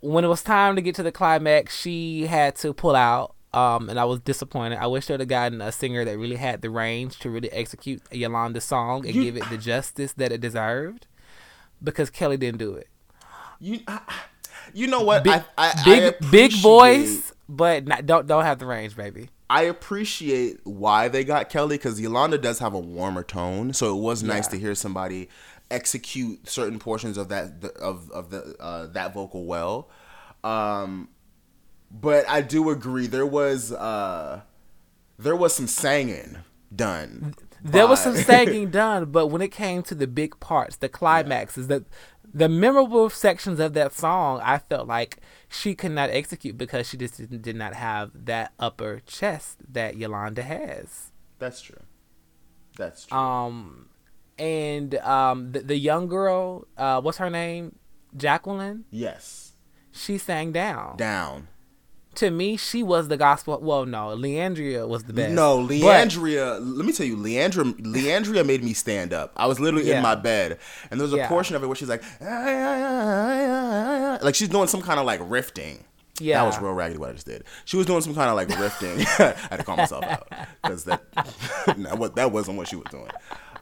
when 0.00 0.24
it 0.24 0.28
was 0.28 0.42
time 0.42 0.76
to 0.76 0.82
get 0.82 0.94
to 0.96 1.02
the 1.02 1.12
climax, 1.12 1.76
she 1.76 2.26
had 2.26 2.56
to 2.56 2.72
pull 2.72 2.94
out. 2.96 3.34
Um, 3.52 3.88
and 3.88 3.98
I 3.98 4.04
was 4.04 4.20
disappointed. 4.20 4.78
I 4.78 4.86
wish 4.86 5.06
they 5.06 5.14
would 5.14 5.20
have 5.20 5.28
gotten 5.28 5.62
a 5.62 5.72
singer 5.72 6.04
that 6.04 6.18
really 6.18 6.36
had 6.36 6.60
the 6.60 6.68
range 6.68 7.18
to 7.20 7.30
really 7.30 7.50
execute 7.52 8.02
Yolanda's 8.12 8.64
song 8.64 9.06
and 9.06 9.14
you, 9.14 9.24
give 9.24 9.36
it 9.36 9.48
the 9.48 9.56
justice 9.56 10.12
that 10.14 10.30
it 10.30 10.42
deserved, 10.42 11.06
because 11.82 12.10
Kelly 12.10 12.36
didn't 12.36 12.58
do 12.58 12.74
it. 12.74 12.88
You, 13.58 13.80
I, 13.88 14.00
you 14.74 14.86
know 14.88 15.00
what? 15.00 15.24
Big, 15.24 15.32
I, 15.32 15.42
I, 15.56 15.82
big, 15.84 16.30
big 16.30 16.52
voice, 16.52 17.32
but 17.48 17.86
not, 17.86 18.04
don't 18.04 18.26
don't 18.26 18.44
have 18.44 18.58
the 18.58 18.66
range, 18.66 18.94
baby. 18.94 19.30
I 19.48 19.62
appreciate 19.62 20.60
why 20.64 21.08
they 21.08 21.22
got 21.22 21.50
Kelly 21.50 21.76
because 21.76 22.00
Yolanda 22.00 22.38
does 22.38 22.58
have 22.58 22.74
a 22.74 22.80
warmer 22.80 23.22
tone, 23.22 23.72
so 23.72 23.96
it 23.96 24.00
was 24.00 24.22
nice 24.22 24.46
yeah. 24.46 24.50
to 24.50 24.58
hear 24.58 24.74
somebody 24.74 25.28
execute 25.70 26.48
certain 26.48 26.78
portions 26.78 27.16
of 27.16 27.28
that 27.28 27.64
of 27.80 28.10
of 28.10 28.30
the 28.30 28.56
uh, 28.60 28.86
that 28.88 29.14
vocal 29.14 29.44
well. 29.44 29.88
Um, 30.44 31.08
but 31.90 32.28
I 32.28 32.40
do 32.40 32.70
agree 32.70 33.06
there 33.06 33.26
was 33.26 33.72
uh, 33.72 34.42
there 35.18 35.36
was 35.36 35.54
some 35.54 35.66
singing 35.66 36.38
done. 36.74 37.34
There 37.62 37.84
by... 37.84 37.90
was 37.90 38.00
some 38.00 38.16
singing 38.16 38.70
done, 38.70 39.06
but 39.06 39.28
when 39.28 39.42
it 39.42 39.52
came 39.52 39.82
to 39.84 39.94
the 39.94 40.06
big 40.06 40.38
parts, 40.40 40.76
the 40.76 40.88
climaxes, 40.88 41.68
yeah. 41.68 41.78
that 41.78 41.84
the 42.34 42.48
memorable 42.48 43.08
sections 43.10 43.60
of 43.60 43.72
that 43.74 43.92
song, 43.92 44.40
I 44.42 44.58
felt 44.58 44.88
like 44.88 45.18
she 45.48 45.74
could 45.74 45.92
not 45.92 46.10
execute 46.10 46.56
because 46.58 46.88
she 46.88 46.96
just 46.96 47.16
did, 47.16 47.42
did 47.42 47.56
not 47.56 47.74
have 47.74 48.10
that 48.14 48.52
upper 48.58 49.00
chest 49.06 49.58
that 49.72 49.96
Yolanda 49.96 50.42
has. 50.42 51.12
That's 51.38 51.60
true. 51.60 51.82
That's 52.76 53.06
true. 53.06 53.18
Um, 53.18 53.88
and 54.38 54.94
um, 54.96 55.52
the, 55.52 55.60
the 55.60 55.76
young 55.76 56.08
girl, 56.08 56.66
uh, 56.76 57.00
what's 57.00 57.18
her 57.18 57.30
name? 57.30 57.78
Jacqueline. 58.16 58.84
Yes. 58.90 59.52
She 59.92 60.18
sang 60.18 60.52
down. 60.52 60.96
Down 60.96 61.48
to 62.16 62.30
me, 62.30 62.56
she 62.56 62.82
was 62.82 63.08
the 63.08 63.16
gospel. 63.16 63.58
Well, 63.62 63.86
no, 63.86 64.08
Le'Andria 64.16 64.86
was 64.88 65.04
the 65.04 65.12
best. 65.12 65.32
No, 65.32 65.58
Le'Andria. 65.58 66.58
But, 66.58 66.66
let 66.66 66.84
me 66.86 66.92
tell 66.92 67.06
you, 67.06 67.16
Le'Andria. 67.16 67.72
Le'Andria 67.80 68.44
made 68.44 68.64
me 68.64 68.72
stand 68.72 69.12
up. 69.12 69.32
I 69.36 69.46
was 69.46 69.60
literally 69.60 69.88
yeah. 69.88 69.98
in 69.98 70.02
my 70.02 70.14
bed, 70.14 70.58
and 70.90 71.00
there 71.00 71.04
was 71.04 71.14
a 71.14 71.18
yeah. 71.18 71.28
portion 71.28 71.56
of 71.56 71.62
it 71.62 71.66
where 71.66 71.76
she's 71.76 71.88
like, 71.88 72.02
ah, 72.20 74.18
like 74.22 74.34
she's 74.34 74.48
doing 74.48 74.68
some 74.68 74.82
kind 74.82 74.98
of 75.00 75.06
like 75.06 75.20
rifting. 75.22 75.84
Yeah, 76.18 76.40
that 76.40 76.46
was 76.46 76.58
real 76.60 76.72
raggedy 76.72 76.98
what 76.98 77.10
I 77.10 77.12
just 77.12 77.26
did. 77.26 77.44
She 77.66 77.76
was 77.76 77.84
doing 77.86 78.00
some 78.00 78.14
kind 78.14 78.30
of 78.30 78.36
like 78.36 78.48
rifting. 78.58 79.00
I 79.18 79.34
had 79.50 79.58
to 79.58 79.64
call 79.64 79.76
myself 79.76 80.04
out 80.04 80.32
because 80.62 80.84
that 80.84 81.02
that 82.16 82.32
wasn't 82.32 82.56
what 82.56 82.68
she 82.68 82.76
was 82.76 82.86
doing. 82.90 83.10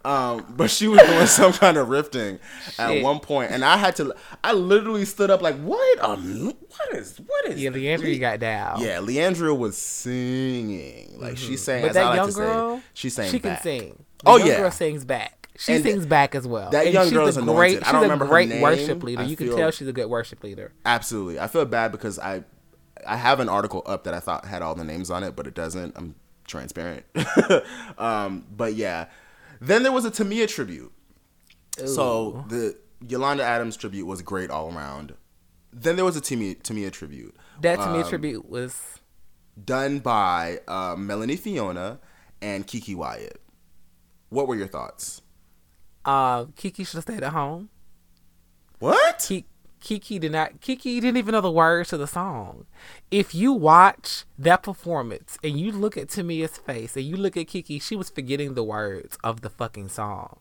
Um, 0.05 0.45
but 0.55 0.71
she 0.71 0.87
was 0.87 1.01
doing 1.01 1.27
some 1.27 1.53
kind 1.53 1.79
of 1.79 1.89
rifting 1.89 2.39
at 2.79 3.03
one 3.03 3.21
point, 3.21 3.51
and 3.51 3.65
I 3.65 3.79
had 3.79 3.97
to. 3.97 4.15
I 4.43 4.53
literally 4.53 5.07
stood 5.07 5.31
up 5.31 5.41
like, 5.41 5.57
"What? 5.57 5.99
Um, 6.01 6.47
what 6.47 6.95
is? 6.95 7.19
What 7.19 7.47
is?" 7.47 7.63
Yeah, 7.63 7.71
Le'Andria 7.71 8.13
Le- 8.13 8.19
got 8.19 8.41
down. 8.41 8.81
Yeah, 8.81 8.99
Le'Andria 8.99 9.57
was 9.57 9.79
singing 9.79 11.19
like 11.19 11.35
mm-hmm. 11.35 11.47
she 11.47 11.57
sang. 11.57 11.83
But 11.83 11.95
that 11.95 12.15
young 12.15 12.27
like 12.27 12.35
girl, 12.35 12.77
say, 12.77 12.83
she 12.93 13.09
sang. 13.09 13.31
She 13.31 13.39
back. 13.39 13.63
can 13.63 13.63
sing. 13.63 14.05
The 14.19 14.31
oh 14.31 14.37
young 14.37 14.49
yeah, 14.49 14.57
girl 14.59 14.71
sings 14.71 15.07
back. 15.07 15.49
She 15.57 15.73
and 15.73 15.85
sings 15.85 16.05
back 16.05 16.35
as 16.35 16.47
well. 16.47 16.71
That 16.71 16.85
and 16.85 16.95
young 16.95 17.11
girl 17.11 17.27
is 17.27 17.39
anointed. 17.39 17.57
Great, 17.57 17.89
I 17.89 17.93
don't 17.93 18.03
remember 18.03 18.27
great 18.27 18.49
her 18.49 18.55
name. 18.57 18.63
worship 18.63 19.03
leader. 19.03 19.23
I 19.23 19.25
you 19.25 19.37
feel, 19.37 19.49
can 19.49 19.57
tell 19.57 19.71
she's 19.71 19.89
a 19.89 19.93
good 19.93 20.11
worship 20.11 20.43
leader. 20.43 20.73
Absolutely, 20.85 21.39
I 21.39 21.47
feel 21.47 21.65
bad 21.65 21.93
because 21.93 22.19
I, 22.19 22.45
I 23.07 23.17
have 23.17 23.41
an 23.41 23.49
article 23.49 23.83
up 23.87 24.05
that 24.05 24.13
I 24.13 24.21
thought 24.21 24.45
had 24.45 24.61
all 24.61 24.75
the 24.75 24.85
names 24.85 25.11
on 25.11 25.23
it, 25.23 25.35
but 25.35 25.47
it 25.47 25.55
doesn't. 25.55 25.97
I'm 25.97 26.17
transparent. 26.47 27.05
um, 27.99 28.45
but 28.55 28.75
yeah, 28.75 29.07
then 29.61 29.83
there 29.83 29.93
was 29.93 30.05
a 30.05 30.11
Tamia 30.11 30.49
tribute. 30.49 30.93
Ooh. 31.81 31.87
So 31.87 32.45
the 32.49 32.77
Yolanda 33.07 33.45
Adams 33.45 33.77
tribute 33.77 34.07
was 34.07 34.23
great 34.23 34.51
all 34.51 34.75
around. 34.75 35.15
Then 35.73 35.97
there 35.97 36.05
was 36.05 36.17
a 36.17 36.21
Tamia, 36.21 36.61
Tamia 36.63 36.93
tribute. 36.93 37.35
That 37.61 37.79
Tamia 37.79 38.05
um, 38.05 38.09
tribute 38.09 38.49
was 38.49 38.81
done 39.63 39.99
by 39.99 40.61
uh, 40.69 40.95
Melanie 40.97 41.37
Fiona 41.37 41.99
and 42.41 42.67
Keke 42.67 42.95
Wyatt. 42.95 43.41
What 44.29 44.49
were 44.49 44.57
your 44.57 44.69
thoughts? 44.69 45.23
Uh, 46.05 46.45
Keke 46.47 46.87
should 46.87 46.95
have 46.95 47.03
stayed 47.03 47.23
at 47.23 47.33
home. 47.33 47.71
What? 48.79 49.19
Keke, 49.19 49.45
Keke 49.85 50.19
did 50.19 50.32
not. 50.32 50.61
Keke 50.61 50.82
didn't 51.01 51.19
even 51.19 51.32
know 51.32 51.43
the 51.43 51.51
words 51.51 51.90
to 51.90 51.98
the 51.98 52.06
song. 52.06 52.65
If 53.11 53.35
you 53.35 53.52
watch 53.52 54.24
that 54.39 54.62
performance 54.62 55.39
and 55.44 55.61
you 55.61 55.70
look 55.73 55.98
at 55.98 56.09
Tamia's 56.09 56.56
face 56.56 56.97
and 56.97 57.05
you 57.05 57.16
look 57.16 57.36
at 57.36 57.48
Keke, 57.48 57.82
she 57.82 57.94
was 57.94 58.09
forgetting 58.09 58.55
the 58.55 58.65
words 58.65 59.19
of 59.23 59.43
the 59.43 59.51
fucking 59.51 59.90
song. 59.90 60.39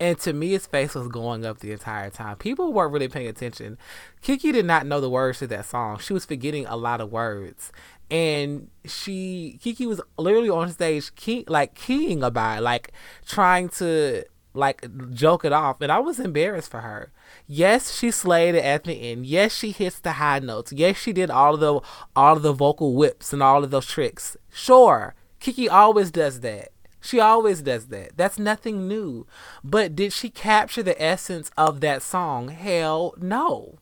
And 0.00 0.18
Tamia's 0.18 0.66
face 0.66 0.94
was 0.94 1.08
going 1.08 1.44
up 1.44 1.60
the 1.60 1.72
entire 1.72 2.10
time. 2.10 2.36
People 2.38 2.72
weren't 2.72 2.92
really 2.92 3.08
paying 3.08 3.28
attention. 3.28 3.78
Keke 4.22 4.52
did 4.52 4.64
not 4.64 4.86
know 4.86 5.00
the 5.00 5.10
words 5.10 5.38
to 5.40 5.46
that 5.48 5.66
song. 5.66 5.98
She 5.98 6.14
was 6.14 6.24
forgetting 6.24 6.66
a 6.66 6.76
lot 6.76 7.00
of 7.00 7.12
words. 7.12 7.70
And 8.10 8.70
she, 8.84 9.58
Keke 9.62 9.86
was 9.86 10.00
literally 10.18 10.50
on 10.50 10.70
stage, 10.70 11.14
key, 11.14 11.44
like 11.48 11.74
keying 11.74 12.22
about 12.22 12.58
it, 12.58 12.60
like 12.62 12.92
trying 13.26 13.68
to 13.70 14.24
like 14.54 14.88
joke 15.12 15.44
it 15.44 15.52
off. 15.52 15.80
And 15.80 15.92
I 15.92 15.98
was 15.98 16.18
embarrassed 16.18 16.70
for 16.70 16.80
her. 16.80 17.12
Yes, 17.46 17.94
she 17.94 18.10
slayed 18.10 18.54
it 18.54 18.64
at 18.64 18.84
the 18.84 18.94
end. 18.94 19.26
Yes, 19.26 19.54
she 19.54 19.70
hits 19.70 19.98
the 19.98 20.12
high 20.12 20.38
notes. 20.38 20.72
Yes, 20.72 20.96
she 20.96 21.12
did 21.12 21.30
all 21.30 21.54
of 21.54 21.60
the 21.60 21.80
all 22.16 22.36
of 22.36 22.42
the 22.42 22.52
vocal 22.52 22.94
whips 22.94 23.32
and 23.32 23.42
all 23.42 23.62
of 23.62 23.70
those 23.70 23.86
tricks. 23.86 24.36
Sure, 24.50 25.14
Keke 25.40 25.70
always 25.70 26.10
does 26.10 26.40
that. 26.40 26.70
She 27.00 27.20
always 27.20 27.60
does 27.60 27.88
that. 27.88 28.16
That's 28.16 28.38
nothing 28.38 28.88
new. 28.88 29.26
But 29.62 29.94
did 29.94 30.14
she 30.14 30.30
capture 30.30 30.82
the 30.82 31.00
essence 31.00 31.50
of 31.56 31.80
that 31.80 32.00
song? 32.02 32.48
Hell 32.48 33.14
no. 33.18 33.78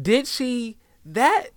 Did 0.00 0.26
she 0.26 0.78
that 1.04 1.48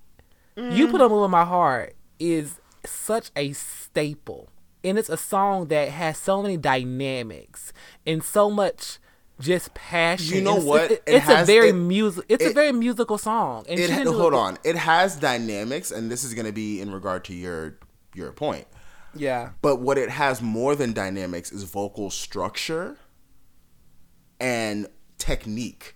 you 0.58 0.88
put 0.88 1.02
a 1.02 1.10
move 1.10 1.26
in 1.26 1.32
my 1.32 1.46
heart 1.46 1.96
is 2.20 2.60
such 2.86 3.32
a 3.36 3.54
staple. 3.54 4.50
And 4.84 5.00
it's 5.00 5.10
a 5.10 5.18
song 5.18 5.68
that 5.68 5.90
has 5.90 6.18
so 6.18 6.42
many 6.42 6.58
dynamics 6.58 7.72
and 8.06 8.24
so 8.24 8.50
much 8.50 9.00
just 9.40 9.74
passion. 9.74 10.36
You 10.36 10.42
know 10.42 10.52
It's- 10.58 10.66
what? 10.66 10.92
it- 10.92 11.04
It 11.06 11.16
it's 11.16 11.30
a 11.30 11.44
very 11.46 11.70
it- 11.70 11.74
music. 11.74 12.26
It's 12.30 12.46
a 12.46 12.54
very 12.54 12.72
musical 12.72 13.18
song. 13.18 13.66
And 13.68 13.80
It 13.80 13.88
she 13.88 13.92
ha- 13.92 13.98
didn't 14.00 14.14
do 14.14 14.20
hold 14.20 14.34
on. 14.34 14.58
It 14.64 14.76
has 14.76 15.16
dynamics, 15.16 15.92
and 15.92 16.12
this 16.12 16.24
is 16.24 16.34
going 16.34 16.46
to 16.46 16.52
be 16.54 16.80
in 16.82 16.92
regard 16.92 17.24
to 17.26 17.34
your 17.34 17.78
your 18.16 18.32
point. 18.32 18.68
Yeah. 19.16 19.50
But 19.62 19.78
what 19.78 19.98
it 19.98 20.10
has 20.10 20.42
more 20.42 20.76
than 20.76 20.94
dynamics 20.94 21.52
is 21.52 21.64
vocal 21.64 22.10
structure 22.10 22.98
and 24.40 24.88
technique. 25.18 25.96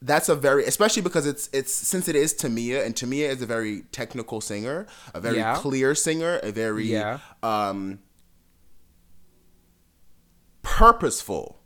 That's 0.00 0.28
a 0.28 0.36
very 0.36 0.64
especially 0.64 1.02
because 1.02 1.26
it's 1.26 1.48
it's 1.52 1.72
since 1.72 2.06
it 2.08 2.14
is 2.16 2.32
Tamia 2.34 2.84
and 2.86 2.94
Tamia 2.94 3.28
is 3.28 3.42
a 3.42 3.46
very 3.46 3.82
technical 3.92 4.40
singer, 4.40 4.86
a 5.14 5.20
very 5.20 5.38
Yeah. 5.38 5.56
clear 5.56 5.94
singer, 5.94 6.38
a 6.42 6.52
very 6.52 6.86
Yeah. 6.86 7.18
um 7.42 7.98
purposeful 10.62 11.57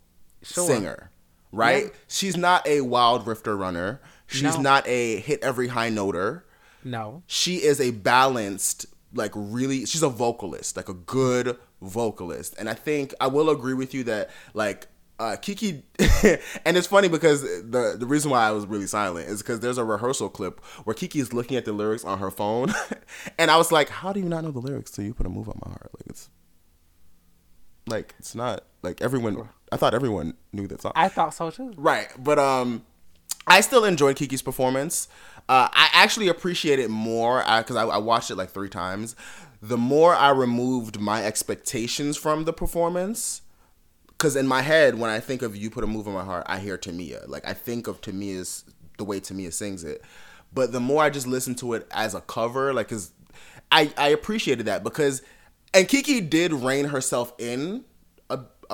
Sure. 0.43 0.66
singer, 0.66 1.10
right? 1.52 1.85
Yeah. 1.85 1.90
She's 2.09 2.36
not 2.36 2.66
a 2.66 2.81
wild 2.82 3.27
rifter 3.27 3.56
runner. 3.56 4.01
She's 4.27 4.43
No. 4.56 4.60
not 4.62 4.86
a 4.89 5.16
hit 5.20 5.43
every 5.43 5.69
high 5.69 5.90
noter 5.90 6.43
No. 6.85 7.23
she 7.27 7.56
is 7.56 7.81
a 7.81 7.90
balanced 7.90 8.86
like 9.14 9.32
really 9.35 9.85
she's 9.85 10.02
a 10.02 10.09
vocalist 10.09 10.74
like 10.77 10.89
a 10.89 10.94
good 10.94 11.59
vocalist 11.82 12.55
and 12.59 12.66
i 12.70 12.73
think 12.73 13.12
i 13.20 13.27
will 13.27 13.51
agree 13.51 13.74
with 13.74 13.93
you 13.93 14.02
that 14.05 14.31
like 14.55 14.86
uh, 15.20 15.36
Keke, 15.36 15.82
and 16.64 16.77
it's 16.77 16.86
funny 16.86 17.09
because 17.09 17.43
the 17.43 17.94
the 17.97 18.06
reason 18.06 18.31
why 18.32 18.44
I 18.48 18.51
was 18.51 18.66
really 18.66 18.89
silent 18.89 19.28
is 19.28 19.40
because 19.40 19.60
there's 19.60 19.78
a 19.78 19.85
rehearsal 19.85 20.28
clip 20.28 20.59
where 20.82 20.97
Keke 20.97 21.20
is 21.20 21.32
looking 21.32 21.56
at 21.56 21.64
the 21.64 21.73
lyrics 21.73 22.02
on 22.05 22.19
her 22.19 22.31
phone, 22.31 22.73
and 23.39 23.48
I 23.48 23.56
was 23.56 23.70
like, 23.70 23.89
"How 23.89 24.12
do 24.12 24.19
you 24.19 24.28
not 24.28 24.43
know 24.43 24.51
the 24.51 24.59
lyrics 24.59 24.90
till 24.90 25.05
you 25.05 25.14
put 25.14 25.27
a 25.27 25.28
move 25.28 25.48
on 25.48 25.60
my 25.64 25.70
heart?" 25.70 25.90
Like 25.94 26.06
it's, 26.09 26.28
like 27.86 28.14
it's 28.19 28.35
not 28.35 28.64
like 28.83 29.01
everyone. 29.01 29.49
I 29.71 29.77
thought 29.77 29.95
everyone 29.95 30.35
knew 30.53 30.67
that 30.69 30.83
song. 30.83 30.93
I 30.95 31.09
thought 31.09 31.35
so 31.35 31.51
too. 31.51 31.73
Right, 31.77 32.09
but 32.19 32.39
um, 32.39 32.85
I 33.47 33.61
still 33.61 33.85
enjoyed 33.85 34.17
Keke's 34.17 34.43
performance. 34.43 35.09
Uh, 35.49 35.69
I 35.73 35.91
actually 35.93 36.29
appreciate 36.29 36.79
it 36.79 36.91
more 36.91 37.43
because 37.59 37.77
I, 37.77 37.85
I 37.85 37.99
watched 37.99 38.31
it 38.31 38.37
like 38.37 38.51
three 38.51 38.69
times. 38.69 39.17
The 39.61 39.79
more 39.79 40.15
I 40.15 40.31
removed 40.31 41.01
my 41.01 41.25
expectations 41.25 42.17
from 42.17 42.45
the 42.45 42.53
performance, 42.53 43.43
because 44.09 44.37
in 44.37 44.47
my 44.47 44.63
head, 44.63 44.99
when 44.99 45.11
I 45.11 45.21
think 45.21 45.43
of 45.43 45.57
"You 45.57 45.71
Put 45.71 45.85
a 45.85 45.87
Move 45.87 46.07
on 46.09 46.15
My 46.15 46.25
Heart," 46.25 46.47
I 46.47 46.59
hear 46.59 46.77
Tamia. 46.77 47.29
Like 47.29 47.47
I 47.47 47.55
think 47.55 47.87
of 47.87 48.01
Tamia's 48.01 48.65
the 48.99 49.05
way 49.05 49.21
Tamia 49.21 49.53
sings 49.53 49.85
it. 49.85 50.03
But 50.55 50.73
the 50.73 50.81
more 50.81 51.03
I 51.03 51.11
just 51.11 51.27
listen 51.27 51.55
to 51.57 51.73
it 51.75 51.87
as 51.93 52.15
a 52.15 52.21
cover, 52.21 52.75
like, 52.75 52.89
cause 52.89 53.13
I 53.71 53.93
I 53.97 54.09
appreciated 54.09 54.67
that 54.67 54.85
because, 54.85 55.23
and 55.73 55.89
Keke 55.89 56.29
did 56.29 56.53
rein 56.53 56.87
herself 56.87 57.33
in 57.39 57.85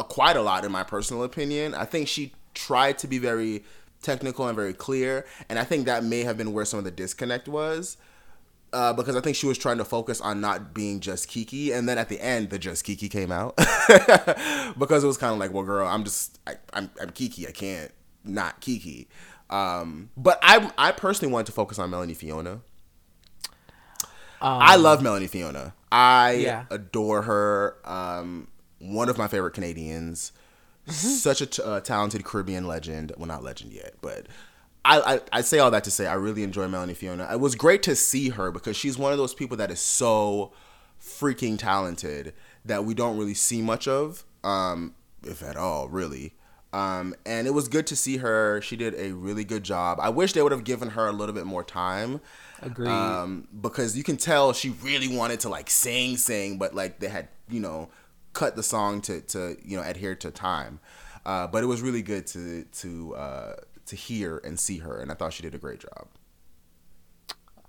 quite 0.03 0.37
a 0.37 0.43
lot 0.43 0.65
in 0.65 0.73
my 0.73 0.83
personal 0.85 1.23
opinion. 1.25 1.75
I 1.75 1.85
think 1.85 2.09
she 2.09 2.33
tried 2.55 2.99
to 2.99 3.07
be 3.07 3.19
very 3.19 3.65
technical 4.03 4.47
and 4.47 4.55
very 4.57 4.73
clear, 4.75 5.27
and 5.49 5.59
I 5.59 5.65
think 5.65 5.87
that 5.87 6.05
may 6.05 6.23
have 6.23 6.37
been 6.39 6.53
where 6.53 6.65
some 6.65 6.79
of 6.79 6.85
the 6.85 6.91
disconnect 6.91 7.49
was. 7.49 7.97
Uh, 8.71 8.93
because 8.93 9.17
I 9.17 9.23
think 9.23 9.35
she 9.35 9.47
was 9.47 9.57
trying 9.57 9.79
to 9.79 9.85
focus 9.85 10.21
on 10.21 10.43
not 10.43 10.75
being 10.75 11.01
just 11.01 11.27
Keke, 11.31 11.73
and 11.75 11.89
then 11.89 11.97
at 11.97 12.11
the 12.11 12.21
end, 12.21 12.51
the 12.51 12.59
just 12.59 12.85
Keke 12.85 13.11
came 13.11 13.33
out 13.33 13.57
because 14.79 15.03
it 15.03 15.07
was 15.07 15.17
kind 15.17 15.33
of 15.33 15.39
like, 15.39 15.55
well, 15.55 15.65
girl, 15.65 15.89
I'm 15.89 16.05
just 16.05 16.39
I, 16.47 16.57
I'm 16.75 16.91
I'm 17.01 17.09
Keke, 17.11 17.49
I 17.49 17.53
can't 17.53 17.91
not 18.25 18.61
Keke. 18.61 19.07
Um, 19.49 20.11
but 20.19 20.39
I 20.43 20.71
I 20.77 20.93
personally 20.93 21.33
wanted 21.33 21.47
to 21.47 21.53
focus 21.53 21.79
on 21.79 21.89
Melanie 21.89 22.13
Fiona. 22.13 22.61
I 24.41 24.77
love 24.77 25.03
Melanie 25.03 25.27
Fiona. 25.27 25.75
I 25.91 26.33
Yeah. 26.33 26.65
adore 26.71 27.23
her. 27.23 27.77
Um, 27.85 28.49
one 28.79 29.09
of 29.09 29.19
my 29.19 29.29
favorite 29.29 29.53
Canadians. 29.53 30.33
Such 30.87 31.43
a 31.43 31.47
t- 31.47 31.63
uh, 31.63 31.81
talented 31.81 32.25
Caribbean 32.25 32.67
legend. 32.67 33.13
Well, 33.19 33.27
not 33.27 33.43
legend 33.45 33.73
yet, 33.73 33.95
but 34.01 34.27
I, 34.85 35.01
I 35.17 35.21
I 35.33 35.41
say 35.43 35.59
all 35.59 35.71
that 35.71 35.85
to 35.85 35.91
say 35.91 36.07
I 36.07 36.15
really 36.15 36.43
enjoy 36.43 36.67
Melanie 36.67 36.95
Fiona. 36.95 37.29
It 37.31 37.41
was 37.41 37.55
great 37.55 37.83
to 37.83 37.95
see 37.95 38.31
her 38.31 38.51
because 38.51 38.75
she's 38.77 38.97
one 38.97 39.13
of 39.13 39.19
those 39.19 39.35
people 39.35 39.59
that 39.59 39.71
is 39.71 39.81
so 39.81 40.53
freaking 41.01 41.59
talented 41.59 42.33
that 42.65 42.85
we 42.85 42.95
don't 42.95 43.19
really 43.19 43.35
see 43.35 43.61
much 43.61 43.87
of, 43.87 44.25
um, 44.45 44.95
if 45.25 45.43
at 45.43 45.57
all, 45.57 45.89
really. 45.89 46.35
Um, 46.73 47.15
and 47.25 47.47
it 47.47 47.53
was 47.53 47.69
good 47.69 47.87
to 47.89 47.97
see 47.97 48.19
her. 48.19 48.61
She 48.61 48.77
did 48.77 48.95
a 48.95 49.13
really 49.13 49.45
good 49.45 49.65
job. 49.65 49.99
I 50.01 50.11
wish 50.11 50.33
they 50.33 50.43
would 50.43 50.53
have 50.53 50.65
given 50.65 50.91
her 50.91 51.07
a 51.07 51.13
little 51.13 51.35
bit 51.35 51.47
more 51.47 51.65
time. 51.65 52.21
Agreed. 52.61 52.89
Um, 52.89 53.49
because 53.61 53.97
you 53.97 54.03
can 54.03 54.17
tell 54.17 54.53
she 54.53 54.71
really 54.83 55.15
wanted 55.15 55.41
to 55.41 55.49
like 55.49 55.71
sing, 55.71 56.17
sing, 56.17 56.59
but 56.59 56.75
like 56.75 56.99
they 56.99 57.09
had, 57.09 57.29
you 57.49 57.61
know, 57.61 57.89
cut 58.39 58.55
the 58.55 58.63
song 58.63 59.01
to, 59.03 59.21
to 59.21 59.57
you 59.65 59.77
know, 59.77 59.83
adhere 59.83 60.15
to 60.15 60.31
time. 60.31 60.79
Uh, 61.27 61.47
but 61.49 61.63
it 61.63 61.67
was 61.67 61.83
really 61.83 62.03
good 62.03 62.27
to 62.29 62.65
to 62.65 63.15
uh, 63.17 63.55
to 63.87 63.97
hear 63.97 64.39
and 64.45 64.59
see 64.59 64.79
her, 64.79 64.99
and 65.01 65.11
I 65.11 65.15
thought 65.15 65.33
she 65.33 65.43
did 65.43 65.55
a 65.55 65.59
great 65.59 65.81
job. 65.81 66.07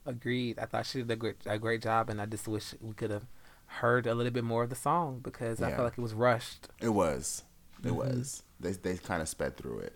Agreed. 0.06 0.60
I 0.60 0.66
thought 0.66 0.86
she 0.86 1.00
did 1.00 1.12
a 1.12 1.16
great, 1.16 1.36
a 1.46 1.58
great 1.58 1.82
job, 1.82 2.10
and 2.10 2.22
I 2.22 2.26
just 2.26 2.48
wish 2.48 2.74
we 2.80 2.94
could 2.94 3.12
have 3.12 3.26
heard 3.66 4.08
a 4.08 4.14
little 4.14 4.32
bit 4.32 4.44
more 4.44 4.64
of 4.64 4.70
the 4.70 4.76
song 4.76 5.20
because 5.22 5.62
I 5.62 5.72
felt 5.72 5.84
like 5.84 5.98
it 5.98 6.02
was 6.02 6.14
rushed. 6.14 6.70
It 6.80 6.90
was. 6.90 7.44
It 7.84 7.92
was. 7.92 8.44
They 8.60 8.72
they 8.72 8.98
kind 8.98 9.22
of 9.22 9.28
sped 9.28 9.58
through 9.58 9.80
it. 9.80 9.96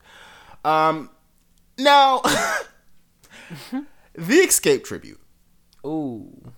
Um, 0.65 1.09
now 1.77 2.21
the 2.21 3.85
Xscape 4.13 4.83
tribute. 4.83 5.19
Ooh. 5.85 6.51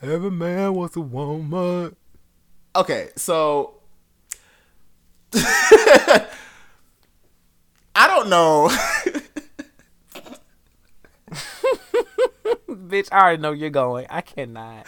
Every 0.00 0.30
man 0.30 0.74
wants 0.74 0.96
a 0.96 1.00
woman. 1.00 1.96
Okay, 2.76 3.08
so 3.16 3.74
I 5.34 6.26
don't 8.06 8.28
know. 8.28 8.70
Bitch, 12.68 13.08
I 13.12 13.20
already 13.20 13.42
know 13.42 13.52
you're 13.52 13.70
going. 13.70 14.06
I 14.08 14.20
cannot. 14.20 14.86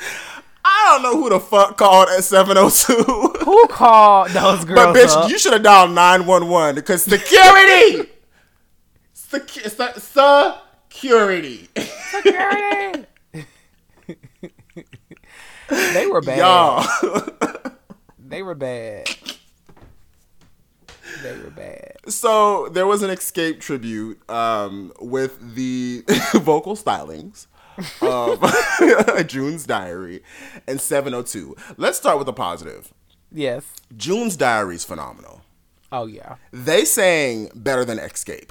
I 0.65 0.86
don't 0.93 1.02
know 1.02 1.20
who 1.20 1.28
the 1.31 1.40
fuck 1.40 1.77
called 1.77 2.09
at 2.11 2.23
seven 2.24 2.57
oh 2.57 2.70
two. 2.70 2.94
Who 3.44 3.66
called 3.69 4.28
those 4.31 4.65
girls 4.65 4.77
But 4.77 4.94
bitch, 4.94 5.16
up? 5.16 5.31
you 5.31 5.39
should 5.39 5.52
have 5.55 5.62
dialed 5.62 5.93
nine 5.93 6.27
one 6.27 6.48
one 6.48 6.74
because 6.74 7.02
security. 7.02 8.09
Secu- 9.15 9.69
se- 9.69 10.01
security. 10.90 11.69
Security. 12.11 13.07
they 15.69 16.07
were 16.07 16.20
bad. 16.20 16.39
Y'all. 16.39 16.85
They 18.31 18.43
were 18.43 18.55
bad. 18.55 19.09
They 21.24 21.36
were 21.36 21.51
bad. 21.51 21.97
So 22.07 22.69
there 22.69 22.86
was 22.86 23.02
an 23.02 23.11
Xscape 23.11 23.59
tribute 23.59 24.23
um, 24.31 24.93
with 25.01 25.55
the 25.57 26.05
vocal 26.35 26.77
stylings 26.77 27.48
of 28.01 29.27
June's 29.27 29.66
Diary 29.66 30.23
and 30.69 30.81
702. 30.81 31.57
Let's 31.77 31.98
start 31.98 32.19
with 32.19 32.27
the 32.27 32.32
positive. 32.32 32.94
Yes. 33.32 33.65
June's 33.97 34.36
Diary 34.36 34.77
is 34.77 34.85
phenomenal. 34.85 35.43
Oh 35.90 36.07
yeah. 36.07 36.36
They 36.52 36.85
sang 36.85 37.51
better 37.52 37.85
than 37.85 37.98
Xscape, 37.98 38.51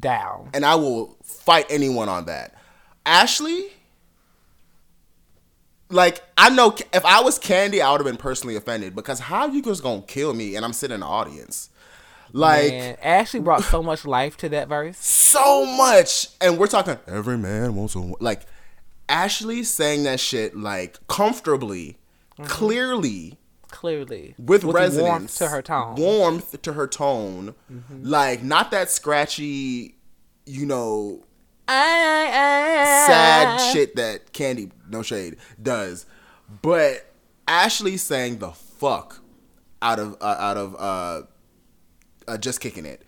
Down. 0.00 0.48
and 0.54 0.64
I 0.64 0.76
will 0.76 1.18
fight 1.22 1.66
anyone 1.68 2.08
on 2.08 2.24
that. 2.24 2.54
Ashley, 3.04 3.66
like 5.90 6.22
I 6.36 6.50
know 6.50 6.74
if 6.92 7.04
I 7.04 7.20
was 7.20 7.38
Kandi, 7.38 7.80
I 7.80 7.90
would 7.90 8.00
have 8.00 8.06
been 8.06 8.16
personally 8.16 8.56
offended 8.56 8.94
because 8.94 9.20
how 9.20 9.46
you 9.46 9.62
just 9.62 9.82
gonna 9.82 10.02
kill 10.02 10.34
me 10.34 10.56
and 10.56 10.64
I'm 10.64 10.72
sitting 10.72 10.96
in 10.96 11.00
the 11.00 11.06
audience, 11.06 11.70
like. 12.32 12.72
Man, 12.72 12.96
Ashley 13.02 13.40
brought 13.40 13.64
so 13.64 13.82
much 13.82 14.04
life 14.04 14.36
to 14.38 14.48
that 14.50 14.68
verse. 14.68 14.98
so 14.98 15.64
much 15.64 16.28
and 16.40 16.58
we're 16.58 16.66
talking 16.66 16.98
every 17.06 17.38
man 17.38 17.74
wants 17.74 17.94
a 17.94 18.00
like 18.20 18.42
ashley 19.08 19.62
saying 19.62 20.02
that 20.04 20.20
shit 20.20 20.56
like 20.56 20.98
comfortably 21.06 21.96
mm-hmm. 22.38 22.44
clearly 22.44 23.38
Clearly. 23.70 24.34
with, 24.38 24.64
resonance 24.64 25.02
warmth 25.02 25.38
to 25.38 25.48
her 25.48 25.60
tone. 25.60 25.94
warmth 25.96 26.62
to 26.62 26.72
her 26.72 26.86
tone 26.86 27.54
mm-hmm. 27.70 28.02
like 28.02 28.42
not 28.42 28.70
that 28.70 28.90
scratchy 28.90 29.94
you 30.46 30.64
know 30.64 31.22
sad 31.68 33.72
shit 33.72 33.94
that 33.96 34.32
Kandi 34.32 34.70
no 34.90 35.02
shade 35.02 35.36
does. 35.60 36.06
But 36.62 37.12
ashley 37.46 37.96
sang 37.96 38.38
the 38.38 38.52
fuck 38.52 39.20
out 39.82 39.98
of 39.98 40.16
uh, 40.20 40.36
out 40.38 40.56
of 40.56 40.74
uh, 40.76 41.22
uh 42.26 42.38
just 42.38 42.60
kicking 42.60 42.86
it. 42.86 43.02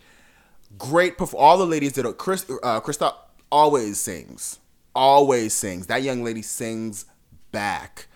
Great 0.77 1.17
perf- 1.17 1.35
all 1.37 1.57
the 1.57 1.65
ladies 1.65 1.93
did 1.93 2.05
it 2.05 2.17
chris 2.17 2.49
uh 2.63 3.11
always 3.51 3.99
sings 3.99 4.59
always 4.95 5.53
sings. 5.53 5.87
That 5.87 6.03
young 6.03 6.23
lady 6.23 6.41
sings 6.41 7.05
back. 7.51 8.07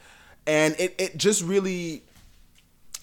And 0.48 0.76
it, 0.80 0.96
it 0.98 1.18
just 1.18 1.44
really 1.44 2.04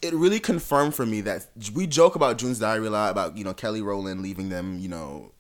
it 0.01 0.15
really 0.15 0.41
confirmed 0.41 0.95
for 0.95 1.07
me 1.07 1.21
that 1.23 1.47
we 1.75 1.87
joke 1.87 2.17
about 2.17 2.39
June's 2.39 2.59
Diary 2.59 2.87
a 2.87 2.91
lot 2.91 3.11
about 3.11 3.37
you 3.37 3.45
know 3.45 3.55
Kelly 3.55 3.83
Rowland 3.83 4.23
leaving 4.23 4.49
them 4.49 4.79
you 4.79 4.89
know 4.89 5.33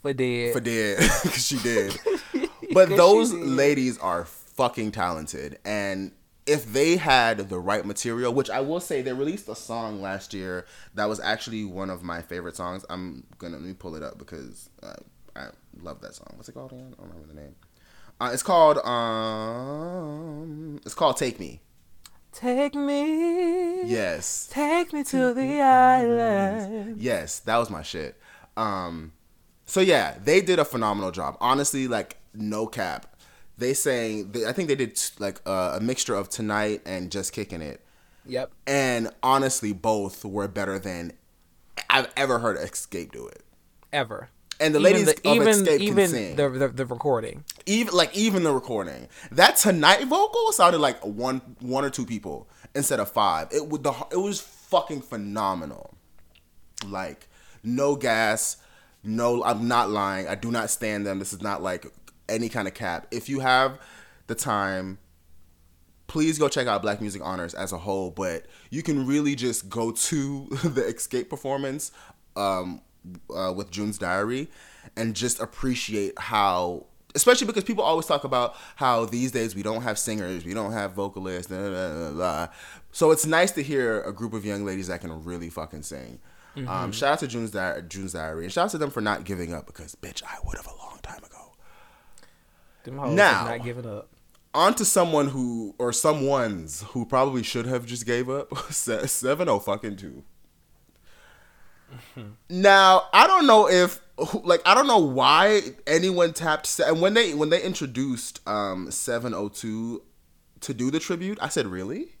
for 0.00 0.12
dead. 0.12 0.52
For 0.52 0.60
dead, 0.60 0.98
because 1.22 1.46
she 1.46 1.58
did. 1.58 1.98
But 2.74 2.90
those 2.90 3.32
ladies 3.32 3.98
are 3.98 4.24
fucking 4.24 4.92
talented, 4.92 5.58
and 5.64 6.12
if 6.46 6.72
they 6.72 6.96
had 6.96 7.48
the 7.48 7.58
right 7.58 7.86
material, 7.86 8.34
which 8.34 8.50
I 8.50 8.60
will 8.60 8.80
say, 8.80 9.02
they 9.02 9.12
released 9.12 9.48
a 9.48 9.54
song 9.54 10.02
last 10.02 10.34
year 10.34 10.66
that 10.94 11.04
was 11.04 11.20
actually 11.20 11.64
one 11.64 11.90
of 11.90 12.02
my 12.02 12.20
favorite 12.20 12.56
songs. 12.56 12.84
I'm 12.90 13.24
gonna 13.38 13.56
let 13.56 13.62
me 13.62 13.74
pull 13.74 13.94
it 13.94 14.02
up 14.02 14.18
because 14.18 14.68
uh, 14.82 14.94
I 15.36 15.48
love 15.80 16.00
that 16.00 16.14
song. 16.14 16.32
What's 16.36 16.48
it 16.48 16.52
called 16.52 16.72
again? 16.72 16.94
I 16.98 17.02
don't 17.02 17.10
remember 17.10 17.32
the 17.32 17.40
name. 17.40 17.54
Uh, 18.20 18.30
it's 18.32 18.42
called 18.42 18.78
um, 18.78 20.80
it's 20.84 20.94
called 20.94 21.16
"Take 21.16 21.38
Me." 21.38 21.60
Take 22.32 22.74
me. 22.74 23.84
Yes. 23.84 24.48
Take 24.50 24.92
me 24.92 25.04
to 25.04 25.34
the 25.34 25.60
island. 25.60 26.98
Yes, 26.98 27.40
that 27.40 27.58
was 27.58 27.68
my 27.68 27.82
shit. 27.82 28.18
Um, 28.56 29.12
so 29.66 29.80
yeah, 29.80 30.16
they 30.22 30.40
did 30.40 30.58
a 30.58 30.64
phenomenal 30.64 31.10
job. 31.10 31.36
Honestly, 31.40 31.88
like 31.88 32.16
no 32.34 32.66
cap. 32.66 33.06
They 33.58 33.74
sang. 33.74 34.32
They, 34.32 34.46
I 34.46 34.52
think 34.52 34.68
they 34.68 34.74
did 34.74 35.00
like 35.18 35.40
uh, 35.46 35.78
a 35.78 35.80
mixture 35.80 36.14
of 36.14 36.28
tonight 36.28 36.82
and 36.86 37.10
just 37.10 37.32
kicking 37.32 37.62
it. 37.62 37.80
Yep. 38.26 38.52
And 38.66 39.10
honestly, 39.22 39.72
both 39.72 40.24
were 40.24 40.48
better 40.48 40.78
than 40.78 41.12
I've 41.90 42.08
ever 42.16 42.38
heard 42.38 42.56
Xscape 42.56 43.12
do 43.12 43.26
it. 43.26 43.42
Ever. 43.92 44.30
And 44.60 44.74
the 44.74 44.80
Even 44.80 44.82
ladies 44.82 45.06
the, 45.06 45.28
of 45.28 45.36
even 45.36 45.48
Xscape 45.48 45.80
even 45.80 45.96
can 45.96 46.08
sing. 46.08 46.36
the, 46.36 46.48
the 46.48 46.68
the 46.68 46.86
recording. 46.86 47.44
even 47.66 47.94
like 47.94 48.16
even 48.16 48.44
the 48.44 48.52
recording 48.52 49.08
that 49.32 49.56
tonight 49.56 50.04
vocal 50.06 50.52
sounded 50.52 50.78
like 50.78 51.04
one 51.04 51.38
one 51.60 51.84
or 51.84 51.90
two 51.90 52.06
people 52.06 52.48
instead 52.74 53.00
of 53.00 53.10
five 53.10 53.48
it 53.50 53.66
would 53.66 53.82
the 53.82 53.92
it 54.12 54.16
was 54.18 54.40
fucking 54.40 55.00
phenomenal 55.02 55.94
like 56.86 57.28
no 57.62 57.96
gas 57.96 58.56
no 59.02 59.42
i'm 59.44 59.66
not 59.68 59.90
lying 59.90 60.28
i 60.28 60.34
do 60.34 60.50
not 60.50 60.70
stand 60.70 61.06
them 61.06 61.18
this 61.18 61.32
is 61.32 61.42
not 61.42 61.62
like 61.62 61.86
any 62.28 62.48
kind 62.48 62.68
of 62.68 62.74
cap. 62.74 63.06
If 63.10 63.28
you 63.28 63.40
have 63.40 63.78
the 64.26 64.34
time 64.34 64.98
please 66.12 66.38
go 66.38 66.46
check 66.46 66.66
out 66.66 66.82
black 66.82 67.00
music 67.00 67.22
honors 67.24 67.54
as 67.54 67.72
a 67.72 67.78
whole 67.78 68.10
but 68.10 68.44
you 68.68 68.82
can 68.82 69.06
really 69.06 69.34
just 69.34 69.70
go 69.70 69.90
to 69.90 70.46
the 70.62 70.82
Xscape 70.82 71.30
performance 71.30 71.90
um, 72.36 72.82
uh, 73.34 73.52
with 73.56 73.70
june's 73.70 73.96
diary 73.98 74.48
and 74.96 75.14
just 75.16 75.40
appreciate 75.40 76.12
how 76.18 76.84
especially 77.14 77.46
because 77.46 77.64
people 77.64 77.82
always 77.82 78.04
talk 78.04 78.24
about 78.24 78.56
how 78.76 79.06
these 79.06 79.32
days 79.32 79.54
we 79.54 79.62
don't 79.62 79.82
have 79.82 79.98
singers 79.98 80.44
we 80.44 80.52
don't 80.52 80.72
have 80.72 80.92
vocalists 80.92 81.46
blah, 81.46 81.70
blah, 81.70 82.10
blah, 82.10 82.48
so 82.90 83.10
it's 83.10 83.24
nice 83.24 83.50
to 83.52 83.62
hear 83.62 84.02
a 84.02 84.12
group 84.12 84.34
of 84.34 84.44
young 84.44 84.64
ladies 84.66 84.88
that 84.88 85.00
can 85.00 85.24
really 85.24 85.48
fucking 85.48 85.82
sing. 85.82 86.18
Um, 86.68 86.92
shout 86.92 87.12
out 87.14 87.18
to 87.20 87.26
june's, 87.26 87.50
Di- 87.52 87.80
june's 87.88 88.12
diary 88.12 88.44
and 88.44 88.52
shout 88.52 88.66
out 88.66 88.70
to 88.72 88.78
them 88.78 88.90
for 88.90 89.00
not 89.00 89.24
giving 89.24 89.54
up 89.54 89.64
because 89.66 89.94
bitch 89.94 90.22
i 90.22 90.36
would 90.44 90.56
have 90.58 90.66
a 90.66 90.76
long 90.76 90.98
time 91.02 91.24
ago 91.24 91.41
Them 92.84 92.98
hoes 92.98 93.14
Now- 93.14 93.44
not 93.46 93.62
giving 93.62 93.86
up. 93.86 94.08
on 94.54 94.74
to 94.74 94.84
someone 94.84 95.28
who 95.28 95.74
or 95.78 95.92
someone's 95.92 96.82
who 96.88 97.04
probably 97.06 97.42
should 97.42 97.66
have 97.66 97.86
just 97.86 98.04
gave 98.06 98.28
up 98.28 98.54
Se- 98.72 99.06
7 99.06 99.60
fucking 99.60 99.96
2 99.96 100.22
now 102.48 103.02
i 103.12 103.26
don't 103.26 103.46
know 103.46 103.68
if 103.68 104.00
like 104.44 104.60
i 104.66 104.74
don't 104.74 104.86
know 104.86 104.98
why 104.98 105.60
anyone 105.86 106.32
tapped 106.32 106.78
and 106.80 107.00
when 107.00 107.14
they 107.14 107.34
when 107.34 107.50
they 107.50 107.62
introduced 107.62 108.40
um 108.48 108.90
702 108.90 110.02
to 110.60 110.74
do 110.74 110.90
the 110.90 110.98
tribute 110.98 111.38
i 111.42 111.48
said 111.48 111.66
really? 111.66 112.12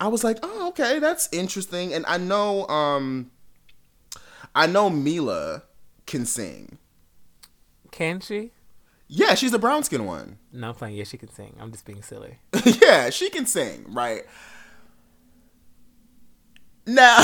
I 0.00 0.08
was 0.08 0.22
like 0.24 0.38
oh 0.42 0.68
okay 0.68 0.98
that's 0.98 1.28
interesting. 1.32 1.94
And 1.94 2.04
i 2.06 2.18
know 2.18 2.66
um 2.68 3.30
i 4.54 4.66
know 4.66 4.90
Meelah 4.90 5.62
can 6.06 6.26
sing 6.26 6.78
Can 7.94 8.18
she? 8.18 8.50
yeah 9.06 9.34
she's 9.34 9.52
the 9.52 9.58
brown 9.58 9.84
skin 9.84 10.04
one 10.04 10.38
No, 10.50 10.70
I'm 10.70 10.74
playing. 10.74 10.96
Yeah, 10.96 11.04
she 11.04 11.16
can 11.16 11.30
sing. 11.30 11.54
I'm 11.60 11.70
just 11.70 11.84
being 11.84 12.02
silly. 12.02 12.38
yeah, 12.82 13.10
she 13.10 13.30
can 13.30 13.46
sing, 13.46 13.84
right? 13.88 14.22
Now, 16.86 17.18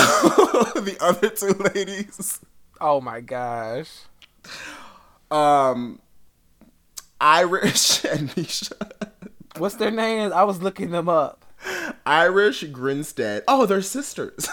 the 0.74 0.96
other 1.00 1.28
two 1.30 1.54
ladies, 1.74 2.40
Oh 2.80 3.00
my 3.00 3.20
gosh. 3.20 3.90
um, 5.30 6.00
Irish 7.20 8.04
and 8.12 8.30
Nisha. 8.30 8.92
What's 9.58 9.74
their 9.74 9.90
names? 9.90 10.32
I 10.32 10.44
was 10.44 10.62
looking 10.62 10.90
them 10.92 11.08
up. 11.08 11.44
Irish 12.06 12.62
Grinstead. 12.64 13.42
Oh, 13.48 13.66
they're 13.66 13.82
sisters. 13.82 14.48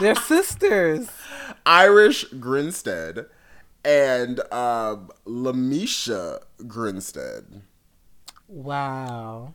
They're 0.00 0.14
sisters. 0.14 1.08
Irish 1.66 2.24
Grinstead 2.40 3.26
and 3.86 4.40
um, 4.52 5.10
LeMisha 5.26 6.40
Grinstead. 6.66 7.62
Wow. 8.48 9.54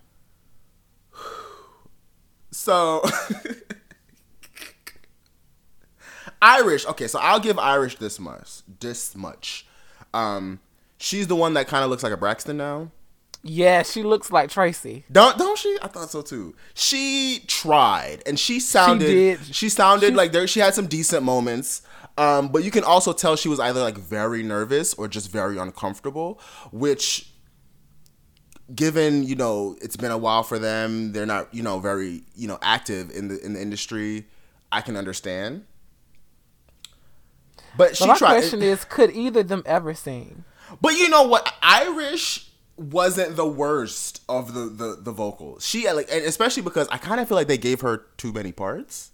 So 2.52 3.02
Irish, 6.42 6.86
okay, 6.88 7.08
so 7.08 7.20
I'll 7.20 7.40
give 7.40 7.60
Irish 7.60 7.98
this 7.98 8.20
much. 8.20 8.62
This 8.80 9.16
much. 9.16 9.66
Um 10.14 10.60
she's 10.98 11.28
the 11.28 11.36
one 11.36 11.54
that 11.54 11.68
kind 11.68 11.84
of 11.84 11.90
looks 11.90 12.04
like 12.04 12.14
a 12.14 12.18
Braxton 12.18 12.58
now. 12.58 12.92
Yeah, 13.44 13.82
she 13.84 14.04
looks 14.04 14.32
like 14.32 14.50
Traci. 14.50 15.04
Don't 15.12 15.38
don't 15.38 15.58
she? 15.58 15.78
I 15.82 15.88
thought 15.88 16.10
so 16.10 16.22
too. 16.22 16.56
She 16.74 17.44
tried 17.48 18.24
and 18.26 18.40
she 18.40 18.60
sounded 18.60 19.08
she, 19.08 19.14
did. 19.14 19.72
sounded 19.72 20.08
She's- 20.08 20.18
like 20.18 20.32
there 20.32 20.48
she 20.48 20.60
had 20.60 20.74
some 20.74 20.88
decent 20.88 21.24
moments. 21.24 21.82
Um 22.18 22.50
but 22.50 22.64
you 22.64 22.72
can 22.72 22.84
also 22.84 23.14
tell 23.14 23.36
she 23.36 23.50
was 23.50 23.60
either 23.60 23.82
like 23.82 23.98
very 23.98 24.44
nervous 24.44 24.94
or 24.94 25.08
just 25.08 25.32
very 25.32 25.58
uncomfortable, 25.58 26.40
which 26.72 27.32
given, 28.74 29.24
you 29.24 29.36
know, 29.36 29.76
it's 29.82 29.98
been 29.98 30.12
a 30.12 30.18
while 30.18 30.44
for 30.44 30.60
them, 30.60 31.12
they're 31.12 31.26
not, 31.26 31.54
you 31.54 31.64
know, 31.64 31.80
very, 31.80 32.24
you 32.36 32.48
know, 32.48 32.58
active 32.62 33.12
in 33.12 33.28
the 33.28 33.44
in 33.46 33.54
the 33.54 33.62
industry, 33.62 34.28
I 34.72 34.82
can 34.82 34.96
understand. 34.96 35.66
But 37.78 37.96
she 37.96 38.04
But 38.04 38.08
my 38.08 38.18
tried 38.18 38.32
question 38.40 38.62
is, 38.62 38.84
could 38.86 39.12
either 39.12 39.42
of 39.42 39.48
them 39.48 39.64
ever 39.66 39.94
sing? 39.94 40.44
but 40.82 40.94
you 40.98 41.10
know 41.10 41.24
what? 41.24 41.54
Irish 41.62 42.50
wasn't 42.78 43.36
the 43.36 43.48
worst 43.48 44.22
of 44.30 44.54
the 44.54 44.62
the, 44.62 44.98
the 45.02 45.12
vocals. 45.12 45.66
She 45.66 45.90
like, 45.92 46.10
and 46.12 46.26
especially 46.26 46.64
because 46.64 46.88
I 46.90 46.98
kind 46.98 47.20
of 47.20 47.28
feel 47.28 47.36
like 47.38 47.48
they 47.48 47.58
gave 47.58 47.82
her 47.82 48.06
too 48.18 48.32
many 48.32 48.52
parts. 48.52 49.12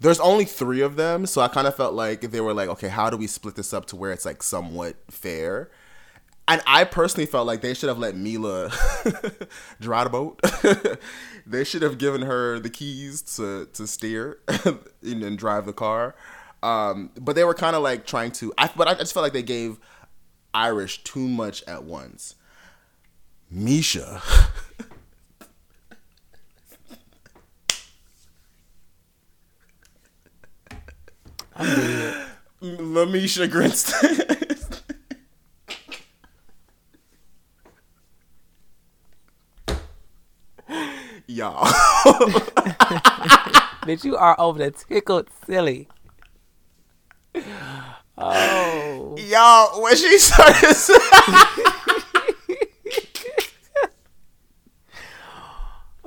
There's 0.00 0.20
only 0.20 0.44
three 0.44 0.80
of 0.80 0.96
them, 0.96 1.26
so 1.26 1.40
I 1.40 1.48
kind 1.48 1.66
of 1.66 1.74
felt 1.74 1.94
like 1.94 2.20
they 2.20 2.40
were 2.40 2.54
like, 2.54 2.68
okay, 2.68 2.88
how 2.88 3.10
do 3.10 3.16
we 3.16 3.26
split 3.26 3.56
this 3.56 3.72
up 3.72 3.86
to 3.86 3.96
where 3.96 4.12
it's 4.12 4.24
like 4.24 4.42
somewhat 4.42 4.96
fair? 5.10 5.70
And 6.46 6.62
I 6.66 6.84
personally 6.84 7.26
felt 7.26 7.46
like 7.46 7.60
they 7.60 7.74
should 7.74 7.88
have 7.88 7.98
let 7.98 8.14
Meelah 8.14 8.70
drive 9.80 10.04
the 10.04 10.10
boat. 10.10 10.98
they 11.46 11.62
should 11.62 11.82
have 11.82 11.98
given 11.98 12.22
her 12.22 12.58
the 12.58 12.70
keys 12.70 13.20
to 13.36 13.66
to 13.74 13.86
steer 13.86 14.38
and 14.64 15.22
then 15.22 15.36
drive 15.36 15.66
the 15.66 15.74
car. 15.74 16.14
Um, 16.62 17.10
but 17.20 17.36
they 17.36 17.44
were 17.44 17.54
kind 17.54 17.76
of 17.76 17.82
like 17.82 18.06
trying 18.06 18.32
to. 18.32 18.54
I 18.56 18.70
but 18.74 18.88
I 18.88 18.94
just 18.94 19.12
felt 19.12 19.24
like 19.24 19.34
they 19.34 19.42
gave 19.42 19.78
Irish 20.54 21.04
too 21.04 21.28
much 21.28 21.62
at 21.64 21.84
once. 21.84 22.34
Misha. 23.50 24.22
I'm 31.58 31.76
dead. 31.76 32.26
LeMisha 32.62 33.50
Grinstead. 33.50 34.38
Y'all. 41.26 41.66
Bitch, 43.84 44.04
you 44.04 44.16
are 44.16 44.34
over 44.40 44.58
the 44.58 44.70
tickled 44.70 45.28
silly. 45.46 45.88
Oh. 48.20 49.14
Y'all, 49.16 49.80
when 49.80 49.94
she 49.94 50.18
started 50.18 50.74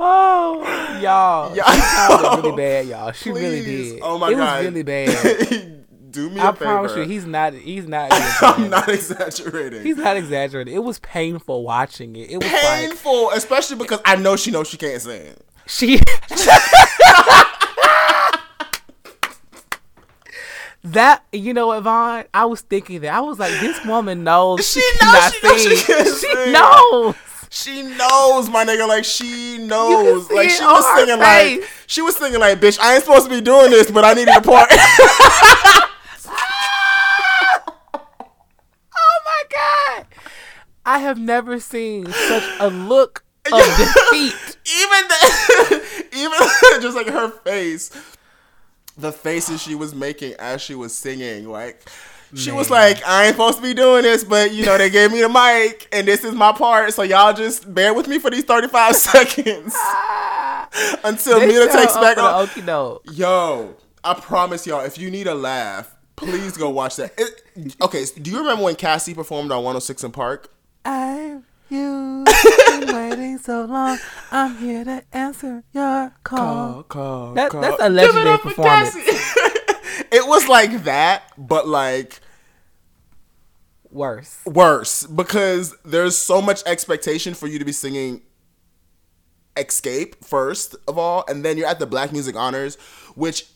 Oh, 0.03 0.97
y'all. 0.99 1.55
Y'all- 1.55 1.71
She 1.73 1.79
sounded 1.81 2.43
really 2.43 2.57
bad, 2.57 2.87
y'all. 2.87 3.11
She 3.11 3.29
really 3.31 3.63
did. 3.63 3.99
Oh 4.01 4.17
my 4.17 4.31
it 4.31 4.35
god. 4.35 4.63
It 4.63 4.65
was 4.65 4.73
really 4.73 4.83
bad. 4.83 5.77
Do 6.11 6.29
me 6.29 6.41
a 6.41 6.43
I 6.43 6.51
favor. 6.51 6.65
I 6.65 6.67
promise 6.73 6.95
you, 6.97 7.03
he's 7.03 7.25
not. 7.25 7.53
He's 7.53 7.87
not. 7.87 8.09
I'm 8.41 8.69
not 8.69 8.89
exaggerating. 8.89 9.83
He's 9.83 9.95
not 9.97 10.17
exaggerating. 10.17 10.73
It 10.73 10.83
was 10.83 10.99
painful 10.99 11.63
watching 11.63 12.15
it. 12.17 12.31
It 12.31 12.37
was 12.43 12.51
like 12.51 12.61
painful, 12.63 13.29
especially 13.31 13.77
because 13.77 14.01
I 14.03 14.15
know 14.17 14.35
she 14.35 14.49
knows 14.51 14.67
she 14.67 14.77
can't 14.77 14.99
sing. 15.01 15.35
she. 15.67 15.99
that 20.83 21.23
you 21.31 21.53
know, 21.53 21.71
Yvonne. 21.73 22.25
I 22.33 22.45
was 22.45 22.61
thinking 22.61 23.01
that 23.01 23.13
I 23.13 23.21
was 23.21 23.39
like, 23.39 23.51
this 23.59 23.83
woman 23.85 24.23
knows 24.23 24.67
She 24.67 24.81
she, 24.81 25.05
knows- 25.05 25.33
she 25.33 25.47
knows 25.47 26.19
she 26.21 26.27
She 26.27 26.51
knows 26.51 27.15
she 27.51 27.83
knows, 27.83 28.49
my 28.49 28.65
nigga. 28.65 28.87
Like 28.87 29.03
she 29.03 29.57
knows. 29.57 30.31
Like 30.31 30.49
she 30.49 30.63
was 30.63 30.85
singing 30.95 31.17
face. 31.21 31.59
like 31.59 31.69
she 31.85 32.01
was 32.01 32.15
singing 32.15 32.39
like, 32.39 32.61
bitch, 32.61 32.79
I 32.79 32.93
ain't 32.95 33.03
supposed 33.03 33.25
to 33.25 33.29
be 33.29 33.41
doing 33.41 33.71
this, 33.71 33.91
but 33.91 34.05
I 34.05 34.13
needed 34.13 34.37
a 34.37 34.41
part. 34.41 34.69
oh 34.71 35.89
my 39.25 39.43
god. 39.51 40.05
I 40.85 40.99
have 40.99 41.19
never 41.19 41.59
seen 41.59 42.05
such 42.05 42.43
a 42.61 42.69
look 42.69 43.25
of 43.51 43.53
defeat. 43.59 44.57
even 44.79 45.07
the, 45.09 45.83
even 46.13 46.39
just 46.81 46.95
like 46.95 47.07
her 47.07 47.27
face. 47.29 47.91
The 48.97 49.11
faces 49.11 49.61
she 49.61 49.75
was 49.75 49.93
making 49.93 50.35
as 50.39 50.61
she 50.61 50.73
was 50.73 50.95
singing, 50.95 51.49
like 51.49 51.85
she 52.35 52.51
was 52.51 52.69
like, 52.69 53.03
I 53.05 53.25
ain't 53.25 53.33
supposed 53.35 53.57
to 53.57 53.63
be 53.63 53.73
doing 53.73 54.03
this, 54.03 54.23
but 54.23 54.53
you 54.53 54.65
know, 54.65 54.77
they 54.77 54.89
gave 54.89 55.11
me 55.11 55.21
the 55.21 55.29
mic 55.29 55.87
and 55.91 56.07
this 56.07 56.23
is 56.23 56.33
my 56.33 56.51
part, 56.51 56.93
so 56.93 57.03
y'all 57.03 57.33
just 57.33 57.73
bear 57.73 57.93
with 57.93 58.07
me 58.07 58.19
for 58.19 58.29
these 58.29 58.43
35 58.45 58.95
seconds 59.07 59.75
until 61.03 61.39
They 61.39 61.47
Meelah 61.47 61.71
takes 61.71 61.93
back. 61.95 62.17
up 62.17 62.49
for 62.49 62.55
the 62.55 62.61
okie 62.61 62.65
doke. 62.65 63.03
Yo, 63.11 63.75
I 64.03 64.13
promise 64.13 64.65
y'all, 64.65 64.81
if 64.85 64.97
you 64.97 65.11
need 65.11 65.27
a 65.27 65.35
laugh, 65.35 65.93
please 66.15 66.55
go 66.57 66.69
watch 66.69 66.95
that. 66.97 67.13
It, 67.17 67.75
okay, 67.81 68.05
do 68.21 68.31
you 68.31 68.39
remember 68.39 68.63
when 68.63 68.75
Cassie 68.75 69.13
performed 69.13 69.51
on 69.51 69.57
106 69.63 70.05
& 70.09 70.11
Park? 70.13 70.49
I 70.85 71.39
you 71.69 72.25
been 72.67 72.93
waiting 72.93 73.37
so 73.37 73.63
long. 73.65 73.97
I'm 74.31 74.57
here 74.57 74.83
to 74.83 75.03
answer 75.13 75.63
your 75.73 76.13
call. 76.23 76.83
call, 76.83 77.33
That- 77.33 77.51
call. 77.51 77.61
that's 77.61 77.81
a 77.81 77.89
Give 77.89 77.91
it 77.91 77.95
legendary 77.95 78.29
up 78.29 78.41
for 78.41 78.49
performance. 78.49 78.93
It 80.11 80.27
was 80.27 80.47
like 80.47 80.83
that, 80.83 81.23
but 81.37 81.67
like 81.67 82.19
Worse. 83.89 84.39
worse 84.45 85.05
because 85.05 85.75
there's 85.83 86.17
so 86.17 86.41
much 86.41 86.63
expectation 86.65 87.33
for 87.33 87.47
you 87.47 87.59
to 87.59 87.65
be 87.65 87.73
singing 87.73 88.21
Xscape 89.55 90.23
first 90.23 90.75
of 90.87 90.97
all, 90.97 91.25
and 91.27 91.43
then 91.43 91.57
you're 91.57 91.67
at 91.67 91.79
the 91.79 91.85
Black 91.85 92.11
Music 92.11 92.35
Honors, 92.35 92.75
which 93.15 93.47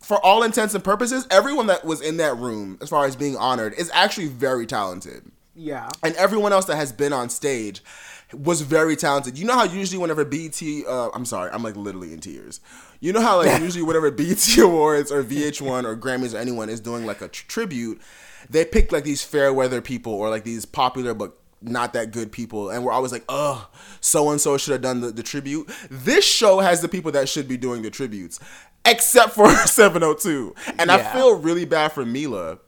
for 0.00 0.24
all 0.24 0.42
intents 0.42 0.74
and 0.74 0.82
purposes, 0.82 1.26
everyone 1.30 1.66
that 1.66 1.84
was 1.84 2.00
in 2.00 2.16
that 2.16 2.36
room, 2.36 2.78
as 2.80 2.88
far 2.88 3.04
as 3.04 3.14
being 3.14 3.36
honored, 3.36 3.74
is 3.74 3.90
actually 3.92 4.28
very 4.28 4.66
talented. 4.66 5.30
Yeah. 5.54 5.88
And 6.02 6.14
everyone 6.16 6.52
else 6.52 6.64
that 6.66 6.76
has 6.76 6.90
been 6.90 7.12
on 7.12 7.28
stage 7.28 7.82
was 8.32 8.60
very 8.60 8.96
talented. 8.96 9.38
You 9.38 9.44
know 9.44 9.54
how 9.54 9.64
usually 9.64 9.98
whenever 9.98 10.24
BET, 10.24 10.60
uh, 10.88 11.10
I'm 11.10 11.24
sorry, 11.24 11.50
I'm 11.52 11.62
like 11.62 11.76
literally 11.76 12.12
in 12.12 12.20
tears. 12.20 12.60
You 13.00 13.12
know 13.12 13.20
how 13.20 13.38
like 13.38 13.60
usually 13.62 13.82
whenever 13.84 14.10
BET 14.10 14.58
Awards 14.58 15.10
or 15.10 15.22
VH1 15.22 15.84
or 15.84 15.96
Grammys 15.96 16.34
or 16.34 16.38
anyone 16.38 16.68
is 16.68 16.80
doing 16.80 17.06
like 17.06 17.20
a 17.20 17.28
tr- 17.28 17.46
tribute, 17.46 18.00
they 18.48 18.64
pick 18.64 18.92
like 18.92 19.04
these 19.04 19.22
fair 19.22 19.52
weather 19.52 19.80
people 19.80 20.12
or 20.12 20.30
like 20.30 20.44
these 20.44 20.64
popular 20.64 21.14
but 21.14 21.36
not 21.62 21.92
that 21.92 22.10
good 22.10 22.32
people, 22.32 22.70
and 22.70 22.84
we're 22.84 22.92
always 22.92 23.12
like, 23.12 23.24
oh, 23.28 23.68
so 24.00 24.30
and 24.30 24.40
so 24.40 24.56
should 24.56 24.72
have 24.72 24.80
done 24.80 25.00
the, 25.00 25.10
the 25.10 25.22
tribute. 25.22 25.70
This 25.90 26.24
show 26.24 26.60
has 26.60 26.80
the 26.80 26.88
people 26.88 27.12
that 27.12 27.28
should 27.28 27.48
be 27.48 27.56
doing 27.56 27.82
the 27.82 27.90
tributes, 27.90 28.40
except 28.84 29.34
for 29.34 29.50
702. 29.66 30.54
And 30.78 30.90
I 30.90 31.12
feel 31.12 31.36
really 31.36 31.64
bad 31.64 31.92
for 31.92 32.04
Meelah 32.04 32.58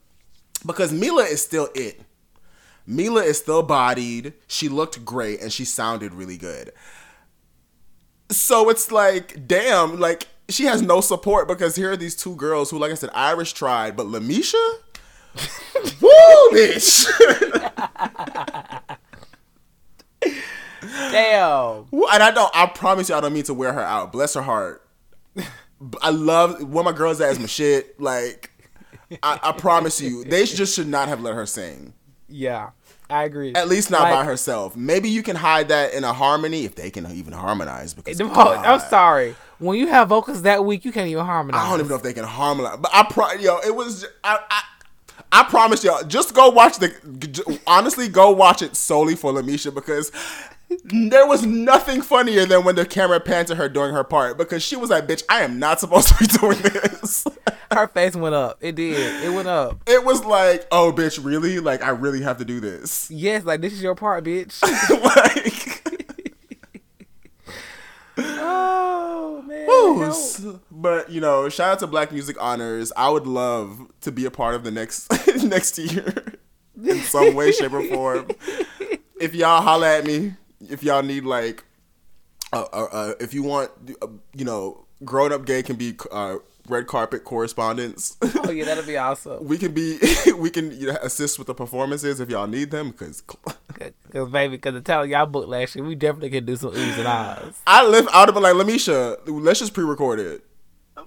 because 0.66 0.92
Meelah 0.92 1.30
is 1.30 1.42
still 1.42 1.68
it. 1.74 2.00
Meelah 2.88 3.24
is 3.24 3.38
still 3.38 3.62
bodied. 3.62 4.34
She 4.46 4.68
looked 4.68 5.04
great 5.04 5.40
and 5.40 5.52
she 5.52 5.64
sounded 5.64 6.14
really 6.14 6.36
good. 6.36 6.72
So 8.30 8.70
it's 8.70 8.90
like, 8.90 9.46
damn, 9.46 10.00
like 10.00 10.28
she 10.48 10.64
has 10.64 10.82
no 10.82 11.00
support 11.00 11.48
because 11.48 11.76
here 11.76 11.92
are 11.92 11.96
these 11.96 12.16
two 12.16 12.34
girls 12.36 12.70
who, 12.70 12.78
like 12.78 12.90
I 12.90 12.94
said, 12.94 13.10
Irish 13.14 13.52
tried, 13.52 13.96
but 13.96 14.06
LeMisha, 14.06 14.74
woo, 16.00 16.50
bitch. 16.52 17.06
Damn. 21.10 21.86
And 21.92 22.22
I 22.22 22.30
don't, 22.30 22.50
I 22.54 22.66
promise 22.66 23.08
you, 23.08 23.14
I 23.14 23.20
don't 23.20 23.32
mean 23.32 23.44
to 23.44 23.54
wear 23.54 23.72
her 23.72 23.82
out. 23.82 24.12
Bless 24.12 24.34
her 24.34 24.42
heart. 24.42 24.86
I 26.00 26.10
love 26.10 26.62
one 26.62 26.86
of 26.86 26.92
my 26.92 26.96
girls 26.96 27.18
that 27.18 27.30
is 27.32 27.38
my 27.38 27.46
shit. 27.46 28.00
Like, 28.00 28.50
I, 29.22 29.38
I 29.42 29.52
promise 29.52 30.00
you, 30.00 30.24
they 30.24 30.44
just 30.44 30.74
should 30.74 30.86
not 30.88 31.08
have 31.08 31.20
let 31.20 31.34
her 31.34 31.46
sing. 31.46 31.94
Yeah. 32.32 32.70
I 33.10 33.24
agree. 33.24 33.52
At 33.54 33.68
least 33.68 33.90
not 33.90 34.02
Like, 34.02 34.14
by 34.14 34.24
herself. 34.24 34.74
Maybe 34.74 35.10
you 35.10 35.22
can 35.22 35.36
hide 35.36 35.68
that 35.68 35.92
in 35.92 36.02
a 36.02 36.12
harmony 36.12 36.64
if 36.64 36.74
they 36.74 36.90
can 36.90 37.10
even 37.12 37.34
harmonize. 37.34 37.92
Because 37.92 38.18
God, 38.18 38.64
I'm 38.64 38.80
sorry. 38.80 39.36
When 39.58 39.78
you 39.78 39.86
have 39.88 40.08
vocals 40.08 40.42
that 40.42 40.64
weak, 40.64 40.84
you 40.84 40.92
can't 40.92 41.08
even 41.08 41.24
harmonize. 41.24 41.60
I 41.60 41.70
don't 41.70 41.80
even 41.80 41.90
know 41.90 41.96
if 41.96 42.02
they 42.02 42.14
can 42.14 42.24
harmonize. 42.24 42.78
But 42.80 42.90
I 42.94 43.04
pro 43.04 43.32
yo, 43.32 43.58
it 43.58 43.74
was 43.74 44.06
I 44.24 44.38
I, 44.50 44.62
I 45.30 45.42
promise 45.44 45.84
y'all, 45.84 46.02
just 46.04 46.34
go 46.34 46.50
watch 46.50 46.78
the. 46.78 47.58
Honestly, 47.66 48.08
go 48.08 48.30
watch 48.30 48.62
it 48.62 48.76
solely 48.76 49.14
for 49.14 49.32
LeMisha 49.32 49.74
because 49.74 50.10
there 50.84 51.26
was 51.26 51.44
nothing 51.44 52.02
funnier 52.02 52.46
than 52.46 52.64
when 52.64 52.74
the 52.74 52.84
camera 52.84 53.20
panned 53.20 53.48
to 53.48 53.54
her 53.54 53.68
during 53.68 53.94
her 53.94 54.04
part 54.04 54.36
because 54.38 54.62
she 54.62 54.76
was 54.76 54.90
like, 54.90 55.06
"Bitch, 55.06 55.22
I 55.28 55.42
am 55.42 55.58
not 55.58 55.80
supposed 55.80 56.08
to 56.08 56.14
be 56.18 56.26
doing 56.26 56.58
this." 56.60 57.26
Her 57.72 57.88
face 57.88 58.14
went 58.14 58.34
up. 58.34 58.58
It 58.60 58.74
did. 58.74 59.24
It 59.24 59.34
went 59.34 59.48
up. 59.48 59.82
it 59.86 60.04
was 60.04 60.24
like, 60.24 60.66
"Oh, 60.70 60.92
bitch, 60.92 61.22
really? 61.24 61.58
Like, 61.58 61.82
I 61.82 61.88
really 61.90 62.20
have 62.20 62.36
to 62.38 62.44
do 62.44 62.60
this." 62.60 63.10
Yes, 63.10 63.44
like 63.44 63.62
this 63.62 63.72
is 63.72 63.82
your 63.82 63.94
part, 63.94 64.24
bitch. 64.24 64.60
like. 65.02 65.82
oh 68.18 69.42
man. 69.46 70.60
But 70.70 71.10
you 71.10 71.20
know, 71.20 71.48
shout 71.48 71.72
out 71.72 71.78
to 71.80 71.86
Black 71.86 72.12
Music 72.12 72.36
Honors. 72.40 72.92
I 72.96 73.08
would 73.08 73.26
love 73.26 73.90
to 74.02 74.12
be 74.12 74.24
a 74.26 74.30
part 74.30 74.54
of 74.54 74.64
the 74.64 74.70
next 74.70 75.10
next 75.42 75.78
year 75.78 76.38
in 76.84 76.98
some 77.00 77.34
way, 77.34 77.52
shape, 77.52 77.72
or 77.72 77.84
form. 77.84 78.28
If 79.20 79.34
y'all 79.34 79.62
holla 79.62 79.98
at 79.98 80.04
me, 80.04 80.34
if 80.70 80.82
y'all 80.82 81.02
need 81.02 81.24
like, 81.24 81.64
uh, 82.52 82.64
uh, 82.72 82.86
uh, 82.92 83.12
if 83.20 83.32
you 83.34 83.42
want, 83.42 83.70
uh, 84.02 84.06
you 84.34 84.44
know, 84.44 84.84
grown 85.04 85.32
up 85.32 85.44
gay 85.46 85.62
can 85.62 85.76
be 85.76 85.94
uh, 86.10 86.36
red 86.68 86.86
carpet 86.86 87.24
correspondence. 87.24 88.16
Oh 88.44 88.50
yeah, 88.50 88.64
that'll 88.64 88.84
be 88.84 88.96
awesome. 89.08 89.44
we 89.46 89.58
can 89.58 89.72
be, 89.72 89.98
we 90.36 90.50
can 90.50 90.70
you 90.78 90.88
know, 90.88 90.96
assist 91.02 91.38
with 91.38 91.46
the 91.48 91.54
performances 91.54 92.20
if 92.20 92.28
y'all 92.30 92.46
need 92.46 92.70
them 92.70 92.90
because. 92.90 93.22
Cause 94.12 94.28
baby, 94.30 94.58
cause 94.58 94.74
the 94.74 94.80
talent 94.82 95.10
y'all 95.10 95.24
booked 95.26 95.48
last 95.48 95.74
year, 95.74 95.84
we 95.84 95.94
definitely 95.96 96.28
can 96.30 96.44
do 96.44 96.54
some 96.54 96.70
oohs 96.70 96.98
and 96.98 97.06
ahs. 97.08 97.60
I 97.66 97.84
live 97.84 98.06
out 98.12 98.28
of 98.28 98.36
like 98.36 98.54
LeMisha. 98.54 99.16
Let's 99.26 99.58
just 99.58 99.72
pre-record 99.74 100.20
it. 100.20 100.44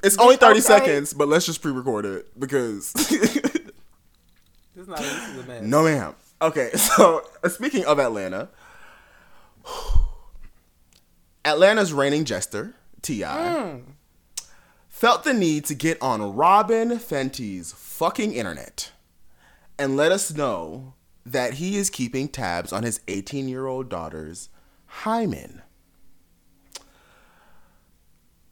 It's 0.03 0.18
only 0.18 0.36
thirty 0.36 0.60
Okay. 0.60 0.68
seconds, 0.68 1.14
but 1.14 1.27
let's 1.30 1.45
just 1.45 1.61
pre-record 1.61 2.06
it 2.06 2.38
because 2.38 2.91
This 2.94 4.88
not 4.88 4.98
this 4.98 5.30
is 5.30 5.44
a 5.44 5.48
mess. 5.48 5.61
no, 5.64 5.84
ma'am. 5.84 6.15
Okay, 6.41 6.72
so 6.72 7.23
uh, 7.44 7.48
speaking 7.49 7.86
of 7.86 7.98
Atlanta, 7.99 8.49
Atlanta's 11.46 11.94
reigning 11.94 12.26
jester 12.26 12.74
T.I. 13.02 13.82
felt 14.90 15.24
the 15.24 15.34
need 15.34 15.66
to 15.66 15.76
get 15.76 16.02
on 16.02 16.36
Robyn 16.36 16.98
Fenty's 16.98 17.72
fucking 17.74 18.34
internet 18.34 18.92
and 19.78 19.96
let 19.96 20.12
us 20.12 20.34
know 20.34 20.94
that 21.26 21.56
he 21.56 21.78
is 21.78 21.90
keeping 21.90 22.28
tabs 22.28 22.72
on 22.74 22.84
his 22.84 23.00
18-year-old 23.08 23.90
daughter's 23.90 24.50
hymen. 24.86 25.62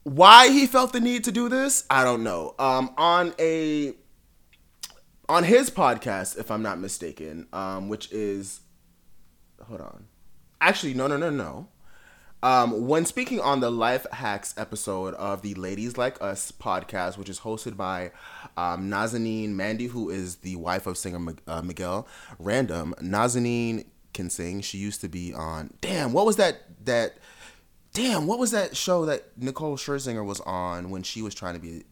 Why 0.04 0.50
he 0.50 0.68
felt 0.68 0.94
the 0.94 1.00
need 1.00 1.24
to 1.24 1.32
do 1.32 1.48
this, 1.48 1.86
I 1.90 2.04
don't 2.04 2.24
know. 2.24 2.56
Um, 2.60 2.94
on 2.98 3.34
a 3.40 3.94
on 5.30 5.46
his 5.46 5.70
podcast, 5.70 6.38
if 6.38 6.52
I'm 6.52 6.62
not 6.62 6.78
mistaken, 6.78 7.48
um, 7.54 7.88
which 7.88 8.12
is 8.12 8.62
hold 9.66 9.80
on. 9.80 10.08
Actually, 10.64 10.94
no, 10.94 11.08
no, 11.08 11.18
no, 11.18 11.30
no. 11.30 11.68
Um, 12.42 12.88
when 12.88 13.06
speaking 13.06 13.42
on 13.42 13.60
the 13.60 13.70
Life 13.70 14.06
Hacks 14.14 14.54
episode 14.58 15.14
of 15.16 15.42
the 15.42 15.54
Ladies 15.56 15.98
Like 15.98 16.22
Us 16.24 16.54
podcast, 16.54 17.18
which 17.18 17.28
is 17.28 17.42
hosted 17.42 17.76
by 17.76 18.12
um, 18.56 18.90
Nazanin 18.90 19.50
Mandi, 19.50 19.88
who 19.88 20.10
is 20.10 20.38
the 20.38 20.56
wife 20.56 20.88
of 20.88 20.98
singer 20.98 21.20
Mi- 21.20 21.34
uh, 21.48 21.62
Miguel 21.62 22.08
Random. 22.40 22.96
Nazanin 23.02 23.84
can 24.14 24.30
sing. 24.30 24.62
She 24.62 24.78
used 24.78 25.02
to 25.02 25.10
be 25.10 25.34
on. 25.34 25.74
Damn, 25.82 26.14
what 26.14 26.26
was 26.26 26.38
that? 26.38 26.62
That. 26.86 27.18
Damn, 27.94 28.26
what 28.26 28.40
was 28.40 28.52
that 28.52 28.78
show 28.78 29.06
that 29.06 29.38
Nicole 29.38 29.76
Scherzinger 29.76 30.24
was 30.26 30.40
on 30.42 30.92
when 30.92 31.04
she 31.04 31.22
was 31.22 31.36
trying 31.36 31.56
to 31.56 31.60
be 31.60 31.84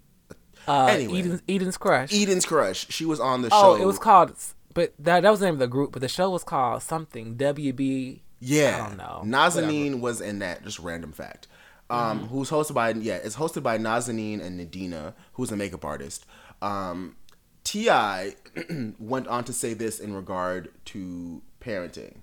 Uh, 0.66 0.86
Anyway. 0.86 1.20
Eden's, 1.20 1.42
Eden's 1.50 1.78
Crush. 1.78 2.14
Eden's 2.14 2.46
Crush? 2.46 2.88
She 2.90 3.04
was 3.04 3.20
on 3.20 3.42
the 3.42 3.50
oh, 3.52 3.76
show. 3.76 3.82
it 3.82 3.86
was 3.86 4.00
called, 4.00 4.34
but 4.74 4.94
that, 4.98 5.24
that 5.24 5.30
was 5.30 5.42
the 5.42 5.48
name 5.48 5.56
of 5.56 5.60
the 5.60 5.68
group. 5.68 5.92
But 5.92 6.02
the 6.02 6.08
show 6.08 6.30
was 6.30 6.46
called 6.46 6.82
something. 6.84 7.36
WB. 7.36 8.22
Yeah, 8.42 8.84
I 8.84 8.88
don't 8.90 8.98
know. 8.98 9.22
Nazanin 9.24 10.00
was 10.02 10.20
in 10.20 10.40
that. 10.40 10.64
Just 10.64 10.80
random 10.80 11.12
fact. 11.14 11.48
Um, 11.90 12.20
Mm-hmm. 12.22 12.28
who's 12.28 12.50
hosted 12.50 12.74
by 12.74 12.90
yeah, 12.92 13.16
it's 13.18 13.36
hosted 13.36 13.64
by 13.64 13.78
Nazanin 13.78 14.42
and 14.42 14.60
Nadina, 14.60 15.14
who's 15.34 15.52
a 15.52 15.56
makeup 15.58 15.86
artist. 15.86 16.26
Um, 16.62 17.16
T.I. 17.64 18.36
went 19.00 19.28
on 19.28 19.44
to 19.44 19.54
say 19.54 19.74
this 19.74 20.00
in 20.00 20.14
regard 20.14 20.70
to 20.86 21.42
parenting. 21.62 22.18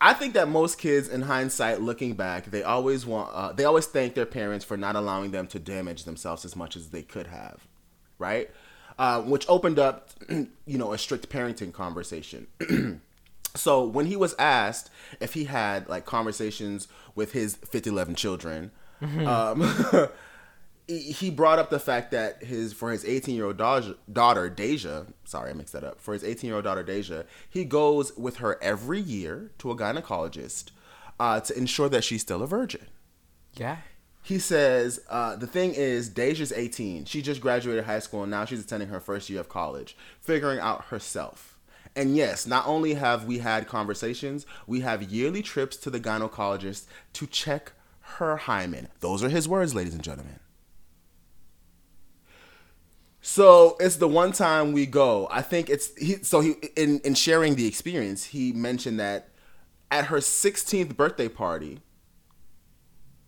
I 0.00 0.14
think 0.14 0.34
that 0.34 0.48
most 0.48 0.78
kids, 0.78 1.08
in 1.08 1.22
hindsight, 1.22 1.80
looking 1.80 2.14
back, 2.14 2.46
they 2.46 2.62
always 2.62 3.04
want, 3.04 3.30
uh, 3.34 3.52
they 3.52 3.64
always 3.64 3.86
thank 3.86 4.14
their 4.14 4.26
parents 4.26 4.64
for 4.64 4.76
not 4.76 4.94
allowing 4.96 5.32
them 5.32 5.46
to 5.48 5.58
damage 5.58 6.04
themselves 6.04 6.44
as 6.44 6.54
much 6.54 6.76
as 6.76 6.90
they 6.90 7.02
could 7.02 7.26
have, 7.26 7.66
right? 8.18 8.50
Uh, 8.98 9.22
which 9.22 9.44
opened 9.48 9.78
up, 9.78 10.10
you 10.28 10.78
know, 10.78 10.92
a 10.92 10.98
strict 10.98 11.28
parenting 11.28 11.72
conversation. 11.72 12.46
So 13.54 13.84
when 13.84 14.06
he 14.06 14.16
was 14.16 14.34
asked 14.38 14.90
if 15.20 15.34
he 15.34 15.44
had 15.44 15.88
like 15.88 16.04
conversations 16.04 16.88
with 17.14 17.32
his 17.32 17.56
5011 17.56 18.14
children, 18.14 18.70
um, 19.26 19.62
he 20.88 21.30
brought 21.30 21.58
up 21.58 21.68
the 21.68 21.78
fact 21.78 22.10
that 22.12 22.42
his 22.42 22.72
for 22.72 22.90
his 22.90 23.04
18 23.04 23.34
year 23.34 23.46
old 23.46 23.58
daughter, 23.58 23.94
daughter 24.10 24.50
Deyjah, 24.50 25.06
sorry 25.24 25.50
I 25.50 25.52
mixed 25.52 25.74
that 25.74 25.84
up. 25.84 26.00
For 26.00 26.14
his 26.14 26.24
18 26.24 26.48
year 26.48 26.56
old 26.56 26.64
daughter 26.64 26.82
Deyjah, 26.82 27.24
he 27.48 27.64
goes 27.64 28.16
with 28.16 28.36
her 28.36 28.58
every 28.62 29.00
year 29.00 29.50
to 29.58 29.70
a 29.70 29.76
gynecologist 29.76 30.70
uh, 31.20 31.40
to 31.40 31.56
ensure 31.56 31.88
that 31.90 32.04
she's 32.04 32.22
still 32.22 32.42
a 32.42 32.46
virgin. 32.46 32.86
Yeah. 33.54 33.78
He 34.22 34.38
says 34.38 35.00
uh, 35.10 35.36
the 35.36 35.46
thing 35.46 35.74
is 35.74 36.08
Deyjah's 36.08 36.52
18. 36.52 37.04
She 37.04 37.20
just 37.22 37.40
graduated 37.40 37.84
high 37.84 37.98
school 37.98 38.22
and 38.22 38.30
now 38.30 38.46
she's 38.46 38.60
attending 38.60 38.88
her 38.88 39.00
first 39.00 39.28
year 39.28 39.40
of 39.40 39.48
college, 39.48 39.96
figuring 40.20 40.58
out 40.58 40.86
herself. 40.86 41.57
And 41.98 42.16
yes, 42.16 42.46
not 42.46 42.64
only 42.64 42.94
have 42.94 43.24
we 43.24 43.40
had 43.40 43.66
conversations, 43.66 44.46
we 44.68 44.82
have 44.82 45.02
yearly 45.02 45.42
trips 45.42 45.76
to 45.78 45.90
the 45.90 45.98
gynecologist 45.98 46.86
to 47.14 47.26
check 47.26 47.72
her 48.00 48.36
hymen. 48.36 48.86
Those 49.00 49.24
are 49.24 49.28
his 49.28 49.48
words, 49.48 49.74
ladies 49.74 49.94
and 49.94 50.02
gentlemen. 50.04 50.38
So 53.20 53.76
it's 53.80 53.96
the 53.96 54.06
one 54.06 54.30
time 54.30 54.70
we 54.72 54.86
go. 54.86 55.26
I 55.28 55.42
think 55.42 55.68
it's 55.68 55.92
he. 55.96 56.22
So 56.22 56.38
he 56.38 56.52
in 56.76 57.00
in 57.00 57.14
sharing 57.14 57.56
the 57.56 57.66
experience, 57.66 58.26
he 58.26 58.52
mentioned 58.52 59.00
that 59.00 59.30
at 59.90 60.04
her 60.04 60.18
16th 60.18 60.96
birthday 60.96 61.28
party, 61.28 61.80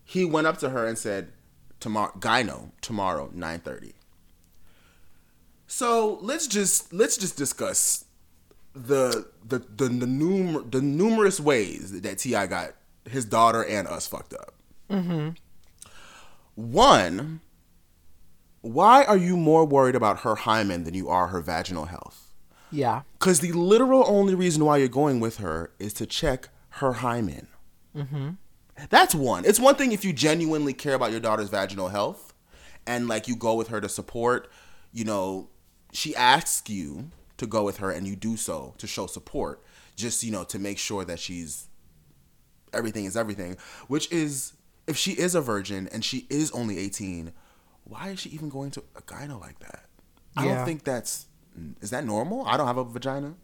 he 0.04 0.24
went 0.24 0.46
up 0.46 0.58
to 0.58 0.70
her 0.70 0.86
and 0.86 0.96
said, 0.96 1.32
"Tomorrow, 1.80 2.12
gyno 2.20 2.70
tomorrow, 2.80 3.32
9:30." 3.34 3.94
So 5.66 6.20
let's 6.22 6.46
just 6.46 6.92
let's 6.92 7.16
just 7.16 7.36
discuss 7.36 8.04
the 8.74 9.28
the 9.44 9.58
the 9.58 9.88
the, 9.88 10.06
numer- 10.06 10.70
the 10.70 10.80
numerous 10.80 11.40
ways 11.40 12.00
that 12.00 12.18
T.I. 12.18 12.46
got 12.46 12.70
his 13.08 13.24
daughter 13.24 13.64
and 13.64 13.88
us 13.88 14.06
fucked 14.06 14.34
up. 14.34 14.54
Mm-hmm. 14.90 15.30
One 16.54 17.40
why 18.62 19.04
are 19.04 19.16
you 19.16 19.36
more 19.36 19.64
worried 19.64 19.94
about 19.94 20.20
her 20.20 20.34
hymen 20.34 20.84
than 20.84 20.94
you 20.94 21.08
are 21.08 21.28
her 21.28 21.40
vaginal 21.40 21.86
health? 21.86 22.34
Yeah. 22.70 23.02
Because 23.18 23.40
the 23.40 23.52
literal 23.52 24.04
only 24.06 24.34
reason 24.34 24.64
why 24.64 24.76
you're 24.76 24.88
going 24.88 25.20
with 25.20 25.38
her 25.38 25.72
is 25.78 25.92
to 25.94 26.06
check 26.06 26.50
her 26.74 26.94
hymen. 26.94 27.48
Mm-hmm. 27.96 28.30
That's 28.90 29.14
one. 29.14 29.44
It's 29.44 29.58
one 29.58 29.74
thing 29.74 29.92
if 29.92 30.04
you 30.04 30.12
genuinely 30.12 30.72
care 30.72 30.94
about 30.94 31.10
your 31.10 31.20
daughter's 31.20 31.48
vaginal 31.48 31.88
health 31.88 32.34
and 32.86 33.08
like 33.08 33.28
you 33.28 33.36
go 33.36 33.54
with 33.54 33.68
her 33.68 33.80
to 33.80 33.88
support, 33.88 34.50
you 34.92 35.04
know, 35.04 35.48
she 35.92 36.14
asks 36.14 36.68
you 36.70 37.10
to 37.40 37.46
go 37.46 37.64
with 37.64 37.78
her 37.78 37.90
and 37.90 38.06
you 38.06 38.14
do 38.14 38.36
so 38.36 38.74
to 38.76 38.86
show 38.86 39.06
support, 39.06 39.62
just, 39.96 40.22
you 40.22 40.30
know, 40.30 40.44
to 40.44 40.58
make 40.58 40.78
sure 40.78 41.04
that 41.06 41.18
she's 41.18 41.68
everything 42.72 43.06
is 43.06 43.16
everything, 43.16 43.56
which 43.88 44.12
is 44.12 44.52
if 44.86 44.96
she 44.96 45.12
is 45.12 45.34
a 45.34 45.40
virgin 45.40 45.88
and 45.90 46.04
she 46.04 46.26
is 46.28 46.50
only 46.52 46.78
18, 46.78 47.32
why 47.84 48.10
is 48.10 48.20
she 48.20 48.28
even 48.28 48.50
going 48.50 48.70
to 48.72 48.84
a 48.94 49.00
gyno 49.00 49.40
like 49.40 49.58
that? 49.60 49.86
I 50.36 50.44
don't 50.44 50.64
think 50.64 50.84
that's 50.84 51.26
is 51.80 51.90
that 51.90 52.04
normal? 52.04 52.46
I 52.46 52.56
don't 52.56 52.66
have 52.66 52.76
a 52.76 52.84
vagina. 52.84 53.34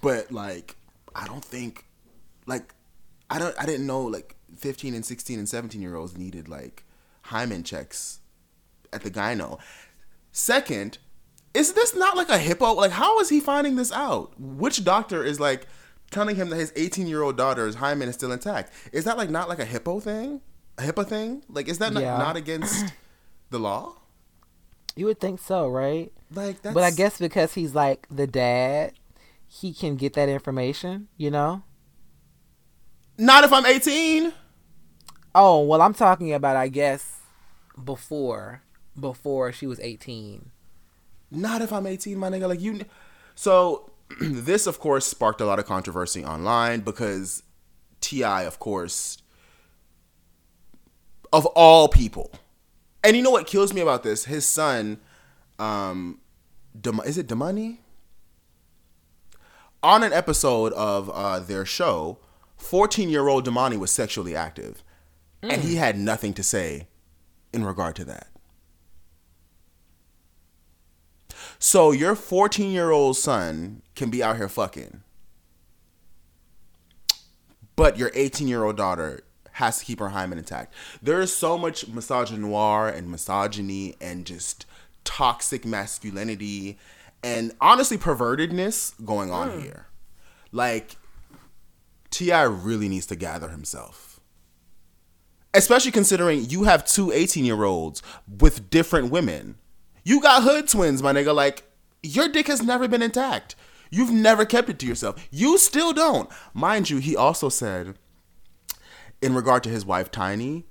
But 0.00 0.32
like 0.32 0.76
I 1.14 1.26
don't 1.26 1.44
think 1.44 1.84
like 2.46 2.74
I 3.28 3.38
don't 3.38 3.54
I 3.60 3.66
didn't 3.66 3.86
know 3.86 4.02
like 4.02 4.36
15 4.56 4.94
and 4.94 5.04
16 5.04 5.38
and 5.38 5.48
17 5.48 5.82
year 5.82 5.96
olds 5.96 6.16
needed 6.16 6.48
like 6.48 6.84
hymen 7.22 7.64
checks 7.64 8.20
at 8.92 9.02
the 9.02 9.10
gyno. 9.10 9.58
Second, 10.32 10.98
is 11.54 11.72
this 11.74 11.94
not 11.94 12.16
like 12.16 12.28
a 12.28 12.38
hippo? 12.38 12.72
Like 12.74 12.92
how 12.92 13.18
is 13.20 13.28
he 13.28 13.40
finding 13.40 13.76
this 13.76 13.92
out? 13.92 14.32
Which 14.38 14.84
doctor 14.84 15.24
is 15.24 15.38
like 15.40 15.66
telling 16.10 16.36
him 16.36 16.50
that 16.50 16.56
his 16.56 16.72
18 16.76 17.06
year 17.06 17.22
old 17.22 17.36
daughter's 17.36 17.74
hymen 17.76 18.08
is 18.08 18.14
still 18.14 18.32
intact? 18.32 18.72
Is 18.92 19.04
that 19.04 19.16
like 19.18 19.30
not 19.30 19.48
like 19.48 19.58
a 19.58 19.64
hippo 19.64 20.00
thing? 20.00 20.40
A 20.78 20.82
HIPAA 20.82 21.06
thing? 21.06 21.42
Like 21.48 21.68
is 21.68 21.78
that 21.78 21.92
not, 21.92 22.02
Yeah. 22.02 22.16
not 22.18 22.36
against 22.36 22.92
the 23.50 23.58
law? 23.58 23.94
You 24.96 25.06
would 25.06 25.20
think 25.20 25.40
so, 25.40 25.68
right? 25.68 26.12
Like 26.34 26.62
that's 26.62 26.74
But 26.74 26.82
I 26.84 26.90
guess 26.90 27.18
because 27.18 27.54
he's 27.54 27.74
like 27.74 28.06
the 28.10 28.26
dad, 28.26 28.92
he 29.46 29.72
can 29.74 29.96
get 29.96 30.14
that 30.14 30.28
information, 30.30 31.08
you 31.16 31.30
know? 31.30 31.62
not 33.18 33.44
if 33.44 33.52
I'm 33.52 33.66
18. 33.66 34.32
Oh, 35.34 35.60
well, 35.62 35.80
I'm 35.80 35.94
talking 35.94 36.32
about, 36.32 36.56
I 36.56 36.68
guess, 36.68 37.20
before 37.82 38.62
before 38.98 39.52
she 39.52 39.66
was 39.66 39.80
18. 39.80 40.50
Not 41.32 41.62
if 41.62 41.72
I'm 41.72 41.86
18, 41.86 42.18
my 42.18 42.28
nigga. 42.28 42.48
Like 42.48 42.60
you. 42.60 42.84
So 43.34 43.90
this, 44.20 44.66
of 44.66 44.78
course, 44.78 45.06
sparked 45.06 45.40
a 45.40 45.46
lot 45.46 45.58
of 45.58 45.66
controversy 45.66 46.24
online 46.24 46.80
because 46.80 47.42
T.I., 48.00 48.42
of 48.42 48.58
course, 48.58 49.18
of 51.32 51.46
all 51.46 51.88
people, 51.88 52.30
and 53.02 53.16
you 53.16 53.22
know 53.22 53.30
what 53.30 53.46
kills 53.46 53.72
me 53.72 53.80
about 53.80 54.02
this? 54.02 54.26
His 54.26 54.44
son, 54.46 54.98
um, 55.58 56.20
Dem- 56.78 57.00
is 57.04 57.18
it 57.18 57.26
Domani? 57.26 57.80
On 59.82 60.02
an 60.02 60.12
episode 60.12 60.72
of 60.74 61.10
uh, 61.10 61.40
their 61.40 61.64
show, 61.64 62.18
14 62.58 63.08
year 63.08 63.28
old 63.28 63.44
Domani 63.44 63.76
was 63.76 63.90
sexually 63.90 64.36
active, 64.36 64.84
and 65.42 65.62
he 65.62 65.76
had 65.76 65.98
nothing 65.98 66.32
to 66.34 66.42
say 66.42 66.86
in 67.52 67.64
regard 67.64 67.96
to 67.96 68.04
that. 68.04 68.28
So 71.64 71.92
your 71.92 72.16
14 72.16 72.72
year 72.72 72.90
old 72.90 73.16
son 73.16 73.82
can 73.94 74.10
be 74.10 74.20
out 74.20 74.36
here 74.36 74.48
fucking, 74.48 75.04
but 77.76 77.96
your 77.96 78.10
18 78.14 78.48
year 78.48 78.64
old 78.64 78.76
daughter 78.76 79.20
has 79.52 79.78
to 79.78 79.84
keep 79.84 80.00
her 80.00 80.08
hymen 80.08 80.38
intact. 80.38 80.74
There 81.00 81.20
is 81.20 81.32
so 81.32 81.56
much 81.56 81.86
misogynoir 81.86 82.92
and 82.92 83.08
misogyny 83.08 83.94
and 84.00 84.26
just 84.26 84.66
toxic 85.04 85.64
masculinity 85.64 86.80
and 87.22 87.52
honestly 87.60 87.96
pervertedness 87.96 88.92
going 89.06 89.30
on 89.30 89.50
mm. 89.50 89.62
here. 89.62 89.86
Like 90.50 90.96
T.I. 92.10 92.42
really 92.42 92.88
needs 92.88 93.06
to 93.06 93.14
gather 93.14 93.50
himself. 93.50 94.18
Especially 95.54 95.92
considering 95.92 96.44
you 96.50 96.64
have 96.64 96.84
two 96.84 97.12
18 97.12 97.44
year 97.44 97.62
olds 97.62 98.02
with 98.26 98.68
different 98.68 99.12
women. 99.12 99.58
You 100.04 100.20
got 100.20 100.42
hood 100.42 100.68
twins, 100.68 101.02
my 101.02 101.12
nigga. 101.12 101.34
Like, 101.34 101.64
your 102.02 102.28
dick 102.28 102.48
has 102.48 102.62
never 102.62 102.88
been 102.88 103.02
intact. 103.02 103.54
You've 103.90 104.10
never 104.10 104.44
kept 104.44 104.68
it 104.68 104.78
to 104.80 104.86
yourself. 104.86 105.28
You 105.30 105.58
still 105.58 105.92
don't. 105.92 106.30
Mind 106.54 106.90
you, 106.90 106.98
he 106.98 107.14
also 107.14 107.48
said, 107.48 107.96
in 109.20 109.34
regard 109.34 109.62
to 109.64 109.70
his 109.70 109.84
wife, 109.84 110.10
Tiny, 110.10 110.64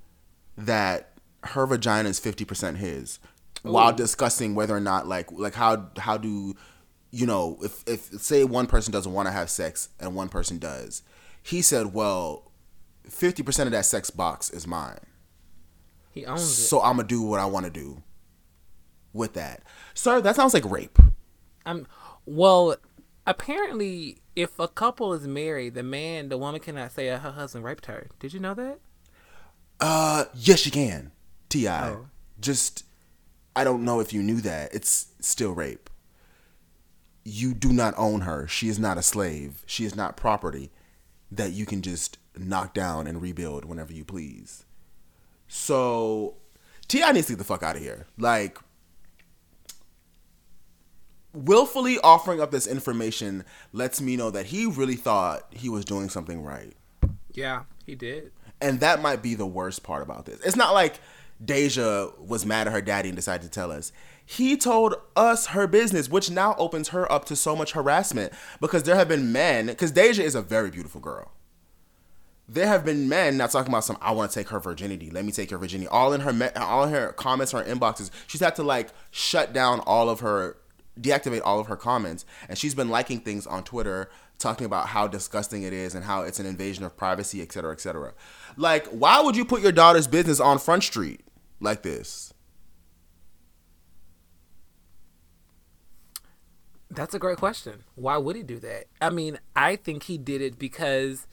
that 0.56 1.12
her 1.44 1.66
vagina 1.66 2.08
is 2.08 2.20
50% 2.20 2.76
his. 2.76 3.18
While 3.62 3.92
discussing 3.92 4.56
whether 4.56 4.76
or 4.76 4.80
not, 4.80 5.06
like, 5.06 5.30
like 5.30 5.54
how 5.54 5.90
how 5.96 6.16
do 6.16 6.56
you 7.12 7.26
know 7.26 7.58
if 7.62 7.84
if 7.86 8.06
say 8.20 8.42
one 8.42 8.66
person 8.66 8.92
doesn't 8.92 9.12
want 9.12 9.28
to 9.28 9.32
have 9.32 9.50
sex 9.50 9.88
and 10.00 10.16
one 10.16 10.28
person 10.28 10.58
does, 10.58 11.02
he 11.44 11.62
said, 11.62 11.94
well, 11.94 12.50
50% 13.08 13.66
of 13.66 13.70
that 13.70 13.84
sex 13.84 14.10
box 14.10 14.50
is 14.50 14.66
mine. 14.66 14.98
He 16.10 16.26
owns 16.26 16.42
it. 16.42 16.46
So 16.46 16.82
I'm 16.82 16.96
gonna 16.96 17.06
do 17.06 17.22
what 17.22 17.38
I 17.38 17.46
want 17.46 17.66
to 17.66 17.70
do 17.70 18.02
with 19.12 19.34
that. 19.34 19.62
Sir, 19.94 20.20
that 20.20 20.36
sounds 20.36 20.54
like 20.54 20.64
rape. 20.64 20.98
I'm 21.66 21.86
well. 22.26 22.76
Apparently, 23.26 24.18
if 24.34 24.58
a 24.58 24.66
couple 24.66 25.12
is 25.12 25.28
married, 25.28 25.74
the 25.74 25.82
man, 25.84 26.28
the 26.28 26.36
woman 26.38 26.60
cannot 26.60 26.90
say 26.92 27.06
her 27.06 27.18
husband 27.18 27.64
raped 27.64 27.86
her. 27.86 28.08
Did 28.18 28.32
you 28.34 28.40
know 28.40 28.54
that? 28.54 28.80
Uh, 29.80 30.24
yes, 30.34 30.66
you 30.66 30.72
can. 30.72 31.12
T.I., 31.48 31.90
Oh. 31.90 32.06
just 32.40 32.84
I 33.54 33.62
don't 33.64 33.84
know 33.84 34.00
if 34.00 34.12
you 34.12 34.22
knew 34.22 34.40
that. 34.40 34.74
It's 34.74 35.08
still 35.20 35.52
rape. 35.52 35.88
You 37.24 37.54
do 37.54 37.72
not 37.72 37.94
own 37.96 38.22
her. 38.22 38.48
She 38.48 38.68
is 38.68 38.78
not 38.78 38.98
a 38.98 39.02
slave. 39.02 39.62
She 39.66 39.84
is 39.84 39.94
not 39.94 40.16
property 40.16 40.72
that 41.30 41.52
you 41.52 41.64
can 41.66 41.80
just 41.82 42.18
knock 42.36 42.74
down 42.74 43.06
and 43.06 43.22
rebuild 43.22 43.64
whenever 43.64 43.92
you 43.92 44.04
please. 44.04 44.64
So, 45.46 46.36
T.I. 46.88 47.12
needs 47.12 47.26
to 47.28 47.34
get 47.34 47.38
the 47.38 47.44
fuck 47.44 47.62
out 47.62 47.76
of 47.76 47.82
here. 47.82 48.06
Like, 48.18 48.58
willfully 51.34 51.98
offering 51.98 52.40
up 52.40 52.50
this 52.50 52.66
information 52.66 53.44
lets 53.72 54.00
me 54.00 54.16
know 54.16 54.30
that 54.30 54.46
he 54.46 54.66
really 54.66 54.96
thought 54.96 55.46
he 55.50 55.68
was 55.68 55.84
doing 55.84 56.08
something 56.08 56.42
right. 56.42 56.74
Yeah, 57.32 57.62
he 57.84 57.94
did. 57.94 58.32
And 58.60 58.80
that 58.80 59.02
might 59.02 59.22
be 59.22 59.34
the 59.34 59.46
worst 59.46 59.82
part 59.82 60.02
about 60.02 60.26
this. 60.26 60.40
It's 60.40 60.56
not 60.56 60.74
like 60.74 61.00
Deyjah 61.44 62.18
was 62.18 62.46
mad 62.46 62.66
at 62.68 62.72
her 62.72 62.80
daddy 62.80 63.08
and 63.08 63.16
decided 63.16 63.42
to 63.42 63.50
tell 63.50 63.72
us. 63.72 63.92
He 64.24 64.56
told 64.56 64.94
us 65.16 65.48
her 65.48 65.66
business, 65.66 66.08
which 66.08 66.30
now 66.30 66.54
opens 66.56 66.88
her 66.88 67.10
up 67.10 67.24
to 67.26 67.36
so 67.36 67.56
much 67.56 67.72
harassment 67.72 68.32
because 68.60 68.84
there 68.84 68.94
have 68.94 69.08
been 69.08 69.32
men, 69.32 69.66
because 69.66 69.92
Deyjah 69.92 70.20
is 70.22 70.34
a 70.34 70.42
very 70.42 70.70
beautiful 70.70 71.00
girl. 71.00 71.32
There 72.48 72.66
have 72.66 72.84
been 72.84 73.08
men 73.08 73.36
now 73.36 73.46
talking 73.46 73.72
about 73.72 73.84
some. 73.84 73.98
I 74.00 74.12
want 74.12 74.30
to 74.30 74.38
take 74.38 74.48
her 74.48 74.60
virginity. 74.60 75.10
Let 75.10 75.24
me 75.24 75.32
take 75.32 75.50
your 75.50 75.58
virginity. 75.58 75.88
All 75.88 76.12
in 76.12 76.20
her, 76.20 76.52
all 76.56 76.84
in 76.84 76.90
her 76.90 77.12
comments, 77.12 77.52
her 77.52 77.64
inboxes. 77.64 78.10
She's 78.26 78.40
had 78.40 78.54
to 78.56 78.62
like 78.62 78.90
shut 79.10 79.52
down 79.52 79.80
all 79.80 80.10
of 80.10 80.20
her, 80.20 80.56
deactivate 81.00 81.42
all 81.44 81.58
of 81.58 81.66
her 81.66 81.76
comments, 81.76 82.24
and 82.48 82.58
she's 82.58 82.74
been 82.74 82.88
liking 82.88 83.20
things 83.20 83.46
on 83.46 83.64
Twitter 83.64 84.10
talking 84.38 84.66
about 84.66 84.88
how 84.88 85.06
disgusting 85.06 85.62
it 85.62 85.72
is 85.72 85.94
and 85.94 86.04
how 86.04 86.22
it's 86.22 86.40
an 86.40 86.46
invasion 86.46 86.84
of 86.84 86.96
privacy, 86.96 87.40
et 87.40 87.52
cetera, 87.52 87.72
et 87.72 87.80
cetera. 87.80 88.12
Like, 88.56 88.86
why 88.88 89.20
would 89.20 89.36
you 89.36 89.44
put 89.44 89.62
your 89.62 89.72
daughter's 89.72 90.06
business 90.06 90.40
on 90.40 90.58
Front 90.58 90.82
Street 90.82 91.20
like 91.60 91.82
this? 91.82 92.34
That's 96.90 97.14
a 97.14 97.18
great 97.18 97.38
question. 97.38 97.84
Why 97.94 98.18
would 98.18 98.36
he 98.36 98.42
do 98.42 98.58
that? 98.58 98.84
I 99.00 99.08
mean, 99.08 99.38
I 99.56 99.76
think 99.76 100.02
he 100.02 100.18
did 100.18 100.42
it 100.42 100.58
because 100.58 101.26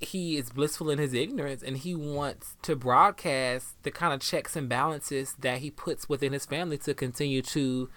he 0.00 0.36
is 0.36 0.50
blissful 0.50 0.88
in 0.90 0.98
his 0.98 1.12
ignorance 1.12 1.62
and 1.62 1.76
he 1.76 1.94
wants 1.94 2.56
to 2.62 2.74
broadcast 2.74 3.74
the 3.82 3.90
kind 3.90 4.14
of 4.14 4.20
checks 4.20 4.56
and 4.56 4.68
balances 4.68 5.36
that 5.40 5.58
he 5.58 5.70
puts 5.70 6.08
within 6.08 6.32
his 6.32 6.46
family 6.46 6.78
to 6.78 6.94
continue 6.94 7.42
to 7.42 7.90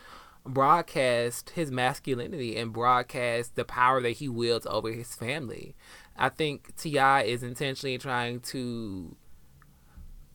broadcast 0.46 1.52
his 1.52 1.72
masculinity 1.72 2.56
and 2.56 2.72
broadcast 2.72 3.56
the 3.56 3.66
power 3.66 4.02
that 4.02 4.12
he 4.12 4.30
wields 4.30 4.68
over 4.70 4.92
his 4.92 5.16
family. 5.16 5.76
I 6.16 6.30
think 6.30 6.76
T.I. 6.78 7.24
is 7.24 7.44
intentionally 7.44 7.98
trying 7.98 8.40
to 8.42 9.16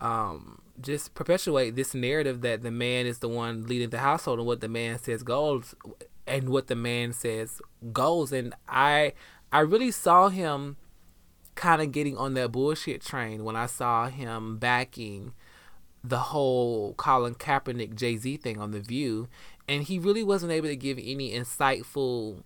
um, 0.00 0.60
just 0.80 1.14
perpetuate 1.14 1.76
this 1.76 1.94
narrative 1.94 2.40
that 2.42 2.62
the 2.62 2.70
man 2.70 3.06
is 3.06 3.18
the 3.18 3.28
one 3.28 3.66
leading 3.66 3.90
the 3.90 3.98
household 3.98 4.38
and 4.38 4.46
what 4.46 4.60
the 4.60 4.68
man 4.68 4.98
says 4.98 5.22
goes 5.22 5.74
and 6.26 6.48
what 6.48 6.66
the 6.66 6.76
man 6.76 7.12
says 7.12 7.60
goes. 7.92 8.32
And 8.32 8.54
I 8.68 9.12
I 9.52 9.60
really 9.60 9.90
saw 9.90 10.28
him 10.28 10.76
kind 11.54 11.82
of 11.82 11.92
getting 11.92 12.16
on 12.16 12.34
that 12.34 12.52
bullshit 12.52 13.02
train 13.02 13.44
when 13.44 13.56
I 13.56 13.66
saw 13.66 14.08
him 14.08 14.58
backing 14.58 15.32
the 16.02 16.18
whole 16.18 16.94
Colin 16.94 17.34
Kaepernick 17.34 17.94
Jay 17.94 18.16
Z 18.16 18.38
thing 18.38 18.58
on 18.58 18.70
The 18.70 18.80
View. 18.80 19.28
And 19.70 19.84
he 19.84 20.00
really 20.00 20.24
wasn't 20.24 20.50
able 20.50 20.66
to 20.66 20.74
give 20.74 20.98
any 20.98 21.30
insightful 21.30 22.42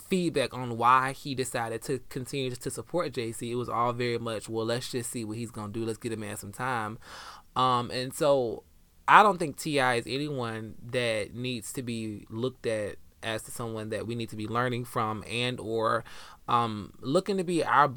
feedback 0.00 0.54
on 0.54 0.78
why 0.78 1.10
he 1.10 1.34
decided 1.34 1.82
to 1.82 1.98
continue 2.08 2.52
to 2.52 2.70
support 2.70 3.12
Jay 3.14 3.32
Z. 3.32 3.50
It 3.50 3.56
was 3.56 3.68
all 3.68 3.92
very 3.92 4.18
much, 4.18 4.48
well, 4.48 4.64
let's 4.64 4.92
just 4.92 5.10
see 5.10 5.24
what 5.24 5.36
he's 5.36 5.50
gonna 5.50 5.72
do. 5.72 5.84
Let's 5.84 5.98
get 5.98 6.12
a 6.12 6.16
man 6.16 6.36
some 6.36 6.52
time. 6.52 6.96
Um, 7.56 7.90
and 7.90 8.14
so 8.14 8.62
I 9.08 9.24
don't 9.24 9.38
think 9.38 9.56
T.I. 9.56 9.96
is 9.96 10.06
anyone 10.06 10.76
that 10.92 11.34
needs 11.34 11.72
to 11.72 11.82
be 11.82 12.24
looked 12.30 12.64
at 12.66 12.94
as 13.20 13.42
to 13.42 13.50
someone 13.50 13.88
that 13.88 14.06
we 14.06 14.14
need 14.14 14.28
to 14.30 14.36
be 14.36 14.46
learning 14.46 14.84
from 14.84 15.24
and 15.28 15.58
or 15.58 16.04
um, 16.46 16.92
looking 17.00 17.36
to 17.36 17.42
be 17.42 17.64
our 17.64 17.92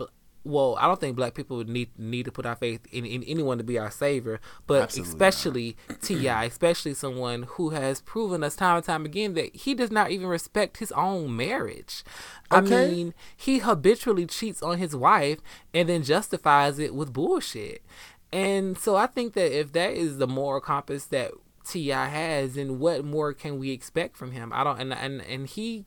well, 0.45 0.75
I 0.79 0.87
don't 0.87 0.99
think 0.99 1.15
black 1.15 1.35
people 1.35 1.57
would 1.57 1.69
need 1.69 1.97
need 1.97 2.25
to 2.25 2.31
put 2.31 2.45
our 2.45 2.55
faith 2.55 2.85
in, 2.91 3.05
in 3.05 3.23
anyone 3.23 3.57
to 3.59 3.63
be 3.63 3.79
our 3.79 3.91
savior, 3.91 4.41
but 4.67 4.83
Absolutely 4.83 5.11
especially 5.11 5.77
T.I., 6.01 6.45
especially 6.45 6.93
someone 6.93 7.43
who 7.43 7.69
has 7.69 8.01
proven 8.01 8.43
us 8.43 8.55
time 8.55 8.77
and 8.77 8.85
time 8.85 9.05
again 9.05 9.35
that 9.35 9.55
he 9.55 9.73
does 9.73 9.91
not 9.91 10.11
even 10.11 10.27
respect 10.27 10.77
his 10.77 10.91
own 10.93 11.35
marriage. 11.35 12.03
Okay. 12.51 12.85
I 12.85 12.87
mean, 12.87 13.13
he 13.37 13.59
habitually 13.59 14.25
cheats 14.25 14.61
on 14.61 14.79
his 14.79 14.95
wife 14.95 15.39
and 15.73 15.87
then 15.87 16.03
justifies 16.03 16.77
it 16.77 16.93
with 16.93 17.13
bullshit. 17.13 17.81
And 18.33 18.77
so 18.77 18.95
I 18.95 19.07
think 19.07 19.33
that 19.35 19.57
if 19.57 19.71
that 19.73 19.91
is 19.93 20.17
the 20.17 20.27
moral 20.27 20.59
compass 20.59 21.05
that 21.05 21.31
T.I. 21.65 22.07
has, 22.07 22.55
then 22.55 22.79
what 22.79 23.05
more 23.05 23.31
can 23.33 23.59
we 23.59 23.71
expect 23.71 24.17
from 24.17 24.31
him? 24.31 24.51
I 24.53 24.65
don't 24.65 24.79
and 24.79 24.93
and 24.93 25.21
and 25.21 25.47
he 25.47 25.85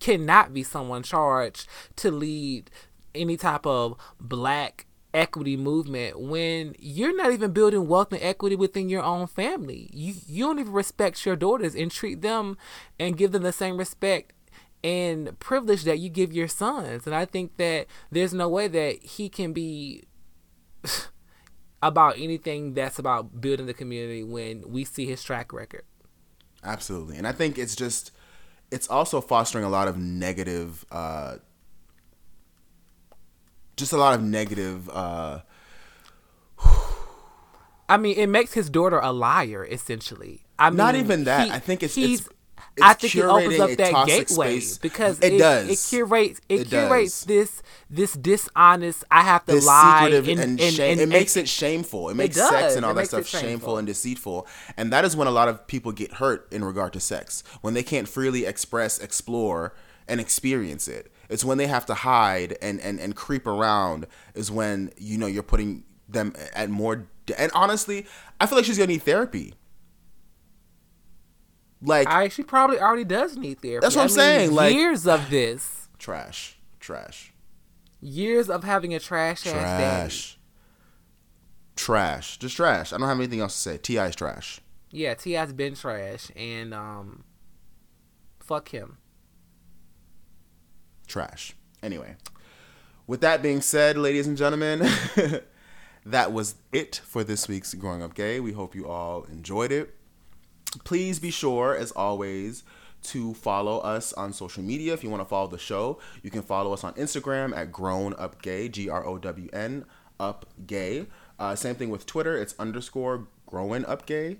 cannot 0.00 0.52
be 0.52 0.62
someone 0.62 1.02
charged 1.02 1.68
to 1.96 2.10
lead 2.10 2.70
any 3.16 3.36
type 3.36 3.66
of 3.66 3.96
black 4.20 4.86
equity 5.16 5.56
movement 5.56 6.20
when 6.20 6.74
you're 6.78 7.16
not 7.16 7.32
even 7.32 7.50
building 7.50 7.88
wealth 7.88 8.12
and 8.12 8.22
equity 8.22 8.54
within 8.54 8.88
your 8.88 9.02
own 9.02 9.26
family. 9.26 9.88
You 9.92 10.14
you 10.26 10.44
don't 10.44 10.58
even 10.58 10.72
respect 10.72 11.24
your 11.24 11.36
daughters 11.36 11.74
and 11.74 11.90
treat 11.90 12.20
them 12.20 12.58
and 13.00 13.16
give 13.16 13.32
them 13.32 13.42
the 13.42 13.52
same 13.52 13.78
respect 13.78 14.34
and 14.84 15.38
privilege 15.40 15.84
that 15.84 15.98
you 15.98 16.08
give 16.10 16.32
your 16.32 16.48
sons. 16.48 17.06
And 17.06 17.14
I 17.14 17.24
think 17.24 17.56
that 17.56 17.86
there's 18.10 18.34
no 18.34 18.48
way 18.48 18.68
that 18.68 19.02
he 19.02 19.28
can 19.28 19.52
be 19.52 20.04
about 21.82 22.18
anything 22.18 22.74
that's 22.74 22.98
about 22.98 23.40
building 23.40 23.66
the 23.66 23.74
community 23.74 24.22
when 24.22 24.64
we 24.70 24.84
see 24.84 25.06
his 25.06 25.22
track 25.22 25.52
record. 25.52 25.84
Absolutely. 26.62 27.16
And 27.16 27.26
I 27.26 27.32
think 27.32 27.58
it's 27.58 27.74
just 27.74 28.12
it's 28.70 28.88
also 28.88 29.20
fostering 29.20 29.64
a 29.64 29.68
lot 29.68 29.88
of 29.88 29.96
negative 29.96 30.84
uh 30.90 31.36
just 33.76 33.92
a 33.92 33.96
lot 33.96 34.14
of 34.14 34.22
negative 34.22 34.88
uh 34.90 35.40
I 37.88 37.96
mean, 37.96 38.16
it 38.18 38.26
makes 38.28 38.54
his 38.54 38.68
daughter 38.68 38.98
a 38.98 39.12
liar, 39.12 39.64
essentially. 39.64 40.42
I 40.58 40.70
mean, 40.70 40.76
not 40.76 40.94
even 40.94 41.24
that. 41.24 41.46
He, 41.46 41.52
I 41.52 41.58
think 41.58 41.82
it's, 41.82 41.94
he's. 41.94 42.20
It's, 42.20 42.28
it's 42.76 42.86
I 42.86 42.94
think 42.94 43.14
it 43.14 43.24
opens 43.24 43.60
up 43.60 43.70
that 43.70 44.06
gateway 44.06 44.60
space. 44.60 44.78
because 44.78 45.18
it, 45.20 45.34
it, 45.34 45.38
does. 45.38 45.68
It 45.68 45.88
curates. 45.88 46.40
It, 46.48 46.62
it 46.62 46.68
curates 46.68 47.24
this 47.24 47.62
this 47.88 48.14
dishonest. 48.14 49.04
I 49.10 49.22
have 49.22 49.44
to 49.46 49.52
this 49.52 49.66
lie 49.66 50.10
and, 50.12 50.28
and, 50.28 50.60
and, 50.60 50.74
shame, 50.74 50.92
and, 50.92 51.00
it 51.00 51.08
makes 51.08 51.36
it 51.36 51.48
shameful. 51.48 52.10
It 52.10 52.16
makes 52.16 52.36
sex 52.36 52.76
and 52.76 52.84
all 52.84 52.92
that 52.94 53.06
stuff 53.06 53.26
shameful. 53.26 53.48
shameful 53.48 53.78
and 53.78 53.86
deceitful. 53.86 54.46
And 54.76 54.92
that 54.92 55.04
is 55.04 55.16
when 55.16 55.28
a 55.28 55.30
lot 55.30 55.48
of 55.48 55.66
people 55.66 55.92
get 55.92 56.14
hurt 56.14 56.48
in 56.52 56.64
regard 56.64 56.92
to 56.94 57.00
sex 57.00 57.42
when 57.60 57.74
they 57.74 57.82
can't 57.82 58.08
freely 58.08 58.44
express, 58.44 58.98
explore, 58.98 59.74
and 60.08 60.20
experience 60.20 60.88
it. 60.88 61.10
It's 61.28 61.44
when 61.44 61.58
they 61.58 61.66
have 61.66 61.86
to 61.86 61.94
hide 61.94 62.56
and, 62.62 62.80
and, 62.80 63.00
and 63.00 63.14
creep 63.14 63.46
around 63.46 64.06
is 64.34 64.50
when 64.50 64.92
you 64.96 65.18
know 65.18 65.26
you're 65.26 65.42
putting 65.42 65.84
them 66.08 66.34
at 66.54 66.70
more. 66.70 67.06
And 67.36 67.50
honestly, 67.54 68.06
I 68.40 68.46
feel 68.46 68.56
like 68.56 68.64
she's 68.64 68.78
gonna 68.78 68.88
need 68.88 69.02
therapy. 69.02 69.54
Like 71.82 72.08
I, 72.08 72.28
she 72.28 72.42
probably 72.42 72.80
already 72.80 73.04
does 73.04 73.36
need 73.36 73.60
therapy. 73.60 73.80
That's 73.82 73.96
what 73.96 74.02
I 74.02 74.04
am 74.04 74.10
saying. 74.10 74.52
Like 74.52 74.74
years 74.74 75.06
of 75.06 75.30
this 75.30 75.88
trash, 75.98 76.58
trash. 76.80 77.32
Years 78.00 78.48
of 78.48 78.64
having 78.64 78.94
a 78.94 79.00
trash, 79.00 79.42
trash. 79.42 79.54
ass 79.54 79.80
daddy. 79.80 80.42
Trash, 81.76 82.38
just 82.38 82.56
trash. 82.56 82.92
I 82.92 82.98
don't 82.98 83.08
have 83.08 83.18
anything 83.18 83.40
else 83.40 83.54
to 83.54 83.60
say. 83.60 83.78
T.I.'s 83.78 84.16
trash. 84.16 84.60
Yeah, 84.90 85.14
T.I.'s 85.14 85.52
been 85.52 85.74
trash, 85.74 86.30
and 86.34 86.72
um, 86.72 87.24
fuck 88.40 88.70
him 88.70 88.98
trash. 91.06 91.54
Anyway, 91.82 92.16
with 93.06 93.20
that 93.20 93.42
being 93.42 93.60
said, 93.60 93.96
ladies 93.96 94.26
and 94.26 94.36
gentlemen, 94.36 94.88
that 96.06 96.32
was 96.32 96.56
it 96.72 97.00
for 97.04 97.22
this 97.24 97.48
week's 97.48 97.74
Growing 97.74 98.02
Up 98.02 98.14
Gay. 98.14 98.40
We 98.40 98.52
hope 98.52 98.74
you 98.74 98.88
all 98.88 99.24
enjoyed 99.24 99.72
it. 99.72 99.94
Please 100.84 101.18
be 101.18 101.30
sure, 101.30 101.74
as 101.74 101.92
always, 101.92 102.64
to 103.02 103.34
follow 103.34 103.78
us 103.78 104.12
on 104.14 104.32
social 104.32 104.62
media. 104.62 104.92
If 104.92 105.04
you 105.04 105.10
want 105.10 105.20
to 105.22 105.28
follow 105.28 105.46
the 105.46 105.58
show, 105.58 105.98
you 106.22 106.30
can 106.30 106.42
follow 106.42 106.72
us 106.72 106.82
on 106.84 106.92
Instagram 106.94 107.56
at 107.56 107.70
Grown 107.72 108.14
Up 108.18 108.42
Gay, 108.42 108.68
G 108.68 108.88
R 108.88 109.06
O 109.06 109.18
W 109.18 109.48
N, 109.52 109.84
Up 110.18 110.46
Gay. 110.66 111.06
Uh, 111.38 111.54
same 111.54 111.74
thing 111.74 111.90
with 111.90 112.06
Twitter. 112.06 112.36
It's 112.36 112.54
underscore 112.58 113.28
Growing 113.46 113.84
Up 113.84 114.06
Gay, 114.06 114.38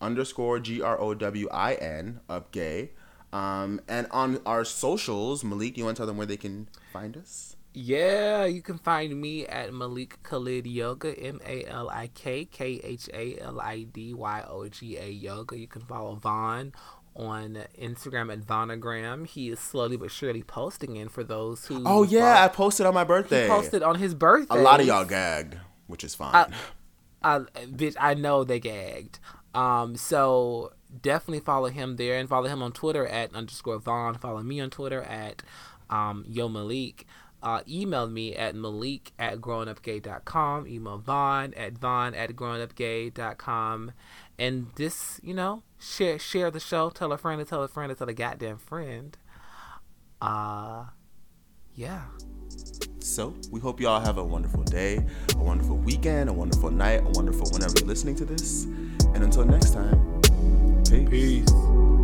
underscore 0.00 0.58
G 0.60 0.80
R 0.80 0.98
O 0.98 1.14
W 1.14 1.48
I 1.50 1.74
N, 1.74 2.20
Up 2.28 2.50
Gay. 2.52 2.90
Um, 3.36 3.80
and 3.86 4.06
on 4.12 4.40
our 4.46 4.64
socials, 4.64 5.44
Malik, 5.44 5.74
do 5.74 5.80
you 5.80 5.84
want 5.84 5.96
to 5.96 6.00
tell 6.00 6.06
them 6.06 6.16
where 6.16 6.26
they 6.26 6.38
can 6.38 6.68
find 6.92 7.16
us? 7.16 7.56
Yeah, 7.74 8.46
you 8.46 8.62
can 8.62 8.78
find 8.78 9.20
me 9.20 9.46
at 9.46 9.74
Malik 9.74 10.22
Khalid 10.22 10.66
Yoga, 10.66 11.12
M 11.18 11.40
A 11.44 11.66
L 11.66 11.90
I 11.90 12.08
K 12.14 12.46
K 12.46 12.80
H 12.82 13.10
A 13.12 13.38
L 13.38 13.60
I 13.60 13.82
D 13.82 14.14
Y 14.14 14.44
O 14.48 14.66
G 14.68 14.96
A 14.96 15.10
Yoga. 15.10 15.58
You 15.58 15.68
can 15.68 15.82
follow 15.82 16.16
Vaun 16.16 16.72
on 17.14 17.58
Instagram 17.78 18.32
at 18.32 18.40
Vaunagram. 18.40 19.26
He 19.26 19.50
is 19.50 19.60
slowly 19.60 19.98
but 19.98 20.10
surely 20.10 20.42
posting 20.42 20.96
in 20.96 21.10
for 21.10 21.22
those 21.22 21.66
who. 21.66 21.82
Oh 21.84 22.02
yeah, 22.02 22.42
I 22.42 22.48
posted 22.48 22.86
on 22.86 22.94
my 22.94 23.04
birthday. 23.04 23.42
He 23.42 23.48
posted 23.48 23.82
on 23.82 23.96
his 23.96 24.14
birthday. 24.14 24.58
A 24.58 24.62
lot 24.62 24.80
of 24.80 24.86
y'all 24.86 25.04
gagged, 25.04 25.58
which 25.86 26.04
is 26.04 26.14
fine. 26.14 26.34
I, 26.34 26.46
I, 27.22 27.38
bitch, 27.66 27.96
I 28.00 28.14
know 28.14 28.44
they 28.44 28.60
gagged. 28.60 29.18
Um, 29.54 29.96
so 29.96 30.72
definitely 31.02 31.40
follow 31.40 31.68
him 31.68 31.96
there 31.96 32.18
and 32.18 32.28
follow 32.28 32.48
him 32.48 32.62
on 32.62 32.72
Twitter 32.72 33.06
at 33.06 33.34
underscore 33.34 33.78
Vaun. 33.78 34.18
Follow 34.18 34.42
me 34.42 34.60
on 34.60 34.70
Twitter 34.70 35.02
at 35.02 35.42
um, 35.90 36.24
Yo 36.28 36.48
Malik. 36.48 37.06
Uh, 37.42 37.60
email 37.68 38.08
me 38.08 38.34
at 38.34 38.54
Malik 38.54 39.12
at 39.18 39.40
growingupgay.com. 39.40 40.66
Email 40.66 40.98
Vaun 40.98 41.54
at 41.56 41.74
Vaun 41.74 42.14
at 42.14 42.30
growingupgay.com. 42.30 43.92
And 44.38 44.66
this, 44.76 45.20
you 45.22 45.34
know, 45.34 45.62
share 45.78 46.18
share 46.18 46.50
the 46.50 46.60
show. 46.60 46.90
Tell 46.90 47.12
a 47.12 47.18
friend 47.18 47.38
to 47.38 47.44
tell 47.44 47.62
a 47.62 47.68
friend 47.68 47.90
to 47.90 47.94
tell 47.94 48.08
a 48.08 48.14
goddamn 48.14 48.58
friend. 48.58 49.16
Uh, 50.20 50.86
yeah. 51.74 52.02
So 53.00 53.34
we 53.52 53.60
hope 53.60 53.80
y'all 53.80 54.00
have 54.00 54.18
a 54.18 54.24
wonderful 54.24 54.64
day, 54.64 55.06
a 55.36 55.38
wonderful 55.38 55.76
weekend, 55.76 56.28
a 56.28 56.32
wonderful 56.32 56.70
night, 56.70 57.02
a 57.02 57.10
wonderful 57.10 57.48
whenever 57.52 57.74
you're 57.78 57.86
listening 57.86 58.16
to 58.16 58.24
this. 58.24 58.64
And 58.64 59.22
until 59.22 59.44
next 59.44 59.72
time. 59.72 60.15
Peace. 60.88 61.04
Peace. 61.10 61.95